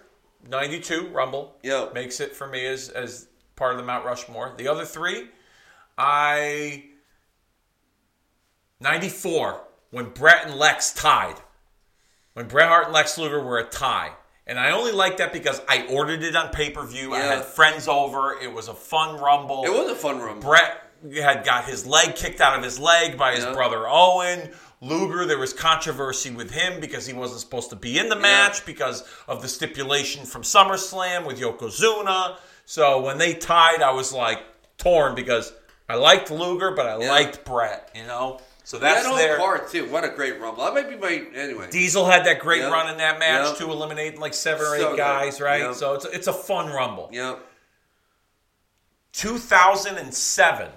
92 0.49 1.09
Rumble, 1.09 1.55
Yeah. 1.61 1.89
makes 1.93 2.19
it 2.19 2.35
for 2.35 2.47
me 2.47 2.65
as, 2.65 2.89
as 2.89 3.27
part 3.55 3.73
of 3.73 3.77
the 3.77 3.83
Mount 3.85 4.03
Rushmore. 4.05 4.55
The 4.57 4.67
other 4.67 4.85
three, 4.85 5.29
I. 5.97 6.85
94, 8.81 9.61
when 9.95 10.09
Bret 10.09 10.45
and 10.45 10.55
Lex 10.55 10.91
tied. 10.91 11.35
When 12.33 12.49
Bret 12.49 12.67
Hart 12.67 12.83
and 12.87 12.93
Lex 12.93 13.17
Luger 13.17 13.41
were 13.41 13.59
a 13.59 13.63
tie. 13.63 14.11
And 14.45 14.59
I 14.59 14.71
only 14.71 14.91
like 14.91 15.15
that 15.17 15.31
because 15.31 15.61
I 15.69 15.87
ordered 15.87 16.21
it 16.21 16.35
on 16.35 16.49
pay 16.49 16.69
per 16.69 16.85
view. 16.85 17.13
I 17.13 17.19
had 17.19 17.45
friends 17.45 17.87
over. 17.87 18.33
It 18.41 18.51
was 18.51 18.67
a 18.67 18.73
fun 18.73 19.21
Rumble. 19.21 19.63
It 19.63 19.71
was 19.71 19.89
a 19.89 19.95
fun 19.95 20.19
rumble. 20.19 20.41
Bret 20.49 20.81
had 21.15 21.45
got 21.45 21.63
his 21.63 21.85
leg 21.85 22.13
kicked 22.17 22.41
out 22.41 22.57
of 22.57 22.61
his 22.61 22.77
leg 22.77 23.17
by 23.17 23.35
his 23.35 23.45
Yeah. 23.45 23.53
brother 23.53 23.87
Owen. 23.87 24.53
Luger, 24.81 25.25
there 25.25 25.39
was 25.39 25.53
controversy 25.53 26.29
with 26.29 26.51
him 26.51 26.81
because 26.81 27.05
he 27.07 27.13
wasn't 27.13 27.39
supposed 27.39 27.69
to 27.69 27.77
be 27.77 27.97
in 27.97 28.09
the 28.09 28.17
match 28.17 28.65
because 28.65 29.05
of 29.29 29.41
the 29.41 29.47
stipulation 29.47 30.25
from 30.25 30.41
SummerSlam 30.41 31.23
with 31.25 31.39
Yokozuna. 31.39 32.35
So 32.65 32.99
when 32.99 33.17
they 33.17 33.33
tied, 33.33 33.81
I 33.81 33.91
was 33.91 34.11
like 34.11 34.39
torn 34.77 35.15
because 35.15 35.53
I 35.87 35.95
liked 35.95 36.31
Luger, 36.31 36.71
but 36.71 36.85
I 36.85 36.97
Yeah. 36.99 37.09
liked 37.11 37.45
Bret, 37.45 37.91
you 37.95 38.03
know? 38.03 38.41
So 38.65 38.79
that's 38.79 39.03
that 39.03 39.07
whole 39.07 39.15
there. 39.17 39.37
part 39.37 39.69
too. 39.71 39.85
What 39.91 40.03
a 40.03 40.09
great 40.09 40.41
rumble. 40.41 40.65
That 40.65 40.73
might 40.73 40.89
be 40.89 40.97
my 40.97 41.23
anyway. 41.39 41.69
Diesel 41.69 42.05
had 42.05 42.25
that 42.25 42.39
great 42.39 42.61
Yep. 42.61 42.71
run 42.71 42.89
in 42.89 42.97
that 42.97 43.19
match 43.19 43.49
Yep. 43.49 43.57
to 43.59 43.71
eliminate 43.71 44.17
like 44.19 44.33
seven 44.33 44.65
or 44.65 44.75
eight 44.75 44.81
So 44.81 44.89
good. 44.89 44.97
guys, 44.97 45.39
right? 45.39 45.61
Yep. 45.61 45.75
So 45.75 45.93
it's, 45.93 46.05
it's 46.05 46.27
a 46.27 46.33
fun 46.33 46.71
Rumble. 46.71 47.07
Yep. 47.11 47.39
2007, 49.13 50.69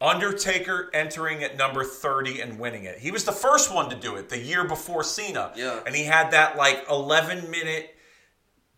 Undertaker 0.00 0.90
entering 0.92 1.42
at 1.44 1.56
number 1.56 1.82
30 1.84 2.40
and 2.40 2.58
winning 2.58 2.84
it. 2.84 2.98
He 2.98 3.10
was 3.10 3.24
the 3.24 3.32
first 3.32 3.72
one 3.72 3.88
to 3.90 3.96
do 3.96 4.16
it 4.16 4.28
the 4.28 4.38
year 4.38 4.64
before 4.64 5.02
Cena. 5.02 5.52
Yeah. 5.56 5.80
And 5.86 5.94
he 5.94 6.04
had 6.04 6.30
that 6.32 6.56
like 6.56 6.84
11 6.90 7.50
minute 7.50 7.94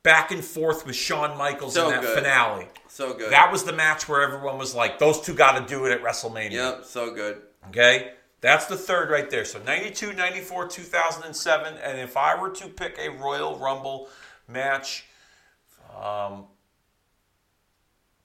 back 0.03 0.31
and 0.31 0.45
forth 0.45 0.87
with 0.87 0.95
Shawn 0.97 1.37
Michaels 1.37 1.75
So 1.75 1.87
in 1.87 1.93
that 1.95 2.01
good. 2.03 2.15
finale. 2.17 2.69
So 2.89 3.13
good. 3.15 3.33
That 3.33 3.51
was 3.51 3.65
the 3.65 3.73
match 3.73 4.09
where 4.09 4.23
everyone 4.23 4.57
was 4.59 4.75
like, 4.75 4.99
those 4.99 5.21
two 5.21 5.35
got 5.35 5.59
to 5.59 5.67
do 5.67 5.85
it 5.87 5.93
at 5.93 6.03
WrestleMania. 6.03 6.53
Yep. 6.53 6.85
So 6.85 7.13
good. 7.13 7.43
Okay? 7.69 8.13
That's 8.41 8.67
the 8.67 8.77
third 8.77 9.11
right 9.11 9.29
there. 9.31 9.45
So 9.45 9.61
92, 9.63 10.13
94, 10.13 10.69
2007. 10.69 11.75
And 11.83 11.99
if 11.99 12.17
I 12.17 12.41
were 12.41 12.51
to 12.51 12.69
pick 12.69 12.99
a 12.99 13.11
Royal 13.11 13.59
Rumble 13.59 14.09
match 14.47 15.05
um, 16.01 16.45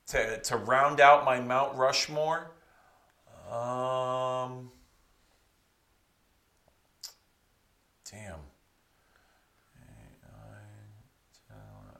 to, 0.07 0.39
to 0.41 0.57
round 0.57 0.99
out 0.99 1.25
my 1.25 1.39
Mount 1.39 1.77
Rushmore, 1.77 2.51
um, 3.49 4.69
damn. 8.09 8.39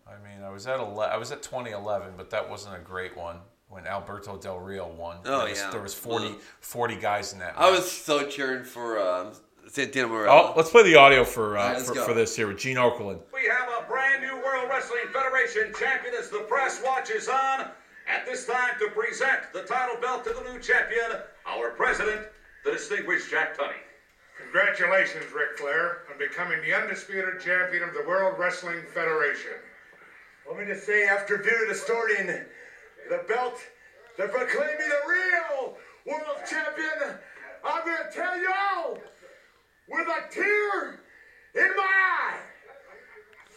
I 0.07 0.27
mean, 0.27 0.43
I 0.43 0.49
was 0.49 0.67
at 0.67 0.79
11, 0.79 1.13
I 1.13 1.17
was 1.17 1.31
at 1.31 1.41
2011, 1.41 2.15
but 2.17 2.29
that 2.31 2.49
wasn't 2.49 2.75
a 2.75 2.79
great 2.79 3.15
one 3.15 3.37
when 3.71 3.87
Alberto 3.87 4.37
Del 4.37 4.59
Rio 4.59 4.87
won. 4.87 5.17
Oh, 5.25 5.39
there 5.39 5.49
was, 5.49 5.57
yeah. 5.57 5.71
There 5.71 5.81
was 5.81 5.93
40, 5.93 6.25
Ugh. 6.25 6.35
40 6.59 6.95
guys 6.97 7.33
in 7.33 7.39
that. 7.39 7.53
I 7.57 7.71
was 7.71 7.89
so 7.89 8.27
cheering 8.27 8.65
for 8.65 8.99
um, 8.99 9.31
Santino 9.69 10.27
Oh, 10.27 10.53
let's 10.57 10.69
play 10.69 10.83
the 10.83 10.95
audio 10.95 11.23
for 11.23 11.57
uh, 11.57 11.61
All 11.61 11.67
right, 11.69 11.77
let's 11.77 11.89
for, 11.89 11.95
for 11.95 12.13
this 12.13 12.35
here 12.35 12.47
with 12.47 12.59
Gene 12.59 12.75
Okerlund. 12.75 13.19
We 13.33 13.49
have 13.49 13.69
a 13.69 13.87
brand 13.87 14.21
new 14.21 14.35
World 14.43 14.67
Wrestling 14.69 15.07
Federation 15.13 15.73
champion 15.79 16.13
as 16.19 16.29
the 16.29 16.39
press 16.39 16.81
watches 16.85 17.29
on. 17.29 17.71
At 18.07 18.25
this 18.25 18.45
time, 18.45 18.71
to 18.79 18.89
present 18.89 19.53
the 19.53 19.61
title 19.61 19.95
belt 20.01 20.25
to 20.25 20.33
the 20.33 20.51
new 20.51 20.59
champion, 20.59 21.21
our 21.45 21.69
president, 21.69 22.27
the 22.65 22.71
distinguished 22.71 23.29
Jack 23.31 23.57
Tunney. 23.57 23.79
Congratulations, 24.43 25.23
Ric 25.33 25.57
Flair, 25.57 25.99
on 26.11 26.17
becoming 26.17 26.59
the 26.61 26.73
undisputed 26.73 27.39
champion 27.39 27.83
of 27.83 27.93
the 27.93 28.03
World 28.05 28.37
Wrestling 28.37 28.81
Federation. 28.93 29.51
Want 30.45 30.59
me 30.59 30.65
to 30.65 30.77
say, 30.77 31.05
after 31.05 31.37
viewing 31.37 31.69
distorting 31.69 32.41
the 33.09 33.23
belt 33.27 33.57
to 34.17 34.27
proclaim 34.27 34.77
me 34.77 34.85
the 34.87 35.01
real 35.09 35.77
world 36.05 36.37
champion, 36.49 37.17
I'm 37.63 37.85
going 37.85 37.97
to 37.97 38.15
tell 38.15 38.41
y'all 38.41 38.99
with 39.87 40.07
a 40.07 40.33
tear 40.33 40.99
in 41.55 41.75
my 41.75 41.83
eye, 41.83 42.37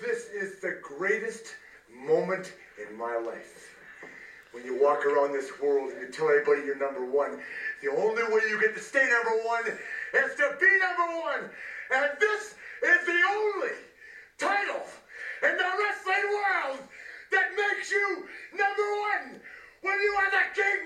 this 0.00 0.26
is 0.28 0.60
the 0.60 0.78
greatest 0.82 1.46
moment 1.92 2.52
in 2.78 2.96
my 2.96 3.16
life. 3.16 3.70
When 4.52 4.64
you 4.64 4.80
walk 4.80 5.04
around 5.04 5.32
this 5.32 5.50
world 5.60 5.92
and 5.92 6.00
you 6.00 6.12
tell 6.12 6.28
everybody 6.28 6.66
you're 6.66 6.78
number 6.78 7.04
one, 7.04 7.40
the 7.82 7.90
only 7.90 8.22
way 8.22 8.42
you 8.48 8.60
get 8.60 8.74
to 8.74 8.80
stay 8.80 9.08
number 9.10 9.42
one 9.44 9.66
is 9.66 10.36
to 10.36 10.56
be 10.60 10.70
number 10.78 11.20
one. 11.20 11.50
And 11.92 12.10
this 12.20 12.54
is 12.82 13.06
the 13.06 13.20
only 13.34 13.74
title 14.38 14.82
in 15.42 15.56
the 15.56 15.70
wrestling 15.78 16.28
world 16.30 16.78
that 17.34 17.48
makes 17.58 17.90
you 17.90 18.06
number 18.54 18.86
one. 19.10 19.40
When 19.82 19.98
you 20.00 20.12
are 20.16 20.30
the 20.30 20.44
king 20.54 20.82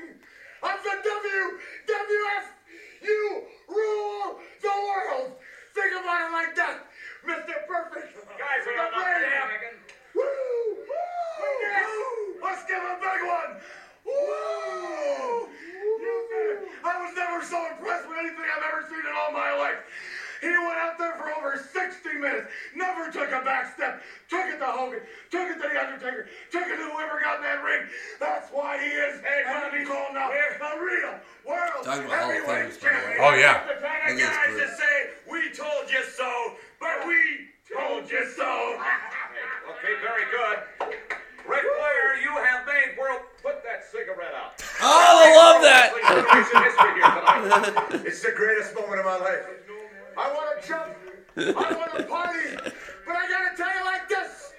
of 0.64 0.76
the 0.82 0.94
WWF, 0.98 2.44
you 3.04 3.20
rule 3.68 4.40
the 4.60 4.74
world. 4.88 5.36
Think 5.76 5.92
about 6.02 6.18
it 6.26 6.32
like 6.34 6.52
that, 6.56 6.76
Mr. 7.22 7.54
Perfect. 7.68 8.10
Guys, 8.34 8.62
we 8.66 8.72
The 8.72 8.78
got 8.80 8.90
enough 8.90 9.04
brain. 9.06 9.22
damn. 9.30 9.78
Woo! 10.16 10.26
Woo! 10.82 11.52
Yes! 11.62 11.86
Let's 12.42 12.64
give 12.66 12.82
a 12.82 12.96
big 12.98 13.20
one. 13.28 13.50
Woo! 14.02 15.46
I 16.82 16.94
was 17.04 17.12
never 17.14 17.38
so 17.44 17.58
impressed 17.70 18.08
with 18.08 18.18
anything 18.18 18.46
I've 18.50 18.66
ever 18.66 18.82
seen 18.90 18.98
in 19.04 19.14
all 19.14 19.30
my 19.30 19.52
life. 19.54 19.78
He 20.40 20.48
went 20.48 20.78
out 20.78 20.98
there 20.98 21.14
for 21.16 21.30
over 21.34 21.58
60 21.58 22.14
minutes, 22.18 22.46
never 22.74 23.10
took 23.10 23.30
a 23.32 23.42
back 23.44 23.74
step, 23.74 24.02
took 24.30 24.46
it 24.46 24.58
to 24.58 24.66
Hogan, 24.66 25.00
took 25.30 25.48
it 25.50 25.54
to 25.58 25.66
The 25.68 25.78
Undertaker, 25.80 26.28
took 26.50 26.62
it 26.66 26.76
to 26.78 26.84
whoever 26.94 27.18
got 27.20 27.38
in 27.38 27.42
that 27.42 27.62
ring. 27.62 27.86
That's 28.20 28.48
why 28.50 28.78
he 28.78 28.88
is, 28.90 29.18
and 29.18 29.74
he's 29.74 29.88
called 29.88 30.14
now, 30.14 30.30
the 30.30 30.78
real 30.78 31.14
world 31.46 31.82
Talking 31.84 32.06
about 32.06 32.18
Hall 32.22 32.30
of 32.30 32.36
heavyweight 32.46 32.70
Famers, 32.70 32.80
by 32.80 32.88
the 32.88 32.94
way. 32.94 33.02
champion. 33.02 33.18
Oh, 33.20 33.34
yeah. 33.34 33.66
The 33.66 33.74
kind 33.82 34.00
I 34.06 34.10
of 34.10 34.18
guys 34.18 34.46
great. 34.54 34.66
that 34.66 34.78
say, 34.78 34.94
we 35.30 35.40
told 35.50 35.90
you 35.90 36.02
so, 36.14 36.30
but 36.78 37.06
we 37.06 37.18
told 37.66 38.10
you 38.10 38.24
so. 38.36 38.78
Okay, 39.68 39.94
very 40.02 40.24
good. 40.32 40.58
Ric 41.46 41.60
Flair, 41.62 42.20
you 42.20 42.32
have 42.42 42.66
made 42.66 42.98
world. 42.98 43.20
Put 43.42 43.62
that 43.62 43.84
cigarette 43.84 44.34
out. 44.34 44.58
Oh, 44.82 45.22
I 45.22 45.36
love 45.36 45.62
that. 45.62 45.92
Federation 45.92 46.58
history 46.66 46.92
here 46.98 47.84
tonight. 47.86 48.04
It's 48.08 48.22
the 48.22 48.32
greatest 48.32 48.74
moment 48.74 48.98
of 49.00 49.06
my 49.06 49.18
life. 49.18 49.44
I 50.18 50.34
want 50.34 50.60
to 50.60 50.66
jump. 50.66 50.90
I 51.38 51.72
want 51.78 51.94
to 51.94 52.02
party. 52.02 52.50
But 53.06 53.14
I 53.14 53.24
got 53.30 53.42
to 53.50 53.56
tell 53.56 53.70
you 53.70 53.84
like 53.86 54.08
this. 54.08 54.50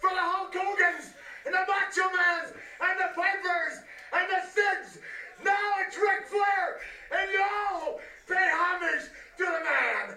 For 0.00 0.08
the 0.08 0.24
Hulk 0.24 0.56
Hogans 0.56 1.12
and 1.44 1.52
the 1.52 1.60
Macho 1.68 2.08
Mans 2.08 2.56
and 2.56 2.96
the 2.96 3.12
Pipers 3.12 3.84
and 4.16 4.24
the 4.32 4.40
Sids, 4.48 5.04
now 5.44 5.84
it's 5.84 5.96
Ric 6.00 6.26
Flair. 6.32 6.80
And 7.12 7.28
y'all 7.28 8.00
pay 8.24 8.48
homage 8.56 9.12
to 9.36 9.44
the 9.44 9.60
man. 9.60 10.16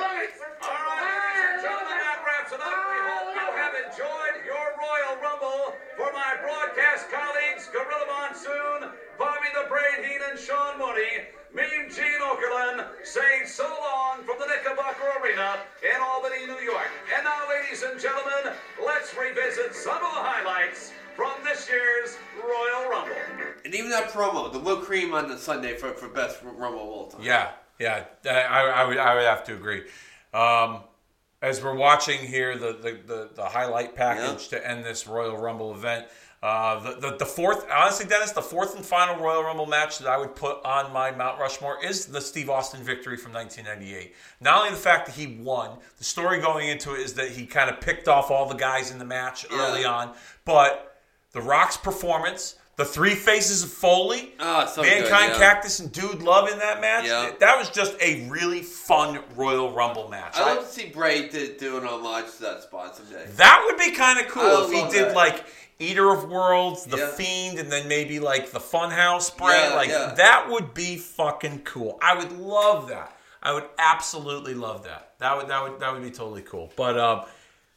Love 0.00 0.16
it. 0.24 0.32
All 0.64 0.72
right, 0.72 1.20
ladies 1.20 1.60
and 1.60 1.84
that 2.00 2.24
wraps. 2.24 3.33
We 3.96 4.02
hope 4.02 4.06
you 4.06 4.10
have 4.10 4.34
enjoyed 4.34 4.46
your 4.46 4.66
Royal 4.78 5.22
Rumble. 5.22 5.74
For 5.96 6.10
my 6.12 6.34
broadcast 6.40 7.10
colleagues, 7.10 7.68
Gorilla 7.72 8.06
Monsoon, 8.06 8.90
Bobby 9.18 9.48
the 9.54 9.68
Brain 9.68 10.02
Heenan, 10.02 10.36
Sean 10.38 10.78
Mooney, 10.78 11.30
me, 11.54 11.62
Gene 11.94 12.20
Okerlund, 12.22 12.86
saying 13.04 13.46
so 13.46 13.64
long 13.64 14.24
from 14.24 14.38
the 14.38 14.46
Knickerbocker 14.46 15.22
Arena 15.22 15.58
in 15.82 16.00
Albany, 16.00 16.46
New 16.46 16.58
York. 16.64 16.90
And 17.14 17.24
now, 17.24 17.48
ladies 17.48 17.82
and 17.82 18.00
gentlemen, 18.00 18.54
let's 18.84 19.14
revisit 19.16 19.74
some 19.74 19.96
of 19.96 20.12
the 20.14 20.22
highlights 20.22 20.92
from 21.14 21.32
this 21.44 21.68
year's 21.68 22.16
Royal 22.42 22.90
Rumble. 22.90 23.14
And 23.14 23.54
and 23.64 23.74
even 23.74 23.90
that 23.90 24.10
promo, 24.10 24.52
the 24.52 24.58
whipped 24.58 24.82
cream 24.82 25.14
on 25.14 25.28
the 25.28 25.38
Sunday 25.38 25.76
for, 25.76 25.94
for 25.94 26.08
best 26.08 26.40
Rumble 26.42 26.80
of 26.80 26.88
all 26.88 27.06
time. 27.08 27.22
Yeah, 27.22 27.52
yeah, 27.78 28.04
I, 28.24 28.82
I 28.82 28.84
would 28.84 28.98
I 28.98 29.14
would 29.14 29.24
have 29.24 29.44
to 29.44 29.54
agree. 29.54 29.84
Um, 30.32 30.80
as 31.44 31.62
we're 31.62 31.74
watching 31.74 32.20
here, 32.20 32.56
the 32.56 32.72
the, 32.72 32.98
the, 33.06 33.28
the 33.34 33.44
highlight 33.44 33.94
package 33.94 34.48
to 34.48 34.68
end 34.68 34.84
this 34.84 35.06
Royal 35.06 35.36
Rumble 35.36 35.74
event. 35.74 36.06
Uh, 36.42 36.78
the, 36.80 37.00
the, 37.10 37.16
the 37.16 37.24
fourth, 37.24 37.64
honestly, 37.74 38.04
Dennis, 38.04 38.32
the 38.32 38.42
fourth 38.42 38.76
and 38.76 38.84
final 38.84 39.16
Royal 39.16 39.42
Rumble 39.42 39.64
match 39.64 39.98
that 39.98 40.08
I 40.08 40.18
would 40.18 40.34
put 40.36 40.62
on 40.62 40.92
my 40.92 41.10
Mount 41.10 41.38
Rushmore 41.40 41.82
is 41.82 42.04
the 42.04 42.20
Steve 42.20 42.50
Austin 42.50 42.82
victory 42.82 43.16
from 43.16 43.32
1998. 43.32 44.14
Not 44.42 44.58
only 44.58 44.70
the 44.70 44.76
fact 44.76 45.06
that 45.06 45.14
he 45.14 45.38
won, 45.40 45.78
the 45.96 46.04
story 46.04 46.40
going 46.40 46.68
into 46.68 46.92
it 46.94 47.00
is 47.00 47.14
that 47.14 47.30
he 47.30 47.46
kind 47.46 47.70
of 47.70 47.80
picked 47.80 48.08
off 48.08 48.30
all 48.30 48.46
the 48.46 48.54
guys 48.56 48.90
in 48.90 48.98
the 48.98 49.06
match 49.06 49.46
early 49.50 49.82
Yeah. 49.82 49.92
on, 49.92 50.14
but 50.44 50.98
The 51.32 51.40
Rock's 51.40 51.78
performance, 51.78 52.56
the 52.76 52.84
three 52.84 53.14
faces 53.14 53.62
of 53.62 53.70
Foley, 53.70 54.32
Oh, 54.40 54.66
so 54.66 54.82
good, 54.82 55.02
Mankind, 55.02 55.32
yeah. 55.32 55.38
Cactus, 55.38 55.78
and 55.80 55.92
Dude 55.92 56.22
Love 56.22 56.48
in 56.50 56.58
that 56.58 56.80
match. 56.80 57.06
Yeah. 57.06 57.30
That 57.38 57.56
was 57.58 57.70
just 57.70 57.94
a 58.00 58.28
really 58.28 58.62
fun 58.62 59.20
Royal 59.36 59.72
Rumble 59.72 60.08
match. 60.08 60.36
I'd 60.36 60.56
love 60.56 60.66
to 60.66 60.72
see 60.72 60.86
Bray 60.88 61.28
do, 61.28 61.54
do 61.56 61.76
an 61.78 61.86
homage 61.86 62.32
to 62.36 62.42
that 62.42 62.62
spot 62.62 62.96
someday. 62.96 63.26
That 63.36 63.62
would 63.66 63.78
be 63.78 63.92
kind 63.92 64.18
of 64.18 64.26
cool 64.28 64.42
I 64.42 64.64
if 64.64 64.70
he 64.72 64.98
did 64.98 65.10
that. 65.10 65.14
like 65.16 65.44
Eater 65.78 66.10
of 66.10 66.28
Worlds, 66.28 66.84
The 66.84 66.96
Yeah. 66.98 67.10
Fiend, 67.12 67.58
and 67.58 67.70
then 67.70 67.86
maybe 67.88 68.18
like 68.20 68.50
the 68.50 68.60
Funhouse 68.60 69.36
Bray. 69.36 69.72
Like 69.74 69.90
that 70.16 70.46
would 70.48 70.74
be 70.74 70.96
fucking 70.96 71.60
cool. 71.62 71.98
I 72.02 72.16
would 72.16 72.32
love 72.32 72.88
that. 72.88 73.16
I 73.42 73.52
would 73.52 73.66
absolutely 73.78 74.54
love 74.54 74.84
that. 74.84 75.14
That 75.18 75.36
would 75.36 75.48
that 75.48 75.62
would 75.62 75.80
that 75.80 75.92
would 75.92 76.02
be 76.02 76.10
totally 76.10 76.42
cool. 76.42 76.72
But 76.76 76.98
um, 76.98 77.22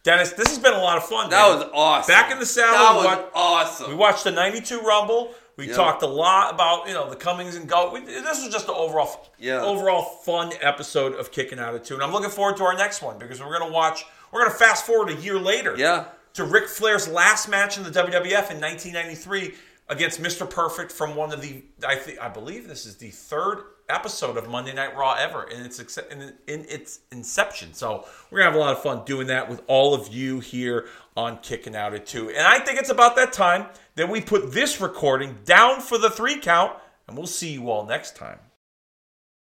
Dennis, 0.08 0.32
this 0.32 0.48
has 0.48 0.58
been 0.58 0.74
a 0.74 0.78
lot 0.82 0.96
of 0.96 1.04
fun. 1.06 1.30
That 1.30 1.50
man. 1.50 1.60
was 1.60 1.70
awesome. 1.74 2.14
Back 2.14 2.32
in 2.32 2.40
the 2.40 2.46
saddle, 2.46 2.78
That 2.78 2.92
we 2.94 2.98
was 3.08 3.18
wa- 3.18 3.30
awesome. 3.36 3.90
We 3.90 3.96
watched 3.96 4.24
the 4.24 4.32
'92 4.32 4.80
Rumble. 4.80 5.34
We 5.58 5.68
Yeah. 5.68 5.76
talked 5.76 6.02
a 6.02 6.08
lot 6.08 6.54
about 6.54 6.88
you 6.88 6.94
know 6.94 7.10
the 7.10 7.18
comings 7.18 7.56
and 7.56 7.68
go. 7.68 7.92
We, 7.92 8.00
this 8.06 8.42
was 8.42 8.50
just 8.54 8.70
an 8.70 8.76
overall 8.76 9.28
Yeah. 9.38 9.62
overall 9.62 10.04
fun 10.24 10.54
episode 10.62 11.14
of 11.16 11.32
Kicking 11.34 11.60
Out 11.60 11.76
of 11.76 11.84
Two, 11.84 11.96
and 11.96 12.04
I'm 12.04 12.14
looking 12.14 12.30
forward 12.30 12.56
to 12.58 12.64
our 12.64 12.74
next 12.74 13.02
one 13.02 13.18
because 13.18 13.42
we're 13.42 13.58
gonna 13.60 13.70
watch. 13.72 14.06
We're 14.32 14.44
gonna 14.46 14.56
fast 14.56 14.86
forward 14.86 15.10
a 15.10 15.16
year 15.16 15.38
later. 15.38 15.76
Yeah. 15.78 16.06
To 16.36 16.46
Ric 16.46 16.70
Flair's 16.70 17.10
last 17.10 17.50
match 17.50 17.78
in 17.78 17.84
the 17.84 17.92
WWF 17.92 18.50
in 18.50 18.62
1993 18.62 19.56
against 19.90 20.22
Mr. 20.22 20.50
Perfect 20.50 20.92
from 20.94 21.16
one 21.16 21.34
of 21.34 21.42
the 21.42 21.64
I 21.86 21.96
think 21.96 22.18
I 22.22 22.30
believe 22.30 22.70
this 22.70 22.86
is 22.86 22.96
the 22.96 23.10
third 23.10 23.64
episode 23.90 24.38
of 24.38 24.50
Monday 24.50 24.74
Night 24.74 24.96
Raw 24.96 25.14
ever 25.14 25.44
in 25.44 25.62
its 25.62 25.80
in, 25.80 26.34
in 26.48 26.66
its 26.66 27.00
inception. 27.12 27.74
So 27.74 28.06
we're 28.30 28.40
gonna 28.40 28.52
have 28.52 28.60
a 28.60 28.64
lot 28.64 28.76
of 28.76 28.84
fun 28.84 29.06
doing 29.06 29.28
that 29.28 29.50
with 29.50 29.62
all 29.68 29.94
of 29.94 30.14
you 30.14 30.40
here 30.40 30.88
on 31.16 31.40
Kicking 31.40 31.76
Out 31.76 31.94
at 31.94 32.06
Two. 32.06 32.30
And 32.30 32.46
I 32.46 32.60
think 32.60 32.80
it's 32.80 32.90
about 32.90 33.16
that 33.16 33.34
time 33.34 33.68
that 33.96 34.10
we 34.10 34.22
put 34.22 34.52
this 34.52 34.82
recording 34.82 35.38
down 35.46 35.82
for 35.82 35.98
the 35.98 36.10
three 36.10 36.40
count, 36.40 36.74
and 37.08 37.18
we'll 37.18 37.28
see 37.28 37.52
you 37.52 37.70
all 37.70 37.86
next 37.86 38.16
time. 38.16 38.40